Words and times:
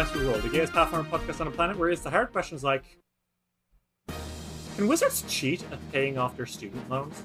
Dice 0.00 0.14
We 0.14 0.24
Roll, 0.24 0.38
the 0.38 0.48
gayest 0.48 0.72
Pathfinder 0.72 1.06
podcast 1.10 1.40
on 1.40 1.46
the 1.46 1.52
planet, 1.52 1.76
where 1.76 1.90
it's 1.90 2.00
the 2.00 2.08
hard 2.08 2.32
questions 2.32 2.64
like 2.64 2.82
Can 4.74 4.88
wizards 4.88 5.22
cheat 5.28 5.62
at 5.70 5.92
paying 5.92 6.16
off 6.16 6.38
their 6.38 6.46
student 6.46 6.88
loans? 6.88 7.22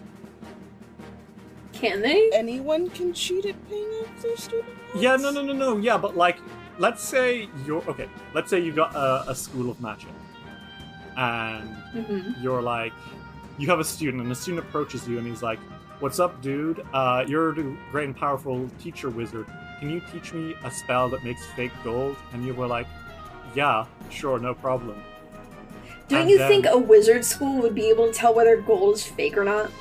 Can 1.71 2.01
they? 2.01 2.29
anyone 2.33 2.89
can 2.89 3.13
cheat 3.13 3.45
at 3.45 3.69
paying 3.69 3.87
off 3.87 4.21
their 4.21 4.35
student 4.35 4.67
loans? 4.89 5.01
Yeah, 5.01 5.15
no, 5.15 5.31
no, 5.31 5.41
no, 5.41 5.53
no, 5.53 5.77
yeah, 5.77 5.97
but 5.97 6.17
like, 6.17 6.37
let's 6.77 7.01
say 7.01 7.47
you're 7.65 7.81
okay, 7.89 8.09
let's 8.33 8.49
say 8.49 8.59
you 8.59 8.73
got 8.73 8.93
a, 8.93 9.23
a 9.29 9.35
school 9.35 9.71
of 9.71 9.79
magic, 9.79 10.09
and 11.15 11.69
hmm 11.93 12.31
you're 12.41 12.61
like, 12.61 12.91
you 13.57 13.69
have 13.69 13.79
a 13.79 13.85
student, 13.85 14.21
and 14.21 14.29
the 14.29 14.35
student 14.35 14.67
approaches 14.67 15.07
you, 15.07 15.17
and 15.17 15.25
he's 15.25 15.41
like, 15.41 15.59
What's 16.01 16.19
up, 16.19 16.41
dude? 16.41 16.85
Uh, 16.91 17.23
you're 17.25 17.55
the 17.55 17.77
great 17.89 18.03
and 18.07 18.17
powerful 18.17 18.69
teacher 18.81 19.09
wizard. 19.09 19.47
Can 19.79 19.89
you 19.89 20.01
teach 20.11 20.33
me 20.33 20.55
a 20.63 20.71
spell 20.71 21.09
that 21.09 21.23
makes 21.23 21.45
fake 21.47 21.71
gold? 21.83 22.15
And 22.33 22.45
you 22.45 22.53
were 22.53 22.67
like, 22.67 22.87
Yeah, 23.55 23.85
sure, 24.09 24.39
no 24.39 24.53
problem. 24.53 25.01
Don't 26.07 26.21
And 26.21 26.29
you 26.29 26.37
then- 26.37 26.49
think 26.49 26.65
a 26.67 26.77
wizard 26.77 27.25
school 27.25 27.61
would 27.61 27.73
be 27.75 27.89
able 27.89 28.07
to 28.07 28.13
tell 28.13 28.33
whether 28.33 28.55
gold 28.57 28.95
is 28.95 29.03
fake 29.05 29.37
or 29.37 29.43
not? 29.43 29.71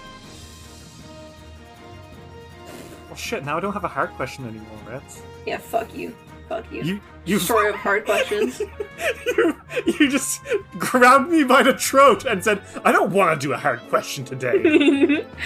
Well, 3.08 3.16
shit, 3.16 3.44
now 3.44 3.56
I 3.56 3.60
don't 3.60 3.72
have 3.72 3.84
a 3.84 3.88
hard 3.88 4.10
question 4.10 4.46
anymore, 4.46 4.78
Reds. 4.88 5.22
Yeah, 5.46 5.58
fuck 5.58 5.94
you. 5.94 6.14
Fuck 6.48 6.70
you. 6.72 6.82
You, 6.82 7.00
you, 7.24 7.38
Story 7.38 7.70
of 7.70 7.76
hard 7.76 8.04
questions. 8.04 8.60
you, 9.26 9.60
you 9.86 10.08
just 10.10 10.42
grabbed 10.78 11.30
me 11.30 11.44
by 11.44 11.62
the 11.62 11.74
throat 11.76 12.24
and 12.24 12.42
said, 12.42 12.62
I 12.84 12.92
don't 12.92 13.12
want 13.12 13.40
to 13.40 13.46
do 13.46 13.52
a 13.52 13.56
hard 13.56 13.80
question 13.88 14.24
today. 14.24 15.24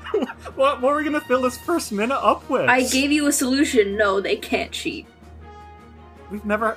what, 0.54 0.80
what 0.80 0.92
are 0.92 0.96
we 0.96 1.02
going 1.02 1.14
to 1.14 1.20
fill 1.26 1.42
this 1.42 1.58
first 1.58 1.92
minute 1.92 2.18
up 2.18 2.48
with? 2.48 2.68
I 2.68 2.82
gave 2.82 3.12
you 3.12 3.26
a 3.26 3.32
solution. 3.32 3.96
No, 3.96 4.20
they 4.20 4.36
can't 4.36 4.70
cheat. 4.72 5.06
We've 6.30 6.44
never. 6.44 6.76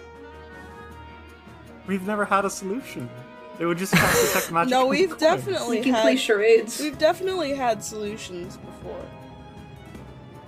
We've 1.88 2.06
never 2.06 2.26
had 2.26 2.46
a 2.46 2.50
solution. 2.50 3.10
They 3.58 3.66
would 3.66 3.78
just 3.78 3.94
have 3.94 4.12
to 4.14 4.26
detect 4.28 4.52
magic. 4.52 4.72
No, 4.72 4.86
we've 4.88 5.10
coins. 5.10 5.22
definitely 5.22 5.78
We 5.78 5.84
can 5.84 5.94
had 5.94 6.02
play 6.02 6.16
charades. 6.18 6.80
we've 6.80 6.98
definitely 6.98 7.54
had 7.54 7.84
solutions 7.84 8.58
before. 8.58 9.00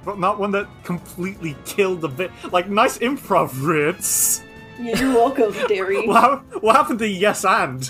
But 0.04 0.20
not 0.20 0.40
one 0.40 0.52
that 0.52 0.68
completely 0.84 1.56
killed 1.66 2.02
the 2.02 2.08
bit. 2.08 2.32
Like, 2.52 2.70
nice 2.70 2.98
improv, 3.00 3.52
Ritz. 3.66 4.42
Yeah, 4.80 5.00
you're 5.00 5.14
welcome, 5.14 5.54
Derry. 5.68 6.08
What, 6.08 6.62
what 6.64 6.76
happened 6.76 7.00
to 7.00 7.08
yes 7.08 7.44
and? 7.46 7.90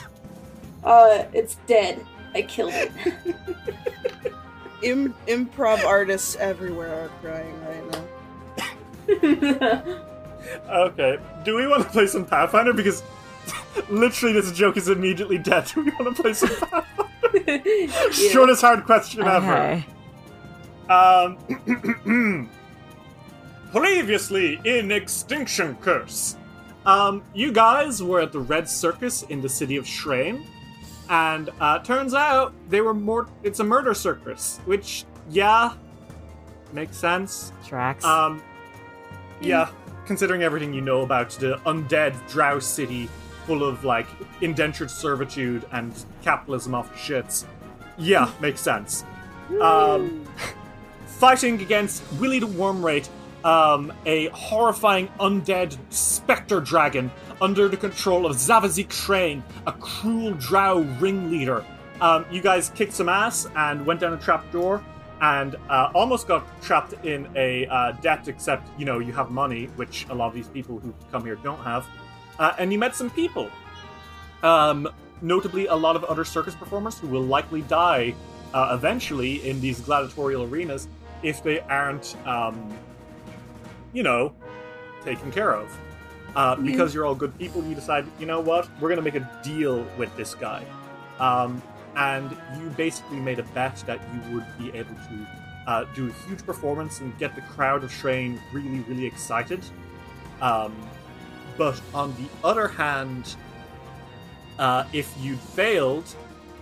Uh, 0.83 1.25
it's 1.33 1.55
dead. 1.67 2.03
I 2.33 2.41
killed 2.43 2.73
it. 2.73 2.91
Im- 4.81 5.15
improv 5.27 5.83
artists 5.83 6.35
everywhere 6.35 7.05
are 7.05 7.09
crying 7.21 7.59
right 7.65 7.91
now. 7.91 8.03
Okay, 10.69 11.17
do 11.43 11.55
we 11.57 11.67
want 11.67 11.83
to 11.83 11.89
play 11.89 12.07
some 12.07 12.23
Pathfinder? 12.25 12.71
Because 12.71 13.03
literally 13.89 14.31
this 14.33 14.49
joke 14.53 14.77
is 14.77 14.87
immediately 14.87 15.37
dead. 15.37 15.69
Do 15.73 15.83
we 15.83 15.91
want 15.99 16.15
to 16.15 16.21
play 16.21 16.31
some 16.33 16.49
Pathfinder? 16.49 16.85
Yeah. 17.45 18.09
Shortest 18.11 18.61
hard 18.61 18.85
question 18.85 19.21
ever. 19.23 19.83
Um, 20.89 22.49
previously 23.71 24.59
in 24.63 24.91
Extinction 24.91 25.75
Curse, 25.75 26.37
um, 26.85 27.21
you 27.33 27.51
guys 27.51 28.01
were 28.01 28.21
at 28.21 28.31
the 28.31 28.39
Red 28.39 28.69
Circus 28.69 29.23
in 29.23 29.41
the 29.41 29.49
city 29.49 29.75
of 29.77 29.85
Shrane, 29.85 30.47
and 31.09 31.49
uh, 31.59 31.79
turns 31.79 32.13
out 32.13 32.53
they 32.69 32.81
were 32.81 32.93
more. 32.93 33.27
It's 33.43 33.59
a 33.59 33.63
murder 33.63 33.93
circus, 33.93 34.59
which 34.65 35.05
yeah, 35.29 35.73
makes 36.73 36.97
sense. 36.97 37.51
Tracks. 37.65 38.03
Um, 38.03 38.41
yeah, 39.41 39.69
considering 40.05 40.43
everything 40.43 40.73
you 40.73 40.81
know 40.81 41.01
about 41.01 41.31
the 41.31 41.57
undead 41.65 42.15
Drow 42.29 42.59
city, 42.59 43.09
full 43.45 43.63
of 43.63 43.83
like 43.83 44.07
indentured 44.41 44.91
servitude 44.91 45.65
and 45.71 45.93
capitalism 46.21 46.75
off 46.75 46.93
shits. 46.95 47.45
Yeah, 47.97 48.31
makes 48.41 48.61
sense. 48.61 49.05
Um, 49.61 50.25
fighting 51.05 51.61
against 51.61 52.03
Willie 52.13 52.39
the 52.39 52.47
Wormrate, 52.47 53.07
um, 53.43 53.93
a 54.05 54.27
horrifying 54.29 55.07
undead 55.19 55.77
specter 55.89 56.59
dragon 56.59 57.09
under 57.41 57.67
the 57.67 57.77
control 57.77 58.25
of 58.25 58.35
Zavazik 58.35 58.91
Shrane, 58.91 59.43
a 59.65 59.71
cruel 59.71 60.33
Drow 60.33 60.81
ringleader. 60.99 61.65
Um, 62.01 62.25
you 62.31 62.41
guys 62.41 62.69
kicked 62.75 62.93
some 62.93 63.09
ass 63.09 63.47
and 63.55 63.85
went 63.85 63.99
down 63.99 64.13
a 64.13 64.17
trapdoor 64.17 64.83
and 65.21 65.55
uh, 65.69 65.91
almost 65.95 66.27
got 66.27 66.45
trapped 66.61 66.93
in 67.05 67.27
a 67.35 67.65
uh, 67.67 67.91
debt, 67.93 68.27
except, 68.27 68.67
you 68.79 68.85
know, 68.85 68.99
you 68.99 69.13
have 69.13 69.31
money, 69.31 69.65
which 69.75 70.05
a 70.09 70.13
lot 70.13 70.27
of 70.27 70.33
these 70.33 70.47
people 70.47 70.79
who 70.79 70.93
come 71.11 71.25
here 71.25 71.35
don't 71.37 71.63
have. 71.63 71.87
Uh, 72.37 72.53
and 72.59 72.71
you 72.71 72.77
met 72.77 72.95
some 72.95 73.09
people. 73.09 73.49
Um, 74.43 74.87
notably, 75.21 75.65
a 75.65 75.75
lot 75.75 75.95
of 75.95 76.03
other 76.03 76.23
circus 76.23 76.53
performers 76.53 76.99
who 76.99 77.07
will 77.07 77.23
likely 77.23 77.63
die 77.63 78.13
uh, 78.53 78.69
eventually 78.77 79.47
in 79.47 79.59
these 79.59 79.79
gladiatorial 79.79 80.43
arenas 80.43 80.87
if 81.23 81.41
they 81.41 81.61
aren't, 81.61 82.15
um, 82.27 82.71
you 83.93 84.03
know, 84.03 84.33
taken 85.03 85.31
care 85.31 85.55
of. 85.55 85.75
Uh, 86.37 86.55
because 86.55 86.93
you're 86.93 87.03
all 87.03 87.15
good 87.15 87.35
people, 87.39 87.63
you 87.65 87.73
decide, 87.73 88.05
you 88.19 88.27
know 88.27 88.39
what, 88.39 88.69
we're 88.79 88.89
going 88.89 88.95
to 88.95 89.01
make 89.01 89.15
a 89.15 89.41
deal 89.43 89.83
with 89.97 90.15
this 90.15 90.35
guy. 90.35 90.63
Um, 91.19 91.59
and 91.95 92.29
you 92.59 92.69
basically 92.77 93.17
made 93.17 93.39
a 93.39 93.43
bet 93.43 93.75
that 93.87 93.99
you 94.13 94.35
would 94.35 94.45
be 94.59 94.69
able 94.77 94.93
to 94.93 95.27
uh, 95.65 95.85
do 95.95 96.09
a 96.09 96.13
huge 96.27 96.45
performance 96.45 96.99
and 96.99 97.17
get 97.17 97.33
the 97.33 97.41
crowd 97.41 97.83
of 97.83 97.91
Shrane 97.91 98.39
really, 98.53 98.81
really 98.81 99.07
excited. 99.07 99.61
Um, 100.39 100.75
but 101.57 101.81
on 101.91 102.13
the 102.17 102.47
other 102.47 102.67
hand, 102.67 103.35
uh, 104.59 104.83
if 104.93 105.11
you'd 105.19 105.39
failed, 105.39 106.05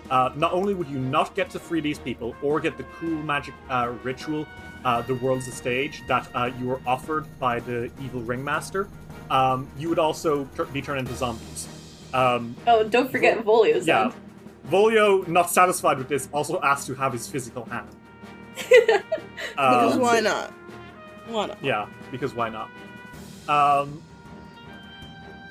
uh, 0.10 0.30
not 0.38 0.54
only 0.54 0.74
would 0.74 0.88
you 0.88 1.00
not 1.00 1.36
get 1.36 1.50
to 1.50 1.60
free 1.60 1.82
these 1.82 2.00
people 2.00 2.34
or 2.42 2.62
get 2.62 2.78
the 2.78 2.84
cool 2.98 3.22
magic 3.24 3.54
uh, 3.70 3.92
ritual, 4.04 4.48
uh, 4.86 5.02
the 5.02 5.16
world's 5.16 5.50
a 5.50 5.52
stage, 5.52 6.02
that 6.08 6.30
uh, 6.34 6.50
you 6.62 6.68
were 6.68 6.80
offered 6.88 7.26
by 7.40 7.60
the 7.60 7.92
evil 8.02 8.22
ringmaster, 8.22 8.88
um, 9.30 9.68
you 9.78 9.90
would 9.90 10.00
also 10.00 10.46
tur- 10.56 10.66
be 10.66 10.82
turned 10.82 11.00
into 11.00 11.14
zombies. 11.16 11.68
Um, 12.14 12.56
Oh, 12.68 12.84
don't 12.88 13.12
forget 13.12 13.44
Volio's 13.44 13.86
yeah. 13.88 14.10
then. 14.10 14.72
Volio, 14.72 15.28
not 15.28 15.50
satisfied 15.50 15.98
with 15.98 16.08
this, 16.10 16.28
also 16.34 16.60
asked 16.62 16.88
to 16.88 16.96
have 16.96 17.14
his 17.14 17.28
physical 17.28 17.66
hand. 17.66 17.88
Because 19.56 19.94
Um, 19.96 20.00
why 20.02 20.20
not? 20.22 20.52
Why 21.28 21.48
not? 21.48 21.58
Yeah, 21.64 21.88
because 22.12 22.34
why 22.34 22.50
not? 22.50 22.70
Um, 23.48 24.02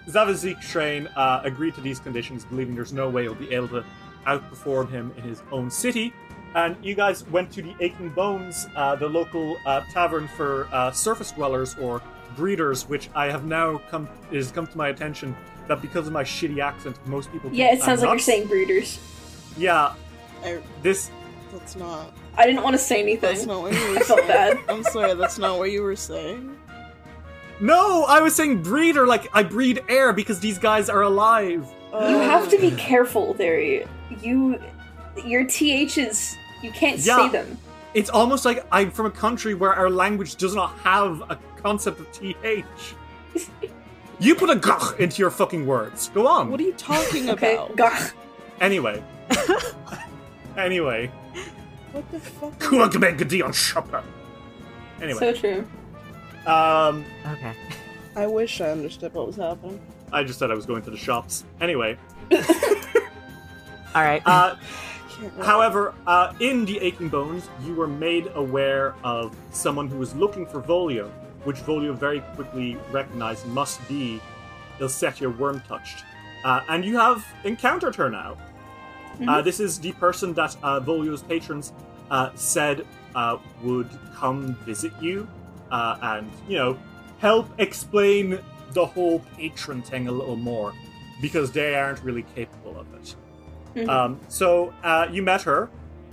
Zavazik 0.08 0.58
Shrain 0.62 1.08
uh, 1.16 1.40
agreed 1.44 1.74
to 1.76 1.80
these 1.80 1.98
conditions, 1.98 2.44
believing 2.44 2.74
there's 2.74 2.92
no 2.92 3.08
way 3.08 3.22
he'll 3.22 3.34
be 3.34 3.52
able 3.54 3.68
to 3.68 3.84
outperform 4.26 4.90
him 4.90 5.12
in 5.16 5.22
his 5.22 5.42
own 5.52 5.70
city. 5.70 6.12
And 6.54 6.76
you 6.82 6.94
guys 6.94 7.26
went 7.28 7.50
to 7.52 7.62
the 7.62 7.74
Aching 7.80 8.10
Bones, 8.10 8.66
uh, 8.76 8.96
the 8.96 9.08
local 9.08 9.56
uh, 9.66 9.80
tavern 9.92 10.28
for 10.36 10.68
uh, 10.72 10.90
surface 10.92 11.32
dwellers 11.32 11.76
or 11.76 12.00
breeders, 12.36 12.88
which 12.88 13.08
I 13.14 13.26
have 13.26 13.44
now 13.44 13.81
come 13.90 14.08
is 14.31 14.50
come 14.50 14.66
to 14.66 14.76
my 14.78 14.88
attention 14.88 15.36
that 15.69 15.81
because 15.81 16.06
of 16.06 16.12
my 16.12 16.25
shitty 16.25 16.58
accent, 16.60 16.96
most 17.06 17.32
people. 17.32 17.50
Yeah, 17.52 17.69
think 17.70 17.81
it 17.81 17.84
sounds 17.84 18.02
I'm 18.02 18.08
like 18.10 18.14
you're 18.19 18.25
saying 18.25 18.48
breeders. 18.48 18.98
Yeah, 19.56 19.94
I, 20.44 20.58
this 20.82 21.10
that's 21.52 21.76
not. 21.76 22.12
I 22.36 22.46
didn't 22.46 22.62
want 22.64 22.75
to 22.75 22.78
say 22.78 23.00
anything. 23.00 23.20
That's 23.34 23.46
not 23.46 23.62
what 23.62 23.72
you 23.72 23.81
were 23.90 23.96
I 23.96 24.00
felt 24.00 24.19
saying. 24.20 24.28
bad. 24.28 24.58
I'm 24.69 24.82
sorry, 24.84 25.14
that's 25.14 25.38
not 25.38 25.58
what 25.58 25.70
you 25.70 25.82
were 25.82 25.96
saying. 25.96 26.56
no, 27.60 28.04
I 28.04 28.20
was 28.20 28.34
saying 28.34 28.62
breeder, 28.62 29.06
like 29.06 29.28
I 29.32 29.42
breed 29.44 29.81
air 29.88 30.12
because 30.12 30.40
these 30.40 30.58
guys 30.58 30.88
are 30.88 31.02
alive. 31.02 31.66
You 31.92 31.98
have 32.19 32.48
to 32.50 32.58
be 32.58 32.72
careful 32.72 33.34
there. 33.34 33.60
You, 33.60 34.58
your 35.25 35.44
ths, 35.48 36.36
you 36.60 36.72
can't 36.72 36.98
Yeah. 36.98 37.16
say 37.19 37.28
them. 37.28 37.56
It's 37.94 38.10
almost 38.10 38.44
like 38.44 38.66
I'm 38.72 38.90
from 38.90 39.06
a 39.06 39.10
country 39.12 39.54
where 39.54 39.72
our 39.72 39.88
language 39.88 40.34
does 40.34 40.56
not 40.56 40.76
have 40.81 41.22
a 41.31 41.38
concept 41.64 41.99
of 41.99 42.12
th. 42.12 42.64
you 44.20 44.34
put 44.34 44.50
a 44.50 44.56
gach 44.56 44.99
into 45.00 45.19
your 45.20 45.31
fucking 45.31 45.66
words. 45.66 46.11
Go 46.11 46.26
on. 46.26 46.50
What 46.50 46.61
are 46.61 46.64
you 46.64 46.75
talking 46.75 47.31
Okay, 47.34 47.55
about? 47.55 47.75
Gah. 47.75 48.08
Anyway. 48.61 49.02
anyway. 50.58 51.11
What 51.93 52.11
the 52.12 52.20
fuck? 52.20 52.58
Kuagmegadion 52.58 53.55
Shopper. 53.55 54.02
Anyway. 55.00 55.19
So 55.19 55.32
true. 55.32 55.66
um 56.46 57.05
Okay. 57.32 57.55
I 58.14 58.26
wish 58.26 58.60
I 58.60 58.70
understood 58.70 59.14
what 59.14 59.26
was 59.26 59.37
happening. 59.37 59.81
I 60.12 60.22
just 60.22 60.38
said 60.38 60.50
I 60.50 60.55
was 60.55 60.67
going 60.67 60.82
to 60.82 60.90
the 60.90 60.96
shops. 60.99 61.44
Anyway. 61.60 61.96
All 63.94 64.02
right. 64.02 64.22
Uh 64.26 64.56
However, 65.43 65.94
uh, 66.08 66.32
in 66.40 66.64
the 66.64 66.76
Aching 66.81 67.08
Bones, 67.08 67.49
you 67.64 67.72
were 67.75 67.87
made 67.87 68.31
aware 68.34 68.96
of 69.05 69.34
someone 69.52 69.87
who 69.88 69.96
was 69.96 70.12
looking 70.17 70.44
for 70.44 70.60
Volio, 70.60 71.08
which 71.44 71.56
Volio 71.58 71.94
very 71.94 72.20
quickly 72.35 72.76
recognized 72.91 73.46
must 73.46 73.87
be 73.88 74.20
Il'setsya 74.81 75.37
Wyrmtouched. 75.37 76.02
Uh, 76.44 76.61
and 76.69 76.85
you 76.85 76.99
have 76.99 77.25
encountered 77.44 77.94
her 77.96 78.11
now. 78.11 78.37
Uh, 79.29 79.41
this 79.41 79.61
is 79.61 79.79
the 79.79 79.93
person 79.93 80.35
that 80.35 80.56
uh, 80.62 80.81
Volio's 80.81 81.23
patrons 81.23 81.73
uh, 82.11 82.31
said 82.35 82.85
uh, 83.14 83.38
would 83.62 83.88
come 84.14 84.55
visit 84.67 84.93
you 85.00 85.29
uh, 85.70 85.96
and, 86.02 86.31
you 86.49 86.56
know, 86.56 86.76
help 87.19 87.49
explain 87.58 88.38
the 88.73 88.85
whole 88.85 89.20
patron 89.37 89.82
thing 89.82 90.08
a 90.08 90.12
little 90.12 90.37
more 90.37 90.73
because 91.23 91.52
they 91.52 91.76
aren't 91.76 92.02
really 92.02 92.25
capable 92.35 92.79
of 92.79 92.93
it. 92.94 93.14
Mhm. 93.76 93.88
Um, 93.88 94.20
so 94.29 94.75
uh, 94.82 95.06
you 95.11 95.23
met 95.23 95.43
her, 95.43 95.70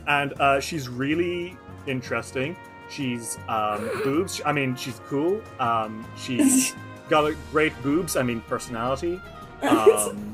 and 0.07 0.33
uh, 0.39 0.59
she's 0.59 0.87
really 0.87 1.57
interesting. 1.87 2.55
She's 2.91 3.39
um, 3.47 3.89
boobs. 4.03 4.41
I 4.45 4.51
mean, 4.51 4.75
she's 4.75 4.99
cool. 5.07 5.41
Um, 5.59 6.05
she's 6.17 6.75
got 7.09 7.25
a 7.25 7.35
great 7.51 7.73
boobs. 7.81 8.17
I 8.17 8.23
mean, 8.23 8.41
personality. 8.41 9.19
Um, 9.63 10.33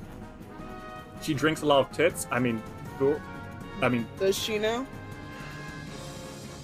she 1.21 1.33
drinks 1.33 1.61
a 1.61 1.65
lot 1.65 1.79
of 1.79 1.91
tits. 1.91 2.27
I 2.31 2.39
mean, 2.39 2.63
cool. 2.97 3.19
I 3.81 3.89
mean, 3.89 4.07
Does 4.17 4.37
she 4.37 4.57
know? 4.57 4.87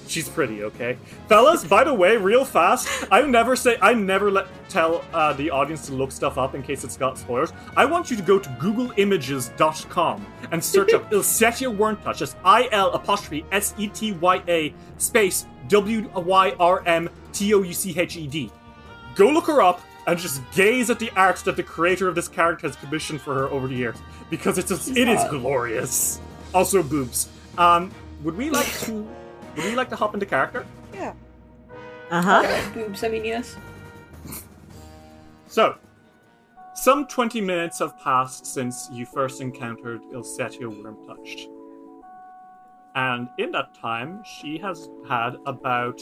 she's 0.07 0.29
pretty. 0.29 0.63
Okay, 0.63 0.97
fellas. 1.27 1.63
by 1.65 1.83
the 1.83 1.93
way, 1.93 2.15
real 2.15 2.45
fast. 2.45 3.05
I 3.11 3.21
never 3.23 3.57
say. 3.57 3.77
I 3.81 3.93
never 3.93 4.31
let 4.31 4.47
tell 4.69 5.03
uh, 5.13 5.33
the 5.33 5.49
audience 5.49 5.85
to 5.87 5.93
look 5.93 6.11
stuff 6.11 6.37
up 6.37 6.55
in 6.55 6.63
case 6.63 6.83
it's 6.83 6.95
got 6.97 7.17
spoilers. 7.17 7.51
I 7.75 7.83
want 7.85 8.09
you 8.09 8.15
to 8.17 8.23
go 8.23 8.39
to 8.39 8.49
GoogleImages.com 8.49 10.25
and 10.51 10.63
search 10.63 10.93
up 10.93 11.09
Il'setsya 11.11 11.75
Wyrmtouch. 11.75 12.19
That's 12.19 12.35
I 12.45 12.69
L 12.71 12.93
apostrophe 12.93 13.45
S 13.51 13.73
E 13.77 13.87
T 13.87 14.13
Y 14.13 14.41
A 14.47 14.73
space 14.97 15.47
W 15.67 16.09
Y 16.15 16.55
R 16.59 16.83
M 16.85 17.09
T 17.31 17.53
O 17.53 17.61
U 17.61 17.73
C 17.73 17.97
H 17.99 18.17
E 18.17 18.27
D. 18.27 18.51
Go 19.15 19.29
look 19.29 19.47
her 19.47 19.61
up 19.61 19.81
and 20.07 20.19
just 20.19 20.41
gaze 20.53 20.89
at 20.89 20.99
the 20.99 21.09
art 21.11 21.37
that 21.37 21.55
the 21.55 21.63
creator 21.63 22.07
of 22.07 22.15
this 22.15 22.27
character 22.27 22.67
has 22.67 22.75
commissioned 22.75 23.21
for 23.21 23.33
her 23.33 23.47
over 23.49 23.67
the 23.67 23.75
years 23.75 23.97
because 24.29 24.57
it's 24.57 24.71
a, 24.71 24.91
it 24.91 25.07
is 25.07 25.21
hot. 25.21 25.29
glorious. 25.29 26.19
Also 26.53 26.83
boobs. 26.83 27.29
Um, 27.57 27.91
would 28.23 28.35
we 28.37 28.49
like 28.49 28.71
to? 28.81 29.07
Would 29.55 29.65
we 29.65 29.75
like 29.75 29.89
to 29.89 29.95
hop 29.95 30.13
into 30.13 30.25
character? 30.25 30.65
Yeah. 30.93 31.13
Uh 32.09 32.21
huh. 32.21 32.71
Boobs, 32.73 33.03
I 33.03 33.09
mean, 33.09 33.25
yes. 33.25 33.55
So, 35.47 35.77
some 36.75 37.05
20 37.07 37.39
minutes 37.41 37.79
have 37.79 37.97
passed 37.99 38.45
since 38.45 38.89
you 38.91 39.05
first 39.05 39.39
encountered 39.41 40.01
Il'setsya 40.11 40.61
Wyrmtouched. 40.61 41.47
And 42.95 43.29
in 43.37 43.51
that 43.51 43.73
time, 43.73 44.23
she 44.23 44.57
has 44.59 44.89
had 45.07 45.37
about 45.45 45.99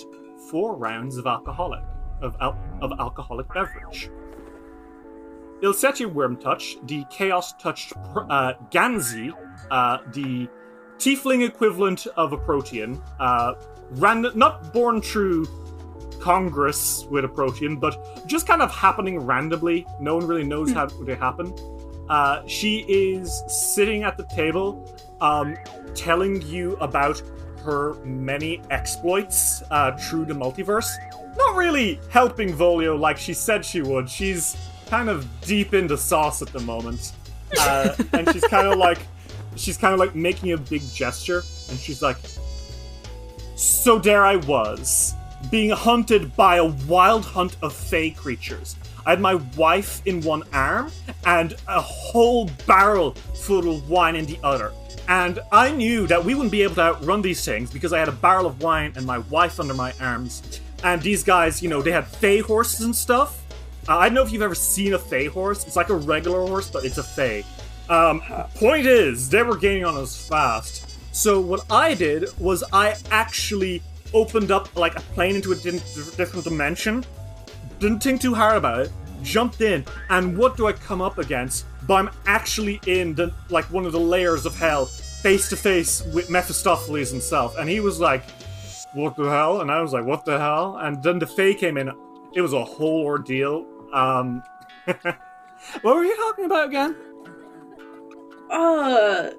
four 0.50 0.76
rounds 0.76 1.18
of 1.18 1.26
alcoholic 1.28 1.84
of, 2.22 2.36
al- 2.40 2.58
of 2.82 2.92
alcoholic 3.00 3.48
beverage. 3.54 4.10
Il'setsya 5.62 6.12
Wyrmtouch, 6.12 6.86
the 6.88 7.06
Chaos 7.10 7.54
Touched 7.54 7.94
uh, 8.16 8.54
Ganzi, 8.72 9.32
uh, 9.70 10.00
the 10.12 10.48
Tiefling 10.98 11.46
equivalent 11.48 12.08
of 12.18 12.34
a 12.34 12.38
Protean, 12.38 13.02
uh, 13.20 13.54
ran- 13.92 14.26
not 14.36 14.74
born 14.74 15.02
through 15.02 15.46
Congress 16.20 17.06
with 17.10 17.26
a 17.26 17.28
Protean, 17.28 17.78
but 17.78 18.28
just 18.28 18.48
kind 18.48 18.62
of 18.62 18.72
happening 18.72 19.20
randomly. 19.20 19.86
No 20.00 20.16
one 20.16 20.28
really 20.28 20.44
knows 20.44 20.72
how 20.72 20.86
they 20.86 21.16
happen. 21.16 21.54
Uh, 22.10 22.46
she 22.48 22.86
is 22.88 23.44
sitting 23.48 24.04
at 24.04 24.18
the 24.18 24.26
table, 24.36 24.88
um, 25.22 25.58
telling 25.96 26.42
you 26.42 26.76
about 26.78 27.22
her 27.64 27.94
many 28.04 28.62
exploits 28.72 29.64
uh, 29.72 29.92
through 29.98 30.26
the 30.26 30.34
multiverse. 30.34 30.90
Not 31.38 31.56
really 31.56 32.00
helping 32.10 32.54
Volio 32.54 33.00
like 33.00 33.18
she 33.18 33.34
said 33.34 33.64
she 33.64 33.82
would. 33.82 34.10
She's 34.10 34.58
kind 34.88 35.10
of 35.10 35.28
deep 35.42 35.74
into 35.74 35.98
sauce 35.98 36.42
at 36.42 36.50
the 36.50 36.60
moment, 36.60 37.14
uh, 37.60 37.96
and 38.14 38.30
she's 38.34 38.44
kind 38.44 38.68
of 38.68 38.78
like, 38.78 39.00
she's 39.56 39.78
kind 39.78 39.94
of 39.94 40.00
like 40.00 40.16
making 40.16 40.52
a 40.52 40.58
big 40.58 40.82
gesture, 40.92 41.44
and 41.70 41.80
she's 41.80 42.02
like, 42.02 42.18
"So 43.56 44.00
there 44.00 44.26
I 44.26 44.36
was." 44.36 45.16
being 45.50 45.72
hunted 45.72 46.36
by 46.36 46.58
a 46.58 46.66
wild 46.66 47.26
hunt 47.26 47.58
of 47.62 47.74
fey 47.74 48.12
creatures. 48.12 48.76
I 49.06 49.12
had 49.12 49.22
my 49.22 49.36
wife 49.58 50.02
in 50.06 50.22
one 50.22 50.44
arm 50.54 50.92
and 51.26 51.56
a 51.68 51.82
whole 51.82 52.50
barrel 52.68 53.12
full 53.34 53.76
of 53.76 53.90
wine 53.90 54.16
in 54.16 54.26
the 54.26 54.40
other. 54.44 54.72
And 55.08 55.40
I 55.52 55.72
knew 55.72 56.08
that 56.08 56.24
we 56.24 56.36
wouldn't 56.36 56.52
be 56.52 56.62
able 56.64 56.76
to 56.76 56.82
outrun 56.82 57.22
these 57.22 57.44
things 57.44 57.72
because 57.72 57.94
I 57.94 58.00
had 58.00 58.08
a 58.08 58.14
barrel 58.14 58.46
of 58.46 58.62
wine 58.62 58.94
and 58.96 59.06
my 59.06 59.18
wife 59.18 59.60
under 59.60 59.74
my 59.74 59.94
arms. 60.00 60.62
And 60.84 61.02
these 61.02 61.24
guys, 61.24 61.62
you 61.62 61.70
know, 61.70 61.82
they 61.82 61.92
had 61.92 62.08
fey 62.08 62.40
horses 62.40 62.82
and 62.82 62.96
stuff. 62.96 63.44
Uh, 63.88 63.98
I 63.98 64.06
don't 64.06 64.14
know 64.14 64.24
if 64.24 64.32
you've 64.32 64.42
ever 64.42 64.56
seen 64.56 64.94
a 64.94 65.00
fey 65.00 65.26
horse. 65.26 65.66
It's 65.66 65.76
like 65.76 65.90
a 65.90 65.96
regular 65.96 66.46
horse, 66.46 66.70
but 66.70 66.86
it's 66.86 66.98
a 66.98 67.04
fey. 67.04 67.44
Um, 67.90 68.22
point 68.56 68.86
is, 68.86 69.30
they 69.30 69.44
were 69.44 69.58
gaining 69.58 69.86
on 69.86 69.96
us 69.98 70.28
fast. 70.28 70.98
So 71.14 71.42
what 71.42 71.66
I 71.70 71.94
did 71.94 72.30
was 72.40 72.64
I 72.72 72.96
actually 73.10 73.82
opened 74.14 74.52
up 74.52 74.76
like 74.76 74.96
a 74.98 75.02
plane 75.02 75.36
into 75.36 75.52
a 75.52 75.56
different 75.56 76.44
dimension. 76.44 77.04
Didn't 77.82 78.04
think 78.04 78.22
too 78.22 78.36
hard 78.36 78.58
about 78.58 78.80
it. 78.82 78.92
Jumped 79.24 79.62
in, 79.62 79.84
and 80.12 80.38
what 80.38 80.56
do 80.56 80.68
I 80.68 80.72
come 80.72 81.02
up 81.02 81.18
against? 81.18 81.66
But 81.88 81.96
I'm 81.96 82.10
actually 82.28 82.80
in 82.86 83.16
the 83.16 83.34
like 83.50 83.66
one 83.66 83.88
of 83.88 83.92
the 83.92 84.00
layers 84.00 84.46
of 84.46 84.56
hell, 84.56 84.86
face 84.86 85.50
to 85.50 85.58
face 85.58 86.04
with 86.14 86.30
Mephistopheles 86.30 87.10
himself, 87.10 87.58
and 87.58 87.68
he 87.68 87.80
was 87.80 88.00
like, 88.00 88.24
"What 88.94 89.16
the 89.16 89.28
hell?" 89.28 89.62
And 89.62 89.72
I 89.72 89.82
was 89.82 89.94
like, 89.94 90.06
"What 90.06 90.26
the 90.26 90.38
hell?" 90.38 90.78
And 90.78 91.02
then 91.02 91.18
the 91.18 91.26
Fae 91.26 91.56
came 91.56 91.76
in. 91.76 91.92
It 92.34 92.42
was 92.42 92.54
a 92.54 92.64
whole 92.64 93.04
ordeal. 93.04 93.66
Um, 93.92 94.44
what 94.86 95.96
were 95.96 96.04
you 96.04 96.16
talking 96.18 96.46
about 96.46 96.68
again? 96.68 96.96
Uh, 98.52 99.32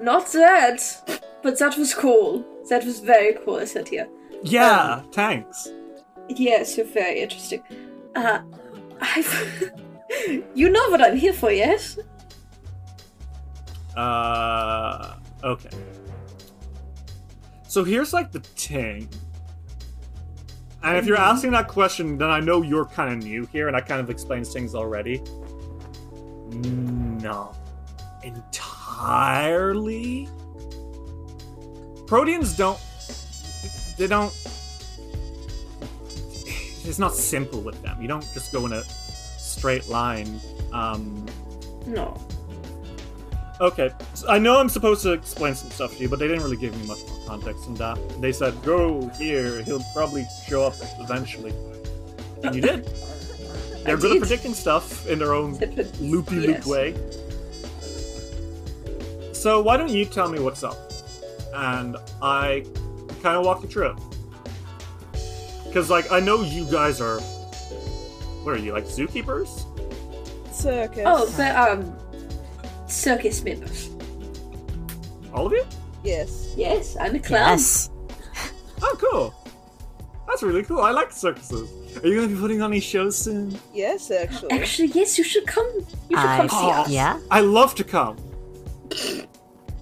not 0.00 0.26
that, 0.32 1.22
but 1.44 1.56
that 1.60 1.78
was 1.78 1.94
cool. 1.94 2.44
That 2.68 2.84
was 2.84 2.98
very 2.98 3.34
cool, 3.44 3.56
I 3.56 3.64
said 3.64 3.86
here. 3.86 4.08
Yeah, 4.42 5.02
thanks. 5.12 5.68
Yeah, 6.28 6.64
so 6.64 6.84
very 6.84 7.20
interesting. 7.20 7.62
Uh, 8.14 8.40
I've. 9.00 9.72
you 10.54 10.70
know 10.70 10.88
what 10.90 11.02
I'm 11.02 11.16
here 11.16 11.32
for, 11.32 11.50
yes? 11.50 11.98
Uh, 13.96 15.16
Okay. 15.44 15.70
So 17.68 17.84
here's 17.84 18.12
like 18.12 18.32
the 18.32 18.40
thing. 18.40 19.08
And 20.82 20.96
if 20.96 21.06
you're 21.06 21.16
asking 21.16 21.52
that 21.52 21.68
question, 21.68 22.18
then 22.18 22.30
I 22.30 22.40
know 22.40 22.62
you're 22.62 22.86
kind 22.86 23.12
of 23.12 23.18
new 23.18 23.46
here, 23.46 23.68
and 23.68 23.76
I 23.76 23.80
kind 23.80 24.00
of 24.00 24.10
explained 24.10 24.46
things 24.46 24.74
already. 24.74 25.22
No. 26.52 27.54
Entirely? 28.22 30.28
Proteans 32.06 32.56
don't. 32.56 32.78
They 33.98 34.06
don't. 34.06 34.32
It's 36.86 36.98
not 36.98 37.14
simple 37.14 37.60
with 37.60 37.80
them. 37.82 38.00
You 38.00 38.08
don't 38.08 38.26
just 38.32 38.52
go 38.52 38.66
in 38.66 38.72
a 38.72 38.84
straight 38.84 39.88
line. 39.88 40.40
Um, 40.72 41.26
No. 41.86 42.20
Okay, 43.58 43.90
so 44.12 44.28
I 44.28 44.38
know 44.38 44.58
I'm 44.58 44.68
supposed 44.68 45.02
to 45.04 45.12
explain 45.12 45.54
some 45.54 45.70
stuff 45.70 45.96
to 45.96 46.02
you, 46.02 46.10
but 46.10 46.18
they 46.18 46.28
didn't 46.28 46.42
really 46.42 46.58
give 46.58 46.78
me 46.78 46.86
much 46.86 46.98
more 47.08 47.26
context 47.26 47.64
than 47.64 47.74
that. 47.76 47.98
They 48.20 48.30
said, 48.30 48.54
go 48.62 49.08
here, 49.18 49.62
he'll 49.62 49.82
probably 49.94 50.26
show 50.46 50.64
up 50.64 50.74
eventually. 51.00 51.54
And 52.44 52.54
you 52.54 52.60
did. 52.60 52.84
They're 53.84 53.96
good 53.96 54.16
at 54.16 54.18
predicting 54.18 54.52
stuff 54.52 55.06
in 55.06 55.18
their 55.18 55.32
own 55.32 55.58
loopy 56.00 56.36
loop 56.36 56.48
yes. 56.48 56.66
way. 56.66 56.94
So 59.32 59.62
why 59.62 59.76
don't 59.76 59.90
you 59.90 60.04
tell 60.04 60.28
me 60.28 60.40
what's 60.40 60.62
up? 60.62 60.76
And 61.54 61.96
I 62.20 62.66
kind 63.22 63.36
of 63.38 63.46
walk 63.46 63.62
you 63.62 63.68
through 63.68 63.92
it. 63.92 63.96
Because, 65.66 65.90
like, 65.90 66.10
I 66.10 66.20
know 66.20 66.42
you 66.42 66.64
guys 66.70 67.00
are. 67.00 67.20
What 67.20 68.54
are 68.54 68.58
you, 68.58 68.72
like 68.72 68.84
zookeepers? 68.84 69.64
Circus. 70.54 71.02
Oh, 71.04 71.32
but 71.36 71.54
um, 71.56 71.96
circus 72.86 73.42
members. 73.42 73.90
All 75.34 75.46
of 75.46 75.52
you? 75.52 75.64
yes. 76.02 76.54
Yes, 76.56 76.96
I'm 76.98 77.14
a 77.16 77.18
clown. 77.18 77.50
Yes. 77.50 77.90
Oh, 78.82 78.96
cool. 78.98 79.34
That's 80.26 80.42
really 80.42 80.62
cool. 80.62 80.80
I 80.80 80.90
like 80.90 81.12
circuses. 81.12 81.70
Are 82.02 82.06
you 82.06 82.16
going 82.16 82.28
to 82.28 82.34
be 82.34 82.40
putting 82.40 82.62
on 82.62 82.72
any 82.72 82.80
shows 82.80 83.16
soon? 83.16 83.58
Yes, 83.72 84.10
actually. 84.10 84.50
Actually, 84.50 84.88
yes, 84.88 85.16
you 85.18 85.24
should 85.24 85.46
come. 85.46 85.66
You 86.08 86.16
should 86.16 86.18
I, 86.18 86.36
come 86.36 86.48
see 86.48 86.70
us. 86.70 86.90
yeah. 86.90 87.20
I 87.30 87.40
love 87.40 87.74
to 87.76 87.84
come. 87.84 88.16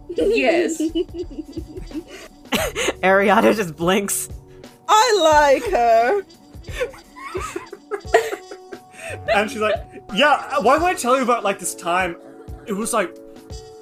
Yes. 0.09 0.79
Ariana 3.03 3.55
just 3.57 3.75
blinks. 3.77 4.29
I 4.89 5.21
like 5.63 5.71
her. 5.73 6.23
And 9.33 9.51
she's 9.51 9.61
like, 9.61 9.77
yeah, 10.15 10.59
why 10.61 10.79
don't 10.79 10.85
I 10.87 10.95
tell 10.95 11.17
you 11.17 11.23
about, 11.23 11.45
like, 11.45 11.59
this 11.59 11.75
time? 11.75 12.17
It 12.67 12.73
was, 12.73 12.93
like, 12.93 13.15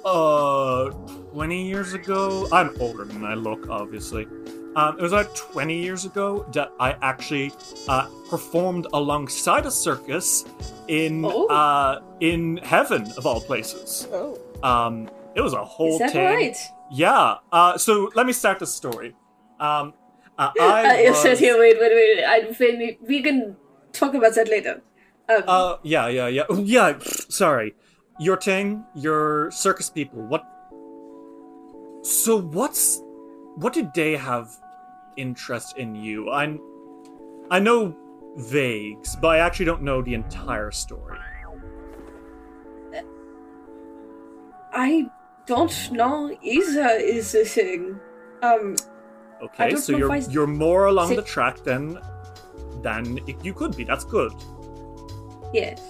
uh, 0.05 0.89
20 1.31 1.65
years 1.67 1.93
ago. 1.93 2.47
I'm 2.51 2.69
older 2.79 3.05
than 3.05 3.23
I 3.23 3.33
look, 3.33 3.69
obviously. 3.69 4.27
Um, 4.75 4.97
it 4.99 5.01
was 5.01 5.11
like 5.11 5.33
20 5.35 5.81
years 5.81 6.03
ago 6.05 6.45
that 6.53 6.71
I 6.79 6.93
actually 7.01 7.51
uh, 7.87 8.07
performed 8.29 8.87
alongside 8.93 9.65
a 9.65 9.71
circus 9.71 10.45
in 10.87 11.23
Oh. 11.25 11.45
uh, 11.47 12.01
in 12.21 12.57
heaven 12.57 13.11
of 13.17 13.25
all 13.27 13.39
places. 13.39 14.07
Oh. 14.11 14.39
Um, 14.63 15.09
it 15.35 15.41
was 15.41 15.53
a 15.53 15.63
whole 15.63 15.93
Is 15.93 15.99
that 15.99 16.11
thing. 16.13 16.25
right? 16.25 16.57
Yeah. 16.91 17.35
Uh, 17.51 17.77
so 17.77 18.11
let 18.15 18.25
me 18.25 18.33
start 18.33 18.57
the 18.59 18.65
story. 18.67 19.15
Um, 19.59 19.93
uh, 20.37 20.51
I 20.59 21.01
you 21.01 21.09
was, 21.11 21.21
said 21.21 21.39
here, 21.39 21.59
wait, 21.59 21.77
wait, 21.79 21.91
wait. 21.91 22.23
I, 22.23 22.55
we, 22.59 22.97
we 23.07 23.21
can 23.21 23.55
talk 23.91 24.13
about 24.13 24.35
that 24.35 24.49
later. 24.49 24.81
Um, 25.29 25.43
Uh, 25.47 25.75
yeah, 25.83 26.07
yeah, 26.07 26.27
yeah. 26.27 26.43
Oh, 26.49 26.61
yeah. 26.61 26.97
Sorry, 27.29 27.75
your 28.19 28.37
thing, 28.37 28.85
your 28.95 29.51
circus 29.51 29.89
people. 29.89 30.21
What? 30.23 30.43
So 32.03 32.41
what's 32.41 33.01
what 33.55 33.73
did 33.73 33.93
they 33.93 34.17
have 34.17 34.49
interest 35.15 35.77
in 35.77 35.95
you? 35.95 36.29
I 36.29 36.57
I 37.49 37.59
know 37.59 37.95
vagues, 38.35 39.15
but 39.15 39.29
I 39.29 39.37
actually 39.39 39.65
don't 39.65 39.83
know 39.83 40.01
the 40.01 40.13
entire 40.13 40.71
story. 40.71 41.19
I 44.73 45.07
don't 45.45 45.91
know 45.91 46.35
either 46.41 46.89
is 46.99 47.31
the 47.31 47.45
thing. 47.45 47.99
Um, 48.41 48.75
Okay, 49.43 49.75
so 49.75 49.97
you're 49.97 50.11
I 50.11 50.17
you're 50.29 50.47
more 50.47 50.85
along 50.85 51.15
the 51.15 51.21
track 51.21 51.57
than 51.63 51.99
than 52.81 53.19
you 53.43 53.53
could 53.53 53.75
be. 53.75 53.83
That's 53.83 54.05
good. 54.05 54.31
yes. 55.53 55.81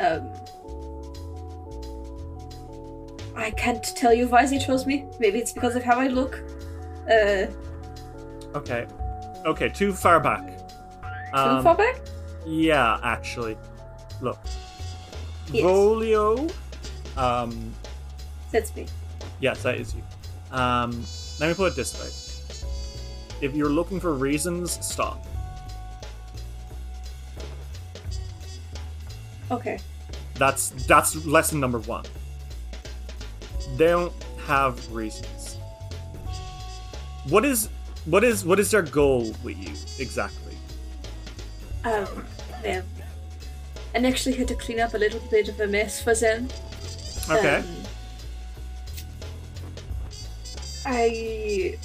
Um, 0.00 0.30
I 3.36 3.50
can't 3.52 3.82
tell 3.96 4.12
you 4.12 4.26
why 4.28 4.46
they 4.46 4.58
chose 4.58 4.86
me. 4.86 5.06
Maybe 5.20 5.38
it's 5.38 5.52
because 5.52 5.76
of 5.76 5.82
how 5.82 5.98
I 5.98 6.08
look. 6.08 6.40
Uh, 7.10 7.46
Okay, 8.54 8.86
okay, 9.44 9.68
too 9.68 9.92
far 9.92 10.18
back. 10.20 10.46
too 10.46 11.38
Um, 11.38 11.62
far 11.62 11.76
back? 11.76 12.00
Yeah, 12.46 12.98
actually. 13.02 13.58
Look. 14.22 14.38
Yes. 15.52 15.64
Volio. 15.64 16.50
Um, 17.16 17.74
That's 18.50 18.74
me. 18.74 18.86
yes, 19.40 19.62
that 19.64 19.76
is 19.76 19.94
you. 19.94 20.02
Um, 20.50 21.04
let 21.40 21.48
me 21.48 21.54
put 21.54 21.72
it 21.72 21.76
this 21.76 21.94
way. 22.00 23.46
If 23.46 23.54
you're 23.54 23.70
looking 23.70 24.00
for 24.00 24.14
reasons, 24.14 24.84
stop. 24.84 25.24
Okay. 29.50 29.78
That's 30.34 30.70
that's 30.86 31.24
lesson 31.26 31.60
number 31.60 31.78
one. 31.78 32.04
They 33.76 33.86
don't 33.86 34.12
have 34.46 34.92
reasons. 34.92 35.56
What 37.28 37.44
is 37.44 37.68
what 38.04 38.24
is 38.24 38.44
what 38.44 38.58
is 38.58 38.70
their 38.70 38.82
goal 38.82 39.34
with 39.42 39.58
you 39.58 39.72
exactly? 40.02 40.56
Um, 41.84 42.24
yeah. 42.64 42.82
And 43.94 44.06
actually 44.06 44.36
had 44.36 44.48
to 44.48 44.54
clean 44.54 44.80
up 44.80 44.94
a 44.94 44.98
little 44.98 45.20
bit 45.30 45.48
of 45.48 45.58
a 45.60 45.66
mess 45.66 46.02
for 46.02 46.14
them. 46.14 46.48
Okay. 47.30 47.56
Um, 47.56 47.77
I. 50.88 51.76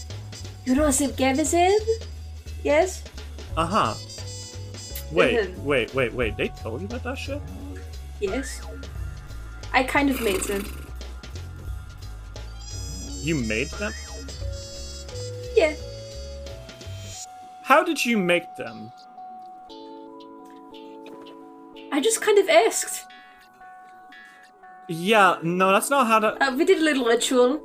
You 0.63 0.75
know 0.75 0.88
Zevgavizeb? 0.88 1.77
Yes? 2.63 3.03
Uh 3.57 3.65
huh. 3.65 3.93
Wait, 5.12 5.50
wait, 5.60 5.93
wait, 5.93 6.13
wait. 6.13 6.38
They 6.38 6.48
told 6.48 6.79
you 6.79 6.88
about 6.88 7.03
that 7.03 7.17
shit? 7.17 7.41
Yes. 8.22 8.62
I 9.74 9.83
kind 9.83 10.10
of 10.10 10.22
made 10.22 10.41
them. 10.41 10.63
You 13.19 13.36
made 13.36 13.69
them? 13.72 13.93
Yeah. 15.55 15.75
How 17.63 17.83
did 17.83 18.05
you 18.05 18.17
make 18.17 18.55
them? 18.55 18.91
I 21.91 22.00
just 22.01 22.22
kind 22.22 22.39
of 22.39 22.48
asked. 22.48 23.05
Yeah, 24.88 25.38
no, 25.43 25.72
that's 25.74 25.89
not 25.89 26.07
how 26.07 26.19
to. 26.19 26.43
Uh, 26.43 26.55
we 26.55 26.63
did 26.63 26.79
a 26.79 26.83
little 26.83 27.05
ritual. 27.05 27.62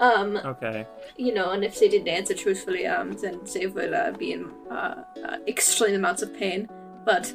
Um, 0.00 0.36
Okay. 0.44 0.86
you 1.16 1.34
know, 1.34 1.50
and 1.50 1.64
if 1.64 1.78
they 1.80 1.88
didn't 1.88 2.08
answer 2.08 2.34
truthfully, 2.34 2.86
um, 2.86 3.12
then 3.14 3.40
they 3.52 3.66
will 3.66 3.94
uh, 3.94 4.12
be 4.12 4.32
in 4.32 4.50
uh, 4.70 5.02
uh, 5.24 5.36
extreme 5.48 5.94
amounts 5.96 6.22
of 6.22 6.32
pain. 6.36 6.68
But 7.04 7.32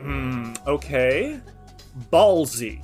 Hmm, 0.00 0.52
okay. 0.66 1.40
Ballsy. 2.12 2.82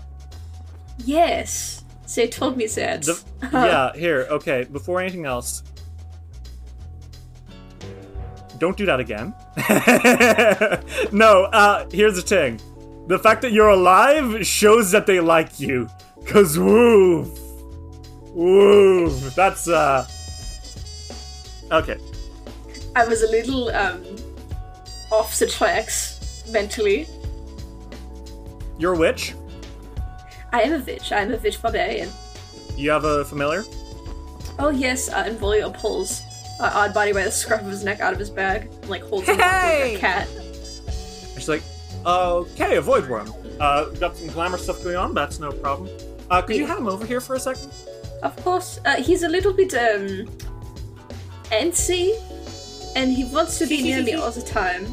yes, 1.04 1.84
they 2.14 2.26
told 2.28 2.56
me 2.56 2.66
that. 2.66 3.02
The, 3.02 3.22
yeah, 3.52 3.92
here, 3.94 4.26
okay, 4.30 4.64
before 4.64 5.00
anything 5.00 5.24
else. 5.26 5.62
Don't 8.58 8.76
do 8.76 8.86
that 8.86 9.00
again. 9.00 9.34
no, 11.12 11.44
uh, 11.52 11.86
here's 11.92 12.14
the 12.16 12.22
thing. 12.22 12.60
The 13.08 13.18
fact 13.18 13.42
that 13.42 13.52
you're 13.52 13.68
alive 13.70 14.46
shows 14.46 14.90
that 14.92 15.06
they 15.06 15.18
like 15.20 15.58
you. 15.58 15.88
Cause 16.26 16.58
woof. 16.58 17.28
Woof. 18.34 19.34
That's, 19.34 19.68
uh. 19.68 20.06
Okay. 21.70 21.98
I 22.94 23.06
was 23.06 23.22
a 23.22 23.30
little 23.30 23.70
um, 23.70 24.04
off 25.10 25.38
the 25.38 25.46
tracks 25.46 26.44
mentally. 26.50 27.06
You're 28.78 28.94
a 28.94 28.98
witch. 28.98 29.34
I 30.52 30.62
am 30.62 30.80
a 30.80 30.84
witch. 30.84 31.12
I 31.12 31.20
am 31.20 31.32
a 31.32 31.38
witch 31.38 31.60
barbarian. 31.62 32.10
You 32.76 32.90
have 32.90 33.04
a 33.04 33.24
familiar? 33.24 33.64
Oh 34.58 34.70
yes, 34.70 35.08
uh, 35.08 35.24
and 35.26 35.38
Volio 35.38 35.72
pulls 35.72 36.22
uh, 36.60 36.70
Odd 36.74 36.92
Body 36.92 37.12
by 37.12 37.24
the 37.24 37.30
scruff 37.30 37.62
of 37.62 37.68
his 37.68 37.84
neck 37.84 38.00
out 38.00 38.12
of 38.12 38.18
his 38.18 38.28
bag, 38.28 38.68
and, 38.82 38.90
like 38.90 39.02
holds 39.02 39.28
him 39.28 39.38
like 39.38 39.48
a 39.48 39.96
cat. 39.98 40.28
And 40.36 41.34
she's 41.34 41.48
like, 41.48 41.62
okay, 42.04 42.76
avoid 42.76 43.04
void 43.04 43.10
worm. 43.10 43.34
Uh, 43.58 43.86
got 43.92 44.16
some 44.16 44.28
glamour 44.28 44.58
stuff 44.58 44.82
going 44.82 44.96
on, 44.96 45.14
that's 45.14 45.38
no 45.38 45.52
problem. 45.52 45.88
Uh, 46.30 46.42
could 46.42 46.56
you 46.56 46.66
have 46.66 46.78
him 46.78 46.88
over 46.88 47.06
here 47.06 47.20
for 47.20 47.36
a 47.36 47.40
second? 47.40 47.70
Of 48.22 48.36
course, 48.44 48.80
uh, 48.84 49.02
he's 49.02 49.22
a 49.22 49.28
little 49.28 49.52
bit 49.52 49.74
um 49.74 50.28
antsy, 51.50 52.14
and 52.96 53.12
he 53.12 53.24
wants 53.24 53.58
to 53.58 53.66
be 53.66 53.82
near 53.82 54.02
me 54.02 54.14
all 54.14 54.30
the 54.30 54.42
time. 54.42 54.86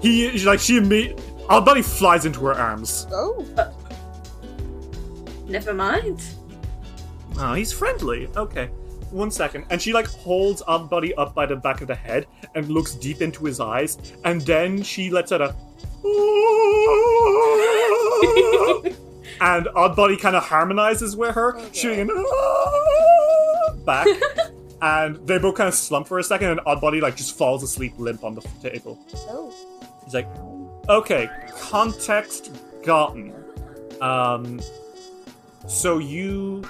He, 0.00 0.38
like, 0.44 0.60
she 0.60 0.76
immediately. 0.76 1.22
I'll 1.48 1.60
bet 1.60 1.82
flies 1.84 2.26
into 2.26 2.40
her 2.46 2.54
arms. 2.54 3.06
Oh. 3.12 3.44
Never 5.46 5.74
mind. 5.74 6.22
Oh, 7.38 7.54
he's 7.54 7.72
friendly. 7.72 8.28
Okay. 8.36 8.66
One 9.10 9.30
second. 9.30 9.66
And 9.70 9.80
she 9.80 9.92
like 9.92 10.06
holds 10.06 10.62
Oddbody 10.62 11.12
up 11.18 11.34
by 11.34 11.46
the 11.46 11.56
back 11.56 11.80
of 11.80 11.88
the 11.88 11.94
head 11.94 12.26
and 12.54 12.68
looks 12.68 12.94
deep 12.94 13.20
into 13.20 13.44
his 13.44 13.60
eyes, 13.60 13.98
and 14.24 14.40
then 14.42 14.82
she 14.82 15.10
lets 15.10 15.32
out 15.32 15.42
a 15.42 15.54
and 19.40 19.66
Oddbody 19.66 20.18
kind 20.18 20.36
of 20.36 20.44
harmonizes 20.44 21.16
with 21.16 21.34
her, 21.34 21.58
shooting 21.72 22.10
an 22.10 23.84
back. 23.84 24.06
and 24.82 25.26
they 25.26 25.38
both 25.38 25.56
kind 25.56 25.68
of 25.68 25.74
slump 25.74 26.06
for 26.06 26.18
a 26.18 26.24
second, 26.24 26.50
and 26.50 26.60
Oddbody 26.60 27.00
like 27.00 27.16
just 27.16 27.36
falls 27.36 27.62
asleep 27.62 27.94
limp 27.98 28.24
on 28.24 28.34
the 28.34 28.42
table. 28.62 28.98
Oh. 29.28 29.52
He's 30.04 30.14
like, 30.14 30.28
okay, 30.88 31.28
context 31.58 32.52
gotten. 32.82 33.34
Um, 34.00 34.60
so 35.66 35.98
you 35.98 36.62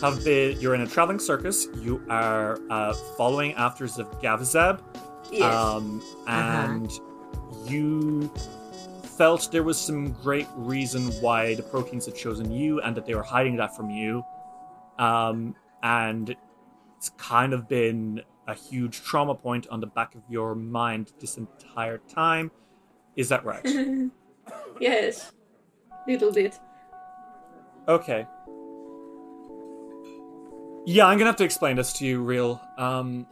have 0.00 0.24
been, 0.24 0.60
you're 0.60 0.74
in 0.74 0.80
a 0.80 0.86
traveling 0.86 1.18
circus. 1.18 1.68
You 1.76 2.02
are 2.08 2.58
uh, 2.70 2.92
following 3.16 3.54
after 3.54 3.84
of 3.84 4.20
Gavazeb. 4.20 4.80
Yes. 5.30 5.54
Um, 5.54 6.02
and 6.26 6.90
you 7.66 8.32
felt 9.20 9.52
there 9.52 9.62
was 9.62 9.78
some 9.78 10.12
great 10.12 10.46
reason 10.56 11.02
why 11.20 11.54
the 11.54 11.62
Proteans 11.62 12.06
had 12.06 12.16
chosen 12.16 12.50
you 12.50 12.80
and 12.80 12.96
that 12.96 13.04
they 13.04 13.14
were 13.14 13.22
hiding 13.22 13.54
that 13.54 13.76
from 13.76 13.90
you. 13.90 14.24
Um, 14.98 15.54
and 15.82 16.34
it's 16.96 17.10
kind 17.18 17.52
of 17.52 17.68
been 17.68 18.22
a 18.48 18.54
huge 18.54 19.02
trauma 19.02 19.34
point 19.34 19.66
on 19.68 19.80
the 19.80 19.86
back 19.86 20.14
of 20.14 20.22
your 20.30 20.54
mind 20.54 21.12
this 21.20 21.36
entire 21.36 21.98
time. 21.98 22.50
Is 23.14 23.28
that 23.28 23.44
right? 23.44 23.60
yes. 24.80 25.32
Little 26.06 26.32
bit. 26.32 26.58
Okay. 27.88 28.26
Yeah, 30.86 31.04
I'm 31.04 31.18
gonna 31.18 31.28
have 31.28 31.36
to 31.36 31.44
explain 31.44 31.76
this 31.76 31.92
to 31.98 32.06
you, 32.06 32.22
real. 32.22 32.58
Um, 32.78 33.26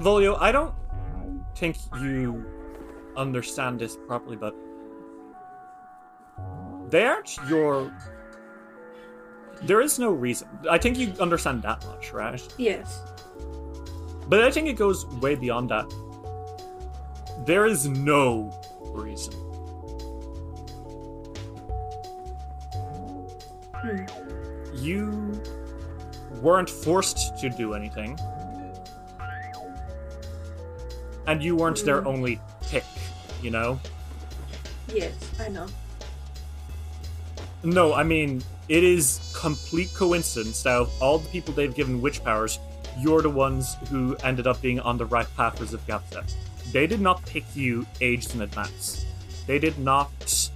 Volio, 0.00 0.36
I 0.40 0.50
don't 0.50 0.74
think 1.56 1.76
you 2.00 2.44
understand 3.16 3.80
this 3.80 3.96
properly, 4.06 4.36
but 4.36 4.54
they 6.90 7.04
aren't 7.04 7.36
your. 7.48 7.92
There 9.62 9.80
is 9.80 9.98
no 9.98 10.10
reason. 10.10 10.48
I 10.70 10.78
think 10.78 10.98
you 10.98 11.14
understand 11.18 11.62
that 11.62 11.84
much, 11.86 12.12
right? 12.12 12.42
Yes. 12.58 13.00
But 14.28 14.42
I 14.42 14.50
think 14.50 14.68
it 14.68 14.74
goes 14.74 15.06
way 15.06 15.34
beyond 15.34 15.70
that. 15.70 15.92
There 17.46 17.64
is 17.66 17.88
no 17.88 18.52
reason. 18.80 19.32
Hmm. 23.74 24.04
You 24.74 25.40
weren't 26.42 26.68
forced 26.68 27.38
to 27.38 27.48
do 27.48 27.74
anything. 27.74 28.18
And 31.26 31.42
you 31.42 31.56
weren't 31.56 31.84
their 31.84 32.02
Mm. 32.02 32.06
only 32.06 32.40
pick, 32.62 32.84
you 33.42 33.50
know? 33.50 33.80
Yes, 34.92 35.12
I 35.40 35.48
know. 35.48 35.66
No, 37.62 37.94
I 37.94 38.02
mean, 38.04 38.42
it 38.68 38.84
is 38.84 39.20
complete 39.34 39.92
coincidence 39.94 40.62
that 40.62 40.74
of 40.76 40.90
all 41.02 41.18
the 41.18 41.28
people 41.30 41.52
they've 41.52 41.74
given 41.74 42.00
witch 42.00 42.22
powers, 42.22 42.58
you're 42.98 43.22
the 43.22 43.30
ones 43.30 43.76
who 43.90 44.16
ended 44.22 44.46
up 44.46 44.60
being 44.62 44.80
on 44.80 44.96
the 44.98 45.06
right 45.06 45.26
path 45.36 45.58
for 45.58 45.64
Zivgapta. 45.64 46.22
They 46.72 46.86
did 46.86 47.00
not 47.00 47.24
pick 47.26 47.44
you 47.54 47.86
aged 48.00 48.34
in 48.34 48.42
advance. 48.42 49.04
They 49.46 49.58
did 49.58 49.78
not 49.78 50.50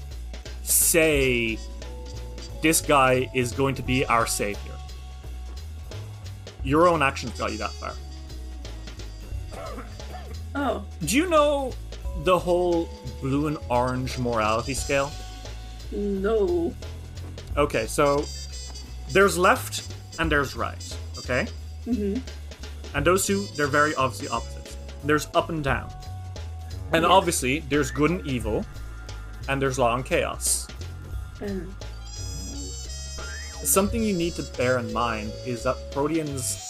say, 0.62 1.58
this 2.62 2.80
guy 2.80 3.28
is 3.34 3.52
going 3.52 3.74
to 3.76 3.82
be 3.82 4.04
our 4.06 4.26
savior. 4.26 4.72
Your 6.62 6.88
own 6.88 7.02
actions 7.02 7.38
got 7.38 7.52
you 7.52 7.58
that 7.58 7.72
far. 7.72 7.94
Oh, 10.54 10.84
Do 11.04 11.16
you 11.16 11.28
know 11.28 11.72
the 12.24 12.38
whole 12.38 12.88
blue 13.20 13.46
and 13.46 13.58
orange 13.68 14.18
morality 14.18 14.74
scale? 14.74 15.10
no. 15.92 16.74
Okay, 17.56 17.86
so 17.86 18.24
there's 19.10 19.36
left 19.36 19.92
and 20.18 20.30
there's 20.30 20.54
right, 20.54 20.96
okay? 21.18 21.46
hmm 21.84 22.16
And 22.94 23.04
those 23.04 23.26
two, 23.26 23.46
they're 23.56 23.66
very 23.66 23.94
obviously 23.94 24.28
opposites. 24.28 24.76
There's 25.04 25.26
up 25.34 25.48
and 25.50 25.62
down. 25.64 25.90
And 26.92 27.02
Yeah. 27.04 27.10
obviously, 27.10 27.60
there's 27.68 27.90
good 27.90 28.10
and 28.10 28.26
evil, 28.26 28.64
and 29.48 29.60
there's 29.62 29.78
law 29.78 29.94
and 29.94 30.04
chaos. 30.04 30.66
Um, 31.42 31.74
Something 33.62 34.02
you 34.02 34.14
need 34.16 34.34
to 34.36 34.42
bear 34.56 34.78
in 34.78 34.92
mind 34.92 35.32
is 35.46 35.62
that 35.64 35.76
Proteans. 35.92 36.69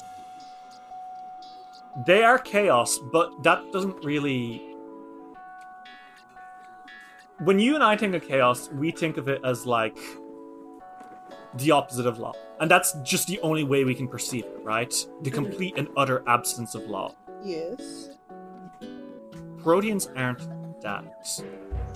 They 2.06 2.22
are 2.22 2.38
chaos, 2.38 2.98
but 2.98 3.42
that 3.42 3.72
doesn't 3.72 4.04
really. 4.04 4.62
When 7.40 7.58
you 7.58 7.74
and 7.74 7.82
I 7.82 7.96
think 7.96 8.14
of 8.14 8.26
chaos, 8.26 8.70
we 8.70 8.90
think 8.90 9.16
of 9.16 9.28
it 9.28 9.40
as 9.44 9.66
like 9.66 9.98
the 11.54 11.70
opposite 11.70 12.06
of 12.06 12.18
law. 12.18 12.32
And 12.60 12.70
that's 12.70 12.92
just 13.02 13.26
the 13.26 13.40
only 13.40 13.64
way 13.64 13.84
we 13.84 13.94
can 13.94 14.06
perceive 14.06 14.44
it, 14.44 14.60
right? 14.62 14.90
The 14.90 15.30
mm-hmm. 15.30 15.34
complete 15.34 15.74
and 15.76 15.88
utter 15.96 16.22
absence 16.26 16.74
of 16.74 16.82
law. 16.82 17.14
Yes. 17.42 18.10
Proteans 19.58 20.10
aren't 20.14 20.42
that. 20.82 21.04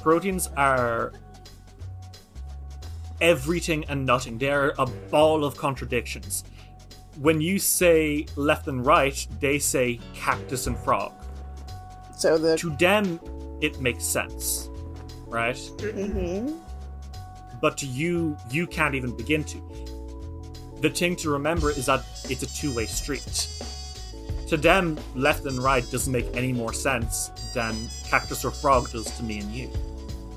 Proteans 0.02 0.48
are 0.56 1.12
everything 3.20 3.84
and 3.88 4.04
nothing. 4.04 4.38
They're 4.38 4.74
a 4.78 4.86
ball 4.86 5.44
of 5.44 5.56
contradictions. 5.56 6.44
When 7.20 7.40
you 7.40 7.58
say 7.58 8.26
left 8.36 8.66
and 8.66 8.84
right, 8.84 9.26
they 9.40 9.58
say 9.58 10.00
cactus 10.14 10.66
and 10.66 10.76
frog. 10.78 11.12
So 12.16 12.38
the. 12.38 12.56
To 12.58 12.70
them, 12.70 13.20
it 13.60 13.80
makes 13.80 14.04
sense, 14.04 14.68
right? 15.26 15.58
hmm 15.80 16.52
But 17.60 17.78
to 17.78 17.86
you, 17.86 18.36
you 18.50 18.66
can't 18.66 18.94
even 18.94 19.16
begin 19.16 19.44
to. 19.44 19.60
The 20.80 20.90
thing 20.90 21.16
to 21.16 21.30
remember 21.30 21.70
is 21.70 21.86
that 21.86 22.04
it's 22.28 22.42
a 22.42 22.46
two 22.46 22.74
way 22.74 22.86
street. 22.86 23.48
To 24.48 24.56
them, 24.56 24.98
left 25.14 25.46
and 25.46 25.58
right 25.58 25.88
doesn't 25.90 26.12
make 26.12 26.26
any 26.36 26.52
more 26.52 26.72
sense 26.72 27.30
than 27.54 27.74
cactus 28.04 28.44
or 28.44 28.50
frog 28.50 28.90
does 28.90 29.10
to 29.16 29.22
me 29.22 29.38
and 29.38 29.50
you. 29.52 29.70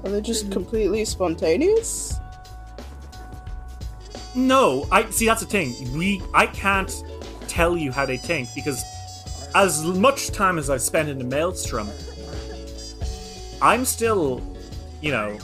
Are 0.04 0.10
they 0.10 0.22
just 0.22 0.52
completely 0.52 1.04
spontaneous? 1.06 2.14
No, 4.38 4.88
I 4.92 5.10
see. 5.10 5.26
That's 5.26 5.42
the 5.42 5.48
thing. 5.48 5.74
We, 5.98 6.22
I 6.34 6.46
can't 6.46 7.04
tell 7.48 7.76
you 7.76 7.92
how 7.92 8.06
they 8.06 8.18
think 8.18 8.50
because, 8.54 8.84
as 9.56 9.84
much 9.84 10.30
time 10.30 10.60
as 10.60 10.70
I've 10.70 10.82
spent 10.82 11.10
in 11.10 11.18
the 11.18 11.24
maelstrom, 11.24 11.90
I'm 13.62 13.84
still, 13.84 14.42
you 15.02 15.12
know, 15.12 15.38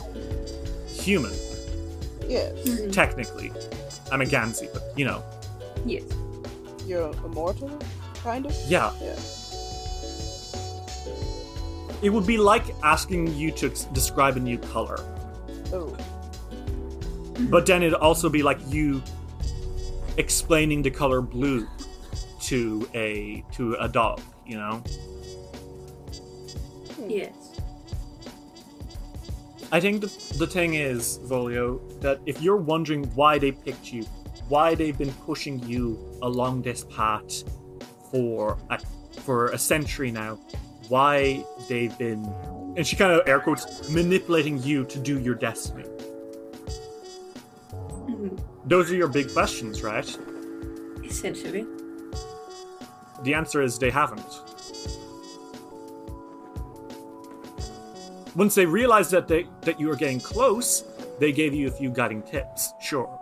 human. 0.86 1.32
Yes. 2.28 2.52
Mm-hmm. 2.68 2.90
Technically, 2.92 3.52
I'm 4.12 4.20
a 4.22 4.24
Ganzi, 4.24 4.72
but 4.72 4.82
you 4.96 5.04
know, 5.04 5.24
yes. 5.84 6.04
You're 6.86 7.10
immortal, 7.24 7.76
kind 8.22 8.46
of? 8.46 8.56
yeah. 8.68 8.92
Yeah. 9.02 9.18
It 12.02 12.10
would 12.10 12.26
be 12.26 12.36
like 12.36 12.64
asking 12.82 13.34
you 13.34 13.50
to 13.52 13.70
describe 13.92 14.36
a 14.36 14.40
new 14.40 14.58
color, 14.58 14.98
Oh. 15.72 15.96
But 17.50 17.66
then 17.66 17.82
it'd 17.82 17.94
also 17.94 18.28
be 18.28 18.42
like 18.42 18.58
you 18.68 19.02
explaining 20.16 20.82
the 20.82 20.90
color 20.90 21.20
blue 21.20 21.68
to 22.40 22.88
a 22.94 23.44
to 23.52 23.74
a 23.74 23.88
dog. 23.88 24.20
You 24.46 24.58
know. 24.58 24.84
Yes. 27.06 27.32
I 29.72 29.80
think 29.80 30.02
the, 30.02 30.36
the 30.38 30.46
thing 30.46 30.74
is, 30.74 31.18
Volio, 31.24 31.80
that 32.00 32.20
if 32.26 32.40
you're 32.40 32.56
wondering 32.56 33.04
why 33.16 33.38
they 33.38 33.50
picked 33.50 33.92
you, 33.92 34.04
why 34.48 34.74
they've 34.74 34.96
been 34.96 35.12
pushing 35.26 35.58
you 35.68 35.98
along 36.22 36.62
this 36.62 36.84
path 36.84 37.42
for 38.12 38.56
a, 38.70 38.78
for 39.22 39.48
a 39.48 39.58
century 39.58 40.12
now, 40.12 40.38
why 40.88 41.44
they've 41.68 41.96
been, 41.98 42.24
and 42.76 42.86
she 42.86 42.94
kind 42.94 43.12
of 43.12 43.26
air 43.26 43.40
quotes, 43.40 43.90
manipulating 43.90 44.62
you 44.62 44.84
to 44.84 44.98
do 44.98 45.18
your 45.18 45.34
destiny. 45.34 45.84
Those 48.66 48.90
are 48.90 48.96
your 48.96 49.08
big 49.08 49.32
questions, 49.32 49.82
right? 49.82 50.18
Essentially. 51.04 51.66
The 53.22 53.34
answer 53.34 53.62
is 53.62 53.78
they 53.78 53.90
haven't. 53.90 54.24
Once 58.34 58.54
they 58.54 58.66
realized 58.66 59.10
that 59.12 59.28
they 59.28 59.46
that 59.62 59.78
you 59.78 59.86
were 59.86 59.94
getting 59.96 60.20
close, 60.20 60.84
they 61.20 61.30
gave 61.30 61.54
you 61.54 61.68
a 61.68 61.70
few 61.70 61.90
guiding 61.90 62.22
tips, 62.22 62.72
sure. 62.80 63.20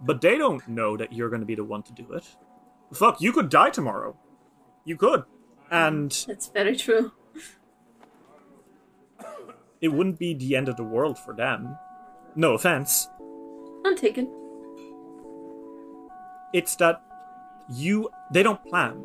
But 0.00 0.20
they 0.20 0.38
don't 0.38 0.66
know 0.68 0.96
that 0.96 1.12
you're 1.12 1.28
going 1.28 1.40
to 1.40 1.46
be 1.46 1.54
the 1.54 1.64
one 1.64 1.82
to 1.84 1.92
do 1.92 2.12
it. 2.12 2.24
Fuck, 2.92 3.20
you 3.20 3.32
could 3.32 3.48
die 3.48 3.70
tomorrow. 3.70 4.16
You 4.84 4.96
could. 4.96 5.24
And 5.70 6.10
That's 6.26 6.48
very 6.48 6.76
true. 6.76 7.12
it 9.80 9.88
wouldn't 9.88 10.18
be 10.18 10.34
the 10.34 10.56
end 10.56 10.68
of 10.68 10.76
the 10.76 10.84
world 10.84 11.18
for 11.18 11.34
them. 11.34 11.76
No 12.36 12.54
offense. 12.54 13.08
I'm 13.84 13.96
taken. 13.96 14.30
It's 16.52 16.76
that 16.76 17.02
you 17.68 18.08
they 18.30 18.42
don't 18.42 18.64
plan. 18.64 19.04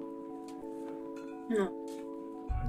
No. 1.49 1.73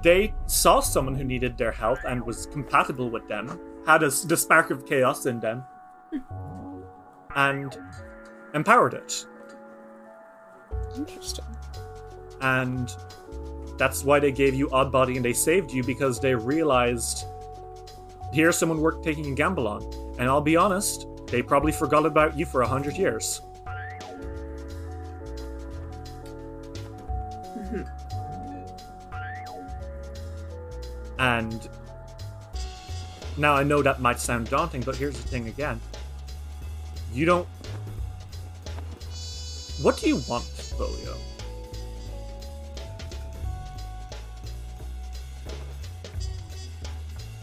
They 0.03 0.33
saw 0.47 0.81
someone 0.81 1.15
who 1.15 1.25
needed 1.25 1.59
their 1.59 1.73
help 1.73 1.99
and 2.07 2.25
was 2.25 2.47
compatible 2.47 3.11
with 3.11 3.29
them, 3.29 3.61
had 3.87 4.03
a, 4.03 4.11
the 4.11 4.37
spark 4.37 4.71
of 4.71 4.87
chaos 4.87 5.27
in 5.27 5.41
them, 5.41 5.63
hmm. 6.11 6.81
and 7.37 7.77
empowered 8.55 8.95
it. 8.95 9.27
Interesting. 10.97 11.45
And 12.41 12.95
that's 13.77 14.05
why 14.05 14.21
they 14.21 14.33
gave 14.33 14.55
you 14.55 14.71
Odd 14.71 14.91
Body 14.91 15.17
and 15.17 15.25
they 15.25 15.33
saved 15.35 15.73
you 15.73 15.83
because 15.83 16.21
they 16.21 16.35
realized 16.35 17.27
here's 18.33 18.57
someone 18.57 18.81
worth 18.81 19.03
taking 19.03 19.27
a 19.33 19.35
gamble 19.35 19.69
on. 19.69 19.83
And 20.19 20.29
I'll 20.29 20.41
be 20.41 20.57
honest, 20.57 21.07
they 21.31 21.43
probably 21.43 21.73
forgot 21.73 22.07
about 22.07 22.37
you 22.37 22.45
for 22.45 22.63
a 22.63 22.67
hundred 22.67 22.97
years. 22.97 23.43
Mm-hmm. 27.57 27.83
And 31.19 31.69
now 33.37 33.55
I 33.55 33.63
know 33.63 33.83
that 33.83 34.01
might 34.01 34.19
sound 34.19 34.51
daunting, 34.51 34.83
but 34.83 34.97
here's 34.97 35.17
the 35.21 35.29
thing 35.29 35.49
again. 35.49 35.81
You 37.13 37.27
don't. 37.27 37.49
What 39.83 39.99
do 39.99 40.09
you 40.09 40.17
want, 40.29 40.45
Volio? 40.45 41.17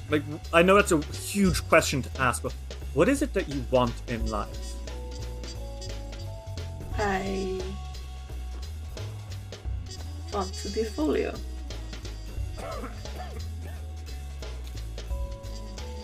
Like, 0.10 0.24
I 0.54 0.62
know 0.62 0.76
that's 0.76 0.92
a 0.92 1.02
huge 1.02 1.68
question 1.68 2.02
to 2.02 2.22
ask, 2.22 2.42
but 2.42 2.54
what 2.98 3.08
is 3.08 3.22
it 3.22 3.32
that 3.36 3.48
you 3.48 3.64
want 3.70 3.94
in 4.08 4.26
life? 4.26 4.74
I 6.98 7.62
want 10.34 10.52
to 10.52 10.70
be 10.70 10.82
Volio. 10.82 11.38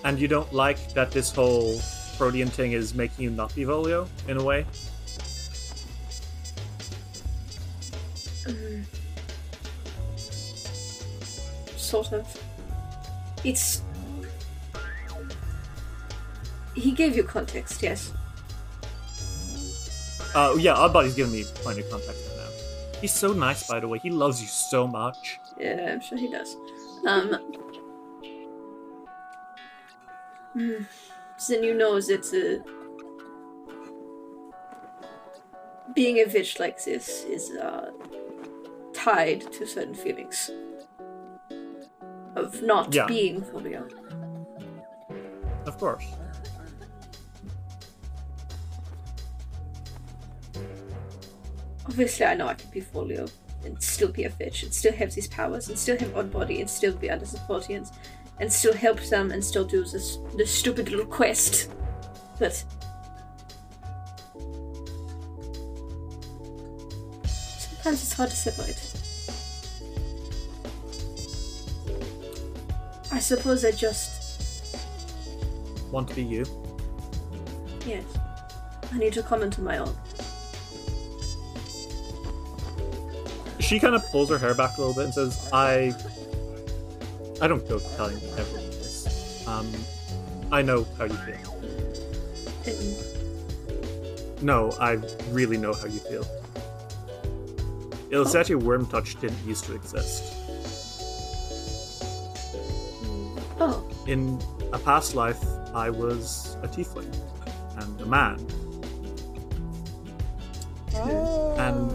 And 0.03 0.19
you 0.19 0.27
don't 0.27 0.53
like 0.53 0.93
that 0.93 1.09
this 1.09 1.31
whole 1.31 1.81
Protean 2.19 2.49
thing 2.49 2.73
is 2.73 2.93
making 2.93 3.23
you 3.23 3.31
not 3.31 3.55
be 3.55 3.63
Volio, 3.63 4.07
in 4.27 4.37
a 4.37 4.43
way? 4.43 4.63
Mm. 8.45 8.85
Sort 11.75 12.13
of. 12.13 12.43
It's. 13.43 13.81
He 16.75 16.91
gave 16.91 17.15
you 17.15 17.23
context, 17.23 17.81
yes. 17.83 18.11
Uh, 20.35 20.55
yeah, 20.57 20.73
Oddbody's 20.73 21.13
giving 21.13 21.31
me 21.33 21.43
plenty 21.55 21.81
of 21.81 21.89
context 21.91 22.21
right 22.29 22.37
now. 22.37 22.99
He's 22.99 23.13
so 23.13 23.33
nice, 23.33 23.67
by 23.67 23.79
the 23.79 23.87
way. 23.87 23.99
He 23.99 24.09
loves 24.09 24.41
you 24.41 24.47
so 24.47 24.87
much. 24.87 25.37
Yeah, 25.59 25.91
I'm 25.93 26.01
sure 26.01 26.17
he 26.17 26.29
does. 26.31 26.55
Um. 27.07 27.33
hmm. 30.53 30.83
Then 31.49 31.63
you 31.63 31.73
know 31.75 31.99
that 31.99 32.25
uh, 32.33 32.63
being 35.93 36.17
a 36.17 36.25
witch 36.25 36.59
like 36.59 36.83
this 36.83 37.23
is 37.25 37.51
uh, 37.51 37.91
tied 38.93 39.41
to 39.53 39.65
certain 39.67 39.93
feelings 39.93 40.49
of 42.35 42.61
not 42.63 42.93
Yeah. 42.93 43.05
being 43.05 43.41
Volio. 43.41 43.83
Of 45.67 45.77
course. 45.77 46.05
Obviously, 51.85 52.25
I 52.25 52.33
know 52.35 52.47
I 52.47 52.53
can 52.53 52.69
be 52.69 52.81
Volio 52.81 53.29
and 53.65 53.81
still 53.81 54.09
be 54.09 54.25
a 54.25 54.31
witch 54.39 54.63
and 54.63 54.73
still 54.73 54.93
have 54.93 55.13
these 55.13 55.27
powers 55.27 55.69
and 55.69 55.77
still 55.77 55.97
have 55.97 56.15
odd 56.15 56.31
body 56.31 56.59
and 56.61 56.69
still 56.69 56.93
be 56.93 57.09
under 57.09 57.25
supportians 57.25 57.93
and 58.39 58.51
still 58.51 58.73
help 58.73 58.99
them 59.01 59.31
and 59.31 59.43
still 59.43 59.65
do 59.65 59.83
this 59.83 60.17
this 60.35 60.51
stupid 60.53 60.89
little 60.89 61.05
quest. 61.05 61.69
But 62.39 62.63
sometimes 67.25 68.01
it's 68.03 68.13
hard 68.13 68.29
to 68.29 68.35
separate. 68.35 68.79
I 73.11 73.19
suppose 73.19 73.63
I 73.63 73.71
just 73.71 74.21
Want 75.91 76.07
to 76.09 76.15
be 76.15 76.23
you? 76.23 76.43
yes. 77.85 78.03
I 78.91 78.97
need 78.97 79.13
to 79.13 79.21
come 79.21 79.43
into 79.43 79.61
my 79.61 79.77
own. 79.77 79.95
She 83.63 83.79
kind 83.79 83.95
of 83.95 84.05
pulls 84.11 84.29
her 84.29 84.37
hair 84.37 84.53
back 84.53 84.77
a 84.77 84.81
little 84.81 84.93
bit 84.93 85.05
and 85.05 85.13
says, 85.13 85.49
I. 85.53 85.93
I 87.41 87.47
don't 87.47 87.67
go 87.67 87.79
telling 87.97 88.17
everyone 88.37 88.69
this. 88.69 89.43
Um, 89.47 89.71
I 90.51 90.61
know 90.61 90.85
how 90.97 91.05
you 91.05 91.15
feel. 91.15 91.53
And 92.65 94.41
No, 94.43 94.71
I 94.79 94.99
really 95.31 95.57
know 95.57 95.73
how 95.73 95.85
you 95.87 95.99
feel. 95.99 96.23
Ilseti 98.11 98.55
Wyrmtouch 98.61 99.19
didn't 99.19 99.43
used 99.45 99.63
to 99.65 99.73
exist. 99.73 100.33
oh, 103.59 103.83
In 104.07 104.39
a 104.71 104.77
past 104.79 105.15
life, 105.15 105.43
I 105.73 105.89
was 105.89 106.55
a 106.61 106.67
tiefling 106.67 107.11
and 107.77 108.01
a 108.01 108.05
man, 108.05 108.37
Oh. 110.95 111.55
and 111.57 111.91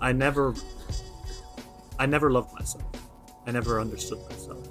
I 0.00 0.12
never, 0.12 0.54
I 1.98 2.06
never 2.06 2.30
loved 2.30 2.52
myself. 2.54 2.84
I 3.46 3.50
never 3.50 3.80
understood 3.80 4.18
myself. 4.30 4.68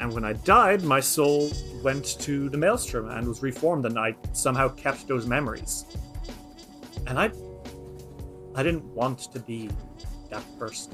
And 0.00 0.12
when 0.12 0.24
I 0.24 0.34
died, 0.34 0.82
my 0.82 1.00
soul 1.00 1.50
went 1.82 2.20
to 2.20 2.48
the 2.48 2.58
maelstrom 2.58 3.08
and 3.08 3.26
was 3.26 3.42
reformed, 3.42 3.86
and 3.86 3.98
I 3.98 4.14
somehow 4.32 4.68
kept 4.68 5.08
those 5.08 5.26
memories. 5.26 5.84
And 7.06 7.18
I, 7.18 7.30
I 8.54 8.62
didn't 8.62 8.84
want 8.84 9.32
to 9.32 9.40
be 9.40 9.70
that 10.30 10.44
person. 10.58 10.92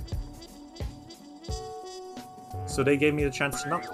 So 2.66 2.83
they 2.83 2.96
gave 2.96 3.12
me 3.12 3.24
the 3.24 3.31
chance 3.31 3.62
to 3.64 3.68
not. 3.68 3.87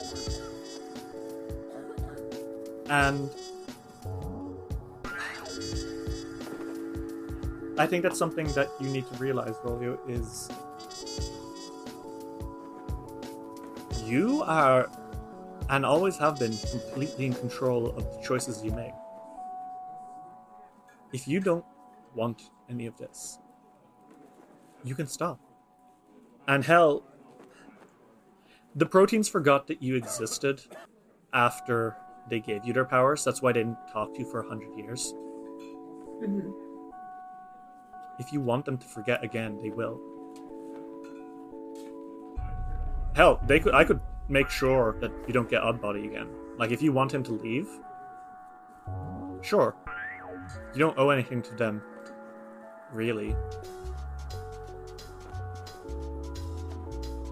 And 2.90 3.30
I 7.79 7.87
think 7.87 8.03
that's 8.03 8.19
something 8.19 8.47
that 8.55 8.69
you 8.81 8.88
need 8.88 9.07
to 9.07 9.14
realize, 9.19 9.55
Volio, 9.64 9.99
is 10.09 10.51
you 14.05 14.43
are 14.45 14.91
and 15.71 15.85
always 15.85 16.17
have 16.17 16.38
been 16.38 16.57
completely 16.71 17.27
in 17.27 17.35
control 17.35 17.88
of 17.88 18.05
the 18.05 18.21
choices 18.23 18.64
you 18.64 18.73
make. 18.73 18.93
If 21.12 21.29
you 21.29 21.41
don't 21.41 21.64
want 22.14 22.43
any 22.69 22.87
of 22.87 22.97
this, 22.97 23.38
you 24.83 24.95
can 24.95 25.07
stop. 25.07 25.38
And 26.47 26.64
hell, 26.64 27.05
the 28.75 28.87
Proteans 28.87 29.29
forgot 29.29 29.67
that 29.67 29.83
you 29.83 29.97
existed 29.97 30.62
after 31.33 31.97
they 32.31 32.41
gave 32.41 32.64
you 32.64 32.73
their 32.73 32.85
powers. 32.85 33.25
That's 33.25 33.43
why 33.43 33.53
they 33.53 33.61
didn't 33.61 33.79
talk 33.93 34.14
to 34.14 34.21
you 34.21 34.31
for 34.31 34.41
a 34.41 34.49
hundred 34.49 34.77
years. 34.79 35.14
mhm. 36.23 36.67
If 38.18 38.33
you 38.33 38.40
want 38.40 38.64
them 38.64 38.78
to 38.78 38.87
forget 38.87 39.22
again, 39.22 39.59
they 39.62 39.70
will. 39.70 40.00
Hell, 43.14 43.40
they 43.46 43.61
could. 43.61 43.74
I 43.74 43.85
could 43.85 44.00
make 44.28 44.50
sure 44.50 44.96
that 45.00 45.11
you 45.26 45.33
don't 45.33 45.48
get 45.48 45.62
Oddbody 45.62 46.04
again. 46.04 46.28
Like, 46.59 46.70
if 46.70 46.83
you 46.83 46.92
want 46.92 47.12
him 47.12 47.22
to 47.24 47.33
leave, 47.33 47.68
sure. 49.42 49.74
You 50.72 50.78
don't 50.78 50.98
owe 50.98 51.11
anything 51.11 51.42
to 51.42 51.54
them, 51.54 51.83
really. 52.92 53.35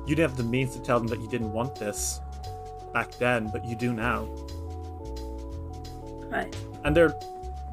You 0.07 0.14
didn't 0.14 0.31
have 0.31 0.37
the 0.37 0.44
means 0.44 0.75
to 0.77 0.83
tell 0.83 0.99
them 0.99 1.09
that 1.09 1.20
you 1.20 1.29
didn't 1.29 1.53
want 1.53 1.75
this 1.75 2.20
back 2.92 3.11
then, 3.18 3.49
but 3.53 3.64
you 3.64 3.75
do 3.75 3.92
now. 3.92 4.29
right. 6.31 6.57
And 6.85 6.96
they're 6.96 7.14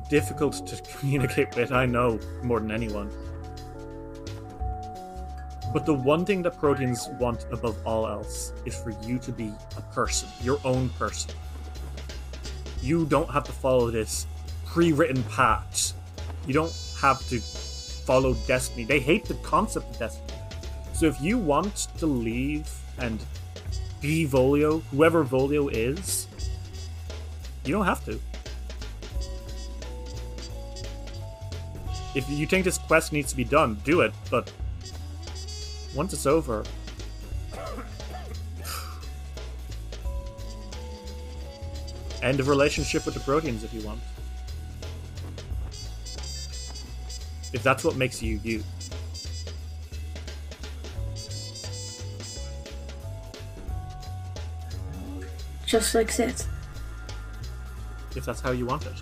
difficult 0.09 0.65
to 0.67 0.81
communicate 0.97 1.55
with, 1.55 1.71
I 1.71 1.85
know, 1.85 2.19
more 2.41 2.59
than 2.59 2.71
anyone. 2.71 3.11
But 5.73 5.85
the 5.85 5.93
one 5.93 6.25
thing 6.25 6.43
that 6.43 6.59
Proteans 6.59 7.09
want 7.19 7.45
above 7.51 7.77
all 7.85 8.07
else 8.07 8.53
is 8.65 8.75
for 8.75 8.91
you 9.05 9.17
to 9.19 9.31
be 9.31 9.51
a 9.75 9.81
person, 9.93 10.29
your 10.41 10.59
own 10.63 10.89
person. 10.89 11.31
You 12.81 13.05
don't 13.05 13.29
have 13.31 13.43
to 13.45 13.51
follow 13.51 13.89
this 13.89 14.27
pre 14.65 14.91
written 14.91 15.23
path. 15.23 15.93
You 16.45 16.53
don't 16.53 16.75
have 16.99 17.27
to 17.29 17.39
follow 17.39 18.33
destiny. 18.45 18.83
They 18.83 18.99
hate 18.99 19.25
the 19.25 19.35
concept 19.35 19.89
of 19.91 19.99
destiny. 19.99 20.37
So 20.93 21.07
if 21.07 21.19
you 21.21 21.37
want 21.37 21.87
to 21.97 22.05
leave 22.05 22.69
and 22.99 23.19
be 24.01 24.27
Volio, 24.27 24.83
whoever 24.91 25.23
Volio 25.25 25.71
is, 25.71 26.27
You 27.65 27.71
don't 27.71 27.85
have 27.85 28.03
to. 28.05 28.19
If 32.15 32.29
you 32.29 32.45
think 32.45 32.63
this 32.63 32.77
quest 32.77 33.11
needs 33.11 33.31
to 33.31 33.37
be 33.37 33.43
done, 33.43 33.75
do 33.83 34.01
it, 34.01 34.13
but 34.29 34.51
once 35.95 36.13
it's 36.13 36.25
over. 36.25 36.63
End 42.21 42.39
of 42.39 42.47
relationship 42.47 43.05
with 43.05 43.15
the 43.15 43.19
Proteans 43.19 43.63
if 43.63 43.73
you 43.73 43.81
want. 43.81 43.99
If 47.51 47.61
that's 47.61 47.83
what 47.83 47.95
makes 47.95 48.21
you 48.21 48.39
you. 48.43 48.63
Just 55.65 55.95
like 55.95 56.15
that. 56.17 56.47
If 58.15 58.25
that's 58.25 58.41
how 58.41 58.51
you 58.51 58.65
want 58.65 58.85
it. 58.85 59.01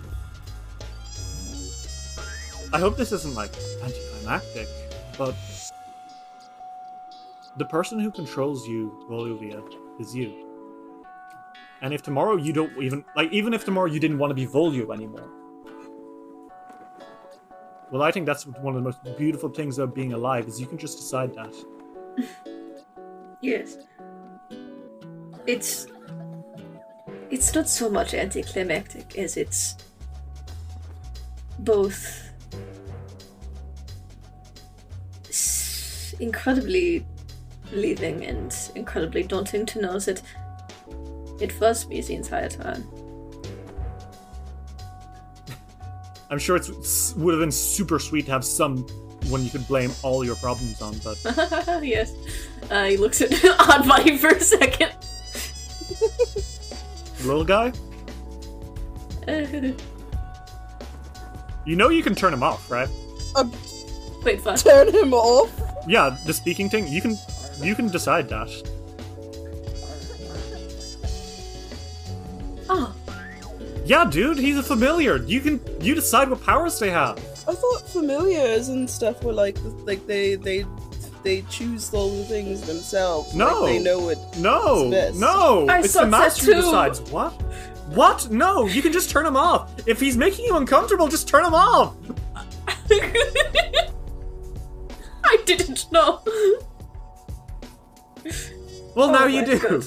I 2.72 2.78
hope 2.78 2.96
this 2.96 3.12
isn't 3.12 3.34
like 3.34 3.50
anticlimactic, 3.82 4.66
but 5.18 5.34
the 7.58 7.66
person 7.66 7.98
who 7.98 8.10
controls 8.10 8.66
you, 8.66 9.06
Voluvia, 9.10 9.62
is 10.00 10.14
you. 10.14 10.48
And 11.82 11.92
if 11.92 12.02
tomorrow 12.02 12.36
you 12.36 12.52
don't 12.52 12.72
even 12.82 13.04
like 13.14 13.30
even 13.32 13.52
if 13.52 13.64
tomorrow 13.64 13.86
you 13.86 14.00
didn't 14.00 14.18
want 14.18 14.30
to 14.30 14.34
be 14.34 14.46
Volio 14.46 14.94
anymore. 14.94 15.28
Well, 17.90 18.02
I 18.02 18.10
think 18.10 18.24
that's 18.24 18.46
one 18.46 18.74
of 18.74 18.82
the 18.82 18.88
most 18.88 19.00
beautiful 19.18 19.50
things 19.50 19.78
about 19.78 19.94
being 19.94 20.14
alive 20.14 20.46
is 20.46 20.58
you 20.58 20.66
can 20.66 20.78
just 20.78 20.98
decide 20.98 21.34
that. 21.34 21.54
Yes. 23.42 23.76
It's 25.48 25.88
it's 27.28 27.52
not 27.56 27.68
so 27.68 27.90
much 27.90 28.14
anticlimactic 28.14 29.18
as 29.18 29.36
it's 29.36 29.76
both 31.58 32.21
s- 36.12 36.20
incredibly 36.20 37.04
relieving 37.70 38.24
and 38.24 38.54
incredibly 38.74 39.22
daunting 39.22 39.64
to 39.66 39.80
know 39.80 39.98
that 39.98 40.22
it 41.40 41.58
was 41.60 41.86
me 41.88 42.00
the 42.00 42.14
entire 42.14 42.48
time. 42.48 42.86
I'm 46.30 46.38
sure 46.38 46.56
it 46.56 46.68
would 47.16 47.34
have 47.34 47.40
been 47.40 47.52
super 47.52 47.98
sweet 47.98 48.24
to 48.26 48.32
have 48.32 48.44
someone 48.44 48.86
you 49.44 49.50
could 49.50 49.66
blame 49.68 49.92
all 50.02 50.24
your 50.24 50.36
problems 50.36 50.80
on, 50.80 50.98
but 51.04 51.18
yes. 51.84 52.12
Uh, 52.70 52.84
he 52.84 52.96
looks 52.96 53.20
at 53.20 53.32
Odd 53.60 53.86
Body 53.86 54.16
for 54.16 54.28
a 54.28 54.40
second. 54.40 54.92
little 57.24 57.44
guy, 57.44 57.70
Uh, 59.28 59.32
you 61.66 61.76
know 61.76 61.90
you 61.90 62.02
can 62.02 62.14
turn 62.14 62.32
him 62.32 62.42
off, 62.42 62.70
right? 62.70 62.88
Wait, 64.24 64.42
what? 64.44 64.56
Turn 64.58 64.88
him 64.92 65.12
off. 65.14 65.50
Yeah, 65.86 66.16
the 66.26 66.32
speaking 66.32 66.68
thing, 66.70 66.86
you 66.88 67.00
can 67.00 67.16
you 67.60 67.74
can 67.74 67.88
decide 67.88 68.28
that. 68.28 68.48
Oh, 72.68 72.94
Yeah, 73.84 74.04
dude, 74.08 74.38
he's 74.38 74.58
a 74.58 74.62
familiar. 74.62 75.16
You 75.16 75.40
can 75.40 75.60
you 75.80 75.94
decide 75.94 76.30
what 76.30 76.42
powers 76.42 76.78
they 76.78 76.90
have. 76.90 77.18
I 77.48 77.54
thought 77.54 77.88
familiars 77.88 78.68
and 78.68 78.88
stuff 78.88 79.22
were 79.24 79.32
like 79.32 79.56
like 79.84 80.06
they 80.06 80.36
they 80.36 80.64
they 81.24 81.42
choose 81.42 81.92
all 81.92 82.10
the 82.10 82.24
things 82.24 82.60
themselves. 82.62 83.34
No. 83.34 83.62
like 83.62 83.72
they 83.72 83.78
know 83.80 83.98
what. 84.00 84.18
No, 84.38 84.88
no, 85.14 85.66
I 85.68 85.80
it's 85.80 85.92
thought 85.94 86.04
the 86.04 86.10
master 86.10 86.46
who 86.46 86.52
too. 86.54 86.60
decides. 86.62 87.00
What? 87.10 87.32
What? 87.94 88.30
No, 88.30 88.66
you 88.66 88.80
can 88.82 88.92
just 88.92 89.10
turn 89.10 89.26
him 89.26 89.36
off. 89.36 89.70
If 89.86 90.00
he's 90.00 90.16
making 90.16 90.46
you 90.46 90.56
uncomfortable, 90.56 91.08
just 91.08 91.28
turn 91.28 91.44
him 91.44 91.54
off. 91.54 91.94
I 95.32 95.38
didn't 95.46 95.90
know. 95.90 96.20
Well, 98.94 99.08
Oh 99.08 99.12
now 99.12 99.24
you 99.24 99.46
do. 99.46 99.58
God. 99.58 99.84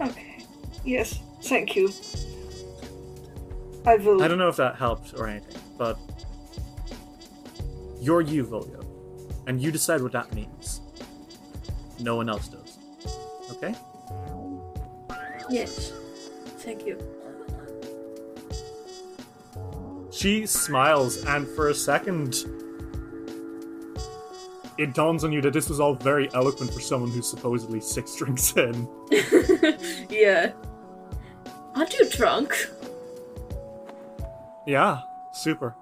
Okay. 0.00 0.44
Yes. 0.84 1.20
Thank 1.42 1.76
you. 1.76 1.92
I 3.86 3.96
will. 3.96 4.22
I 4.22 4.26
don't 4.28 4.38
know 4.38 4.48
if 4.48 4.56
that 4.56 4.74
helped 4.74 5.14
or 5.16 5.28
anything, 5.28 5.62
but 5.78 5.96
you're 8.00 8.22
you, 8.22 8.44
Volio, 8.44 8.84
and 9.46 9.62
you 9.62 9.70
decide 9.70 10.02
what 10.02 10.10
that 10.12 10.34
means. 10.34 10.80
No 12.00 12.16
one 12.16 12.28
else 12.28 12.48
does. 12.48 12.78
Okay? 13.52 13.74
Yes. 15.48 15.92
Thank 16.58 16.84
you. 16.86 16.98
She 20.10 20.44
smiles, 20.44 21.24
and 21.24 21.46
for 21.46 21.68
a 21.68 21.74
second, 21.74 22.44
it 24.80 24.94
dawns 24.94 25.24
on 25.24 25.32
you 25.32 25.40
that 25.42 25.52
this 25.52 25.68
was 25.68 25.78
all 25.80 25.94
very 25.94 26.32
eloquent 26.34 26.72
for 26.72 26.80
someone 26.80 27.10
who's 27.10 27.28
supposedly 27.28 27.80
six 27.80 28.14
drinks 28.16 28.56
in. 28.56 28.88
yeah. 30.10 30.52
Aren't 31.74 31.94
you 31.98 32.08
drunk? 32.10 32.54
Yeah, 34.66 35.00
super. 35.32 35.74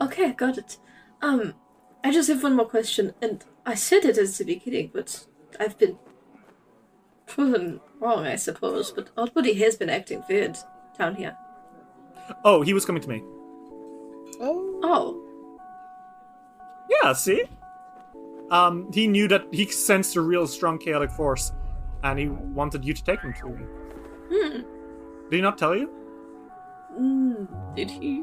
Okay, 0.00 0.32
got 0.32 0.58
it. 0.58 0.78
Um, 1.22 1.54
I 2.04 2.12
just 2.12 2.28
have 2.28 2.42
one 2.42 2.56
more 2.56 2.66
question, 2.68 3.14
and 3.22 3.44
I 3.64 3.74
said 3.74 4.04
it 4.04 4.18
at 4.18 4.28
the 4.28 4.44
beginning, 4.44 4.90
but 4.92 5.24
I've 5.58 5.78
been 5.78 5.98
proven 7.26 7.80
wrong, 8.00 8.26
I 8.26 8.36
suppose. 8.36 8.90
But 8.92 9.14
Oddbody 9.16 9.58
has 9.58 9.76
been 9.76 9.90
acting 9.90 10.22
weird 10.28 10.56
down 10.98 11.14
here. 11.16 11.36
Oh, 12.44 12.62
he 12.62 12.74
was 12.74 12.84
coming 12.84 13.02
to 13.02 13.08
me. 13.08 13.22
Oh, 14.40 14.80
Oh, 14.82 15.22
Yeah, 17.02 17.12
see? 17.14 17.44
Um, 18.50 18.90
he 18.92 19.06
knew 19.06 19.28
that 19.28 19.46
he 19.52 19.66
sensed 19.66 20.16
a 20.16 20.20
real 20.20 20.46
strong 20.46 20.78
chaotic 20.78 21.10
force, 21.10 21.52
and 22.04 22.18
he 22.18 22.28
wanted 22.28 22.84
you 22.84 22.94
to 22.94 23.04
take 23.04 23.20
him 23.20 23.34
to 23.34 23.48
me. 23.48 23.64
hmm. 24.30 24.60
Did 25.30 25.36
he 25.36 25.40
not 25.40 25.58
tell 25.58 25.74
you? 25.74 25.90
Mm, 26.98 27.74
did 27.74 27.90
he? 27.90 28.22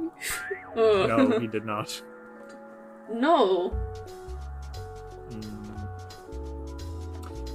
Oh. 0.75 1.05
No, 1.07 1.39
he 1.39 1.47
did 1.47 1.65
not. 1.65 2.01
no. 3.11 3.69
Hmm. 5.29 5.63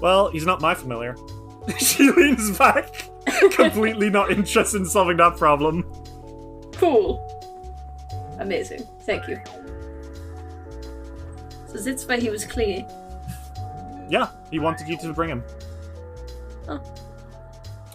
Well, 0.00 0.30
he's 0.30 0.46
not 0.46 0.60
my 0.60 0.74
familiar. 0.74 1.16
she 1.78 2.10
leans 2.10 2.56
back, 2.56 3.08
completely 3.52 4.10
not 4.10 4.30
interested 4.30 4.78
in 4.78 4.86
solving 4.86 5.16
that 5.16 5.36
problem. 5.36 5.84
Cool. 6.74 7.24
Amazing. 8.38 8.86
Thank 9.00 9.26
you. 9.26 9.40
So 11.68 11.78
that's 11.78 12.06
why 12.06 12.18
he 12.18 12.30
was 12.30 12.44
clingy. 12.44 12.86
Yeah, 14.08 14.28
he 14.50 14.58
wanted 14.58 14.88
you 14.88 14.98
to 14.98 15.12
bring 15.12 15.30
him. 15.30 15.44
Oh. 16.68 16.80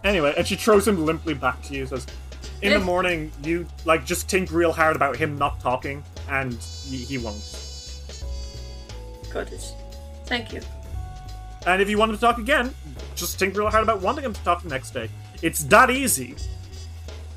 Anyway, 0.03 0.33
and 0.37 0.45
she 0.45 0.55
throws 0.55 0.87
him 0.87 1.05
limply 1.05 1.33
back 1.33 1.61
to 1.63 1.73
you. 1.73 1.85
Says, 1.85 2.05
"In 2.61 2.73
the 2.73 2.79
morning, 2.79 3.31
you 3.43 3.67
like 3.85 4.05
just 4.05 4.29
think 4.29 4.51
real 4.51 4.71
hard 4.71 4.95
about 4.95 5.15
him 5.15 5.37
not 5.37 5.59
talking, 5.59 6.03
and 6.29 6.53
he, 6.85 6.97
he 6.97 7.17
won't. 7.17 7.41
Got 9.31 9.51
it. 9.51 9.73
Thank 10.25 10.53
you. 10.53 10.61
And 11.65 11.81
if 11.81 11.89
you 11.89 11.97
want 11.97 12.11
him 12.11 12.17
to 12.17 12.21
talk 12.21 12.37
again, 12.37 12.73
just 13.15 13.39
think 13.39 13.55
real 13.55 13.69
hard 13.69 13.83
about 13.83 14.01
wanting 14.01 14.25
him 14.25 14.33
to 14.33 14.43
talk 14.43 14.61
the 14.61 14.69
next 14.69 14.91
day. 14.91 15.09
It's 15.41 15.63
that 15.65 15.89
easy. 15.89 16.35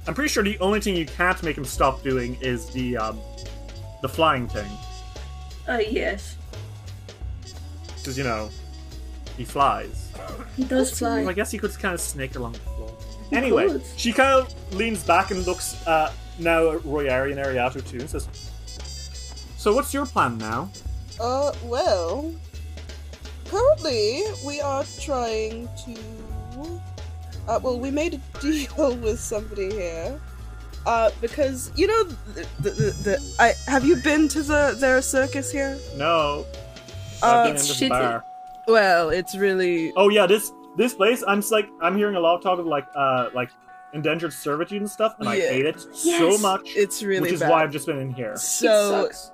I'm 0.07 0.15
pretty 0.15 0.29
sure 0.29 0.43
the 0.43 0.59
only 0.59 0.81
thing 0.81 0.97
you 0.97 1.07
can't 1.07 1.41
make 1.43 1.57
him 1.57 1.65
stop 1.65 2.03
doing 2.03 2.37
is 2.41 2.71
the 2.71 2.97
um, 2.97 3.21
the 4.03 4.09
flying 4.09 4.49
thing, 4.49 4.71
Uh, 5.69 5.79
yes. 5.89 6.37
because 7.97 8.17
you 8.17 8.25
know 8.25 8.49
he 9.37 9.45
flies. 9.45 10.13
He 10.57 10.65
does 10.65 10.97
fly. 10.99 11.21
Well, 11.21 11.29
I 11.29 11.33
guess 11.33 11.51
he 11.51 11.59
could 11.59 11.77
kind 11.79 11.95
of 11.95 12.01
snake 12.01 12.37
along 12.37 12.53
the 12.53 12.59
floor. 12.61 12.93
He 13.31 13.37
Anyway, 13.37 13.67
could. 13.69 13.83
she 13.97 14.13
kind 14.13 14.41
of 14.41 14.75
leans 14.75 15.03
back 15.05 15.31
and 15.31 15.45
looks 15.47 15.85
uh, 15.87 16.13
now 16.39 16.71
at 16.73 16.81
Royari 16.81 17.33
and 17.33 17.41
Ariato 17.41 17.87
too 17.87 17.99
and 17.99 18.09
says, 18.09 18.29
So 19.59 19.75
what's 19.75 19.93
your 19.93 20.07
plan 20.07 20.39
now? 20.39 20.71
uh, 21.21 21.53
well, 21.65 22.33
currently 23.47 24.23
we 24.47 24.61
are 24.61 24.85
trying 25.01 25.69
to. 25.85 26.81
Uh, 27.49 27.61
well, 27.63 27.79
we 27.79 27.91
made 27.91 28.15
a 28.15 28.21
deal 28.41 28.97
with 28.97 29.19
somebody 29.21 29.71
here. 29.71 30.21
Uh, 30.87 31.11
because 31.21 31.73
you 31.75 31.89
know 31.89 32.05
the, 32.05 32.47
the, 32.61 32.71
the, 32.71 32.91
the 33.03 33.35
I 33.41 33.55
have 33.69 33.85
you 33.85 33.97
been 33.97 34.29
to 34.29 34.43
the 34.43 34.77
their 34.79 35.03
circus 35.03 35.51
here? 35.51 35.77
No. 35.97 36.47
Uh, 37.23 37.27
I've 37.27 37.45
been 37.45 37.51
in 37.51 37.57
it's 37.57 37.75
shitty. 37.75 37.89
bar. 37.89 38.25
Well, 38.69 39.11
it's 39.11 39.37
really 39.37 39.93
Oh 39.97 40.09
yeah, 40.09 40.27
this 40.27 40.53
this 40.77 40.95
place, 40.95 41.25
I'm 41.27 41.41
just 41.41 41.51
like 41.51 41.69
I'm 41.83 41.97
hearing 41.97 42.15
a 42.15 42.21
lot 42.21 42.37
of 42.37 42.43
talk 42.43 42.59
of 42.61 42.67
like 42.67 42.87
uh 42.95 43.31
like 43.35 43.51
indentured 43.95 44.33
servitude 44.33 44.81
and 44.83 44.91
stuff, 44.91 45.17
and 45.19 45.29
I 45.29 45.37
hate 45.41 45.67
it 45.67 45.81
so 45.93 46.39
much. 46.39 46.63
it's 46.77 47.03
really 47.03 47.23
which 47.23 47.33
is 47.33 47.41
bad. 47.41 47.51
why 47.51 47.63
I've 47.65 47.73
just 47.73 47.87
been 47.87 47.99
in 47.99 48.13
here. 48.13 48.37
so 48.37 49.07
it 49.07 49.15
sucks. 49.15 49.33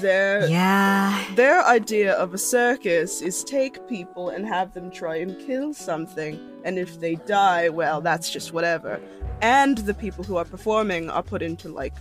Their 0.00 0.46
Yeah. 0.48 1.24
their 1.34 1.64
idea 1.64 2.12
of 2.14 2.34
a 2.34 2.38
circus 2.38 3.22
is 3.22 3.44
take 3.44 3.86
people 3.88 4.30
and 4.30 4.46
have 4.46 4.72
them 4.74 4.90
try 4.90 5.16
and 5.16 5.38
kill 5.46 5.72
something, 5.74 6.38
and 6.64 6.78
if 6.78 7.00
they 7.00 7.14
die, 7.26 7.68
well, 7.68 8.00
that's 8.00 8.30
just 8.30 8.52
whatever. 8.52 9.00
And 9.40 9.78
the 9.78 9.94
people 9.94 10.24
who 10.24 10.36
are 10.36 10.44
performing 10.44 11.10
are 11.10 11.22
put 11.22 11.42
into 11.42 11.68
like 11.68 11.94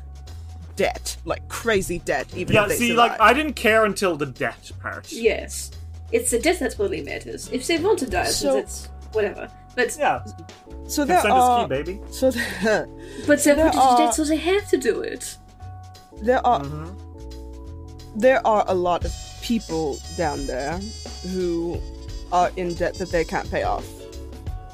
debt, 0.76 1.18
like 1.26 1.48
crazy 1.50 2.00
debt, 2.00 2.28
even 2.36 2.56
Yeah, 2.56 2.64
if 2.64 2.70
they 2.70 2.76
see, 2.78 2.90
survive. 2.90 3.12
like 3.12 3.22
I 3.22 3.34
didn't 3.34 3.54
care 3.54 3.86
until 3.86 4.16
the 4.16 4.26
debt 4.28 4.72
part. 4.82 5.12
Yes. 5.12 5.72
It's 6.12 6.32
the 6.32 6.40
death 6.40 6.60
that 6.60 6.76
really 6.80 7.02
matters. 7.02 7.50
If 7.52 7.68
they 7.68 7.78
want 7.80 8.00
to 8.00 8.06
die, 8.06 8.26
So- 8.26 8.58
it's 8.58 8.90
whatever. 9.14 9.50
But 9.76 9.96
Yeah, 9.98 10.24
so 10.88 11.04
there 11.04 11.18
consent 11.22 11.34
is 11.38 11.44
are 11.44 11.68
key, 11.68 11.70
baby. 11.70 12.00
so 12.12 12.30
there, 12.64 12.88
but 13.26 13.44
they're 13.44 13.56
There 13.56 13.72
put 13.72 13.76
into 13.82 13.96
debt, 14.04 14.14
so 14.14 14.24
they 14.24 14.36
have 14.38 14.70
to 14.70 14.78
do 14.78 15.02
it. 15.02 15.38
there 16.22 16.46
are 16.46 16.62
Mhm. 16.62 16.96
There 18.16 18.46
are 18.46 18.64
a 18.68 18.74
lot 18.74 19.06
of 19.06 19.14
people 19.42 19.98
down 20.18 20.46
there 20.46 20.78
who 21.32 21.80
are 22.32 22.52
in 22.58 22.74
debt 22.74 22.96
that 22.96 23.12
they 23.12 23.24
can't 23.24 23.50
pay 23.50 23.64
off. 23.64 23.86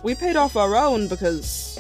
We 0.04 0.16
paid 0.16 0.36
off 0.36 0.56
our 0.56 0.76
own 0.76 1.08
because 1.08 1.80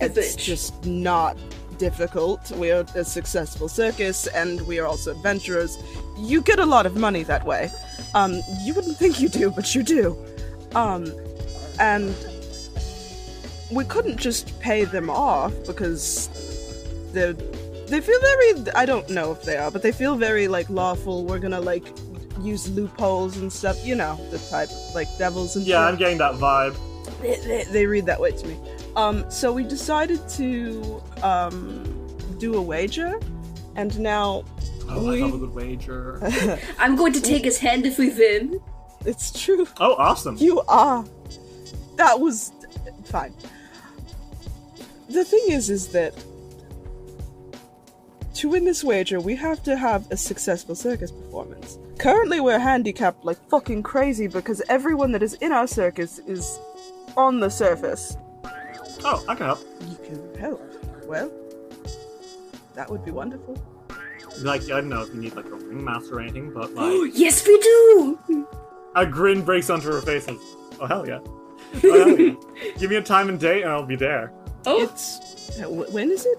it's 0.00 0.36
just 0.36 0.84
not 0.84 1.36
difficult. 1.78 2.50
We're 2.52 2.84
a 2.94 3.04
successful 3.04 3.68
circus 3.68 4.26
and 4.28 4.60
we 4.66 4.78
are 4.78 4.86
also 4.86 5.12
adventurers. 5.12 5.78
You 6.18 6.40
get 6.40 6.58
a 6.58 6.66
lot 6.66 6.86
of 6.86 6.96
money 6.96 7.22
that 7.24 7.44
way. 7.44 7.70
Um, 8.14 8.40
you 8.62 8.74
wouldn't 8.74 8.96
think 8.96 9.20
you 9.20 9.28
do, 9.28 9.50
but 9.50 9.74
you 9.74 9.82
do. 9.82 10.16
Um, 10.74 11.12
and 11.78 12.14
we 13.70 13.84
couldn't 13.84 14.16
just 14.16 14.58
pay 14.60 14.84
them 14.84 15.10
off 15.10 15.52
because 15.66 16.28
they're 17.12 17.36
they 17.88 18.00
feel 18.00 18.20
very 18.20 18.70
i 18.74 18.84
don't 18.84 19.08
know 19.10 19.30
if 19.32 19.42
they 19.42 19.56
are 19.56 19.70
but 19.70 19.82
they 19.82 19.92
feel 19.92 20.16
very 20.16 20.48
like 20.48 20.68
lawful 20.70 21.24
we're 21.24 21.38
gonna 21.38 21.60
like 21.60 21.84
use 22.40 22.68
loopholes 22.70 23.36
and 23.38 23.52
stuff 23.52 23.76
you 23.86 23.94
know 23.94 24.16
the 24.30 24.38
type 24.50 24.68
of 24.70 24.94
like 24.94 25.08
devils 25.18 25.56
and 25.56 25.64
Yeah, 25.66 25.76
shit. 25.84 25.92
I'm 25.92 25.96
getting 25.96 26.18
that 26.18 26.34
vibe. 26.34 26.76
they, 27.22 27.36
they, 27.46 27.64
they 27.64 27.86
read 27.86 28.06
that 28.06 28.20
way 28.20 28.32
to 28.32 28.46
me 28.46 28.56
um 28.96 29.24
so 29.30 29.52
we 29.52 29.62
decided 29.64 30.26
to 30.30 31.02
um 31.22 31.84
do 32.38 32.54
a 32.56 32.62
wager 32.62 33.18
and 33.76 33.98
now 33.98 34.44
Oh, 34.88 35.08
I 35.08 35.14
we 35.14 35.20
love 35.22 35.34
a 35.34 35.38
good 35.38 35.52
wager. 35.54 36.20
I'm 36.78 36.94
going 36.94 37.12
to 37.14 37.20
take 37.20 37.42
his 37.44 37.58
hand 37.58 37.86
if 37.86 37.98
we 37.98 38.10
win. 38.10 38.60
it's 39.04 39.32
true 39.42 39.66
oh, 39.80 39.94
awesome. 39.94 40.36
You 40.38 40.60
are. 40.68 41.04
That 41.96 42.20
was 42.20 42.52
fine. 43.02 43.34
The 45.08 45.24
thing 45.24 45.42
is, 45.48 45.70
is 45.70 45.88
that 45.88 46.14
to 48.36 48.50
win 48.50 48.64
this 48.64 48.84
wager, 48.84 49.20
we 49.20 49.34
have 49.36 49.62
to 49.64 49.76
have 49.76 50.10
a 50.10 50.16
successful 50.16 50.74
circus 50.74 51.10
performance. 51.10 51.78
Currently, 51.98 52.40
we're 52.40 52.58
handicapped 52.58 53.24
like 53.24 53.38
fucking 53.48 53.82
crazy 53.82 54.26
because 54.26 54.62
everyone 54.68 55.12
that 55.12 55.22
is 55.22 55.34
in 55.34 55.52
our 55.52 55.66
circus 55.66 56.18
is 56.20 56.58
on 57.16 57.40
the 57.40 57.48
surface. 57.50 58.16
Oh, 59.04 59.24
I 59.28 59.34
can 59.34 59.46
help. 59.46 59.60
You 59.88 59.96
can 60.04 60.34
help. 60.38 60.62
Well, 61.06 61.30
that 62.74 62.90
would 62.90 63.04
be 63.04 63.10
wonderful. 63.10 63.56
Like, 64.40 64.62
I 64.64 64.80
don't 64.80 64.88
know 64.90 65.02
if 65.02 65.14
you 65.14 65.20
need 65.20 65.34
like 65.34 65.46
a 65.46 65.54
ringmaster 65.54 66.16
or 66.16 66.20
anything, 66.20 66.52
but 66.52 66.74
like 66.74 67.12
yes, 67.14 67.46
we 67.46 67.58
do! 67.60 68.46
a 68.94 69.06
grin 69.06 69.42
breaks 69.42 69.70
onto 69.70 69.90
her 69.90 70.00
face 70.00 70.26
and 70.26 70.38
oh 70.80 70.86
hell 70.86 71.06
yeah. 71.08 71.20
Oh, 71.24 71.80
hell 71.80 72.18
yeah. 72.18 72.34
Give 72.78 72.90
me 72.90 72.96
a 72.96 73.02
time 73.02 73.28
and 73.28 73.38
date 73.38 73.62
and 73.62 73.70
I'll 73.70 73.86
be 73.86 73.96
there. 73.96 74.32
Oh, 74.66 74.82
It's 74.82 75.58
uh, 75.60 75.68
when 75.70 76.10
is 76.10 76.26
it? 76.26 76.38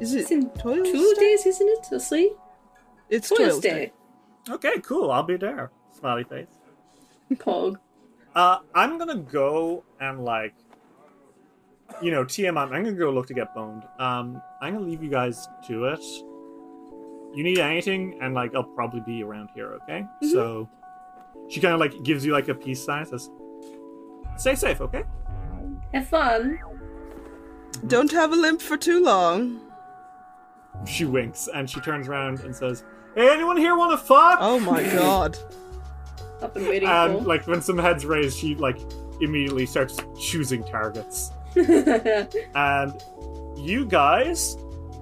Is 0.00 0.14
it 0.14 0.20
it's 0.20 0.30
in 0.30 0.50
two 0.58 0.82
Day? 0.82 1.20
days, 1.20 1.46
isn't 1.46 1.68
it? 1.68 1.86
Or 1.92 1.98
three? 1.98 2.32
It's 3.08 3.28
Toils 3.28 3.38
Toils 3.38 3.60
Day. 3.60 3.92
Okay, 4.48 4.80
cool. 4.80 5.10
I'll 5.10 5.22
be 5.22 5.36
there. 5.36 5.70
Smiley 5.98 6.24
face. 6.24 6.46
Pog. 7.34 7.76
Uh, 8.34 8.58
I'm 8.74 8.98
gonna 8.98 9.16
go 9.16 9.84
and 10.00 10.24
like, 10.24 10.54
you 12.00 12.10
know, 12.10 12.24
TM. 12.24 12.50
I'm, 12.50 12.72
I'm 12.72 12.84
gonna 12.84 12.92
go 12.92 13.10
look 13.10 13.26
to 13.28 13.34
get 13.34 13.54
boned. 13.54 13.82
Um, 13.98 14.40
I'm 14.60 14.74
gonna 14.74 14.86
leave 14.86 15.02
you 15.02 15.10
guys 15.10 15.48
to 15.66 15.86
it. 15.86 16.00
You 17.34 17.42
need 17.42 17.58
anything, 17.58 18.18
and 18.22 18.34
like, 18.34 18.54
I'll 18.54 18.62
probably 18.62 19.00
be 19.00 19.22
around 19.22 19.50
here. 19.54 19.78
Okay. 19.82 20.04
So, 20.32 20.68
she 21.48 21.60
kind 21.60 21.74
of 21.74 21.80
like 21.80 22.02
gives 22.02 22.24
you 22.24 22.32
like 22.32 22.48
a 22.48 22.54
peace 22.54 22.82
sign. 22.84 23.04
Says, 23.04 23.28
"Stay 24.36 24.54
safe." 24.54 24.80
Okay. 24.80 25.04
Have 25.92 26.08
fun. 26.08 26.58
Don't 27.86 28.10
have 28.12 28.32
a 28.32 28.36
limp 28.36 28.60
for 28.60 28.76
too 28.76 29.02
long. 29.02 29.60
She 30.86 31.04
winks 31.04 31.48
and 31.54 31.68
she 31.68 31.80
turns 31.80 32.08
around 32.08 32.40
and 32.40 32.54
says, 32.54 32.84
"Hey, 33.14 33.28
anyone 33.30 33.56
here 33.56 33.76
want 33.76 33.98
to 33.98 34.04
fuck?" 34.06 34.38
Oh 34.40 34.58
my 34.60 34.82
god. 34.94 35.36
I've 36.42 36.54
been 36.54 36.68
waiting 36.68 36.88
And 36.88 37.18
for. 37.18 37.24
like 37.24 37.46
when 37.46 37.60
some 37.60 37.76
heads 37.78 38.06
raise, 38.06 38.36
she 38.36 38.54
like 38.54 38.78
immediately 39.20 39.66
starts 39.66 39.98
choosing 40.20 40.62
targets. 40.64 41.32
And 42.54 43.02
you 43.56 43.84
guys 43.86 44.56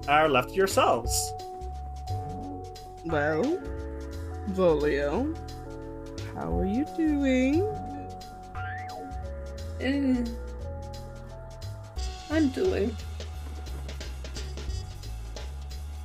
are 0.07 0.27
left 0.27 0.49
to 0.49 0.55
yourselves. 0.55 1.31
Well, 3.05 3.43
Volio, 4.51 5.37
how 6.33 6.57
are 6.59 6.65
you 6.65 6.85
doing? 6.97 7.61
Uh, 9.79 10.25
I'm 12.31 12.49
doing. 12.49 12.95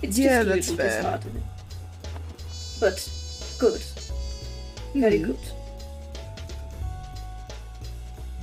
It's 0.03 0.19
Yeah, 0.19 0.43
just 0.43 0.49
that's 0.49 0.69
really 0.69 0.77
fair. 0.79 0.97
disheartening. 1.03 1.45
But 2.81 3.09
good. 3.59 3.83
Very 4.95 5.19
Mhm. 5.21 5.27
good. 5.27 5.39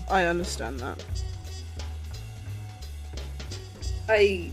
I 0.09 0.25
understand 0.25 0.79
that. 0.79 1.03
I. 4.07 4.49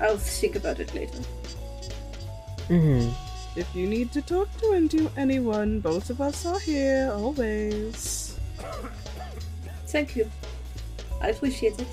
I'll 0.00 0.18
think 0.18 0.56
about 0.56 0.80
it 0.80 0.92
later. 0.94 1.18
Mm-hmm. 2.68 3.10
If 3.58 3.74
you 3.74 3.86
need 3.86 4.12
to 4.12 4.22
talk 4.22 4.48
to 4.60 4.72
into 4.72 5.10
anyone, 5.16 5.80
both 5.80 6.10
of 6.10 6.20
us 6.20 6.44
are 6.44 6.58
here 6.58 7.10
always. 7.14 8.34
Thank 9.88 10.16
you. 10.16 10.30
I 11.20 11.28
appreciate 11.28 11.78
it. 11.80 11.86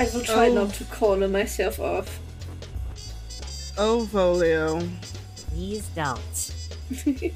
I 0.00 0.04
will 0.14 0.22
try 0.24 0.48
Oh. 0.48 0.54
not 0.54 0.74
to 0.74 0.84
corner 0.84 1.28
myself 1.28 1.78
off. 1.78 2.18
Oh, 3.76 4.08
Volio. 4.12 4.80
Please 5.50 5.86
don't. 5.94 6.36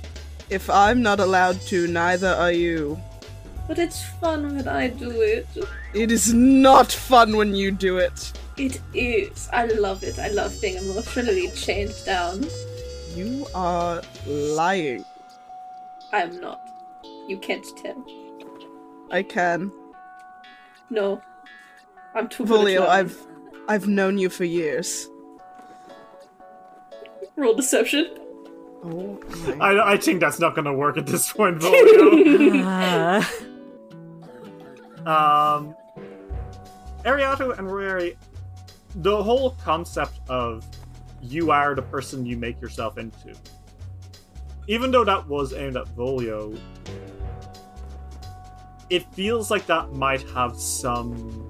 If 0.51 0.69
I'm 0.69 1.01
not 1.03 1.21
allowed 1.21 1.59
to, 1.73 1.87
neither 1.89 2.29
are 2.29 2.53
you. 2.53 3.01
but 3.67 3.79
it's 3.79 4.03
fun 4.21 4.55
when 4.57 4.69
I 4.69 4.89
do 4.89 5.11
it. 5.23 5.47
It 5.95 6.11
is 6.13 6.35
not 6.35 6.93
fun 6.93 7.37
when 7.37 7.55
you 7.55 7.71
do 7.71 7.97
it. 7.97 8.33
It 8.59 8.79
is. 8.93 9.49
I 9.53 9.65
love 9.67 10.03
it. 10.05 10.19
I 10.19 10.29
love 10.29 10.53
being 10.61 10.77
emotionally 10.77 11.49
chained 11.65 11.95
down. 12.05 12.45
You 13.17 13.47
are 13.55 14.03
lying. 14.27 15.05
I'm 16.13 16.39
not. 16.41 16.61
You 17.27 17.39
can't 17.39 17.67
tell. 17.83 18.05
I 19.11 19.23
can. 19.23 19.73
No. 20.91 21.23
I'm 22.15 22.29
too 22.29 22.47
good 22.47 22.61
at 22.61 22.67
Volio, 22.67 22.81
lying. 22.81 22.91
I've 22.91 23.27
I've 23.69 23.89
known 23.89 24.19
you 24.19 24.29
for 24.29 24.45
years. 24.45 25.09
roll 27.37 27.55
deception. 27.55 28.19
Oh 28.85 29.21
my 29.57 29.65
I, 29.65 29.93
I 29.93 29.97
think 29.97 30.21
that's 30.21 30.39
not 30.39 30.55
gonna 30.55 30.75
work 30.75 30.97
at 30.99 31.07
this 31.07 31.33
point, 31.33 31.59
Volio. 31.59 32.63
Uh, 32.65 33.25
Um, 35.07 35.77
Ariato 37.05 37.59
and 37.59 37.69
Royari, 37.69 38.17
the 38.97 39.23
whole 39.23 39.51
concept 39.63 40.19
of 40.31 40.67
you 41.21 41.51
are 41.51 41.75
the 41.75 41.83
person 41.83 42.25
you 42.25 42.39
make 42.39 42.59
yourself 42.61 42.97
into, 42.97 43.35
even 44.67 44.91
though 44.91 45.05
that 45.05 45.29
was 45.29 45.53
aimed 45.53 45.77
at 45.77 45.85
Volio, 45.95 46.59
it 48.89 49.05
feels 49.13 49.51
like 49.51 49.67
that 49.67 49.93
might 49.93 50.23
have 50.31 50.57
some 50.59 51.49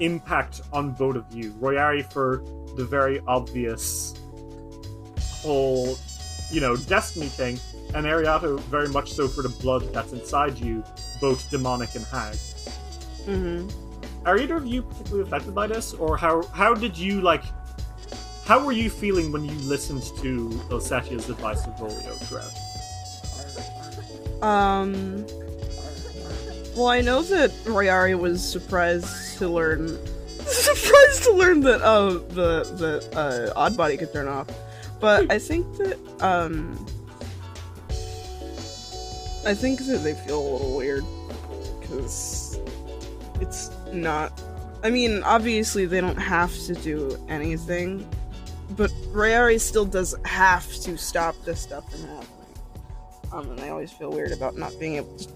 impact 0.00 0.62
on 0.72 0.92
both 0.92 1.16
of 1.16 1.24
you. 1.30 1.52
Royari 1.52 2.10
for 2.12 2.42
the 2.76 2.84
very 2.84 3.20
obvious 3.26 4.14
whole, 5.18 5.98
you 6.50 6.60
know, 6.60 6.76
destiny 6.76 7.26
thing, 7.26 7.58
and 7.94 8.06
Ariato 8.06 8.58
very 8.60 8.88
much 8.88 9.12
so 9.12 9.28
for 9.28 9.42
the 9.42 9.48
blood 9.48 9.82
that's 9.92 10.12
inside 10.12 10.58
you, 10.58 10.84
both 11.20 11.48
demonic 11.50 11.94
and 11.94 12.04
hag. 12.06 12.36
hmm 13.24 13.68
Are 14.26 14.38
either 14.38 14.56
of 14.56 14.66
you 14.66 14.82
particularly 14.82 15.22
affected 15.22 15.54
by 15.54 15.66
this, 15.66 15.94
or 15.94 16.16
how 16.16 16.42
how 16.52 16.74
did 16.74 16.96
you 16.96 17.20
like? 17.20 17.44
How 18.44 18.64
were 18.64 18.72
you 18.72 18.90
feeling 18.90 19.30
when 19.30 19.44
you 19.44 19.54
listened 19.68 20.02
to 20.22 20.48
Il'setsya's 20.70 21.28
advice 21.30 21.62
to 21.62 21.70
Volio 21.70 22.14
throughout? 22.26 22.52
Um. 24.42 25.26
Well, 26.76 26.88
I 26.88 27.00
know 27.00 27.22
that 27.22 27.50
Royari 27.64 28.18
was 28.18 28.46
surprised 28.46 29.38
to 29.38 29.48
learn 29.48 29.88
surprised 30.38 31.24
to 31.24 31.32
learn 31.32 31.60
that 31.60 31.82
uh 31.82 32.10
the 32.10 32.64
the 33.10 33.18
uh, 33.18 33.68
Oddbody 33.68 33.98
could 33.98 34.12
turn 34.12 34.28
off, 34.28 34.48
but 35.00 35.30
I 35.30 35.38
think 35.38 35.66
that 35.78 35.98
um 36.20 36.86
I 39.44 39.54
think 39.54 39.80
that 39.86 39.98
they 39.98 40.14
feel 40.14 40.38
a 40.38 40.48
little 40.52 40.76
weird 40.76 41.04
because 41.80 42.60
it's 43.40 43.70
not. 43.92 44.40
I 44.82 44.90
mean, 44.90 45.22
obviously 45.22 45.86
they 45.86 46.00
don't 46.00 46.16
have 46.16 46.56
to 46.66 46.74
do 46.74 47.18
anything, 47.28 48.08
but 48.76 48.90
Royari 49.12 49.58
still 49.60 49.84
does 49.84 50.14
have 50.24 50.66
to 50.82 50.96
stop 50.96 51.34
this 51.44 51.60
stuff 51.60 51.90
from 51.90 52.02
happening. 52.02 52.26
Um, 53.32 53.50
and 53.50 53.60
I 53.60 53.68
always 53.70 53.92
feel 53.92 54.10
weird 54.10 54.32
about 54.32 54.56
not 54.56 54.78
being 54.78 54.96
able 54.96 55.16
to 55.16 55.28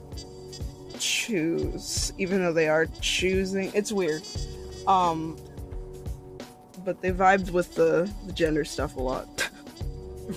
choose, 0.99 2.12
even 2.18 2.42
though 2.42 2.53
they 2.53 2.68
are 2.68 2.86
choosing. 3.01 3.70
It's 3.74 3.92
weird. 3.92 4.22
Um, 4.86 5.36
but 6.84 7.01
they 7.01 7.11
vibed 7.11 7.51
with 7.51 7.74
the, 7.74 8.11
the 8.26 8.32
gender 8.32 8.64
stuff 8.64 8.97
a 8.97 9.01
lot. 9.01 9.51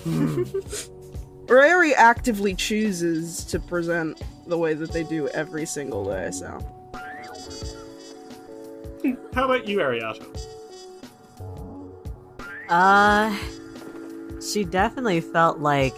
Royari 1.47 1.93
actively 1.95 2.53
chooses 2.53 3.43
to 3.45 3.60
present 3.60 4.22
the 4.47 4.58
way 4.58 4.74
that 4.74 4.91
they 4.91 5.03
do 5.03 5.28
every 5.30 5.66
single 5.66 6.05
day, 6.05 6.32
so. 6.32 6.60
How 9.34 9.45
about 9.45 9.68
you, 9.68 9.78
Ariato? 9.78 10.26
Uh, 12.70 13.34
she 14.41 14.66
definitely 14.66 15.22
felt 15.22 15.60
like 15.60 15.97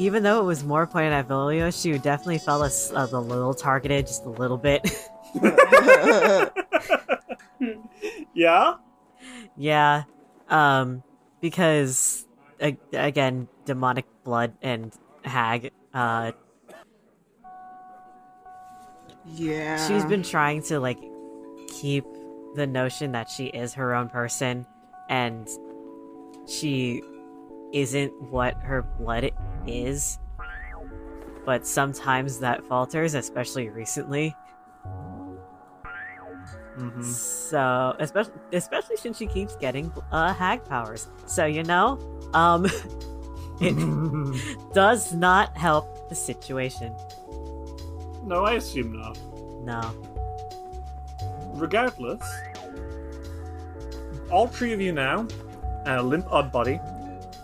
even 0.00 0.22
though 0.22 0.40
it 0.40 0.44
was 0.44 0.64
more 0.64 0.86
pointed 0.86 1.12
at 1.12 1.28
Volio, 1.28 1.70
she 1.70 1.96
definitely 1.98 2.38
felt 2.38 2.62
a, 2.62 2.98
a, 2.98 3.04
a 3.04 3.20
little 3.20 3.54
targeted, 3.54 4.06
just 4.06 4.24
a 4.24 4.30
little 4.30 4.58
bit. 4.58 4.88
Yeah? 8.32 8.76
yeah, 9.56 10.04
um, 10.48 11.02
because 11.40 12.26
a- 12.60 12.78
again, 12.92 13.48
demonic 13.64 14.06
blood 14.24 14.54
and 14.62 14.92
hag. 15.24 15.72
Uh, 15.92 16.32
yeah. 19.26 19.86
she's 19.86 20.04
been 20.06 20.22
trying 20.22 20.62
to 20.64 20.80
like 20.80 20.98
keep 21.68 22.04
the 22.54 22.66
notion 22.66 23.12
that 23.12 23.28
she 23.28 23.46
is 23.46 23.74
her 23.74 23.94
own 23.94 24.08
person 24.08 24.64
and 25.08 25.48
she 26.48 27.02
isn't 27.72 28.12
what 28.30 28.54
her 28.62 28.82
blood 28.82 29.30
is 29.66 30.18
but 31.46 31.66
sometimes 31.66 32.38
that 32.40 32.64
falters 32.64 33.14
especially 33.14 33.68
recently 33.68 34.34
Mm-hmm. 36.78 37.02
so 37.02 37.94
especially 37.98 38.32
especially 38.52 38.96
since 38.96 39.18
she 39.18 39.26
keeps 39.26 39.54
getting 39.56 39.92
uh 40.12 40.32
hag 40.32 40.64
powers 40.64 41.08
so 41.26 41.44
you 41.44 41.62
know 41.64 41.98
um 42.32 42.64
it 43.60 43.74
does 44.72 45.12
not 45.12 45.54
help 45.56 46.08
the 46.08 46.14
situation 46.14 46.94
no, 48.24 48.44
I 48.44 48.54
assume 48.54 48.92
not. 48.92 49.18
no 49.64 49.80
Regardless, 51.54 52.22
all 54.30 54.46
three 54.46 54.72
of 54.72 54.80
you 54.80 54.92
now, 54.92 55.26
uh, 55.86 56.00
Limp 56.00 56.26
Oddbody, 56.26 56.78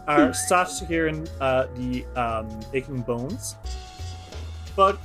are 0.07 0.33
sat 0.33 0.71
here 0.89 1.09
in 1.09 1.27
uh, 1.41 1.67
the 1.77 2.05
um, 2.17 2.49
Aching 2.73 3.01
Bones. 3.01 3.57
But 4.75 4.99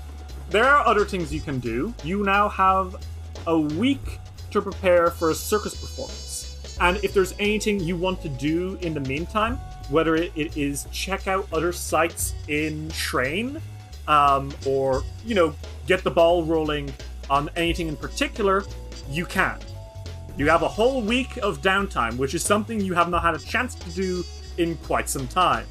there 0.50 0.66
are 0.66 0.86
other 0.86 1.06
things 1.06 1.34
you 1.34 1.42
can 1.42 1.60
do. 1.60 1.94
You 2.04 2.24
now 2.24 2.50
have 2.50 2.96
a 3.48 3.58
week 3.58 4.20
to 4.52 4.62
prepare 4.62 5.10
for 5.10 5.32
a 5.32 5.36
circus 5.36 5.74
performance. 5.74 6.78
And 6.80 6.98
if 7.04 7.14
there's 7.14 7.34
anything 7.40 7.80
you 7.80 7.96
want 7.96 8.22
to 8.22 8.30
do 8.30 8.78
in 8.82 8.94
the 8.94 9.00
meantime, 9.02 9.58
whether 9.90 10.16
it, 10.16 10.32
it 10.36 10.58
is 10.58 10.88
check 10.92 11.28
out 11.28 11.48
other 11.54 11.72
sites 11.72 12.34
in 12.48 12.90
Train, 12.90 13.62
um, 14.08 14.54
or, 14.66 15.04
you 15.26 15.36
know, 15.36 15.56
get 15.88 16.04
the 16.04 16.12
ball 16.12 16.44
rolling 16.44 16.92
on 17.30 17.50
anything 17.56 17.88
in 17.88 17.96
particular, 17.96 18.64
you 19.10 19.26
can. 19.26 19.60
You 20.38 20.50
have 20.50 20.64
a 20.64 20.68
whole 20.68 21.02
week 21.02 21.38
of 21.38 21.62
downtime, 21.62 22.18
which 22.18 22.34
is 22.34 22.44
something 22.44 22.82
you 22.82 22.94
have 22.94 23.10
not 23.10 23.22
had 23.22 23.36
a 23.36 23.40
chance 23.40 23.76
to 23.76 23.90
do 23.92 24.24
in 24.62 24.78
quite 24.78 25.10
some 25.10 25.28
time. 25.28 25.66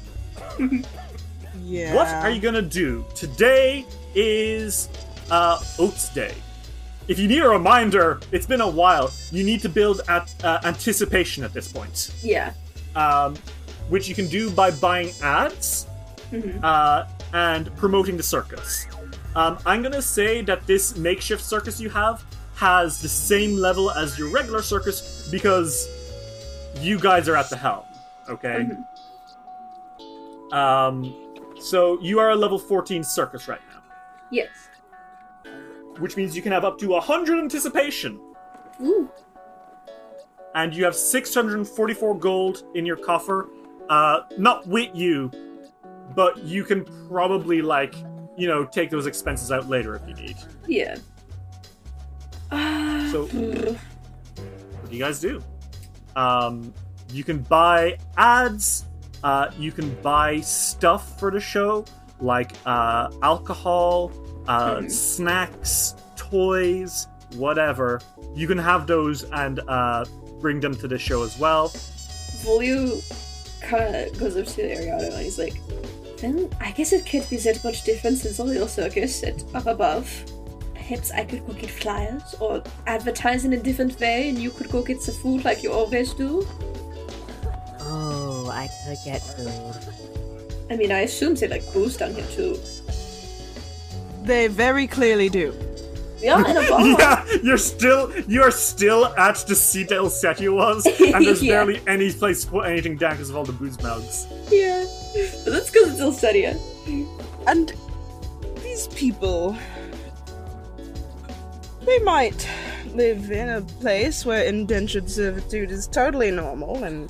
yeah. 1.63 1.95
What 1.95 2.07
are 2.07 2.29
you 2.29 2.41
gonna 2.41 2.61
do? 2.61 3.05
Today 3.15 3.85
is 4.15 4.89
uh, 5.29 5.59
Oathday. 5.79 6.35
If 7.07 7.17
you 7.19 7.27
need 7.27 7.41
a 7.41 7.49
reminder, 7.49 8.19
it's 8.31 8.45
been 8.45 8.61
a 8.61 8.69
while. 8.69 9.11
You 9.31 9.43
need 9.43 9.61
to 9.61 9.69
build 9.69 10.01
at, 10.07 10.33
uh, 10.43 10.59
anticipation 10.63 11.43
at 11.43 11.53
this 11.53 11.67
point, 11.67 12.11
Yeah. 12.21 12.53
um, 12.95 13.35
which 13.89 14.07
you 14.07 14.15
can 14.15 14.27
do 14.27 14.49
by 14.51 14.71
buying 14.71 15.09
ads 15.21 15.87
uh, 16.63 17.05
and 17.33 17.75
promoting 17.77 18.17
the 18.17 18.23
circus. 18.23 18.85
Um, 19.35 19.57
I'm 19.65 19.81
gonna 19.81 20.01
say 20.01 20.41
that 20.43 20.67
this 20.67 20.95
makeshift 20.97 21.43
circus 21.43 21.79
you 21.79 21.89
have 21.89 22.23
has 22.55 23.01
the 23.01 23.09
same 23.09 23.55
level 23.55 23.89
as 23.91 24.19
your 24.19 24.29
regular 24.29 24.61
circus 24.61 25.27
because 25.31 25.87
you 26.79 26.99
guys 26.99 27.27
are 27.27 27.35
at 27.35 27.49
the 27.49 27.57
helm. 27.57 27.83
Okay. 28.29 28.67
Um, 30.51 31.15
so 31.59 31.99
you 32.01 32.19
are 32.19 32.31
a 32.31 32.35
level 32.35 32.59
14 32.59 33.03
circus 33.03 33.47
right 33.47 33.61
now, 33.73 33.81
Yes. 34.31 34.49
which 35.99 36.17
means 36.17 36.35
you 36.35 36.41
can 36.41 36.51
have 36.51 36.65
up 36.65 36.77
to 36.79 36.89
100 36.89 37.39
anticipation, 37.39 38.19
Ooh. 38.81 39.09
and 40.55 40.73
you 40.73 40.83
have 40.83 40.95
644 40.95 42.17
gold 42.19 42.63
in 42.75 42.85
your 42.85 42.97
coffer. 42.97 43.47
Uh, 43.89 44.21
not 44.37 44.67
with 44.67 44.89
you, 44.95 45.31
but 46.15 46.37
you 46.39 46.63
can 46.63 46.85
probably 47.07 47.61
like 47.61 47.95
you 48.37 48.47
know 48.47 48.65
take 48.65 48.89
those 48.89 49.07
expenses 49.07 49.51
out 49.51 49.69
later 49.69 49.95
if 49.95 50.01
you 50.07 50.13
need. 50.15 50.35
Yeah. 50.67 50.95
Ah. 52.51 53.07
So- 53.11 53.25
What 54.81 54.89
do 54.89 54.97
you 54.97 55.03
guys 55.03 55.19
do? 55.21 55.41
Um, 56.17 56.73
you 57.11 57.23
can 57.23 57.39
buy 57.39 57.97
ads. 58.17 58.85
Uh, 59.23 59.51
you 59.57 59.71
can 59.71 59.93
buy 60.01 60.39
stuff 60.41 61.19
for 61.19 61.29
the 61.31 61.39
show, 61.39 61.85
like 62.19 62.51
uh, 62.65 63.09
alcohol, 63.21 64.11
uh, 64.47 64.77
Mhm. 64.77 64.91
snacks, 64.91 65.95
toys, 66.15 67.07
whatever. 67.35 68.01
You 68.35 68.47
can 68.47 68.57
have 68.57 68.87
those 68.87 69.23
and 69.31 69.59
uh, 69.67 70.05
bring 70.39 70.59
them 70.59 70.73
to 70.75 70.87
the 70.87 70.97
show 70.97 71.21
as 71.23 71.37
well. 71.37 71.69
Volio 72.43 72.99
kind 73.61 73.95
of 73.95 74.17
goes 74.17 74.35
up 74.35 74.47
to 74.55 74.61
Ariato 74.63 75.13
and 75.13 75.21
he's 75.21 75.37
like, 75.37 75.53
then 76.17 76.49
I 76.59 76.71
guess 76.71 76.91
it 76.93 77.05
can't 77.05 77.29
be 77.29 77.37
that 77.37 77.63
much 77.63 77.83
different 77.83 78.17
since 78.17 78.37
the 78.37 78.43
little 78.43 78.67
circus 78.67 79.21
at 79.23 79.43
up 79.53 79.67
above. 79.67 80.07
Perhaps 80.73 81.11
I 81.11 81.25
could 81.25 81.45
go 81.45 81.53
get 81.53 81.69
flyers 81.69 82.35
or 82.39 82.63
advertise 82.87 83.45
in 83.45 83.53
a 83.53 83.57
different 83.57 83.99
way 83.99 84.29
and 84.29 84.37
you 84.39 84.49
could 84.49 84.69
go 84.71 84.81
get 84.81 85.01
some 85.01 85.15
food 85.15 85.45
like 85.45 85.61
you 85.61 85.71
always 85.71 86.13
do. 86.15 86.47
Oh, 87.93 88.49
I 88.49 88.69
could 88.85 88.97
get 89.03 89.21
food. 89.21 89.93
I 90.69 90.77
mean, 90.77 90.91
I 90.91 90.99
assume 91.01 91.35
they 91.35 91.47
like 91.47 91.63
booze 91.73 91.97
down 91.97 92.13
here 92.13 92.25
too. 92.31 92.57
They 94.23 94.47
very 94.47 94.87
clearly 94.87 95.27
do. 95.29 95.53
Yeah, 96.19 96.37
and 96.45 96.57
a 96.57 96.61
bar. 96.69 96.85
yeah, 96.87 97.25
you're 97.43 97.57
still 97.57 98.11
you 98.27 98.43
are 98.43 98.51
still 98.51 99.07
at 99.17 99.37
the 99.47 99.55
seat 99.55 99.89
that 99.89 99.97
Il'setsya 99.97 100.53
was, 100.53 100.85
and 100.85 101.25
there's 101.25 101.41
Yeah. 101.49 101.65
barely 101.65 101.81
any 101.87 102.11
place 102.13 102.45
to 102.45 102.51
put 102.51 102.67
anything 102.67 102.95
down 102.97 103.11
because 103.13 103.29
of 103.31 103.35
all 103.35 103.43
the 103.43 103.53
booze 103.53 103.81
mugs. 103.81 104.27
yeah. 104.51 104.85
But 105.43 105.51
that's 105.51 105.69
because 105.71 105.89
it's 105.91 105.99
Il'setsya. 106.01 106.55
And 107.47 107.73
these 108.63 108.87
people. 108.89 109.57
They 111.85 111.97
might 111.99 112.47
live 112.93 113.31
in 113.31 113.49
a 113.49 113.61
place 113.61 114.23
where 114.23 114.43
indentured 114.43 115.09
servitude 115.09 115.71
is 115.71 115.87
totally 115.87 116.29
normal 116.29 116.83
and 116.83 117.09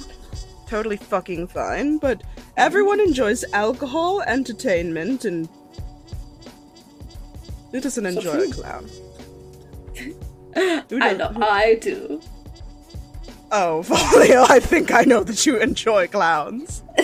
totally 0.71 0.95
fucking 0.95 1.47
fine, 1.47 1.97
but 1.97 2.23
everyone 2.55 2.99
enjoys 3.01 3.43
alcohol, 3.53 4.21
entertainment, 4.21 5.25
and. 5.25 5.49
Who 7.71 7.79
doesn't 7.81 8.05
enjoy 8.05 8.39
a 8.49 8.51
clown? 8.51 8.89
I 10.55 10.83
does- 10.87 11.17
know, 11.17 11.27
who- 11.27 11.43
I 11.43 11.75
do. 11.75 12.21
Oh, 13.53 13.83
Volio, 13.87 14.49
I 14.49 14.59
think 14.61 14.91
I 14.93 15.01
know 15.03 15.23
that 15.25 15.45
you 15.45 15.57
enjoy 15.57 16.07
clowns. 16.07 16.83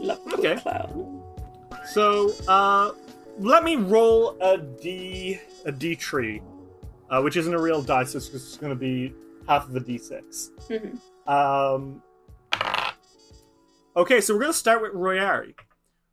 Love 0.00 0.18
a 0.26 0.34
Okay. 0.38 0.56
clown. 0.56 1.22
So, 1.92 2.32
uh, 2.48 2.92
let 3.38 3.64
me 3.64 3.76
roll 3.76 4.36
a 4.40 4.56
d 4.58 5.38
a 5.66 5.72
d 5.72 5.94
tree, 5.94 6.40
uh, 7.10 7.20
which 7.20 7.36
isn't 7.36 7.52
a 7.52 7.60
real 7.60 7.82
dice. 7.82 8.14
It's 8.14 8.28
just 8.30 8.60
going 8.60 8.70
to 8.72 8.78
be 8.78 9.12
half 9.48 9.68
of 9.68 9.76
a 9.76 9.80
d6. 9.80 10.50
Mhm. 10.68 10.98
Um. 11.28 12.02
Okay, 13.96 14.20
so 14.20 14.34
we're 14.34 14.40
going 14.40 14.52
to 14.52 14.58
start 14.58 14.82
with 14.82 14.92
Royari. 14.92 15.54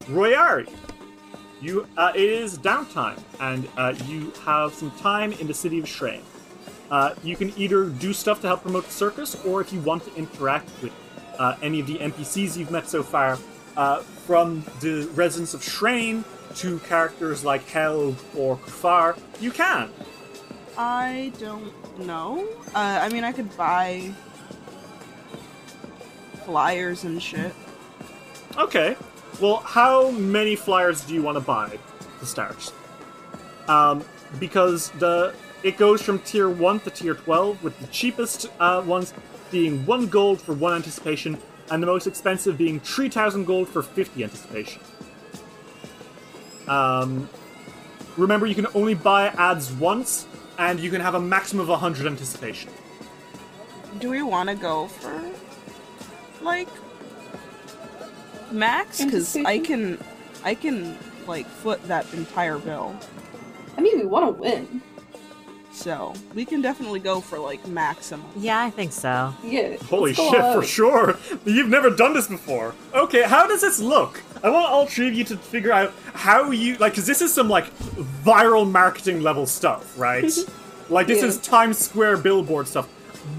Royari, 0.05 0.69
You, 1.61 1.85
uh, 1.97 2.11
it 2.15 2.21
is 2.29 2.57
downtime, 2.57 3.21
and 3.41 3.67
uh, 3.77 3.93
you 4.05 4.31
have 4.45 4.73
some 4.73 4.91
time 4.91 5.33
in 5.33 5.47
the 5.47 5.53
city 5.53 5.79
of 5.79 5.87
Shrine. 5.87 6.21
Uh, 6.89 7.13
you 7.23 7.35
can 7.35 7.51
either 7.57 7.85
do 7.85 8.13
stuff 8.13 8.39
to 8.41 8.47
help 8.47 8.61
promote 8.61 8.85
the 8.85 8.91
circus, 8.91 9.35
or 9.45 9.59
if 9.61 9.73
you 9.73 9.79
want 9.81 10.03
to 10.05 10.13
interact 10.15 10.69
with 10.81 10.93
uh, 11.39 11.55
any 11.61 11.79
of 11.81 11.87
the 11.87 11.97
NPCs 11.99 12.55
you've 12.57 12.71
met 12.71 12.87
so 12.87 13.03
far, 13.03 13.37
uh, 13.75 13.99
from 13.99 14.63
the 14.79 15.09
residents 15.13 15.53
of 15.53 15.61
Shrine 15.63 16.23
to 16.55 16.79
characters 16.79 17.43
like 17.43 17.67
Hel 17.69 18.15
or 18.37 18.57
Kufar, 18.57 19.17
you 19.41 19.51
can. 19.51 19.89
I 20.77 21.31
don't 21.39 21.73
know. 21.99 22.47
Uh, 22.75 22.99
I 23.01 23.09
mean, 23.09 23.23
I 23.23 23.31
could 23.31 23.55
buy 23.55 24.11
flyers 26.45 27.03
and 27.03 27.21
shit. 27.21 27.53
Okay. 28.57 28.95
Well, 29.41 29.57
how 29.57 30.11
many 30.11 30.55
flyers 30.55 31.01
do 31.01 31.13
you 31.13 31.23
want 31.23 31.37
to 31.37 31.41
buy 31.41 31.79
to 32.19 32.25
start? 32.25 32.71
Um, 33.67 34.03
because 34.39 34.89
the 34.91 35.33
it 35.63 35.77
goes 35.77 36.01
from 36.01 36.19
tier 36.19 36.49
one 36.49 36.79
to 36.81 36.89
tier 36.89 37.15
twelve, 37.15 37.63
with 37.63 37.79
the 37.79 37.87
cheapest 37.87 38.47
uh, 38.59 38.83
ones 38.85 39.13
being 39.49 39.85
one 39.85 40.07
gold 40.07 40.41
for 40.41 40.53
one 40.53 40.73
anticipation, 40.73 41.37
and 41.71 41.81
the 41.81 41.87
most 41.87 42.05
expensive 42.05 42.57
being 42.57 42.79
three 42.79 43.09
thousand 43.09 43.45
gold 43.45 43.69
for 43.69 43.81
fifty 43.81 44.23
anticipation. 44.23 44.81
Um, 46.67 47.29
remember, 48.17 48.45
you 48.45 48.55
can 48.55 48.67
only 48.75 48.93
buy 48.93 49.27
ads 49.29 49.71
once, 49.71 50.27
and 50.57 50.79
you 50.79 50.89
can 50.89 51.01
have 51.01 51.15
a 51.15 51.19
maximum 51.19 51.69
of 51.69 51.79
hundred 51.79 52.05
anticipation. 52.05 52.71
Do 53.99 54.09
we 54.09 54.21
want 54.21 54.49
to 54.49 54.55
go 54.55 54.87
for 54.87 55.21
like 56.41 56.69
max? 58.51 59.03
Because 59.03 59.35
I 59.37 59.59
can, 59.59 59.97
I 60.43 60.55
can 60.55 60.97
like 61.27 61.47
foot 61.47 61.83
that 61.87 62.11
entire 62.13 62.57
bill. 62.57 62.95
I 63.77 63.81
mean, 63.81 63.99
we 63.99 64.05
want 64.05 64.25
to 64.25 64.41
win. 64.41 64.81
So 65.73 66.13
we 66.35 66.45
can 66.45 66.61
definitely 66.61 66.99
go 66.99 67.19
for 67.19 67.39
like 67.39 67.67
maximum. 67.67 68.25
Yeah, 68.37 68.59
I 68.61 68.69
think 68.69 68.91
so. 68.91 69.33
Yeah. 69.43 69.75
Holy 69.89 70.13
shit, 70.13 70.39
all 70.39 70.53
for 70.53 70.59
out. 70.59 70.65
sure! 70.65 71.17
You've 71.45 71.67
never 71.67 71.89
done 71.89 72.13
this 72.13 72.27
before. 72.27 72.75
Okay, 72.93 73.23
how 73.23 73.47
does 73.47 73.61
this 73.61 73.79
look? 73.79 74.21
I 74.43 74.49
want 74.49 74.67
all 74.71 74.85
three 74.85 75.07
of 75.07 75.15
you 75.15 75.23
to 75.25 75.35
figure 75.37 75.71
out 75.73 75.91
how 76.13 76.51
you 76.51 76.75
like, 76.77 76.93
because 76.93 77.07
this 77.07 77.21
is 77.21 77.33
some 77.33 77.49
like 77.49 77.73
viral 78.23 78.69
marketing 78.69 79.21
level 79.21 79.45
stuff, 79.47 79.97
right? 79.97 80.23
like 80.89 81.07
this 81.07 81.21
Yeah. 81.21 81.27
is 81.29 81.37
Times 81.39 81.79
Square 81.79 82.17
billboard 82.17 82.67
stuff. 82.67 82.87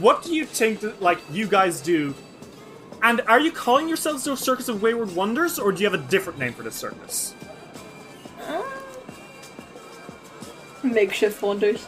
What 0.01 0.24
do 0.24 0.35
you 0.35 0.45
think 0.45 0.80
that 0.80 1.01
like 1.01 1.20
you 1.30 1.47
guys 1.47 1.80
do? 1.80 2.14
And 3.03 3.20
are 3.28 3.39
you 3.39 3.53
calling 3.53 3.87
yourselves 3.87 4.24
the 4.24 4.35
Circus 4.37 4.68
of 4.68 4.82
Wayward 4.82 5.14
Wonders, 5.14 5.59
or 5.59 5.70
do 5.72 5.82
you 5.85 5.89
have 5.91 5.99
a 5.99 6.03
different 6.09 6.39
name 6.39 6.53
for 6.55 6.62
this 6.64 6.74
circus? 6.74 7.35
Uh, 8.43 8.62
makeshift 10.82 11.41
wonders. 11.43 11.87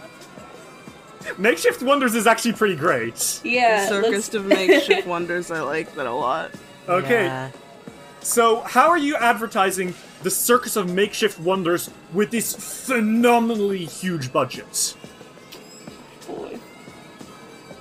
Makeshift 1.39 1.83
Wonders 1.83 2.15
is 2.15 2.27
actually 2.27 2.53
pretty 2.55 2.77
great. 2.77 3.41
Yeah. 3.45 3.89
Circus 3.89 4.11
let's- 4.11 4.35
of 4.35 4.47
Makeshift 4.47 5.07
Wonders. 5.07 5.51
I 5.51 5.61
like 5.61 5.95
that 5.97 6.07
a 6.07 6.13
lot. 6.13 6.51
Okay, 6.89 7.25
Yeah. 7.25 7.51
So, 8.21 8.61
how 8.63 8.89
are 8.89 8.99
you 8.99 9.15
advertising 9.17 9.95
the 10.23 10.31
Circus 10.31 10.75
of 10.77 10.93
Makeshift 10.93 11.39
Wonders 11.39 11.91
with 12.13 12.31
this 12.33 12.87
phenomenally 12.87 13.85
huge 13.85 14.33
budget? 14.33 14.97
Boy. 16.27 16.59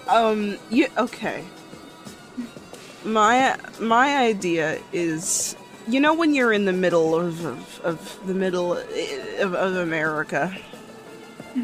Um. 0.08 0.58
You 0.70 0.88
okay? 0.98 1.44
My 3.04 3.58
my 3.80 4.18
idea 4.18 4.80
is, 4.94 5.56
you 5.88 6.00
know, 6.00 6.14
when 6.14 6.34
you're 6.36 6.54
in 6.54 6.66
the 6.66 6.74
middle 6.74 7.16
of 7.16 7.44
of, 7.46 7.82
of 7.84 8.28
the 8.28 8.34
middle 8.36 8.78
eh, 8.78 9.42
of, 9.42 9.54
of 9.56 9.76
America, 9.78 10.56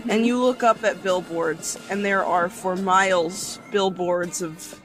and 0.09 0.25
you 0.25 0.41
look 0.41 0.63
up 0.63 0.83
at 0.83 1.03
billboards, 1.03 1.77
and 1.89 2.03
there 2.03 2.25
are 2.25 2.49
for 2.49 2.75
miles 2.75 3.59
billboards 3.71 4.41
of 4.41 4.79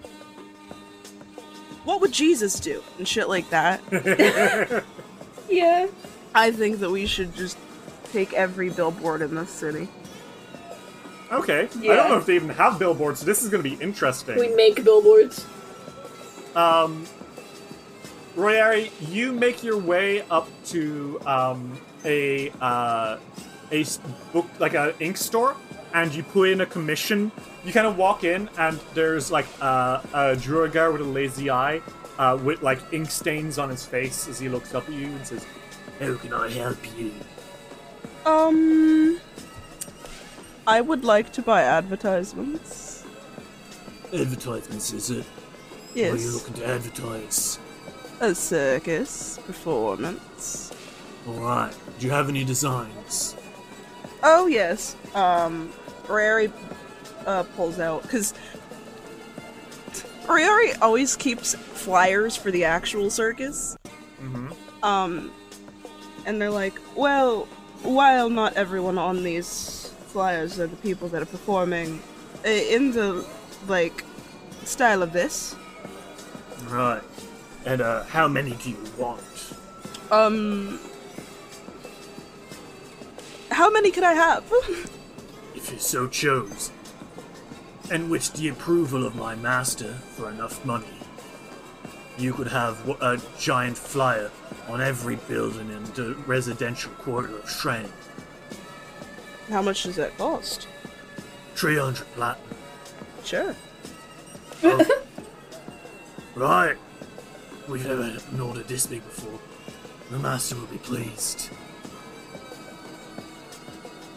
what 1.85 2.01
would 2.01 2.13
Jesus 2.13 2.59
do 2.59 2.83
and 2.99 3.07
shit 3.07 3.29
like 3.29 3.49
that. 3.51 4.85
Yeah. 5.49 5.87
I 6.35 6.51
think 6.51 6.81
that 6.81 6.91
we 6.91 7.07
should 7.07 7.35
just 7.35 7.57
take 8.13 8.33
every 8.33 8.71
billboard 8.71 9.23
in 9.23 9.35
this 9.35 9.51
city. 9.51 9.89
Okay. 11.33 11.63
I 11.63 11.67
don't 11.67 12.11
know 12.11 12.19
if 12.19 12.27
they 12.27 12.37
even 12.37 12.51
have 12.51 12.79
billboards, 12.79 13.21
so 13.21 13.27
this 13.27 13.43
is 13.43 13.49
going 13.49 13.63
to 13.63 13.69
be 13.69 13.83
interesting. 13.83 14.39
We 14.39 14.49
make 14.49 14.85
billboards. 14.85 15.45
Um, 16.55 17.07
Royari, 18.37 18.91
you 19.09 19.33
make 19.33 19.65
your 19.65 19.79
way 19.79 20.23
up 20.31 20.49
to 20.67 21.21
um, 21.27 21.79
a 22.05 22.51
uh, 22.61 23.19
a 23.71 23.81
s- 23.83 23.99
book 24.33 24.47
like 24.59 24.75
an 24.75 24.93
ink 25.01 25.17
store, 25.17 25.57
and 25.95 26.15
you 26.15 26.23
put 26.23 26.49
in 26.51 26.61
a 26.61 26.67
commission. 26.67 27.31
You 27.65 27.73
kind 27.73 27.87
of 27.87 27.97
walk 27.97 28.25
in, 28.25 28.49
and 28.59 28.79
there's 28.95 29.31
like 29.31 29.47
uh, 29.61 30.01
a 30.15 30.37
Duergar 30.37 30.93
with 30.93 31.01
a 31.01 31.05
lazy 31.05 31.51
eye, 31.51 31.81
uh, 32.19 32.39
with 32.43 32.63
like 32.63 32.81
ink 32.93 33.11
stains 33.11 33.59
on 33.59 33.69
his 33.71 33.85
face 33.85 34.29
as 34.29 34.39
he 34.39 34.49
looks 34.49 34.75
up 34.75 34.89
at 34.89 34.95
you 34.95 35.07
and 35.07 35.27
says, 35.27 35.45
"How 36.01 36.15
can 36.15 36.33
I 36.33 36.49
help 36.51 36.79
you?" 36.99 37.13
Um, 38.25 39.21
I 40.67 40.81
would 40.81 41.05
like 41.05 41.33
to 41.35 41.43
buy 41.43 41.63
advertisements. 41.63 43.05
Advertisements, 44.13 44.93
is 44.93 45.11
it? 45.11 45.25
Yes, 45.95 46.11
What 46.13 46.21
are 46.21 46.23
you 46.25 46.33
looking 46.33 46.55
to 46.55 46.67
advertise? 46.67 47.59
a 48.21 48.35
circus 48.35 49.39
performance. 49.47 50.73
All 51.29 51.35
right. 51.35 51.73
Do 51.99 52.07
you 52.07 52.13
have 52.13 52.29
any 52.31 52.45
designs? 52.45 53.36
Oh 54.29 54.47
yes. 54.47 54.97
Um, 55.15 55.73
Rari 56.09 56.53
uh, 57.27 57.45
pulls 57.57 57.79
out 57.79 58.03
because 58.03 58.35
Rari 60.29 60.73
always 60.83 61.15
keeps 61.15 61.55
flyers 61.55 62.37
for 62.37 62.51
the 62.51 62.65
actual 62.65 63.09
circus. 63.09 63.79
Mm-hmm. 64.21 64.49
Um, 64.85 65.31
and 66.27 66.41
they're 66.41 66.51
like, 66.51 66.75
well, 66.97 67.45
while 67.83 68.29
not 68.29 68.55
everyone 68.55 68.99
on 68.99 69.23
these 69.23 69.93
flyers 70.09 70.59
are 70.59 70.67
the 70.67 70.77
people 70.77 71.09
that 71.11 71.23
are 71.23 71.27
performing 71.27 72.03
uh, 72.45 72.49
in 72.49 72.91
the 72.91 73.25
like 73.69 74.05
style 74.65 75.03
of 75.03 75.13
this, 75.13 75.55
Right. 76.69 77.03
And 77.65 77.81
uh, 77.81 78.03
how 78.05 78.27
many 78.29 78.53
do 78.57 78.71
you 78.71 78.85
want? 78.99 79.23
um, 80.11 80.81
how 83.57 83.71
many 83.71 83.91
could 83.91 84.05
I 84.05 84.13
have? 84.13 84.45
If 85.55 85.73
you 85.73 85.79
so 85.79 86.07
chose. 86.09 86.71
And 87.91 88.11
with 88.11 88.35
the 88.35 88.49
approval 88.49 89.07
of 89.07 89.17
my 89.17 89.35
master 89.35 89.95
for 89.95 90.31
enough 90.31 90.63
money, 90.67 90.99
you 92.19 92.35
could 92.35 92.49
have 92.49 92.87
a 93.01 93.19
giant 93.39 93.79
flyer 93.79 94.31
on 94.69 94.83
every 94.83 95.17
building 95.17 95.71
in 95.71 95.85
the 95.95 96.15
residential 96.27 96.93
quarter 96.99 97.35
of 97.35 97.49
Shrine. 97.51 97.91
how 99.49 99.63
much 99.63 99.85
does 99.85 99.97
that 99.97 100.19
cost? 100.19 100.69
300 101.55 102.07
platinum. 102.15 102.59
Sure. 103.25 103.57
Oh. 104.65 105.03
Right. 106.35 106.77
We've 107.67 107.87
never 107.87 108.19
ordered 108.39 108.69
this 108.69 108.87
big 108.87 109.03
before. 109.03 109.39
The 110.11 110.19
master 110.19 110.55
will 110.57 110.67
be 110.67 110.77
pleased. 110.77 111.49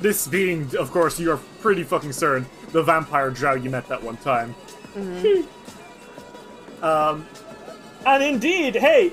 This 0.01 0.27
being, 0.27 0.75
of 0.77 0.91
course, 0.91 1.19
you 1.19 1.31
are 1.31 1.39
pretty 1.61 1.83
fucking 1.83 2.13
certain 2.13 2.45
the 2.71 2.83
vampire 2.83 3.31
drow 3.31 3.53
you 3.53 3.69
met 3.69 3.87
that 3.87 4.01
one 4.01 4.17
time. 4.17 4.53
Hmm. 4.93 5.41
um, 6.83 7.27
and 8.05 8.23
indeed, 8.23 8.75
hey, 8.75 9.11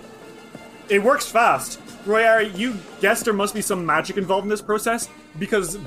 it 0.88 1.02
works 1.02 1.26
fast. 1.26 1.80
Royari, 2.04 2.56
you 2.56 2.76
guessed 3.00 3.24
there 3.24 3.34
must 3.34 3.54
be 3.54 3.60
some 3.60 3.84
magic 3.84 4.16
involved 4.16 4.44
in 4.44 4.48
this 4.48 4.62
process 4.62 5.08
because 5.38 5.78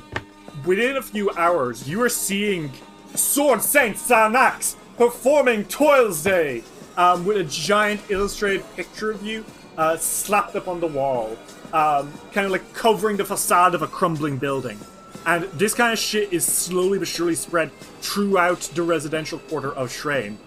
within 0.65 0.97
a 0.97 1.01
few 1.01 1.31
hours, 1.31 1.87
you 1.87 2.01
are 2.01 2.09
seeing 2.09 2.71
Sword 3.15 3.61
Saint 3.61 3.95
Sanax 3.95 4.75
performing 4.97 5.63
Toils 5.65 6.21
Day 6.23 6.63
um, 6.97 7.25
with 7.25 7.37
a 7.37 7.43
giant 7.45 8.01
illustrated 8.09 8.65
picture 8.75 9.11
of 9.11 9.23
you 9.23 9.45
uh, 9.77 9.95
slapped 9.95 10.55
up 10.55 10.67
on 10.67 10.81
the 10.81 10.87
wall, 10.87 11.37
um, 11.73 12.11
kind 12.31 12.45
of 12.45 12.51
like 12.51 12.73
covering 12.73 13.17
the 13.17 13.25
facade 13.25 13.75
of 13.75 13.81
a 13.81 13.87
crumbling 13.87 14.37
building. 14.37 14.79
And 15.25 15.43
this 15.51 15.73
kind 15.73 15.93
of 15.93 15.99
shit 15.99 16.31
is 16.33 16.45
slowly 16.45 16.97
but 16.97 17.07
surely 17.07 17.35
spread 17.35 17.71
throughout 18.01 18.61
the 18.73 18.83
residential 18.83 19.39
quarter 19.39 19.71
of 19.73 19.91
Shrine. 19.91 20.39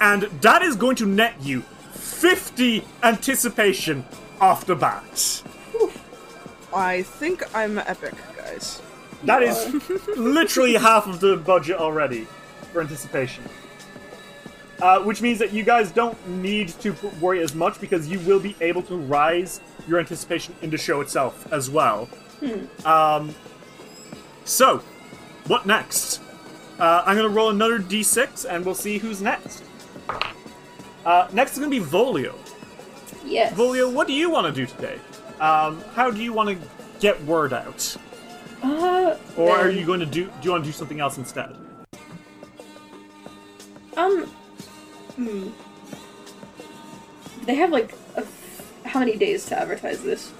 And 0.00 0.22
that 0.42 0.62
is 0.62 0.76
going 0.76 0.96
to 0.96 1.06
net 1.06 1.34
you 1.42 1.62
50 1.92 2.84
anticipation 3.02 4.04
off 4.40 4.64
the 4.66 4.74
bat. 4.74 5.42
I 6.72 7.02
think 7.02 7.54
I'm 7.54 7.78
epic, 7.78 8.14
guys. 8.36 8.80
That 9.24 9.42
is 9.42 9.90
literally 10.16 10.74
half 10.74 11.06
of 11.06 11.20
the 11.20 11.36
budget 11.36 11.76
already 11.76 12.26
for 12.72 12.80
anticipation. 12.80 13.44
Uh, 14.82 15.00
which 15.00 15.20
means 15.20 15.38
that 15.38 15.52
you 15.52 15.62
guys 15.62 15.90
don't 15.92 16.16
need 16.28 16.68
to 16.68 16.94
worry 17.20 17.42
as 17.42 17.54
much 17.54 17.78
because 17.80 18.08
you 18.08 18.18
will 18.20 18.40
be 18.40 18.56
able 18.60 18.82
to 18.82 18.96
rise 18.96 19.60
your 19.86 19.98
anticipation 19.98 20.54
in 20.62 20.70
the 20.70 20.78
show 20.78 21.00
itself 21.00 21.46
as 21.52 21.68
well. 21.70 22.08
Um, 22.86 23.34
so, 24.44 24.78
what 25.46 25.66
next? 25.66 26.22
Uh, 26.78 27.02
I'm 27.04 27.14
gonna 27.16 27.28
roll 27.28 27.50
another 27.50 27.78
d6 27.78 28.46
and 28.48 28.64
we'll 28.64 28.74
see 28.74 28.96
who's 28.96 29.20
next. 29.20 29.62
Uh, 31.04 31.28
next 31.32 31.52
is 31.52 31.58
gonna 31.58 31.70
be 31.70 31.80
Volio. 31.80 32.34
Yes. 33.24 33.52
Volio, 33.52 33.92
what 33.92 34.06
do 34.06 34.14
you 34.14 34.30
want 34.30 34.46
to 34.46 34.52
do 34.52 34.64
today? 34.66 34.98
Um, 35.40 35.82
how 35.94 36.10
do 36.10 36.22
you 36.22 36.32
want 36.32 36.48
to 36.48 36.68
get 37.00 37.22
word 37.24 37.52
out? 37.52 37.96
Uh, 38.62 39.16
Or 39.36 39.50
are 39.50 39.70
you 39.70 39.84
going 39.86 40.00
to 40.00 40.06
do? 40.06 40.24
Do 40.24 40.32
you 40.42 40.50
want 40.52 40.64
to 40.64 40.68
do 40.68 40.72
something 40.72 41.00
else 41.00 41.16
instead? 41.18 41.54
Um. 43.96 44.30
Hmm. 45.20 45.48
They 47.44 47.54
have 47.56 47.70
like 47.70 47.92
a 48.16 48.20
f- 48.20 48.80
how 48.84 49.00
many 49.00 49.16
days 49.16 49.44
to 49.46 49.58
advertise 49.60 50.02
this? 50.02 50.32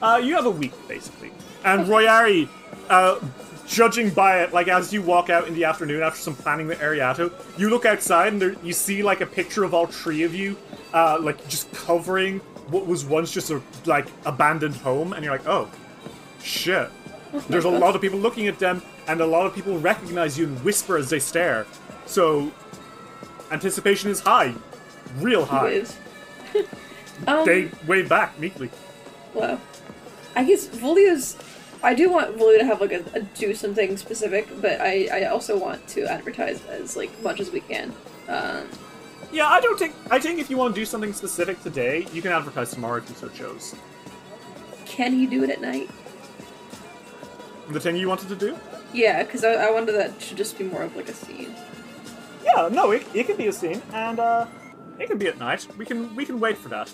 Uh, 0.00 0.18
you 0.22 0.34
have 0.34 0.46
a 0.46 0.50
week 0.50 0.72
basically, 0.88 1.30
and 1.66 1.86
Royari, 1.86 2.48
uh, 2.88 3.20
judging 3.66 4.08
by 4.08 4.42
it, 4.42 4.54
like 4.54 4.68
as 4.68 4.90
you 4.90 5.02
walk 5.02 5.28
out 5.28 5.46
in 5.46 5.52
the 5.54 5.64
afternoon 5.64 6.02
after 6.02 6.18
some 6.18 6.34
planning 6.34 6.66
with 6.66 6.78
Ariato, 6.78 7.30
you 7.58 7.68
look 7.68 7.84
outside 7.84 8.32
and 8.32 8.40
there 8.40 8.56
you 8.62 8.72
see 8.72 9.02
like 9.02 9.20
a 9.20 9.26
picture 9.26 9.64
of 9.64 9.74
all 9.74 9.84
three 9.84 10.22
of 10.22 10.34
you, 10.34 10.56
uh, 10.94 11.18
like 11.20 11.46
just 11.48 11.70
covering 11.72 12.40
what 12.70 12.86
was 12.86 13.04
once 13.04 13.30
just 13.30 13.50
a 13.50 13.60
like 13.84 14.06
abandoned 14.24 14.76
home, 14.76 15.12
and 15.12 15.22
you're 15.22 15.34
like, 15.34 15.46
oh, 15.46 15.68
shit. 16.42 16.88
There's 17.48 17.66
a 17.66 17.70
lot 17.70 17.94
of 17.94 18.00
people 18.00 18.18
looking 18.18 18.48
at 18.48 18.58
them, 18.58 18.82
and 19.06 19.20
a 19.20 19.26
lot 19.26 19.44
of 19.44 19.54
people 19.54 19.78
recognize 19.78 20.38
you 20.38 20.46
and 20.46 20.64
whisper 20.64 20.96
as 20.96 21.10
they 21.10 21.20
stare. 21.20 21.66
So, 22.06 22.50
anticipation 23.50 24.10
is 24.10 24.20
high, 24.20 24.54
real 25.18 25.44
high. 25.44 25.84
Um, 27.26 27.44
They 27.44 27.70
wave 27.86 28.08
back 28.08 28.38
meekly. 28.38 28.70
Well, 29.34 29.60
I 30.34 30.42
guess 30.44 30.66
Volio's. 30.68 31.36
I 31.82 31.92
do 31.92 32.10
want 32.10 32.34
Volio 32.38 32.58
to 32.60 32.64
have 32.64 32.80
like 32.80 32.92
a, 32.92 33.04
a 33.12 33.20
do 33.20 33.52
something 33.54 33.98
specific, 33.98 34.48
but 34.62 34.80
I 34.80 35.08
I 35.12 35.24
also 35.26 35.58
want 35.58 35.86
to 35.88 36.06
advertise 36.06 36.64
as 36.66 36.96
like 36.96 37.10
much 37.22 37.38
as 37.40 37.50
we 37.50 37.60
can. 37.60 37.92
Um, 38.26 38.64
Yeah, 39.32 39.48
I 39.48 39.60
don't 39.60 39.78
think. 39.78 39.94
I 40.10 40.18
think 40.18 40.40
if 40.40 40.48
you 40.48 40.56
want 40.56 40.74
to 40.74 40.80
do 40.80 40.86
something 40.86 41.12
specific 41.12 41.62
today, 41.62 42.06
you 42.14 42.22
can 42.22 42.32
advertise 42.32 42.70
tomorrow 42.70 42.96
if 43.02 43.08
you 43.10 43.14
so 43.16 43.28
chose. 43.28 43.74
can 44.86 45.20
you 45.20 45.28
do 45.28 45.44
it 45.44 45.50
at 45.50 45.60
night? 45.60 45.90
The 47.68 47.80
thing 47.80 47.96
you 47.96 48.08
wanted 48.08 48.28
to 48.30 48.36
do? 48.36 48.56
Yeah, 48.94 49.22
because 49.22 49.44
I, 49.44 49.52
I 49.68 49.70
wanted 49.70 49.92
that 49.92 50.18
to 50.20 50.34
just 50.34 50.56
be 50.58 50.64
more 50.64 50.82
of 50.84 50.96
like 50.96 51.08
a 51.10 51.14
scene. 51.14 51.54
Yeah, 52.44 52.68
no, 52.70 52.90
it, 52.92 53.06
it 53.14 53.26
can 53.26 53.36
be 53.36 53.46
a 53.48 53.52
scene, 53.52 53.82
and 53.92 54.18
uh, 54.18 54.46
it 54.98 55.08
can 55.08 55.18
be 55.18 55.26
at 55.28 55.38
night. 55.38 55.66
We 55.78 55.84
can 55.84 56.14
we 56.16 56.24
can 56.24 56.40
wait 56.40 56.56
for 56.58 56.68
that. 56.70 56.90